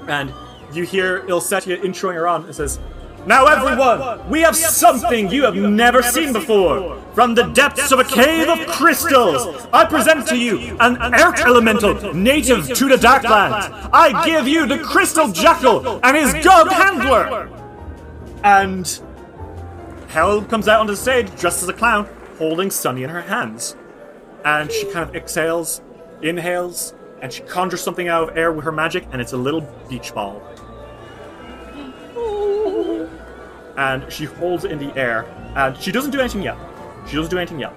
And 0.07 0.33
you 0.73 0.83
hear 0.83 1.21
Il'setsya 1.27 1.81
introing 1.81 2.15
her 2.15 2.27
on 2.27 2.45
and 2.45 2.55
says, 2.55 2.79
Now 3.25 3.45
everyone, 3.45 4.29
we 4.29 4.41
have 4.41 4.55
something 4.55 5.29
you 5.29 5.43
have 5.43 5.55
never 5.55 6.01
seen 6.01 6.33
before. 6.33 7.01
From 7.13 7.35
the 7.35 7.43
depths 7.43 7.91
of 7.91 7.99
a 7.99 8.03
cave 8.03 8.47
of 8.47 8.67
crystals, 8.67 9.67
I 9.73 9.85
present 9.85 10.27
to 10.27 10.37
you 10.37 10.77
an 10.79 10.97
earth 11.13 11.41
elemental 11.41 12.13
native 12.13 12.67
to 12.73 12.87
the 12.87 12.95
Darklands. 12.95 13.89
I 13.93 14.25
give 14.25 14.47
you 14.47 14.65
the 14.65 14.79
Crystal 14.79 15.31
Jackal 15.31 15.99
and 16.03 16.15
his 16.15 16.43
dog 16.43 16.69
handler. 16.69 17.49
And 18.43 18.87
Hel 20.07 20.43
comes 20.43 20.67
out 20.67 20.79
onto 20.79 20.93
the 20.93 20.97
stage 20.97 21.27
dressed 21.39 21.63
as 21.63 21.69
a 21.69 21.73
clown, 21.73 22.09
holding 22.37 22.71
Sunny 22.71 23.03
in 23.03 23.09
her 23.09 23.21
hands. 23.21 23.75
And 24.43 24.71
she 24.71 24.85
kind 24.91 25.07
of 25.07 25.15
exhales, 25.15 25.81
inhales, 26.21 26.93
and 27.21 27.31
she 27.31 27.41
conjures 27.43 27.81
something 27.81 28.07
out 28.07 28.29
of 28.29 28.37
air 28.37 28.51
with 28.51 28.65
her 28.65 28.71
magic, 28.71 29.05
and 29.11 29.21
it's 29.21 29.33
a 29.33 29.37
little 29.37 29.61
beach 29.87 30.13
ball. 30.13 30.41
And 33.77 34.11
she 34.11 34.25
holds 34.25 34.65
it 34.65 34.71
in 34.71 34.79
the 34.79 34.95
air, 34.97 35.25
and 35.55 35.77
she 35.77 35.91
doesn't 35.91 36.11
do 36.11 36.19
anything 36.19 36.41
yet. 36.41 36.57
She 37.07 37.15
doesn't 37.15 37.31
do 37.31 37.37
anything 37.37 37.59
yet. 37.59 37.73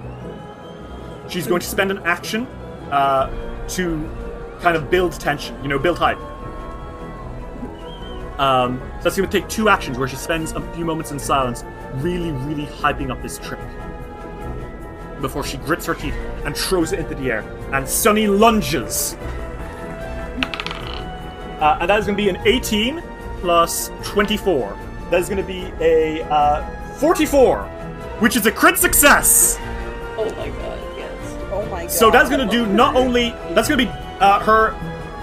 She's 1.29 1.47
going 1.47 1.61
to 1.61 1.67
spend 1.67 1.91
an 1.91 1.99
action 1.99 2.47
uh, 2.91 3.29
to 3.69 4.11
kind 4.61 4.77
of 4.77 4.91
build 4.91 5.13
tension, 5.13 5.61
you 5.63 5.69
know, 5.69 5.79
build 5.79 5.99
hype. 5.99 6.19
Um, 8.39 8.81
so 8.99 9.05
that's 9.05 9.17
going 9.17 9.29
to 9.29 9.41
take 9.41 9.49
two 9.49 9.69
actions 9.69 9.97
where 9.97 10.09
she 10.09 10.17
spends 10.17 10.53
a 10.53 10.61
few 10.75 10.85
moments 10.85 11.13
in 11.13 11.19
silence, 11.19 11.65
really, 11.95 12.33
really 12.33 12.67
hyping 12.67 13.11
up 13.11 13.23
this 13.23 13.39
trick. 13.39 13.61
Before 15.25 15.43
she 15.43 15.57
grits 15.57 15.87
her 15.87 15.95
teeth 15.95 16.13
and 16.45 16.55
throws 16.55 16.93
it 16.93 16.99
into 16.99 17.15
the 17.15 17.31
air. 17.31 17.41
And 17.73 17.89
Sunny 17.89 18.27
lunges. 18.27 19.15
Uh, 21.59 21.79
and 21.81 21.89
that 21.89 21.99
is 21.99 22.05
going 22.05 22.15
to 22.15 22.23
be 22.23 22.29
an 22.29 22.37
18 22.45 23.03
plus 23.41 23.91
24. 24.03 24.77
That 25.09 25.21
is 25.21 25.31
going 25.31 25.41
to 25.41 25.47
be 25.47 25.73
a 25.81 26.23
uh, 26.25 26.69
44, 26.97 27.63
which 28.21 28.37
is 28.37 28.45
a 28.45 28.53
crit 28.53 28.77
success. 28.77 29.57
Oh 30.19 30.27
my 30.37 30.51
god, 30.51 30.79
yes. 30.95 31.39
Oh 31.51 31.67
my 31.71 31.85
god. 31.85 31.91
So 31.91 32.11
that's 32.11 32.29
going 32.29 32.47
to 32.47 32.53
do 32.53 32.67
not 32.67 32.95
only 32.95 33.31
that's 33.55 33.67
going 33.67 33.79
to 33.79 33.87
be 33.87 33.91
uh, 34.21 34.41
her 34.41 34.79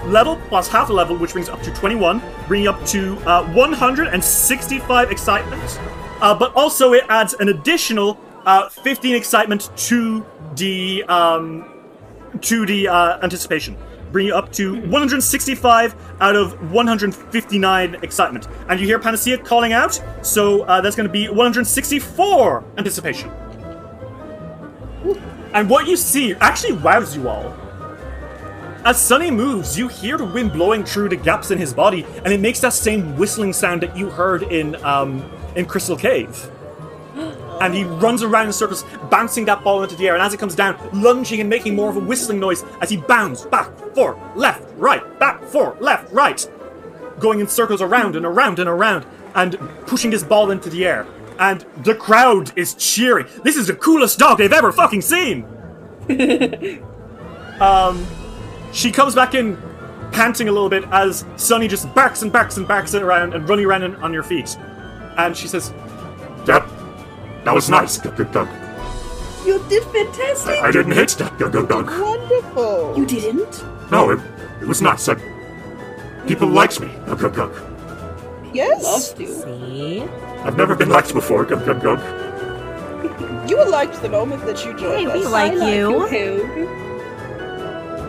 level 0.08 0.34
plus 0.48 0.66
half 0.66 0.90
a 0.90 0.92
level, 0.92 1.16
which 1.16 1.30
brings 1.30 1.48
up 1.48 1.62
to 1.62 1.72
21, 1.72 2.20
bringing 2.48 2.66
up 2.66 2.84
to 2.86 3.16
uh, 3.18 3.46
165 3.52 5.12
excitement. 5.12 5.80
Uh, 6.20 6.36
but 6.36 6.52
also 6.56 6.92
it 6.92 7.04
adds 7.08 7.34
an 7.34 7.50
additional 7.50 8.18
uh, 8.46 8.68
15 8.68 9.14
excitement 9.14 9.70
to 9.76 10.24
the 10.56 11.04
um, 11.04 11.68
to 12.40 12.66
the 12.66 12.88
uh, 12.88 13.18
anticipation, 13.22 13.76
Bring 14.12 14.26
you 14.26 14.34
up 14.34 14.52
to 14.52 14.74
165 14.74 15.94
out 16.20 16.36
of 16.36 16.70
159 16.70 17.94
excitement. 18.02 18.46
And 18.68 18.78
you 18.78 18.86
hear 18.86 18.98
Panacea 18.98 19.38
calling 19.38 19.72
out, 19.72 20.00
so 20.20 20.62
uh, 20.64 20.82
that's 20.82 20.94
going 20.94 21.08
to 21.08 21.12
be 21.12 21.28
164 21.28 22.64
anticipation. 22.76 23.30
And 25.54 25.68
what 25.68 25.86
you 25.86 25.96
see 25.96 26.34
actually 26.34 26.74
wows 26.74 27.16
you 27.16 27.28
all. 27.28 27.56
As 28.84 29.00
Sunny 29.00 29.30
moves, 29.30 29.78
you 29.78 29.88
hear 29.88 30.18
the 30.18 30.26
wind 30.26 30.52
blowing 30.52 30.84
through 30.84 31.08
the 31.08 31.16
gaps 31.16 31.50
in 31.50 31.56
his 31.56 31.72
body, 31.72 32.04
and 32.24 32.34
it 32.34 32.40
makes 32.40 32.60
that 32.60 32.72
same 32.74 33.16
whistling 33.16 33.52
sound 33.52 33.80
that 33.82 33.96
you 33.96 34.10
heard 34.10 34.42
in 34.42 34.74
um, 34.84 35.30
in 35.56 35.64
Crystal 35.64 35.96
Cave. 35.96 36.50
And 37.62 37.72
he 37.72 37.84
runs 37.84 38.24
around 38.24 38.46
in 38.46 38.52
circles, 38.52 38.84
bouncing 39.08 39.44
that 39.44 39.62
ball 39.62 39.84
into 39.84 39.94
the 39.94 40.08
air, 40.08 40.14
and 40.14 40.22
as 40.22 40.34
it 40.34 40.40
comes 40.40 40.56
down, 40.56 40.76
lunging 40.92 41.40
and 41.40 41.48
making 41.48 41.76
more 41.76 41.88
of 41.88 41.96
a 41.96 42.00
whistling 42.00 42.40
noise 42.40 42.64
as 42.80 42.90
he 42.90 42.96
bounds 42.96 43.46
back, 43.46 43.72
forth, 43.94 44.18
left, 44.34 44.68
right, 44.76 45.18
back, 45.20 45.44
forth, 45.44 45.80
left, 45.80 46.12
right, 46.12 46.50
going 47.20 47.38
in 47.38 47.46
circles 47.46 47.80
around 47.80 48.16
and 48.16 48.26
around 48.26 48.58
and 48.58 48.68
around, 48.68 49.06
and 49.36 49.56
pushing 49.86 50.10
this 50.10 50.24
ball 50.24 50.50
into 50.50 50.68
the 50.70 50.84
air. 50.84 51.06
And 51.38 51.64
the 51.84 51.94
crowd 51.94 52.52
is 52.58 52.74
cheering. 52.74 53.26
This 53.44 53.56
is 53.56 53.68
the 53.68 53.76
coolest 53.76 54.18
dog 54.18 54.38
they've 54.38 54.52
ever 54.52 54.72
fucking 54.72 55.02
seen! 55.02 55.44
um, 57.60 58.04
she 58.72 58.90
comes 58.90 59.14
back 59.14 59.34
in, 59.34 59.56
panting 60.10 60.48
a 60.48 60.52
little 60.52 60.68
bit 60.68 60.82
as 60.90 61.24
Sunny 61.36 61.68
just 61.68 61.94
backs 61.94 62.22
and 62.22 62.32
backs 62.32 62.56
and 62.56 62.66
barks 62.66 62.92
around 62.92 63.34
and 63.34 63.48
running 63.48 63.66
around 63.66 63.84
on- 63.84 63.96
on 64.02 64.12
your 64.12 64.24
feet. 64.24 64.56
And 65.16 65.36
she 65.36 65.46
says, 65.46 65.72
That. 66.44 66.68
That 67.44 67.54
was 67.54 67.68
nice. 67.68 67.98
Gug, 67.98 68.16
gug, 68.16 68.32
gug. 68.32 68.48
You 69.44 69.62
did 69.68 69.82
fantastic. 69.84 70.62
I 70.62 70.70
didn't 70.70 70.92
hit 70.92 71.10
that. 71.18 71.36
Gug, 71.38 71.52
gug, 71.52 71.68
gug. 71.68 71.86
Wonderful. 71.90 72.94
You 72.96 73.04
didn't? 73.06 73.64
No, 73.90 74.10
it, 74.10 74.20
it 74.60 74.68
was 74.68 74.80
nuts. 74.80 75.08
I, 75.08 75.16
people 76.26 76.48
liked 76.48 76.80
me. 76.80 76.88
Gug, 77.06 77.18
gug, 77.20 77.34
gug. 77.34 77.52
Yes. 78.54 78.82
Loved 78.84 79.20
you. 79.20 79.34
See? 79.34 80.02
I've 80.44 80.56
never 80.56 80.76
been 80.76 80.90
liked 80.90 81.12
before. 81.14 81.44
Gug, 81.44 81.64
gug, 81.66 81.82
gug. 81.82 82.00
You 83.50 83.56
were 83.58 83.68
liked 83.68 84.00
the 84.02 84.08
moment 84.08 84.44
that 84.46 84.64
you 84.64 84.72
joined 84.78 85.10
Hey, 85.10 85.18
we 85.18 85.24
us. 85.24 85.32
like 85.32 85.52
I 85.54 85.74
you. 85.74 85.98
Like 85.98 86.12
you 86.12 86.68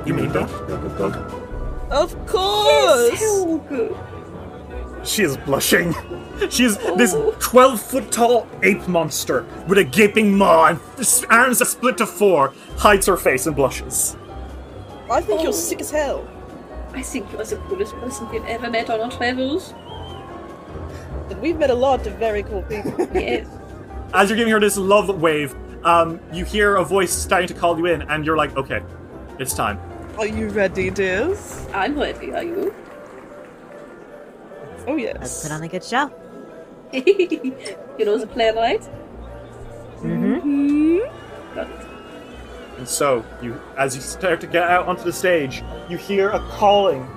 You 0.05 0.13
mean 0.13 0.31
that? 0.33 0.49
Gug, 0.67 0.97
gug, 0.97 1.13
gug. 1.13 1.33
Of 1.91 2.13
course. 2.27 3.19
Yes, 3.19 3.23
Helg. 3.23 3.97
She 5.03 5.23
is 5.23 5.37
blushing. 5.37 5.93
She's 6.49 6.77
this 6.77 7.15
12 7.39 7.81
foot 7.81 8.11
tall 8.11 8.47
ape 8.63 8.87
monster 8.87 9.45
with 9.67 9.77
a 9.77 9.83
gaping 9.83 10.37
maw 10.37 10.65
and 10.67 10.79
s- 10.99 11.23
arms 11.29 11.59
that 11.59 11.65
split 11.65 11.97
to 11.97 12.05
four, 12.05 12.53
hides 12.77 13.05
her 13.07 13.17
face 13.17 13.45
and 13.45 13.55
blushes. 13.55 14.15
I 15.11 15.21
think 15.21 15.41
Oh. 15.41 15.43
you're 15.43 15.53
sick 15.53 15.81
as 15.81 15.91
hell. 15.91 16.27
I 16.93 17.01
think 17.01 17.31
you're 17.31 17.43
the 17.43 17.57
coolest 17.67 17.95
person 17.97 18.29
we've 18.29 18.45
ever 18.45 18.69
met 18.69 18.89
on 18.89 19.01
our 19.01 19.11
travels. 19.11 19.73
And 21.29 21.39
we've 21.41 21.57
met 21.57 21.69
a 21.69 21.75
lot 21.75 22.05
of 22.07 22.13
very 22.15 22.43
cool 22.43 22.63
people. 22.63 23.07
Yes. 23.13 23.47
As 24.13 24.29
you're 24.29 24.37
giving 24.37 24.53
her 24.53 24.59
this 24.59 24.77
love 24.77 25.09
wave, 25.21 25.55
um, 25.83 26.19
you 26.31 26.45
hear 26.45 26.75
a 26.75 26.83
voice 26.85 27.11
starting 27.11 27.47
to 27.47 27.53
call 27.53 27.77
you 27.77 27.87
in, 27.87 28.03
and 28.03 28.25
you're 28.25 28.37
like, 28.37 28.55
okay, 28.55 28.81
it's 29.39 29.53
time. 29.53 29.79
Are 30.19 30.27
you 30.27 30.49
ready, 30.49 30.89
dears? 30.91 31.65
I'm 31.73 31.97
ready, 31.97 32.31
are 32.31 32.43
you? 32.43 32.73
Oh 34.87 34.95
yes. 34.95 35.17
Let's 35.19 35.43
put 35.43 35.51
on 35.51 35.63
a 35.63 35.67
good 35.67 35.83
show. 35.83 36.11
you 36.93 38.05
know 38.05 38.17
the 38.17 38.27
plan, 38.27 38.55
right? 38.55 38.81
Mm-hmm. 40.01 41.55
Got 41.55 41.69
it. 41.69 41.87
And 42.77 42.87
so, 42.87 43.23
you, 43.41 43.59
as 43.77 43.95
you 43.95 44.01
start 44.01 44.41
to 44.41 44.47
get 44.47 44.63
out 44.63 44.87
onto 44.87 45.03
the 45.03 45.13
stage, 45.13 45.63
you 45.89 45.97
hear 45.97 46.29
a 46.29 46.39
calling. 46.49 47.07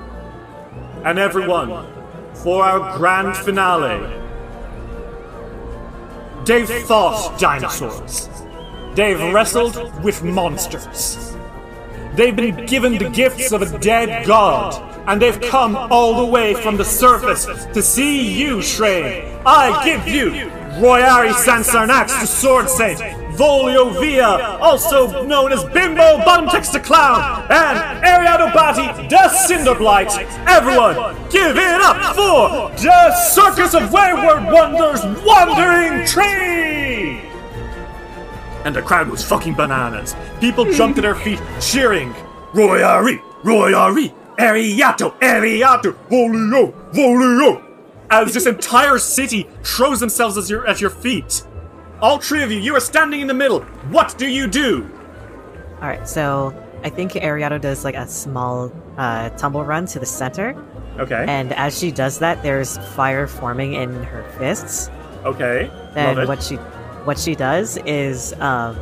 And 1.05 1.19
everyone, 1.19 1.87
for 2.35 2.65
our 2.65 2.97
grand 2.97 3.37
finale, 3.37 4.23
they've 6.45 6.69
fought 6.87 7.39
dinosaurs. 7.39 8.29
They've 8.95 9.21
wrestled 9.33 9.77
with 10.03 10.23
monsters. 10.23 11.36
They've 12.17 12.35
been 12.35 12.65
given 12.65 12.97
the 12.97 13.11
gifts 13.11 13.53
of 13.53 13.61
a 13.61 13.79
dead 13.79 14.27
god, 14.27 14.83
and 15.07 15.21
they've 15.21 15.39
come 15.39 15.77
all 15.77 16.25
the 16.25 16.33
way 16.33 16.55
from 16.55 16.79
the 16.79 16.85
surface 16.85 17.45
to 17.45 17.83
see 17.83 18.33
you, 18.33 18.57
Shrey. 18.63 19.31
I 19.45 19.85
give 19.85 20.09
you 20.09 20.31
Royari 20.81 21.33
Sansarnax, 21.35 22.19
the 22.21 22.27
Sword 22.27 22.71
Saint, 22.71 22.99
Volio 23.37 24.01
Via, 24.01 24.57
also 24.61 25.27
known 25.27 25.53
as 25.53 25.63
Bimbo 25.65 26.17
Buntex 26.25 26.73
the 26.73 26.81
Clown, 26.81 27.47
and 27.51 28.03
Ariato 28.03 28.51
Bati, 28.55 29.09
the 29.09 29.29
Cinderblight. 29.47 30.17
Everyone, 30.47 31.15
give 31.29 31.55
it 31.55 31.81
up 31.83 32.17
for 32.17 32.71
the 32.83 33.15
Circus 33.15 33.75
of 33.75 33.93
Wayward 33.93 34.45
Wonders 34.45 35.05
Wandering 35.23 36.07
Tree! 36.07 37.36
And 38.67 38.75
the 38.75 38.83
crowd 38.83 39.09
was 39.09 39.23
fucking 39.23 39.55
bananas. 39.55 40.17
People 40.41 40.65
jumped 40.73 40.97
to 40.97 41.03
their 41.03 41.15
feet, 41.15 41.41
cheering, 41.61 42.13
Royari, 42.53 43.21
Royari, 43.45 44.13
Ariato, 44.39 45.17
Ariato, 45.21 45.95
Volio, 46.11 46.75
Volio! 46.93 47.63
As 48.11 48.35
this 48.35 48.47
entire 48.47 48.99
city 48.99 49.49
throws 49.63 50.01
themselves 50.01 50.37
at 50.37 50.51
your, 50.51 50.67
at 50.67 50.81
your 50.81 50.91
feet. 50.91 51.45
All 52.01 52.19
three 52.19 52.43
of 52.43 52.51
you, 52.51 52.59
you 52.59 52.75
are 52.75 52.81
standing 52.81 53.21
in 53.21 53.29
the 53.29 53.35
middle. 53.35 53.61
What 53.91 54.19
do 54.19 54.27
you 54.27 54.49
do? 54.49 54.91
All 55.81 55.87
right, 55.89 56.09
so 56.09 56.53
I 56.83 56.91
think 56.91 57.13
Ariato 57.13 57.61
does 57.61 57.85
like 57.85 57.95
a 57.95 58.09
small 58.09 58.73
uh, 58.99 59.29
tumble 59.31 59.65
run 59.65 59.87
to 59.87 60.01
the 60.01 60.07
center, 60.07 60.61
Okay. 60.99 61.25
and 61.29 61.53
as 61.53 61.79
she 61.79 61.93
does 61.93 62.19
that, 62.19 62.43
there's 62.43 62.79
fire 62.97 63.29
forming 63.29 63.75
in 63.75 64.03
her 64.03 64.25
fists. 64.39 64.91
Okay. 65.25 65.71
Then 65.95 66.27
what 66.27 66.43
she 66.43 66.59
what 67.07 67.19
she 67.19 67.35
does 67.35 67.79
is 67.87 68.35
um, 68.41 68.75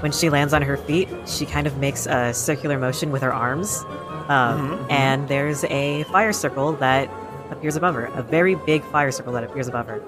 when 0.00 0.12
she 0.12 0.28
lands 0.28 0.52
on 0.52 0.60
her 0.62 0.76
feet, 0.76 1.08
she 1.26 1.46
kind 1.46 1.66
of 1.66 1.78
makes 1.78 2.06
a 2.06 2.34
circular 2.34 2.78
motion 2.78 3.10
with 3.12 3.22
her 3.22 3.32
arms, 3.32 3.84
um, 4.28 4.78
Mhm, 4.78 4.90
and 4.92 5.28
there's 5.28 5.64
a 5.64 6.02
fire 6.04 6.32
circle 6.32 6.72
that 6.74 7.08
appears 7.50 7.76
above 7.76 7.94
her, 7.94 8.06
a 8.14 8.22
very 8.22 8.54
big 8.54 8.82
fire 8.84 9.10
circle 9.12 9.32
that 9.34 9.44
appears 9.44 9.68
above 9.68 9.86
her. 9.86 10.02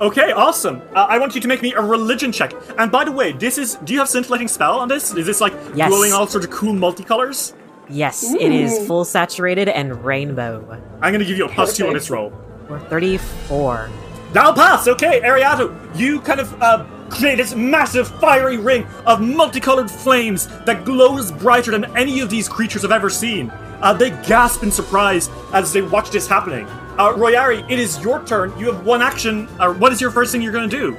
Okay, 0.00 0.32
awesome. 0.32 0.82
Uh, 0.94 1.06
I 1.08 1.18
want 1.18 1.34
you 1.34 1.40
to 1.40 1.48
make 1.48 1.62
me 1.62 1.72
a 1.74 1.80
religion 1.80 2.32
check. 2.32 2.52
And 2.78 2.90
by 2.90 3.04
the 3.04 3.12
way, 3.12 3.32
this 3.32 3.56
is. 3.56 3.76
Do 3.84 3.92
you 3.92 4.00
have 4.00 4.08
scintillating 4.08 4.48
spell 4.48 4.78
on 4.78 4.88
this? 4.88 5.14
Is 5.14 5.26
this 5.26 5.40
like 5.40 5.52
Yes. 5.76 5.90
glowing 5.90 6.12
all 6.12 6.26
sorts 6.26 6.44
of 6.44 6.50
cool 6.52 6.72
multicolors? 6.74 7.52
Yes, 7.88 8.24
it 8.34 8.50
is 8.52 8.84
full 8.86 9.04
saturated 9.04 9.68
and 9.68 10.04
rainbow. 10.04 10.64
I'm 11.00 11.12
gonna 11.12 11.24
give 11.24 11.36
you 11.38 11.44
a 11.44 11.48
plus 11.48 11.76
two 11.76 11.86
on 11.86 11.94
this 11.94 12.10
roll. 12.10 12.32
Or 12.68 12.78
34. 12.80 13.90
That'll 14.32 14.54
pass. 14.54 14.88
Okay, 14.88 15.20
Ariato, 15.20 15.76
you 15.98 16.20
kind 16.20 16.40
of 16.40 16.62
uh, 16.62 16.84
create 17.10 17.36
this 17.36 17.54
massive 17.54 18.08
fiery 18.18 18.56
ring 18.56 18.86
of 19.04 19.20
multicolored 19.20 19.90
flames 19.90 20.46
that 20.64 20.84
glows 20.84 21.30
brighter 21.30 21.70
than 21.70 21.96
any 21.96 22.20
of 22.20 22.30
these 22.30 22.48
creatures 22.48 22.82
have 22.82 22.92
ever 22.92 23.10
seen. 23.10 23.50
Uh, 23.82 23.92
they 23.92 24.10
gasp 24.10 24.62
in 24.62 24.70
surprise 24.70 25.28
as 25.52 25.72
they 25.72 25.82
watch 25.82 26.10
this 26.10 26.26
happening. 26.26 26.66
Uh, 26.98 27.12
Royari, 27.12 27.68
it 27.70 27.78
is 27.78 28.02
your 28.02 28.24
turn. 28.24 28.56
You 28.58 28.72
have 28.72 28.86
one 28.86 29.02
action. 29.02 29.48
Or 29.60 29.72
what 29.74 29.92
is 29.92 30.00
your 30.00 30.10
first 30.10 30.32
thing 30.32 30.40
you're 30.40 30.52
going 30.52 30.70
to 30.70 30.76
do? 30.76 30.96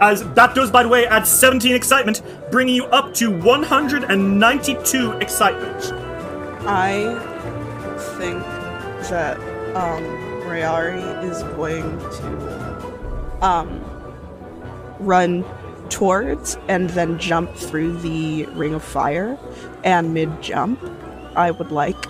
As 0.00 0.24
that 0.34 0.54
does, 0.54 0.70
by 0.70 0.82
the 0.82 0.88
way, 0.88 1.06
add 1.06 1.26
17 1.26 1.74
excitement, 1.74 2.22
bringing 2.50 2.74
you 2.74 2.84
up 2.86 3.12
to 3.14 3.30
192 3.30 5.12
excitement. 5.12 5.92
I 6.66 7.18
think 8.18 8.42
that 9.08 9.38
um, 9.76 10.23
Royari 10.44 11.24
is 11.24 11.42
going 11.56 11.98
to 11.98 13.38
um, 13.44 13.80
run 15.00 15.44
towards 15.88 16.56
and 16.68 16.90
then 16.90 17.18
jump 17.18 17.54
through 17.54 17.96
the 17.98 18.46
ring 18.46 18.74
of 18.74 18.82
fire. 18.82 19.38
And 19.84 20.14
mid 20.14 20.42
jump, 20.42 20.80
I 21.36 21.50
would 21.50 21.70
like 21.72 22.06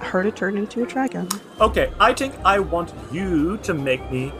her 0.00 0.22
to 0.22 0.30
turn 0.30 0.56
into 0.56 0.82
a 0.82 0.86
dragon. 0.86 1.28
Okay, 1.60 1.92
I 2.00 2.12
think 2.12 2.34
I 2.44 2.58
want 2.58 2.92
you 3.12 3.58
to 3.58 3.74
make 3.74 4.10
me. 4.10 4.32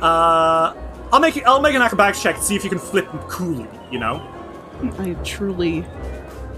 Uh, 0.00 0.74
I'll 1.12 1.20
make 1.20 1.44
I'll 1.46 1.60
make 1.60 1.74
an 1.74 1.82
acrobatics 1.82 2.22
check 2.22 2.36
to 2.36 2.42
see 2.42 2.54
if 2.54 2.62
you 2.64 2.70
can 2.70 2.78
flip 2.78 3.06
coolly. 3.28 3.66
You 3.90 3.98
know. 3.98 4.34
I 4.98 5.14
truly 5.24 5.84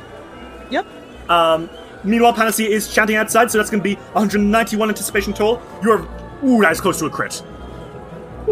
Yep. 0.71 0.87
Um, 1.29 1.69
meanwhile, 2.03 2.33
Panacea 2.33 2.69
is 2.69 2.93
chanting 2.93 3.17
outside, 3.17 3.51
so 3.51 3.59
that's 3.59 3.71
going 3.71 3.83
to 3.83 3.85
be 3.85 3.95
191 4.13 4.89
anticipation 4.89 5.33
total. 5.33 5.63
You're, 5.83 6.07
ooh, 6.45 6.61
that's 6.61 6.81
close 6.81 6.99
to 7.01 7.07
a 7.07 7.11
crit. 7.11 7.43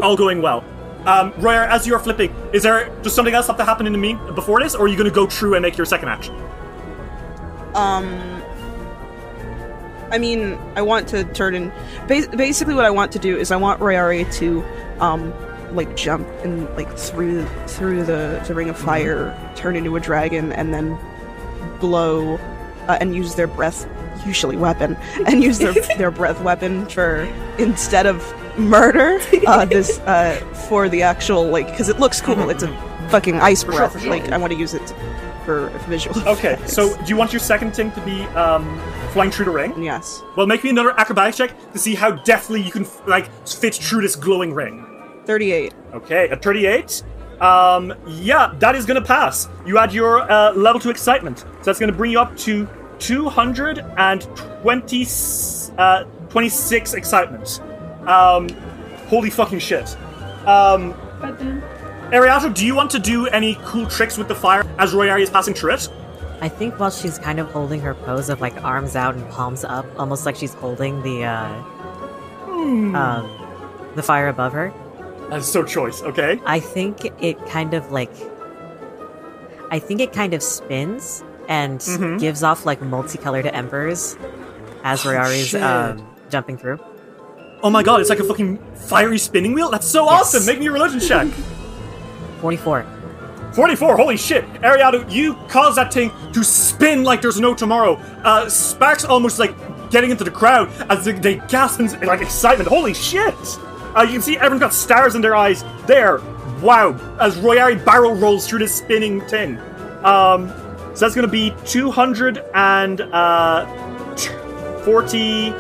All 0.02 0.16
going 0.16 0.42
well. 0.42 0.64
Um, 1.06 1.32
Royer, 1.38 1.64
as 1.64 1.86
you're 1.86 1.98
flipping, 1.98 2.34
is 2.52 2.62
there 2.62 2.94
just 3.02 3.16
something 3.16 3.34
else 3.34 3.48
have 3.48 3.56
to 3.56 3.64
happen 3.64 3.86
in 3.86 3.92
the 3.92 3.98
mean 3.98 4.18
before 4.34 4.60
this, 4.60 4.74
or 4.74 4.84
are 4.84 4.88
you 4.88 4.96
going 4.96 5.08
to 5.08 5.14
go 5.14 5.26
true 5.26 5.54
and 5.54 5.62
make 5.62 5.76
your 5.76 5.86
second 5.86 6.08
action? 6.08 6.34
Um, 7.74 8.41
I 10.12 10.18
mean, 10.18 10.58
I 10.76 10.82
want 10.82 11.08
to 11.08 11.24
turn 11.24 11.54
in. 11.54 11.72
Bas- 12.06 12.28
basically, 12.28 12.74
what 12.74 12.84
I 12.84 12.90
want 12.90 13.12
to 13.12 13.18
do 13.18 13.36
is 13.36 13.50
I 13.50 13.56
want 13.56 13.80
Royari 13.80 14.30
to, 14.34 14.62
um, 15.00 15.32
like 15.74 15.96
jump 15.96 16.28
and 16.44 16.64
like 16.76 16.96
through 16.98 17.46
through 17.66 18.04
the 18.04 18.42
the 18.46 18.54
ring 18.54 18.68
of 18.68 18.78
fire, 18.78 19.34
turn 19.56 19.74
into 19.74 19.96
a 19.96 20.00
dragon, 20.00 20.52
and 20.52 20.72
then 20.74 20.98
blow 21.80 22.36
uh, 22.88 22.98
and 23.00 23.14
use 23.14 23.34
their 23.36 23.46
breath, 23.46 23.88
usually 24.26 24.56
weapon, 24.56 24.96
and 25.26 25.42
use 25.42 25.58
their 25.58 25.72
their 25.96 26.10
breath 26.10 26.40
weapon 26.42 26.86
for 26.86 27.22
instead 27.58 28.06
of 28.06 28.22
murder. 28.58 29.18
Uh, 29.46 29.64
this 29.64 29.98
uh 30.00 30.34
for 30.68 30.88
the 30.88 31.02
actual 31.02 31.46
like 31.48 31.66
because 31.68 31.88
it 31.88 31.98
looks 31.98 32.20
cool. 32.20 32.50
It's 32.50 32.62
a 32.62 32.68
fucking 33.08 33.40
ice 33.40 33.64
breath. 33.64 34.04
Like 34.04 34.30
I 34.30 34.36
want 34.36 34.52
to 34.52 34.58
use 34.58 34.74
it 34.74 34.94
for 35.44 35.68
visual. 35.88 36.16
Okay, 36.28 36.54
effects. 36.54 36.72
so 36.74 36.96
do 36.98 37.04
you 37.06 37.16
want 37.16 37.32
your 37.32 37.40
second 37.40 37.74
thing 37.74 37.90
to 37.92 38.00
be 38.02 38.22
um, 38.36 38.78
flying 39.12 39.30
through 39.30 39.46
the 39.46 39.50
ring? 39.50 39.82
yes, 39.82 40.22
Well, 40.36 40.46
make 40.46 40.62
me 40.64 40.70
another 40.70 40.98
acrobatics 40.98 41.36
check 41.36 41.72
to 41.72 41.78
see 41.78 41.94
how 41.94 42.12
deftly 42.12 42.60
you 42.60 42.70
can 42.72 42.86
like 43.06 43.28
fit 43.46 43.74
through 43.74 44.02
this 44.02 44.16
glowing 44.16 44.52
ring. 44.54 44.84
thirty-eight. 45.26 45.74
Okay, 45.94 46.28
a 46.30 46.36
38. 46.36 47.02
Um, 47.40 47.92
yeah, 48.06 48.54
that 48.60 48.74
is 48.76 48.86
gonna 48.86 49.02
pass. 49.02 49.48
You 49.66 49.78
add 49.78 49.92
your 49.92 50.30
uh, 50.30 50.52
level 50.52 50.80
to 50.80 50.90
excitement, 50.90 51.40
so 51.40 51.46
that's 51.64 51.80
gonna 51.80 51.92
bring 51.92 52.12
you 52.12 52.20
up 52.20 52.36
to 52.38 52.68
220, 53.00 53.80
uh, 55.78 56.04
26 56.30 56.94
excitement. 56.94 57.60
Um, 58.06 58.48
holy 59.08 59.30
fucking 59.30 59.58
shit. 59.58 59.96
Um, 60.46 60.94
Goddamn. 61.20 61.62
Ariato, 62.12 62.52
do 62.52 62.66
you 62.66 62.74
want 62.74 62.90
to 62.90 62.98
do 62.98 63.26
any 63.28 63.54
cool 63.64 63.86
tricks 63.86 64.18
with 64.18 64.28
the 64.28 64.34
fire 64.34 64.62
as 64.78 64.92
Royari 64.92 65.22
is 65.22 65.30
passing 65.30 65.54
through 65.54 65.72
it? 65.74 65.88
I 66.42 66.48
think 66.48 66.78
while 66.78 66.90
she's 66.90 67.18
kind 67.18 67.38
of 67.40 67.50
holding 67.50 67.80
her 67.80 67.94
pose 67.94 68.28
of 68.28 68.40
like 68.40 68.62
arms 68.62 68.96
out 68.96 69.14
and 69.14 69.26
palms 69.30 69.64
up, 69.64 69.86
almost 69.98 70.26
like 70.26 70.36
she's 70.36 70.52
holding 70.52 71.00
the 71.02 71.24
uh, 71.24 71.48
um, 72.96 73.90
the 73.94 74.02
fire 74.02 74.28
above 74.28 74.52
her. 74.52 74.72
That's 75.30 75.46
so 75.50 75.62
choice, 75.64 76.02
okay? 76.02 76.38
I 76.44 76.60
think 76.60 77.06
it 77.22 77.38
kind 77.46 77.72
of 77.72 77.90
like 77.92 78.10
I 79.70 79.78
think 79.78 80.00
it 80.00 80.12
kind 80.12 80.34
of 80.34 80.42
spins 80.42 81.24
and 81.48 81.78
Mhm. 81.80 82.20
gives 82.20 82.42
off 82.42 82.66
like 82.66 82.82
multicolored 82.82 83.46
embers 83.46 84.16
as 84.84 85.02
Royari's 85.04 85.46
shit. 85.48 85.62
um, 85.62 86.06
jumping 86.28 86.58
through. 86.58 86.78
Oh 87.62 87.70
my 87.70 87.82
god, 87.82 88.00
it's 88.00 88.10
like 88.10 88.18
a 88.18 88.24
fucking 88.24 88.58
fiery 88.74 89.16
spinning 89.18 89.54
wheel? 89.54 89.70
That's 89.70 89.86
so 89.86 90.04
Yes. 90.10 90.20
awesome! 90.34 90.44
Make 90.46 90.58
me 90.58 90.66
a 90.66 90.72
religion 90.72 91.00
check! 91.00 91.28
44. 92.42 92.84
44, 93.54 93.96
holy 93.96 94.16
shit! 94.16 94.44
Ariato, 94.62 95.08
you 95.10 95.34
cause 95.46 95.76
that 95.76 95.92
thing 95.92 96.10
to 96.32 96.42
spin 96.42 97.04
like 97.04 97.22
there's 97.22 97.38
no 97.38 97.54
tomorrow. 97.54 97.94
Uh, 98.24 98.48
Sparks 98.48 99.04
almost 99.04 99.38
like 99.38 99.54
getting 99.90 100.10
into 100.10 100.24
the 100.24 100.30
crowd 100.30 100.68
as 100.90 101.04
they, 101.04 101.12
they 101.12 101.36
gasp 101.48 101.78
in 101.80 101.88
like 102.00 102.20
excitement. 102.20 102.68
Holy 102.68 102.94
shit! 102.94 103.34
Uh, 103.94 104.02
you 104.02 104.12
can 104.12 104.22
see 104.22 104.36
everyone's 104.36 104.60
got 104.60 104.74
stars 104.74 105.14
in 105.14 105.20
their 105.20 105.36
eyes. 105.36 105.62
There, 105.86 106.18
wow! 106.62 106.98
As 107.20 107.36
Royari 107.38 107.82
barrel 107.84 108.14
rolls 108.14 108.48
through 108.48 108.60
this 108.60 108.74
spinning 108.74 109.20
thing. 109.28 109.58
Um, 110.02 110.48
so 110.94 111.06
that's 111.06 111.14
gonna 111.14 111.28
be 111.28 111.54
200 111.66 112.42
and 112.54 113.02
uh, 113.02 113.66
40, 114.84 115.50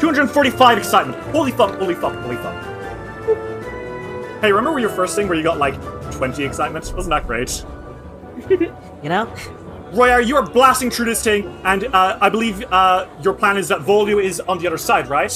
245 0.00 0.78
excitement. 0.78 1.22
Holy 1.26 1.52
fuck! 1.52 1.78
Holy 1.78 1.94
fuck! 1.94 2.14
Holy 2.14 2.36
fuck! 2.36 2.64
Hey, 4.40 4.52
remember 4.52 4.80
your 4.80 4.90
first 4.90 5.14
thing 5.14 5.28
where 5.28 5.36
you 5.36 5.44
got 5.44 5.58
like 5.58 5.74
20 6.12 6.44
excitement? 6.44 6.92
Wasn't 6.94 7.10
that 7.10 7.26
great? 7.26 7.64
You 9.02 9.08
know? 9.10 9.26
Royar, 9.92 10.24
you 10.26 10.36
are 10.36 10.42
blasting 10.44 10.90
through 10.90 11.04
this 11.06 11.22
thing, 11.22 11.46
and 11.64 11.84
uh, 11.84 12.18
I 12.20 12.28
believe 12.28 12.64
uh, 12.72 13.06
your 13.22 13.34
plan 13.34 13.56
is 13.56 13.68
that 13.68 13.80
Volio 13.80 14.22
is 14.22 14.40
on 14.40 14.58
the 14.58 14.66
other 14.66 14.78
side, 14.78 15.08
right? 15.08 15.32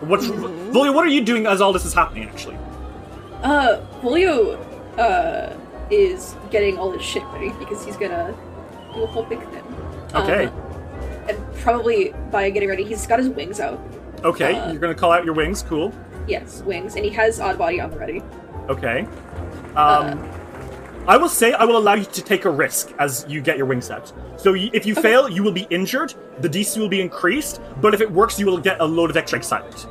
What, 0.00 0.20
Volio, 0.20 0.92
what 0.94 1.04
are 1.06 1.10
you 1.10 1.24
doing 1.24 1.46
as 1.46 1.60
all 1.60 1.72
this 1.72 1.84
is 1.84 1.94
happening, 1.94 2.28
actually? 2.28 2.56
Uh, 3.42 3.80
Julio, 4.02 4.56
uh, 4.98 5.56
is 5.90 6.34
getting 6.50 6.78
all 6.78 6.90
his 6.90 7.02
shit 7.02 7.22
ready 7.32 7.50
because 7.58 7.84
he's 7.84 7.96
gonna 7.96 8.34
do 8.94 9.02
a 9.02 9.06
whole 9.06 9.22
big 9.22 9.40
thing. 9.50 9.62
Okay. 10.14 10.46
Um, 10.46 10.54
and 11.28 11.54
probably 11.56 12.12
by 12.30 12.50
getting 12.50 12.68
ready, 12.68 12.84
he's 12.84 13.06
got 13.06 13.18
his 13.18 13.28
wings 13.28 13.60
out. 13.60 13.80
Okay, 14.24 14.56
Uh, 14.56 14.70
you're 14.72 14.80
gonna 14.80 14.94
call 14.94 15.12
out 15.12 15.24
your 15.24 15.34
wings. 15.34 15.62
Cool. 15.62 15.92
Yes, 16.26 16.62
wings, 16.62 16.96
and 16.96 17.04
he 17.04 17.10
has 17.12 17.38
Oddbody 17.38 17.82
on 17.82 17.90
the 17.90 17.98
ready. 17.98 18.22
Okay. 18.68 19.06
Um, 19.76 20.28
I 21.08 21.16
will 21.16 21.28
say 21.28 21.52
I 21.52 21.64
will 21.64 21.76
allow 21.76 21.94
you 21.94 22.04
to 22.04 22.22
take 22.22 22.44
a 22.46 22.50
risk 22.50 22.92
as 22.98 23.24
you 23.28 23.40
get 23.40 23.56
your 23.56 23.66
wings 23.66 23.90
out. 23.90 24.12
So 24.36 24.52
y- 24.52 24.70
if 24.72 24.84
you 24.86 24.94
fail, 24.94 25.28
you 25.28 25.42
will 25.42 25.52
be 25.52 25.66
injured. 25.70 26.14
The 26.40 26.48
DC 26.48 26.78
will 26.78 26.88
be 26.88 27.00
increased, 27.00 27.60
but 27.80 27.94
if 27.94 28.00
it 28.00 28.10
works, 28.10 28.38
you 28.40 28.46
will 28.46 28.58
get 28.58 28.80
a 28.80 28.84
load 28.84 29.10
of 29.10 29.16
extra 29.16 29.38
excitement. 29.38 29.86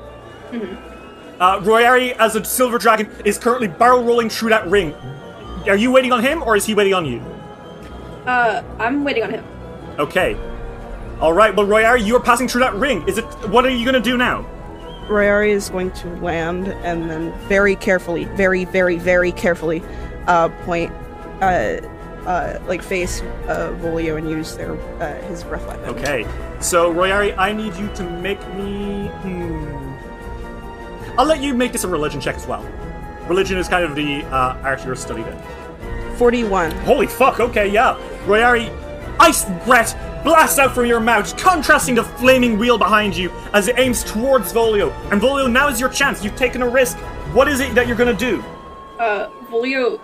Uh, 1.39 1.59
Royari, 1.59 2.11
as 2.17 2.35
a 2.35 2.43
silver 2.43 2.77
dragon, 2.77 3.09
is 3.25 3.37
currently 3.37 3.67
barrel 3.67 4.03
rolling 4.03 4.29
through 4.29 4.49
that 4.49 4.67
ring. 4.67 4.93
Are 5.67 5.75
you 5.75 5.91
waiting 5.91 6.11
on 6.11 6.21
him, 6.21 6.43
or 6.43 6.55
is 6.55 6.65
he 6.65 6.73
waiting 6.73 6.93
on 6.93 7.05
you? 7.05 7.19
Uh, 8.25 8.63
I'm 8.79 9.03
waiting 9.03 9.23
on 9.23 9.29
him. 9.31 9.43
Okay. 9.99 10.35
All 11.21 11.33
right. 11.33 11.55
Well, 11.55 11.65
Royari, 11.65 12.03
you 12.05 12.15
are 12.17 12.19
passing 12.21 12.47
through 12.47 12.61
that 12.61 12.73
ring. 12.75 13.07
Is 13.07 13.17
it? 13.17 13.23
What 13.49 13.65
are 13.65 13.69
you 13.69 13.85
gonna 13.85 13.99
do 14.01 14.17
now? 14.17 14.45
Royari 15.07 15.49
is 15.49 15.69
going 15.69 15.91
to 15.91 16.07
land 16.17 16.67
and 16.67 17.09
then 17.09 17.31
very 17.47 17.75
carefully, 17.75 18.25
very, 18.25 18.65
very, 18.65 18.97
very 18.97 19.31
carefully, 19.31 19.83
uh, 20.27 20.49
point, 20.65 20.91
uh, 21.41 21.79
uh, 22.25 22.59
like 22.67 22.81
face 22.81 23.21
uh, 23.47 23.71
Volio 23.81 24.17
and 24.17 24.29
use 24.29 24.55
their 24.55 24.75
uh, 24.99 25.21
his 25.27 25.43
breath 25.43 25.65
weapon. 25.67 25.85
Okay. 25.85 26.25
So, 26.59 26.91
Royari, 26.91 27.37
I 27.37 27.53
need 27.53 27.75
you 27.75 27.87
to 27.95 28.03
make 28.03 28.39
me. 28.55 29.07
Hmm. 29.21 29.93
I'll 31.19 31.25
let 31.27 31.39
you 31.41 31.53
make 31.53 31.71
this 31.71 31.83
a 31.83 31.87
religion 31.87 32.19
check 32.19 32.35
as 32.35 32.47
well. 32.47 32.65
Religion 33.27 33.57
is 33.57 33.67
kind 33.67 33.83
of 33.83 33.95
the 33.95 34.23
uh, 34.25 34.57
art 34.63 34.83
you're 34.83 34.95
studied 34.95 35.27
in. 35.27 35.37
Forty-one. 36.15 36.71
Holy 36.83 37.07
fuck, 37.07 37.39
okay, 37.39 37.67
yeah. 37.69 37.95
Royari, 38.25 38.69
ice 39.19 39.45
breath 39.65 39.95
blasts 40.25 40.59
out 40.59 40.73
from 40.75 40.87
your 40.87 40.99
mouth, 40.99 41.37
contrasting 41.37 41.95
the 41.95 42.03
flaming 42.03 42.57
wheel 42.57 42.77
behind 42.77 43.15
you 43.15 43.29
as 43.53 43.69
it 43.69 43.79
aims 43.79 44.03
towards 44.03 44.51
Volio. 44.51 44.91
And 45.11 45.21
Volio, 45.21 45.49
now 45.49 45.69
is 45.69 45.79
your 45.79 45.89
chance. 45.89 46.23
You've 46.23 46.35
taken 46.35 46.61
a 46.61 46.67
risk. 46.67 46.97
What 47.33 47.47
is 47.47 47.61
it 47.61 47.73
that 47.75 47.87
you're 47.87 47.95
gonna 47.95 48.13
do? 48.13 48.43
Uh, 48.99 49.29
Volio, 49.49 49.99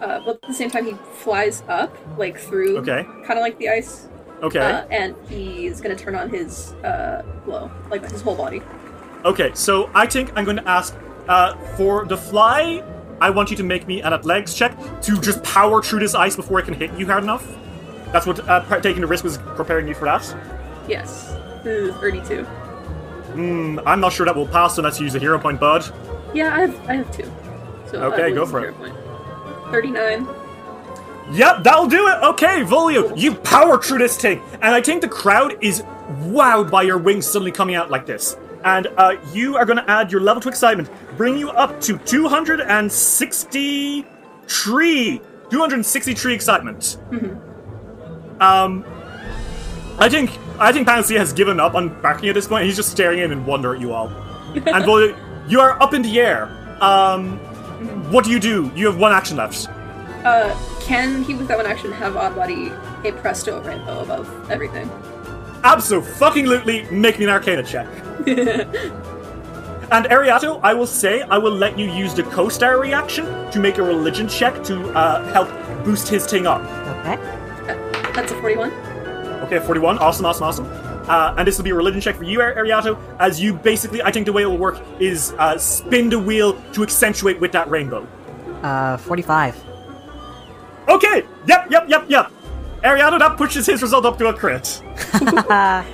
uh, 0.00 0.20
but 0.24 0.36
at 0.42 0.48
the 0.48 0.54
same 0.54 0.70
time 0.70 0.86
he 0.86 0.94
flies 1.18 1.62
up, 1.68 1.96
like 2.16 2.38
through, 2.38 2.78
Okay. 2.78 3.04
kind 3.24 3.38
of 3.38 3.40
like 3.40 3.58
the 3.58 3.68
ice. 3.68 4.08
Okay. 4.42 4.58
Uh, 4.60 4.86
and 4.90 5.14
he's 5.28 5.80
gonna 5.80 5.96
turn 5.96 6.14
on 6.14 6.30
his 6.30 6.72
uh 6.84 7.22
glow, 7.44 7.70
like 7.90 8.08
his 8.10 8.22
whole 8.22 8.36
body. 8.36 8.62
Okay, 9.24 9.50
so 9.54 9.90
I 9.94 10.06
think 10.06 10.30
I'm 10.36 10.44
going 10.44 10.58
to 10.58 10.68
ask 10.68 10.96
uh, 11.28 11.56
for 11.76 12.04
the 12.06 12.16
fly. 12.16 12.84
I 13.20 13.30
want 13.30 13.50
you 13.50 13.56
to 13.56 13.64
make 13.64 13.88
me 13.88 14.00
an 14.00 14.12
athletics 14.12 14.54
check 14.54 14.78
to 15.02 15.20
just 15.20 15.42
power 15.42 15.82
through 15.82 15.98
this 15.98 16.14
ice 16.14 16.36
before 16.36 16.60
it 16.60 16.66
can 16.66 16.74
hit 16.74 16.92
you 16.96 17.04
hard 17.06 17.24
enough. 17.24 17.44
That's 18.12 18.26
what 18.26 18.46
uh, 18.48 18.80
taking 18.80 19.00
the 19.02 19.06
risk 19.06 19.24
was 19.24 19.38
preparing 19.38 19.86
you 19.88 19.94
for 19.94 20.04
that. 20.06 20.24
Yes, 20.88 21.34
Ooh, 21.66 21.92
thirty-two. 21.92 22.44
Hmm, 22.44 23.78
I'm 23.86 24.00
not 24.00 24.12
sure 24.12 24.24
that 24.26 24.34
will 24.34 24.46
pass 24.46 24.78
unless 24.78 24.98
you 24.98 25.04
use 25.04 25.14
a 25.14 25.18
hero 25.18 25.38
point, 25.38 25.60
bud. 25.60 25.84
Yeah, 26.34 26.54
I 26.54 26.60
have 26.60 26.88
I 26.88 26.94
have 26.96 27.10
two. 27.14 27.30
So 27.90 28.02
Okay, 28.12 28.32
go 28.32 28.46
for 28.46 28.64
it. 28.64 28.74
Point. 28.76 28.94
Thirty-nine. 29.70 30.26
Yep, 31.32 31.62
that'll 31.62 31.86
do 31.88 32.08
it. 32.08 32.22
Okay, 32.22 32.62
Volio, 32.62 33.12
you 33.18 33.34
power 33.34 33.78
through 33.82 33.98
this 33.98 34.16
thing, 34.16 34.40
and 34.54 34.74
I 34.74 34.80
think 34.80 35.02
the 35.02 35.08
crowd 35.08 35.62
is 35.62 35.82
wowed 36.22 36.70
by 36.70 36.80
your 36.82 36.96
wings 36.96 37.26
suddenly 37.26 37.52
coming 37.52 37.74
out 37.74 37.90
like 37.90 38.06
this. 38.06 38.38
And 38.64 38.86
uh, 38.96 39.16
you 39.32 39.56
are 39.56 39.66
going 39.66 39.76
to 39.76 39.88
add 39.90 40.10
your 40.10 40.22
level 40.22 40.40
to 40.42 40.48
excitement, 40.48 40.88
bring 41.18 41.36
you 41.38 41.50
up 41.50 41.80
to 41.82 41.98
263. 41.98 44.04
263 45.50 46.34
excitement. 46.34 46.96
Um, 48.40 48.84
I 49.98 50.08
think 50.08 50.30
I 50.58 50.72
think 50.72 50.86
Panacea 50.86 51.18
has 51.18 51.32
given 51.32 51.60
up 51.60 51.74
on 51.74 52.00
backing 52.00 52.28
at 52.28 52.34
this 52.34 52.46
point. 52.46 52.66
He's 52.66 52.76
just 52.76 52.90
staring 52.90 53.18
in 53.20 53.32
in 53.32 53.44
wonder 53.44 53.74
at 53.74 53.80
you 53.80 53.92
all. 53.92 54.08
and 54.54 54.84
Volio, 54.84 55.16
you 55.48 55.60
are 55.60 55.80
up 55.82 55.94
in 55.94 56.02
the 56.02 56.20
air. 56.20 56.44
Um, 56.80 57.38
what 58.10 58.24
do 58.24 58.30
you 58.30 58.40
do? 58.40 58.70
You 58.74 58.86
have 58.86 58.98
one 58.98 59.12
action 59.12 59.36
left. 59.36 59.68
Uh, 60.24 60.56
can 60.80 61.22
he 61.24 61.34
with 61.34 61.48
that 61.48 61.56
one 61.56 61.66
action 61.66 61.92
have 61.92 62.14
Oddbody 62.14 62.72
a 63.04 63.12
presto 63.12 63.62
rainbow 63.62 64.00
above 64.00 64.50
everything? 64.50 64.90
Absolutely, 65.64 66.10
Fucking 66.12 66.46
lootly, 66.46 66.90
make 66.90 67.18
me 67.18 67.24
an 67.24 67.30
Arcana 67.30 67.62
check. 67.62 67.86
and 68.26 70.06
Ariato, 70.06 70.60
I 70.62 70.74
will 70.74 70.86
say, 70.86 71.22
I 71.22 71.38
will 71.38 71.52
let 71.52 71.78
you 71.78 71.90
use 71.90 72.14
the 72.14 72.22
co-star 72.24 72.80
reaction 72.80 73.24
to 73.50 73.60
make 73.60 73.78
a 73.78 73.82
religion 73.82 74.28
check 74.28 74.62
to 74.64 74.88
uh, 74.92 75.32
help 75.32 75.48
boost 75.84 76.08
his 76.08 76.26
thing 76.26 76.46
up. 76.46 76.62
Okay. 77.00 77.37
That's 78.18 78.32
a 78.32 78.40
forty-one. 78.40 78.72
Okay, 79.44 79.60
41. 79.60 79.98
Awesome, 79.98 80.26
awesome, 80.26 80.42
awesome. 80.42 80.66
Uh, 81.08 81.36
and 81.38 81.46
this 81.46 81.56
will 81.56 81.64
be 81.64 81.70
a 81.70 81.74
religion 81.74 82.00
check 82.00 82.16
for 82.16 82.24
you, 82.24 82.40
Ariato, 82.40 82.98
as 83.20 83.40
you 83.40 83.54
basically, 83.54 84.02
I 84.02 84.10
think 84.10 84.26
the 84.26 84.32
way 84.32 84.42
it 84.42 84.46
will 84.46 84.58
work 84.58 84.82
is 84.98 85.32
uh, 85.38 85.56
spin 85.56 86.10
the 86.10 86.18
wheel 86.18 86.60
to 86.72 86.82
accentuate 86.82 87.38
with 87.38 87.52
that 87.52 87.70
rainbow. 87.70 88.04
Uh, 88.64 88.96
45. 88.96 89.56
Okay, 90.88 91.22
yep, 91.46 91.70
yep, 91.70 91.88
yep, 91.88 92.06
yep. 92.08 92.32
Ariato, 92.82 93.20
that 93.20 93.36
pushes 93.38 93.66
his 93.66 93.80
result 93.80 94.04
up 94.04 94.18
to 94.18 94.26
a 94.26 94.34
crit. 94.34 94.82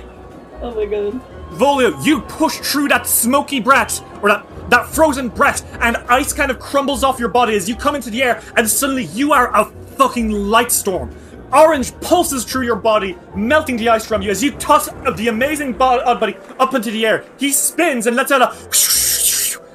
Oh 0.61 0.73
my 0.73 0.85
god. 0.85 1.21
Volio, 1.51 2.03
you 2.03 2.21
push 2.21 2.57
through 2.57 2.87
that 2.87 3.05
smoky 3.05 3.59
breath, 3.59 4.01
or 4.23 4.29
that, 4.29 4.69
that 4.71 4.87
frozen 4.87 5.29
breath, 5.29 5.63
and 5.81 5.97
ice 6.09 6.33
kind 6.33 6.49
of 6.49 6.59
crumbles 6.59 7.03
off 7.03 7.19
your 7.19 7.29
body 7.29 7.55
as 7.55 7.69
you 7.69 7.75
come 7.75 7.93
into 7.93 8.09
the 8.09 8.23
air, 8.23 8.41
and 8.55 8.67
suddenly 8.67 9.03
you 9.03 9.31
are 9.33 9.55
a 9.55 9.65
fucking 9.97 10.31
light 10.31 10.71
storm. 10.71 11.13
Orange 11.53 11.97
pulses 12.01 12.43
through 12.43 12.65
your 12.65 12.75
body, 12.75 13.17
melting 13.35 13.77
the 13.77 13.89
ice 13.89 14.05
from 14.05 14.21
you 14.21 14.31
as 14.31 14.43
you 14.43 14.51
toss 14.51 14.89
the 15.15 15.27
amazing 15.27 15.75
Oddbody 15.75 16.37
up 16.59 16.73
into 16.73 16.91
the 16.91 17.05
air. 17.05 17.23
He 17.37 17.51
spins 17.51 18.07
and 18.07 18.15
lets 18.15 18.31
out 18.31 18.41
a. 18.41 18.55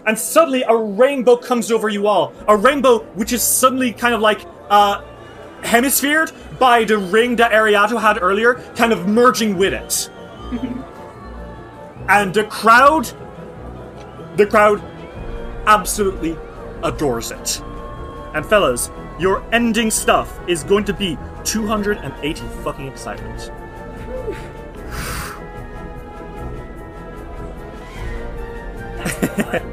And 0.07 0.19
suddenly 0.19 0.63
a 0.63 0.75
rainbow 0.75 1.37
comes 1.37 1.71
over 1.71 1.91
you 1.91 2.07
all. 2.07 2.33
A 2.49 2.57
rainbow 2.57 3.01
which 3.15 3.35
is 3.35 3.43
suddenly 3.43 3.93
kind 3.93 4.15
of 4.15 4.21
like 4.21 4.41
uh, 4.71 5.05
hemisphered 5.63 6.33
by 6.59 6.85
the 6.85 6.97
ring 6.97 7.37
that 7.37 7.53
Ariato 7.53 8.01
had 8.01 8.21
earlier, 8.21 8.55
kind 8.77 8.95
of 8.95 9.07
merging 9.07 9.59
with 9.59 9.75
it 9.75 10.11
and 12.11 12.35
the 12.35 12.45
crowd 12.45 13.05
the 14.37 14.45
crowd 14.47 14.83
absolutely 15.67 16.37
adores 16.83 17.31
it 17.31 17.63
and 18.35 18.45
fellas 18.45 18.91
your 19.21 19.45
ending 19.53 19.91
stuff 19.91 20.41
is 20.49 20.65
going 20.65 20.85
to 20.85 20.95
be 20.95 21.19
280 21.45 22.41
fucking 22.65 22.89
excitement 22.89 23.53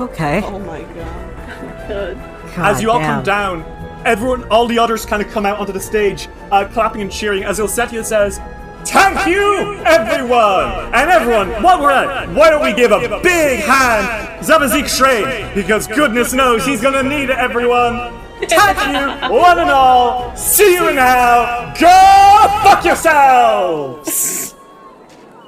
Okay. 0.00 0.42
Oh 0.42 0.58
my 0.58 0.82
god. 0.82 2.16
God. 2.56 2.58
as 2.58 2.82
you 2.82 2.90
all 2.90 3.00
come 3.00 3.22
down 3.22 3.62
everyone 4.04 4.44
all 4.44 4.66
the 4.66 4.78
others 4.78 5.04
kind 5.04 5.22
of 5.22 5.30
come 5.30 5.46
out 5.46 5.58
onto 5.58 5.72
the 5.72 5.80
stage 5.80 6.28
uh, 6.50 6.66
clapping 6.72 7.02
and 7.02 7.10
cheering 7.10 7.44
as 7.44 7.58
Il'setsya 7.58 8.04
says 8.04 8.40
Thank 8.84 9.28
you, 9.28 9.76
everyone! 9.84 10.92
And 10.92 11.08
everyone, 11.08 11.50
while 11.62 11.80
we're 11.80 11.92
at 11.92 12.28
why 12.30 12.50
don't 12.50 12.64
we 12.64 12.72
give 12.74 12.90
a 12.90 13.20
big 13.22 13.60
hand 13.60 14.44
Zabazik 14.44 14.84
Shrey? 14.84 15.54
Because 15.54 15.86
goodness 15.86 16.32
knows 16.32 16.66
he's 16.66 16.80
gonna 16.80 17.04
need 17.04 17.30
it, 17.30 17.38
everyone! 17.38 18.21
Thank 18.48 19.22
you, 19.22 19.32
one 19.34 19.58
and 19.58 19.70
all! 19.70 20.34
See 20.36 20.74
you 20.74 20.88
in 20.88 20.96
hell. 20.96 21.72
Go 21.78 22.60
fuck 22.62 22.84
yourselves! 22.84 24.54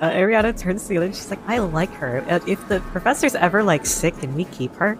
Uh, 0.00 0.10
Ariana 0.10 0.56
turns 0.58 0.82
to 0.82 0.89
the 0.89 0.97
other 0.98 1.06
and 1.06 1.14
she's 1.14 1.31
like, 1.31 1.40
I 1.48 1.58
like 1.58 1.90
her. 1.94 2.24
Uh, 2.28 2.40
if 2.47 2.66
the 2.68 2.81
professor's 2.92 3.34
ever, 3.34 3.62
like, 3.62 3.86
sick, 3.86 4.18
can 4.18 4.34
we 4.34 4.44
keep 4.47 4.74
her? 4.76 4.98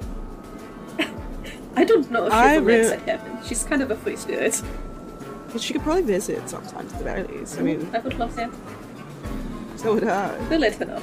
I 1.76 1.84
don't 1.84 2.08
know 2.10 2.26
if 2.26 2.32
she 2.32 2.39
I 2.39 2.58
lives 2.58 2.90
re- 2.90 2.94
at 2.97 3.02
heaven. 3.02 3.39
She's 3.44 3.64
kind 3.64 3.82
of 3.82 3.90
a 3.90 3.97
free 3.97 4.16
spirit. 4.16 4.62
But 5.52 5.60
she 5.60 5.73
could 5.73 5.82
probably 5.82 6.02
visit 6.02 6.48
sometimes 6.48 6.92
at 6.92 6.98
the 6.98 7.05
very 7.05 7.24
least. 7.24 7.58
I 7.58 7.62
mean, 7.62 7.89
I 7.92 7.98
would 7.98 8.18
love 8.18 8.34
that. 8.36 8.50
so 9.76 9.94
would 9.94 10.05
I. 10.05 10.36
We'll 10.48 10.60
let 10.60 10.74
her 10.76 10.84
know. 10.84 11.02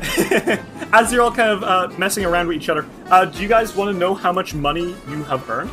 As 0.92 1.12
you're 1.12 1.22
all 1.22 1.32
kind 1.32 1.50
of 1.50 1.62
uh, 1.62 1.88
messing 1.98 2.24
around 2.24 2.48
with 2.48 2.56
each 2.56 2.68
other, 2.70 2.86
uh, 3.10 3.24
do 3.26 3.42
you 3.42 3.48
guys 3.48 3.74
want 3.76 3.92
to 3.92 3.98
know 3.98 4.14
how 4.14 4.32
much 4.32 4.54
money 4.54 4.94
you 5.08 5.22
have 5.24 5.48
earned? 5.50 5.70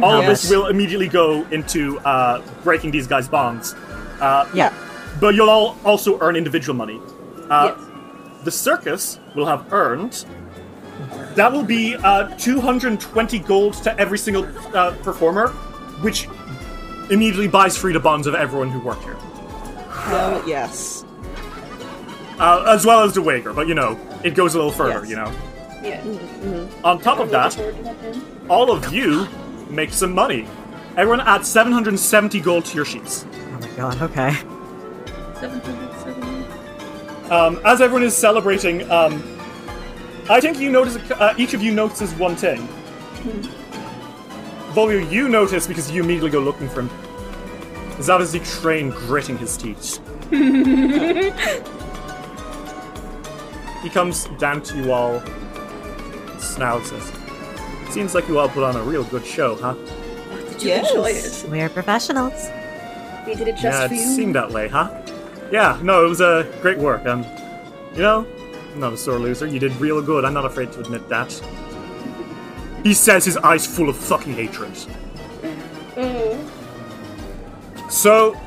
All 0.00 0.14
of 0.20 0.24
us 0.26 0.48
will 0.48 0.68
immediately 0.68 1.08
go 1.08 1.44
into 1.50 1.98
uh, 2.00 2.40
breaking 2.64 2.90
these 2.92 3.06
guys' 3.06 3.28
bonds. 3.28 3.74
Uh, 4.20 4.48
Yeah. 4.54 4.72
But 5.20 5.34
you'll 5.34 5.50
all 5.50 5.76
also 5.84 6.18
earn 6.20 6.36
individual 6.36 6.74
money. 6.76 6.98
Uh, 7.50 7.74
yes. 7.76 8.44
The 8.44 8.50
circus 8.50 9.20
will 9.36 9.46
have 9.46 9.70
earned. 9.72 10.24
That 11.36 11.52
will 11.52 11.62
be 11.64 11.94
uh, 11.96 12.28
220 12.38 13.38
gold 13.40 13.74
to 13.84 13.98
every 14.00 14.18
single 14.18 14.44
uh, 14.74 14.92
performer, 15.02 15.48
which 16.00 16.28
immediately 17.10 17.48
buys 17.48 17.76
free 17.76 17.92
the 17.92 18.00
bonds 18.00 18.26
of 18.26 18.34
everyone 18.34 18.70
who 18.70 18.80
worked 18.80 19.02
here, 19.02 19.16
Well, 20.08 20.42
yes. 20.48 21.04
uh, 22.38 22.64
as 22.68 22.86
well 22.86 23.04
as 23.04 23.12
the 23.14 23.22
wager. 23.22 23.52
But 23.52 23.68
you 23.68 23.74
know, 23.74 23.98
it 24.24 24.34
goes 24.34 24.54
a 24.54 24.58
little 24.58 24.72
further. 24.72 25.00
Yes. 25.00 25.10
You 25.10 25.16
know. 25.16 25.32
Yeah. 25.82 26.66
On 26.84 26.98
top 27.00 27.18
of 27.18 27.30
that, 27.30 27.56
looking 27.58 27.74
forward 27.74 27.76
to 27.76 27.82
that 27.82 28.00
then. 28.02 28.22
all 28.48 28.70
of 28.70 28.92
you 28.92 29.26
make 29.72 29.92
some 29.92 30.12
money. 30.12 30.46
Everyone 30.96 31.20
add 31.20 31.44
770 31.44 32.40
gold 32.40 32.64
to 32.66 32.76
your 32.76 32.84
sheets. 32.84 33.26
Oh 33.32 33.58
my 33.60 33.68
god, 33.76 34.02
okay. 34.02 34.32
770. 35.40 37.30
Um, 37.30 37.60
as 37.64 37.80
everyone 37.80 38.02
is 38.02 38.16
celebrating, 38.16 38.88
um, 38.90 39.22
I 40.28 40.40
think 40.40 40.60
you 40.60 40.70
notice 40.70 40.96
uh, 41.12 41.34
each 41.38 41.54
of 41.54 41.62
you 41.62 41.72
notices 41.72 42.12
one 42.14 42.36
thing. 42.36 42.68
Volio, 44.72 45.10
you 45.10 45.28
notice 45.28 45.66
because 45.66 45.90
you 45.90 46.02
immediately 46.02 46.30
go 46.30 46.40
looking 46.40 46.68
for 46.68 46.82
him. 46.82 46.90
Is 47.98 48.10
obviously 48.10 48.40
Train 48.40 48.90
gritting 48.90 49.38
his 49.38 49.56
teeth. 49.56 50.00
He 53.82 53.90
comes 53.90 54.26
down 54.38 54.62
to 54.62 54.76
you 54.76 54.92
all, 54.92 55.20
snouts 56.38 56.90
says, 56.90 57.10
Seems 57.92 58.14
like 58.14 58.26
you 58.26 58.38
all 58.38 58.48
put 58.48 58.62
on 58.62 58.74
a 58.74 58.82
real 58.82 59.04
good 59.04 59.26
show, 59.26 59.54
huh? 59.54 59.74
Did 60.52 60.62
you 60.62 60.72
enjoy 60.72 61.10
it? 61.10 61.44
We're 61.50 61.68
professionals. 61.68 62.48
We 63.26 63.34
did 63.34 63.48
it 63.48 63.52
just 63.52 63.64
yeah, 63.64 63.86
for 63.86 63.92
it 63.92 63.98
you. 63.98 64.16
seemed 64.16 64.34
that 64.34 64.50
way, 64.50 64.66
huh? 64.66 64.98
Yeah, 65.50 65.78
no, 65.82 66.06
it 66.06 66.08
was 66.08 66.22
a 66.22 66.26
uh, 66.26 66.42
great 66.62 66.78
work. 66.78 67.04
Um, 67.04 67.22
you 67.94 68.00
know, 68.00 68.26
I'm 68.72 68.80
not 68.80 68.94
a 68.94 68.96
sore 68.96 69.18
loser. 69.18 69.46
You 69.46 69.58
did 69.58 69.76
real 69.76 70.00
good. 70.00 70.24
I'm 70.24 70.32
not 70.32 70.46
afraid 70.46 70.72
to 70.72 70.80
admit 70.80 71.06
that. 71.10 71.30
He 72.82 72.94
says, 72.94 73.26
his 73.26 73.36
eyes 73.36 73.66
full 73.66 73.90
of 73.90 73.96
fucking 73.98 74.32
hatred. 74.32 74.72
Mm. 75.94 76.50
So, 77.90 78.40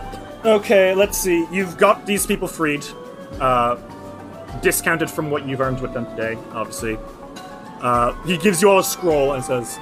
okay, 0.43 0.95
let's 0.95 1.19
see. 1.19 1.45
You've 1.51 1.77
got 1.77 2.07
these 2.07 2.25
people 2.25 2.48
freed. 2.48 2.83
Uh, 3.40 3.75
discounted 4.64 5.11
from 5.11 5.30
what 5.30 5.48
you've 5.48 5.61
earned 5.61 5.82
with 5.82 5.93
them 5.93 6.07
today, 6.15 6.35
obviously. 6.53 6.98
Uh, 7.85 8.14
he 8.25 8.35
gives 8.38 8.61
you 8.64 8.69
all 8.69 8.80
a 8.80 8.83
scroll 8.83 9.33
and 9.33 9.43
says, 9.45 9.77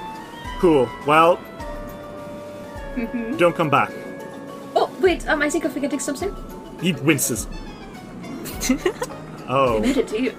Cool, 0.60 0.88
well, 1.06 1.38
Mhm. 2.96 3.38
don't 3.38 3.56
come 3.56 3.70
back. 3.70 3.90
Oh, 4.76 4.90
wait, 5.00 5.26
um, 5.28 5.40
I 5.40 5.48
think 5.48 5.64
I'm 5.64 5.70
forgetting 5.70 6.00
something. 6.00 6.34
He 6.82 6.92
winces. 6.92 7.46
oh. 9.48 9.74
We 9.76 9.80
made 9.88 9.96
it 9.96 10.08
to 10.08 10.20
you. 10.22 10.34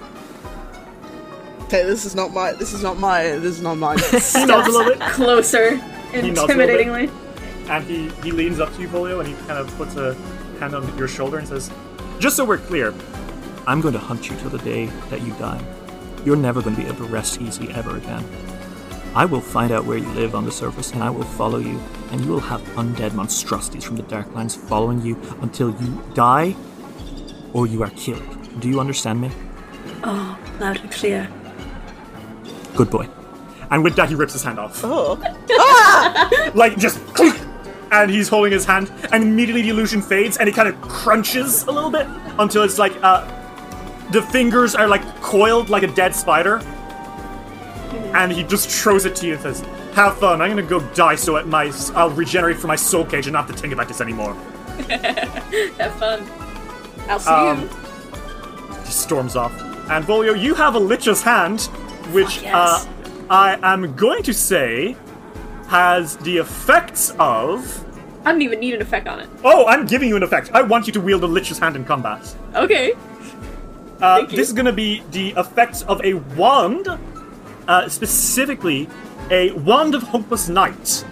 Okay, 1.64 1.82
this 1.82 2.04
is 2.04 2.14
not 2.14 2.32
my. 2.32 2.52
This 2.52 2.72
is 2.72 2.82
not 2.82 2.98
my. 2.98 3.22
This 3.24 3.56
is 3.56 3.62
not 3.62 3.76
mine. 3.78 3.98
He 4.10 4.44
nods 4.46 4.68
a 4.68 4.70
little 4.70 4.92
bit. 4.94 5.00
Closer, 5.10 5.76
He 6.12 6.30
nods 6.30 6.38
a 6.52 6.56
little 6.56 6.76
bit. 6.76 6.86
intimidatingly. 6.86 7.10
And 7.68 7.82
he, 7.84 8.08
he 8.22 8.30
leans 8.30 8.60
up 8.60 8.72
to 8.76 8.80
you, 8.80 8.88
Volio, 8.88 9.18
and 9.18 9.26
he 9.28 9.34
kind 9.48 9.58
of 9.58 9.66
puts 9.76 9.96
a 9.96 10.14
hand 10.60 10.74
on 10.76 10.96
your 10.96 11.08
shoulder 11.08 11.38
and 11.38 11.48
says, 11.48 11.68
Just 12.20 12.36
so 12.36 12.44
we're 12.44 12.58
clear, 12.58 12.94
I'm 13.66 13.80
going 13.80 13.94
to 13.94 13.98
hunt 13.98 14.30
you 14.30 14.36
till 14.36 14.50
the 14.50 14.58
day 14.58 14.86
that 15.10 15.22
you 15.22 15.32
die. 15.34 15.60
You're 16.26 16.34
never 16.34 16.60
going 16.60 16.74
to 16.74 16.82
be 16.82 16.88
able 16.88 17.06
to 17.06 17.12
rest 17.12 17.40
easy 17.40 17.70
ever 17.70 17.96
again. 17.96 18.24
I 19.14 19.24
will 19.24 19.40
find 19.40 19.70
out 19.70 19.84
where 19.84 19.96
you 19.96 20.08
live 20.08 20.34
on 20.34 20.44
the 20.44 20.50
surface 20.50 20.90
and 20.92 21.00
I 21.00 21.08
will 21.08 21.22
follow 21.22 21.58
you, 21.58 21.80
and 22.10 22.20
you 22.20 22.32
will 22.32 22.40
have 22.40 22.60
undead 22.74 23.14
monstrosities 23.14 23.84
from 23.84 23.94
the 23.94 24.02
Darklands 24.02 24.56
following 24.56 25.00
you 25.02 25.16
until 25.40 25.70
you 25.80 26.02
die 26.14 26.56
or 27.52 27.68
you 27.68 27.84
are 27.84 27.90
killed. 27.90 28.60
Do 28.60 28.68
you 28.68 28.80
understand 28.80 29.20
me? 29.20 29.30
Oh, 30.02 30.36
loud 30.58 30.80
and 30.80 30.90
clear. 30.90 31.30
Good 32.74 32.90
boy. 32.90 33.08
and 33.70 33.84
with 33.84 33.94
that, 33.94 34.08
he 34.08 34.16
rips 34.16 34.32
his 34.32 34.42
hand 34.42 34.58
off. 34.58 34.80
Oh. 34.82 35.14
like, 36.56 36.76
just 36.76 36.98
clink! 37.14 37.38
And 37.92 38.10
he's 38.10 38.28
holding 38.28 38.50
his 38.50 38.64
hand, 38.64 38.90
and 39.12 39.22
immediately 39.22 39.62
the 39.62 39.68
illusion 39.68 40.02
fades, 40.02 40.38
and 40.38 40.48
it 40.48 40.56
kind 40.56 40.68
of 40.68 40.78
crunches 40.82 41.62
a 41.68 41.70
little 41.70 41.90
bit 41.90 42.08
until 42.40 42.64
it's 42.64 42.78
like, 42.78 42.92
uh, 43.04 43.24
the 44.10 44.22
fingers 44.22 44.74
are 44.74 44.86
like 44.88 45.02
coiled 45.20 45.68
like 45.70 45.82
a 45.82 45.88
dead 45.88 46.14
spider. 46.14 46.58
And 48.14 48.32
he 48.32 48.42
just 48.42 48.68
throws 48.68 49.04
it 49.04 49.14
to 49.16 49.26
you 49.26 49.34
and 49.34 49.42
says, 49.42 49.60
Have 49.94 50.18
fun, 50.18 50.40
I'm 50.40 50.48
gonna 50.50 50.62
go 50.62 50.80
die 50.94 51.16
so 51.16 51.36
at 51.36 51.46
my, 51.46 51.72
I'll 51.94 52.10
regenerate 52.10 52.56
from 52.58 52.68
my 52.68 52.76
soul 52.76 53.04
cage 53.04 53.26
and 53.26 53.32
not 53.34 53.46
have 53.46 53.54
to 53.56 53.60
think 53.60 53.72
about 53.72 53.88
this 53.88 54.00
anymore. 54.00 54.34
Have 54.88 55.94
fun. 55.94 56.28
I'll 57.08 57.18
see 57.18 57.30
Um, 57.30 57.62
you. 57.62 57.68
He 58.84 58.90
storms 58.92 59.36
off. 59.36 59.52
And 59.90 60.04
Volio, 60.04 60.38
you 60.38 60.54
have 60.54 60.74
a 60.74 60.78
Lich's 60.78 61.22
hand, 61.22 61.62
which 62.12 62.36
Fuck 62.38 62.42
yes. 62.44 62.54
uh, 62.54 62.86
I 63.30 63.58
am 63.62 63.94
going 63.96 64.22
to 64.24 64.34
say 64.34 64.96
has 65.68 66.16
the 66.18 66.36
effects 66.38 67.14
of. 67.18 67.84
I 68.26 68.32
don't 68.32 68.42
even 68.42 68.60
need 68.60 68.74
an 68.74 68.82
effect 68.82 69.06
on 69.08 69.20
it. 69.20 69.28
Oh, 69.44 69.66
I'm 69.66 69.86
giving 69.86 70.08
you 70.08 70.16
an 70.16 70.22
effect. 70.22 70.50
I 70.52 70.60
want 70.62 70.86
you 70.86 70.92
to 70.94 71.00
wield 71.00 71.22
a 71.24 71.26
Lich's 71.26 71.58
hand 71.58 71.74
in 71.76 71.84
combat. 71.84 72.34
Okay. 72.54 72.92
Uh, 74.00 74.26
this 74.26 74.48
is 74.48 74.52
going 74.52 74.66
to 74.66 74.72
be 74.72 75.02
the 75.10 75.30
effects 75.36 75.82
of 75.82 76.04
a 76.04 76.14
wand, 76.14 76.88
uh, 77.68 77.88
specifically 77.88 78.88
a 79.30 79.52
wand 79.52 79.94
of 79.94 80.02
hopeless 80.02 80.48
night. 80.48 81.04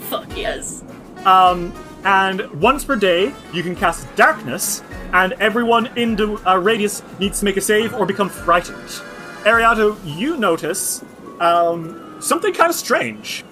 Fuck 0.00 0.36
yes. 0.36 0.82
Um, 1.24 1.72
and 2.04 2.50
once 2.60 2.84
per 2.84 2.96
day, 2.96 3.32
you 3.52 3.62
can 3.62 3.76
cast 3.76 4.12
darkness, 4.16 4.82
and 5.12 5.34
everyone 5.34 5.86
in 5.96 6.16
the 6.16 6.34
uh, 6.48 6.56
radius 6.56 7.02
needs 7.20 7.38
to 7.38 7.44
make 7.44 7.56
a 7.56 7.60
save 7.60 7.94
or 7.94 8.06
become 8.06 8.28
frightened. 8.28 8.88
Ariato, 9.44 9.96
you 10.04 10.36
notice 10.36 11.04
um, 11.40 12.16
something 12.20 12.52
kind 12.52 12.70
of 12.70 12.76
strange. 12.76 13.44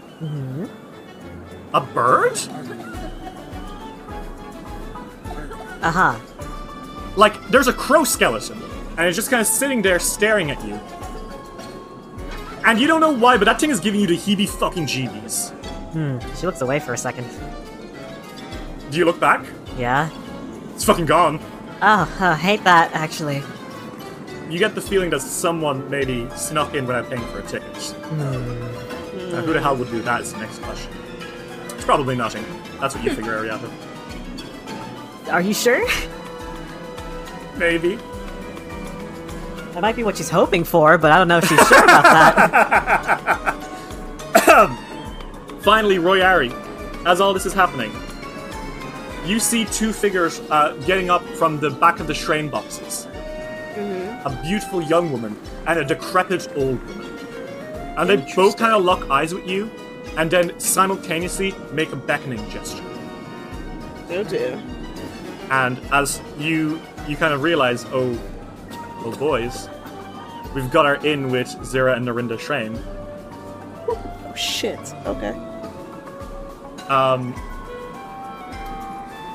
A 1.73 1.81
bird? 1.81 2.39
Uh 5.83 5.91
huh. 5.91 6.50
Like, 7.17 7.49
there's 7.49 7.69
a 7.69 7.73
crow 7.73 8.05
skeleton, 8.05 8.63
and 8.97 9.07
it's 9.07 9.17
just 9.17 9.31
kind 9.31 9.41
of 9.41 9.47
sitting 9.47 9.83
there 9.83 9.99
staring 9.99 10.51
at 10.51 10.65
you. 10.65 10.75
And 12.65 12.79
you 12.79 12.87
don't 12.87 13.01
know 13.01 13.11
why, 13.13 13.37
but 13.37 13.47
that 13.47 13.61
thing 13.61 13.71
is 13.71 13.81
giving 13.81 14.01
you 14.01 14.07
the 14.07 14.17
heebie 14.17 14.49
fucking 14.49 14.87
jeebies. 14.87 15.51
Hmm. 15.93 16.19
She 16.37 16.47
looks 16.47 16.61
away 16.61 16.79
for 16.79 16.93
a 16.93 16.99
second. 16.99 17.27
Do 18.91 18.99
you 18.99 19.05
look 19.05 19.19
back? 19.19 19.45
Yeah. 19.79 20.11
It's 20.75 20.85
fucking 20.85 21.07
gone. 21.07 21.41
Oh, 21.83 22.17
I 22.21 22.37
hate 22.37 22.63
that 22.65 22.93
actually. 22.93 23.43
You 24.51 24.59
get 24.59 24.75
the 24.75 24.81
feeling 24.81 25.11
that 25.11 25.21
someone 25.21 25.89
maybe 25.89 26.29
snuck 26.37 26.75
in 26.75 26.87
without 26.87 27.09
paying 27.09 27.23
for 27.29 27.39
a 27.39 27.43
ticket. 27.43 27.95
Now, 28.13 29.43
who 29.43 29.53
the 29.53 29.61
hell 29.61 29.77
would 29.77 29.91
do 29.91 30.03
that 30.03 30.21
is 30.23 30.33
the 30.33 30.41
next 30.41 30.61
question. 30.61 30.93
It's 31.67 31.85
probably 31.85 32.17
nothing. 32.17 32.45
That's 32.81 32.95
what 32.95 33.05
you 33.05 33.15
figure, 33.15 33.39
Ariato. 33.39 33.71
Are 35.31 35.41
you 35.41 35.55
sure? 35.55 35.87
Maybe. 37.61 37.97
That 39.73 39.83
might 39.83 39.95
be 39.95 40.03
what 40.03 40.17
she's 40.17 40.31
hoping 40.31 40.65
for, 40.65 40.97
but 40.97 41.13
I 41.13 41.19
don't 41.19 41.29
know 41.29 41.39
if 41.39 41.47
she's 41.47 41.69
sure 41.69 41.85
about 41.85 42.05
that. 42.05 43.57
Finally, 45.61 45.99
Royari, 45.99 46.51
as 47.07 47.21
all 47.21 47.35
this 47.35 47.45
is 47.45 47.53
happening, 47.53 47.93
you 49.27 49.39
see 49.39 49.67
two 49.67 49.93
figures 49.93 50.41
uh, 50.51 50.73
getting 50.87 51.11
up 51.11 51.23
from 51.23 51.61
the 51.61 51.69
back 51.69 52.01
of 52.01 52.07
the 52.07 52.15
shrine 52.15 52.49
boxes. 52.49 53.07
A 53.77 54.41
beautiful 54.43 54.81
young 54.83 55.13
woman 55.13 55.39
and 55.67 55.79
a 55.79 55.85
decrepit 55.85 56.49
old 56.57 56.83
woman. 56.89 57.19
And 57.99 58.09
they 58.09 58.17
both 58.35 58.57
kind 58.57 58.73
of 58.73 58.83
lock 58.85 59.11
eyes 59.11 59.35
with 59.35 59.47
you, 59.47 59.71
and 60.17 60.31
then 60.31 60.59
simultaneously 60.59 61.55
make 61.73 61.93
a 61.93 61.97
beckoning 61.97 62.49
gesture. 62.49 62.83
Oh 64.09 64.25
dear. 64.25 64.59
And 65.51 65.79
as 65.93 66.23
you 66.39 66.81
you 67.09 67.17
kind 67.17 67.35
of 67.35 67.43
realize, 67.43 67.85
oh, 67.93 68.19
oh 69.05 69.17
boys, 69.19 69.69
we've 70.55 70.71
got 70.71 70.87
our 70.87 71.05
in 71.07 71.31
with 71.31 71.49
Zira 71.61 71.97
and 71.97 72.07
Narinda 72.07 72.39
Shrine. 72.39 72.79
Oh 73.89 74.35
shit. 74.37 74.79
Okay. 75.07 75.31
Um, 76.89 77.35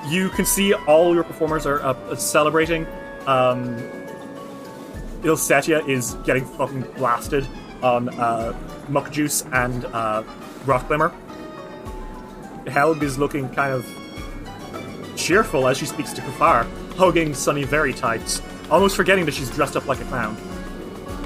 you 0.07 0.29
can 0.29 0.45
see 0.45 0.73
all 0.73 1.13
your 1.13 1.23
performers 1.23 1.65
are 1.65 1.81
uh, 1.81 2.15
celebrating. 2.15 2.85
Um, 3.25 3.77
Il'setsya 5.23 5.87
is 5.89 6.13
getting 6.25 6.45
fucking 6.45 6.81
blasted 6.97 7.47
on 7.81 8.09
uh, 8.09 8.53
Muck 8.89 9.11
Juice 9.11 9.43
and 9.51 9.85
uh, 9.85 10.23
Rotglimmer. 10.65 11.13
Helg 12.65 13.01
is 13.01 13.17
looking 13.17 13.49
kind 13.49 13.73
of 13.73 13.85
cheerful 15.15 15.67
as 15.67 15.77
she 15.77 15.85
speaks 15.85 16.13
to 16.13 16.21
Kufar, 16.21 16.67
hugging 16.97 17.33
Sunny 17.33 17.63
very 17.63 17.93
tight, 17.93 18.41
almost 18.69 18.95
forgetting 18.95 19.25
that 19.25 19.33
she's 19.33 19.49
dressed 19.51 19.75
up 19.75 19.85
like 19.87 19.99
a 19.99 20.05
clown. 20.05 20.35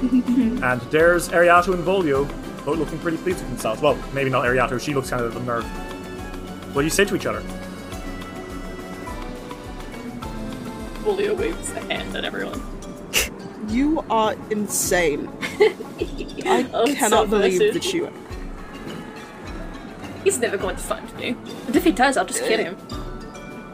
and 0.62 0.80
there's 0.90 1.28
Ariato 1.28 1.74
and 1.74 1.84
Volio, 1.84 2.26
both 2.64 2.78
looking 2.78 2.98
pretty 2.98 3.16
pleased 3.18 3.40
with 3.40 3.48
themselves. 3.50 3.80
Well, 3.82 3.98
maybe 4.12 4.30
not 4.30 4.44
Ariato, 4.44 4.80
she 4.80 4.94
looks 4.94 5.10
kind 5.10 5.22
of 5.24 5.36
unnerved. 5.36 5.66
What 6.74 6.82
do 6.82 6.84
you 6.86 6.90
say 6.90 7.04
to 7.04 7.14
each 7.16 7.26
other? 7.26 7.42
Volio 11.02 11.36
waves 11.36 11.70
a 11.72 11.80
hand 11.80 12.16
at 12.16 12.24
everyone. 12.24 12.60
You 13.68 14.04
are 14.10 14.34
insane. 14.50 15.28
I 15.60 16.68
Oh, 16.74 16.86
cannot 16.92 17.10
so 17.10 17.26
believe 17.26 17.72
that 17.72 17.92
you. 17.94 18.10
He's 20.24 20.38
never 20.40 20.56
going 20.56 20.74
to 20.74 20.82
find 20.82 21.14
me. 21.16 21.36
And 21.68 21.76
if 21.76 21.84
he 21.84 21.92
does, 21.92 22.16
I'll 22.16 22.24
just 22.26 22.42
kill 22.42 22.58
him. 22.58 22.76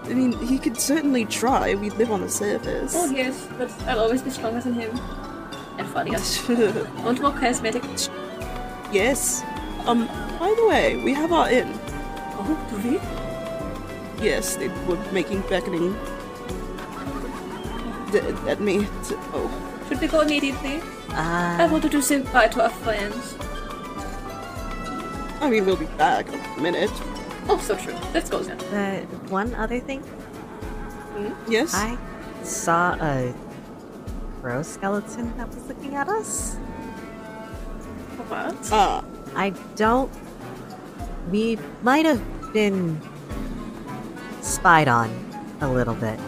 I 0.08 0.14
mean, 0.14 0.32
he 0.46 0.58
could 0.58 0.78
certainly 0.80 1.24
try. 1.24 1.74
We 1.74 1.90
live 1.90 2.10
on 2.12 2.20
the 2.20 2.28
surface. 2.28 2.94
Oh 2.96 3.10
yes, 3.10 3.48
but 3.58 3.70
I'll 3.88 4.00
always 4.00 4.22
be 4.22 4.30
stronger 4.30 4.60
than 4.60 4.74
him. 4.74 4.90
And 5.78 5.86
funnier. 5.88 6.16
and 6.18 7.20
more 7.20 7.32
charismatic. 7.32 7.82
yes. 8.92 9.42
Um. 9.86 10.06
By 10.38 10.54
the 10.56 10.66
way, 10.66 10.96
we 10.96 11.12
have 11.14 11.32
our 11.32 11.50
inn. 11.50 11.68
Oh, 12.38 12.56
do 12.70 12.76
we? 12.88 13.00
Yes, 14.24 14.56
they 14.56 14.68
were 14.86 14.98
making 15.12 15.40
beckoning. 15.42 15.92
d- 18.12 18.20
at 18.48 18.60
me. 18.60 18.78
To, 19.08 19.18
oh, 19.34 19.50
Should 19.88 20.00
we 20.00 20.06
go 20.08 20.20
immediately? 20.20 20.80
I 21.10 21.66
wanted 21.70 21.92
to 21.92 22.02
say 22.02 22.20
goodbye 22.20 22.48
to 22.48 22.62
our 22.64 22.70
friends. 22.70 23.36
I 25.40 25.50
mean, 25.50 25.66
we'll 25.66 25.76
be 25.76 25.86
back 25.98 26.28
in 26.28 26.40
a 26.40 26.60
minute. 26.60 26.90
Oh, 27.48 27.58
so 27.58 27.76
true. 27.76 27.94
Let's 28.12 28.28
go 28.28 28.42
then. 28.42 28.58
the 28.58 29.06
one 29.30 29.54
other 29.54 29.78
thing, 29.80 30.02
Yes. 31.48 31.74
I 31.74 31.96
saw 32.42 32.94
a 33.00 33.32
crow 34.40 34.62
skeleton 34.62 35.36
that 35.36 35.48
was 35.48 35.66
looking 35.66 35.94
at 35.94 36.08
us. 36.08 36.56
What? 38.28 38.56
Ah, 38.72 39.04
I 39.34 39.50
don't. 39.76 40.10
We 41.30 41.58
might 41.82 42.04
have 42.04 42.22
been 42.52 43.00
spied 44.42 44.88
on 44.88 45.10
a 45.60 45.68
little 45.70 45.94
bit. 45.94 46.18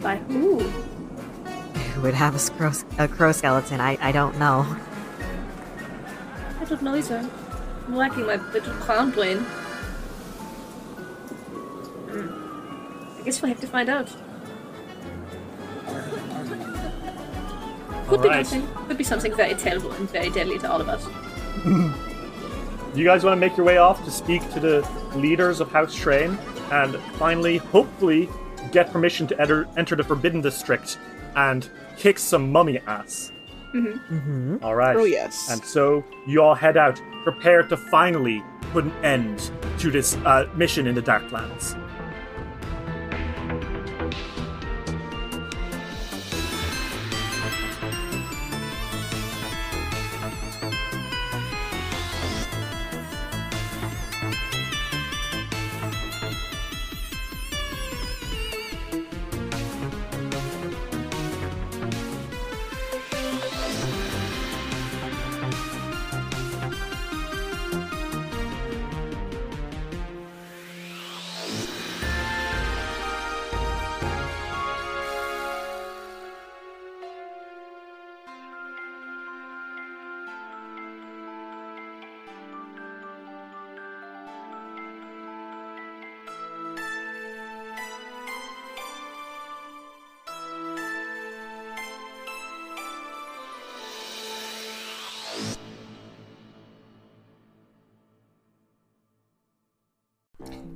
By 0.00 0.16
who? 0.16 0.60
Who 0.60 2.00
would 2.02 2.14
have 2.14 2.34
a 2.34 2.50
crow, 2.52 2.72
a 2.98 3.08
crow 3.08 3.32
skeleton? 3.32 3.80
I, 3.80 3.98
I 4.00 4.12
don't 4.12 4.38
know. 4.38 4.66
I 6.60 6.64
don't 6.64 6.82
know 6.82 6.94
either. 6.94 7.28
I'm 7.86 7.96
lacking 7.96 8.26
my 8.26 8.36
little 8.52 8.72
clown 8.74 9.10
brain. 9.10 9.44
I 13.24 13.28
guess 13.28 13.40
we'll 13.40 13.48
have 13.48 13.60
to 13.62 13.66
find 13.66 13.88
out. 13.88 14.06
Could 18.06 18.20
be 18.20 18.28
Alright. 18.28 18.46
something. 18.46 18.86
Could 18.86 18.98
be 18.98 19.04
something 19.04 19.34
very 19.34 19.54
terrible 19.54 19.92
and 19.92 20.10
very 20.10 20.28
deadly 20.28 20.58
to 20.58 20.70
all 20.70 20.78
of 20.78 20.90
us. 20.90 21.06
Do 21.64 21.94
you 23.00 23.04
guys 23.06 23.24
want 23.24 23.34
to 23.34 23.40
make 23.40 23.56
your 23.56 23.64
way 23.64 23.78
off 23.78 24.04
to 24.04 24.10
speak 24.10 24.42
to 24.52 24.60
the 24.60 24.86
leaders 25.14 25.60
of 25.60 25.72
House 25.72 25.94
Train 25.94 26.36
and 26.70 26.96
finally, 27.16 27.56
hopefully, 27.56 28.28
get 28.72 28.92
permission 28.92 29.26
to 29.28 29.40
enter, 29.40 29.66
enter 29.78 29.96
the 29.96 30.04
Forbidden 30.04 30.42
District 30.42 30.98
and 31.34 31.70
kick 31.96 32.18
some 32.18 32.52
mummy 32.52 32.78
ass? 32.80 33.32
Mm-hmm. 33.74 34.58
All 34.62 34.74
right. 34.74 34.96
Oh, 34.96 35.04
yes. 35.04 35.50
And 35.50 35.64
so 35.64 36.04
you 36.26 36.42
all 36.42 36.54
head 36.54 36.76
out, 36.76 37.00
prepared 37.22 37.70
to 37.70 37.78
finally 37.78 38.42
put 38.72 38.84
an 38.84 38.92
end 39.02 39.50
to 39.78 39.90
this 39.90 40.14
uh, 40.26 40.46
mission 40.56 40.86
in 40.86 40.94
the 40.94 41.02
Darklands. 41.02 41.80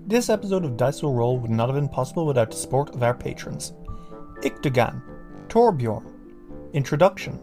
This 0.08 0.30
episode 0.30 0.64
of 0.64 0.78
Dice 0.78 1.02
Will 1.02 1.12
Roll 1.12 1.38
would 1.38 1.50
not 1.50 1.68
have 1.68 1.74
been 1.76 1.86
possible 1.86 2.24
without 2.24 2.50
the 2.50 2.56
support 2.56 2.94
of 2.94 3.02
our 3.02 3.12
patrons. 3.12 3.74
Iktogan, 4.40 5.02
Torbjorn, 5.48 6.02
Introduction, 6.72 7.38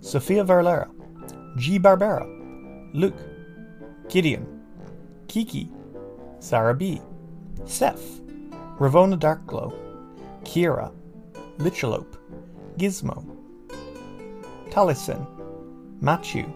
Sophia 0.00 0.44
Verlera, 0.44 0.90
G. 1.56 1.78
Barbera, 1.78 2.26
Luke, 2.92 3.16
Gideon, 4.10 4.46
Kiki, 5.28 5.72
Sarah 6.40 6.74
B, 6.74 7.00
Seth, 7.64 8.20
Ravona 8.78 9.18
Darkglow, 9.18 9.72
Kira, 10.42 10.92
Lichalope, 11.56 12.18
Gizmo, 12.76 13.24
Taliesin, 14.68 15.26
Matthew, 16.02 16.52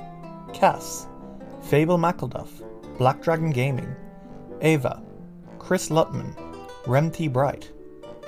Cass, 0.52 1.06
Fable 1.62 1.96
McElduff, 1.96 2.50
Black 2.98 3.22
Dragon 3.22 3.48
Gaming, 3.50 3.96
Ava, 4.60 5.02
Chris 5.64 5.88
Lutman, 5.88 6.36
Rem 6.86 7.10
T. 7.10 7.26
Bright, 7.26 7.72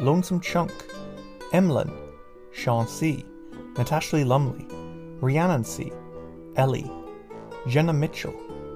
Lonesome 0.01 0.41
Chunk, 0.41 0.73
Emlyn, 1.53 1.93
Sean 2.51 2.89
C., 2.89 3.27
Natasha 3.77 4.17
Lee 4.17 4.25
Lumley, 4.25 4.67
Rhiannon 5.21 5.63
C., 5.63 5.93
Ellie, 6.57 6.91
Jenna 7.67 7.93
Mitchell, 7.93 8.33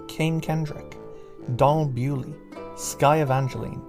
Kane 0.09 0.43
Kendrick, 0.43 0.99
Donald 1.57 1.95
Bewley, 1.95 2.35
Sky 2.77 3.23
Evangeline, 3.23 3.81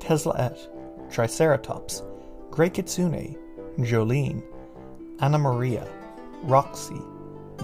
Tesla 0.00 0.34
Et, 0.36 0.68
Triceratops, 1.12 2.02
Grey 2.50 2.70
Kitsune, 2.70 3.38
Jolene, 3.78 4.42
Anna 5.20 5.38
Maria, 5.38 5.86
Roxy, 6.42 7.00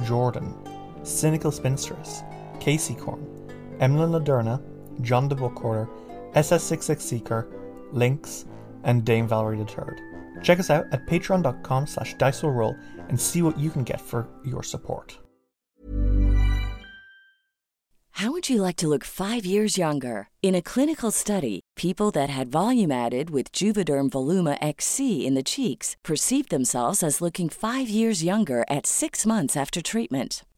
Jordan, 0.04 0.54
Cynical 1.02 1.50
Spinstress, 1.50 2.22
Casey 2.60 2.94
Corn, 2.94 3.26
Emlyn 3.80 4.12
Laderna, 4.12 4.62
John 5.00 5.26
de 5.26 5.34
Bookcorder, 5.34 5.88
SS66 6.34 7.00
Seeker, 7.00 7.48
Lynx, 7.92 8.44
and 8.84 9.04
Dame 9.04 9.26
Valerie 9.26 9.58
III. 9.58 10.42
Check 10.42 10.60
us 10.60 10.70
out 10.70 10.86
at 10.92 11.06
patreon.com 11.06 11.86
slash 11.86 12.14
diceroll 12.16 12.76
and 13.08 13.20
see 13.20 13.42
what 13.42 13.58
you 13.58 13.70
can 13.70 13.84
get 13.84 14.00
for 14.00 14.28
your 14.44 14.62
support. 14.62 15.18
How 18.18 18.30
would 18.30 18.48
you 18.48 18.62
like 18.62 18.76
to 18.76 18.86
look 18.86 19.02
five 19.02 19.44
years 19.44 19.76
younger? 19.76 20.28
In 20.40 20.54
a 20.54 20.62
clinical 20.62 21.10
study, 21.10 21.60
people 21.74 22.12
that 22.12 22.30
had 22.30 22.46
volume 22.48 22.92
added 22.92 23.30
with 23.30 23.50
Juvederm 23.50 24.08
Voluma 24.10 24.56
XC 24.60 25.26
in 25.26 25.34
the 25.34 25.42
cheeks 25.42 25.96
perceived 26.04 26.50
themselves 26.50 27.02
as 27.02 27.20
looking 27.20 27.48
five 27.48 27.88
years 27.88 28.22
younger 28.22 28.64
at 28.70 28.86
six 28.86 29.26
months 29.26 29.56
after 29.56 29.82
treatment. 29.82 30.44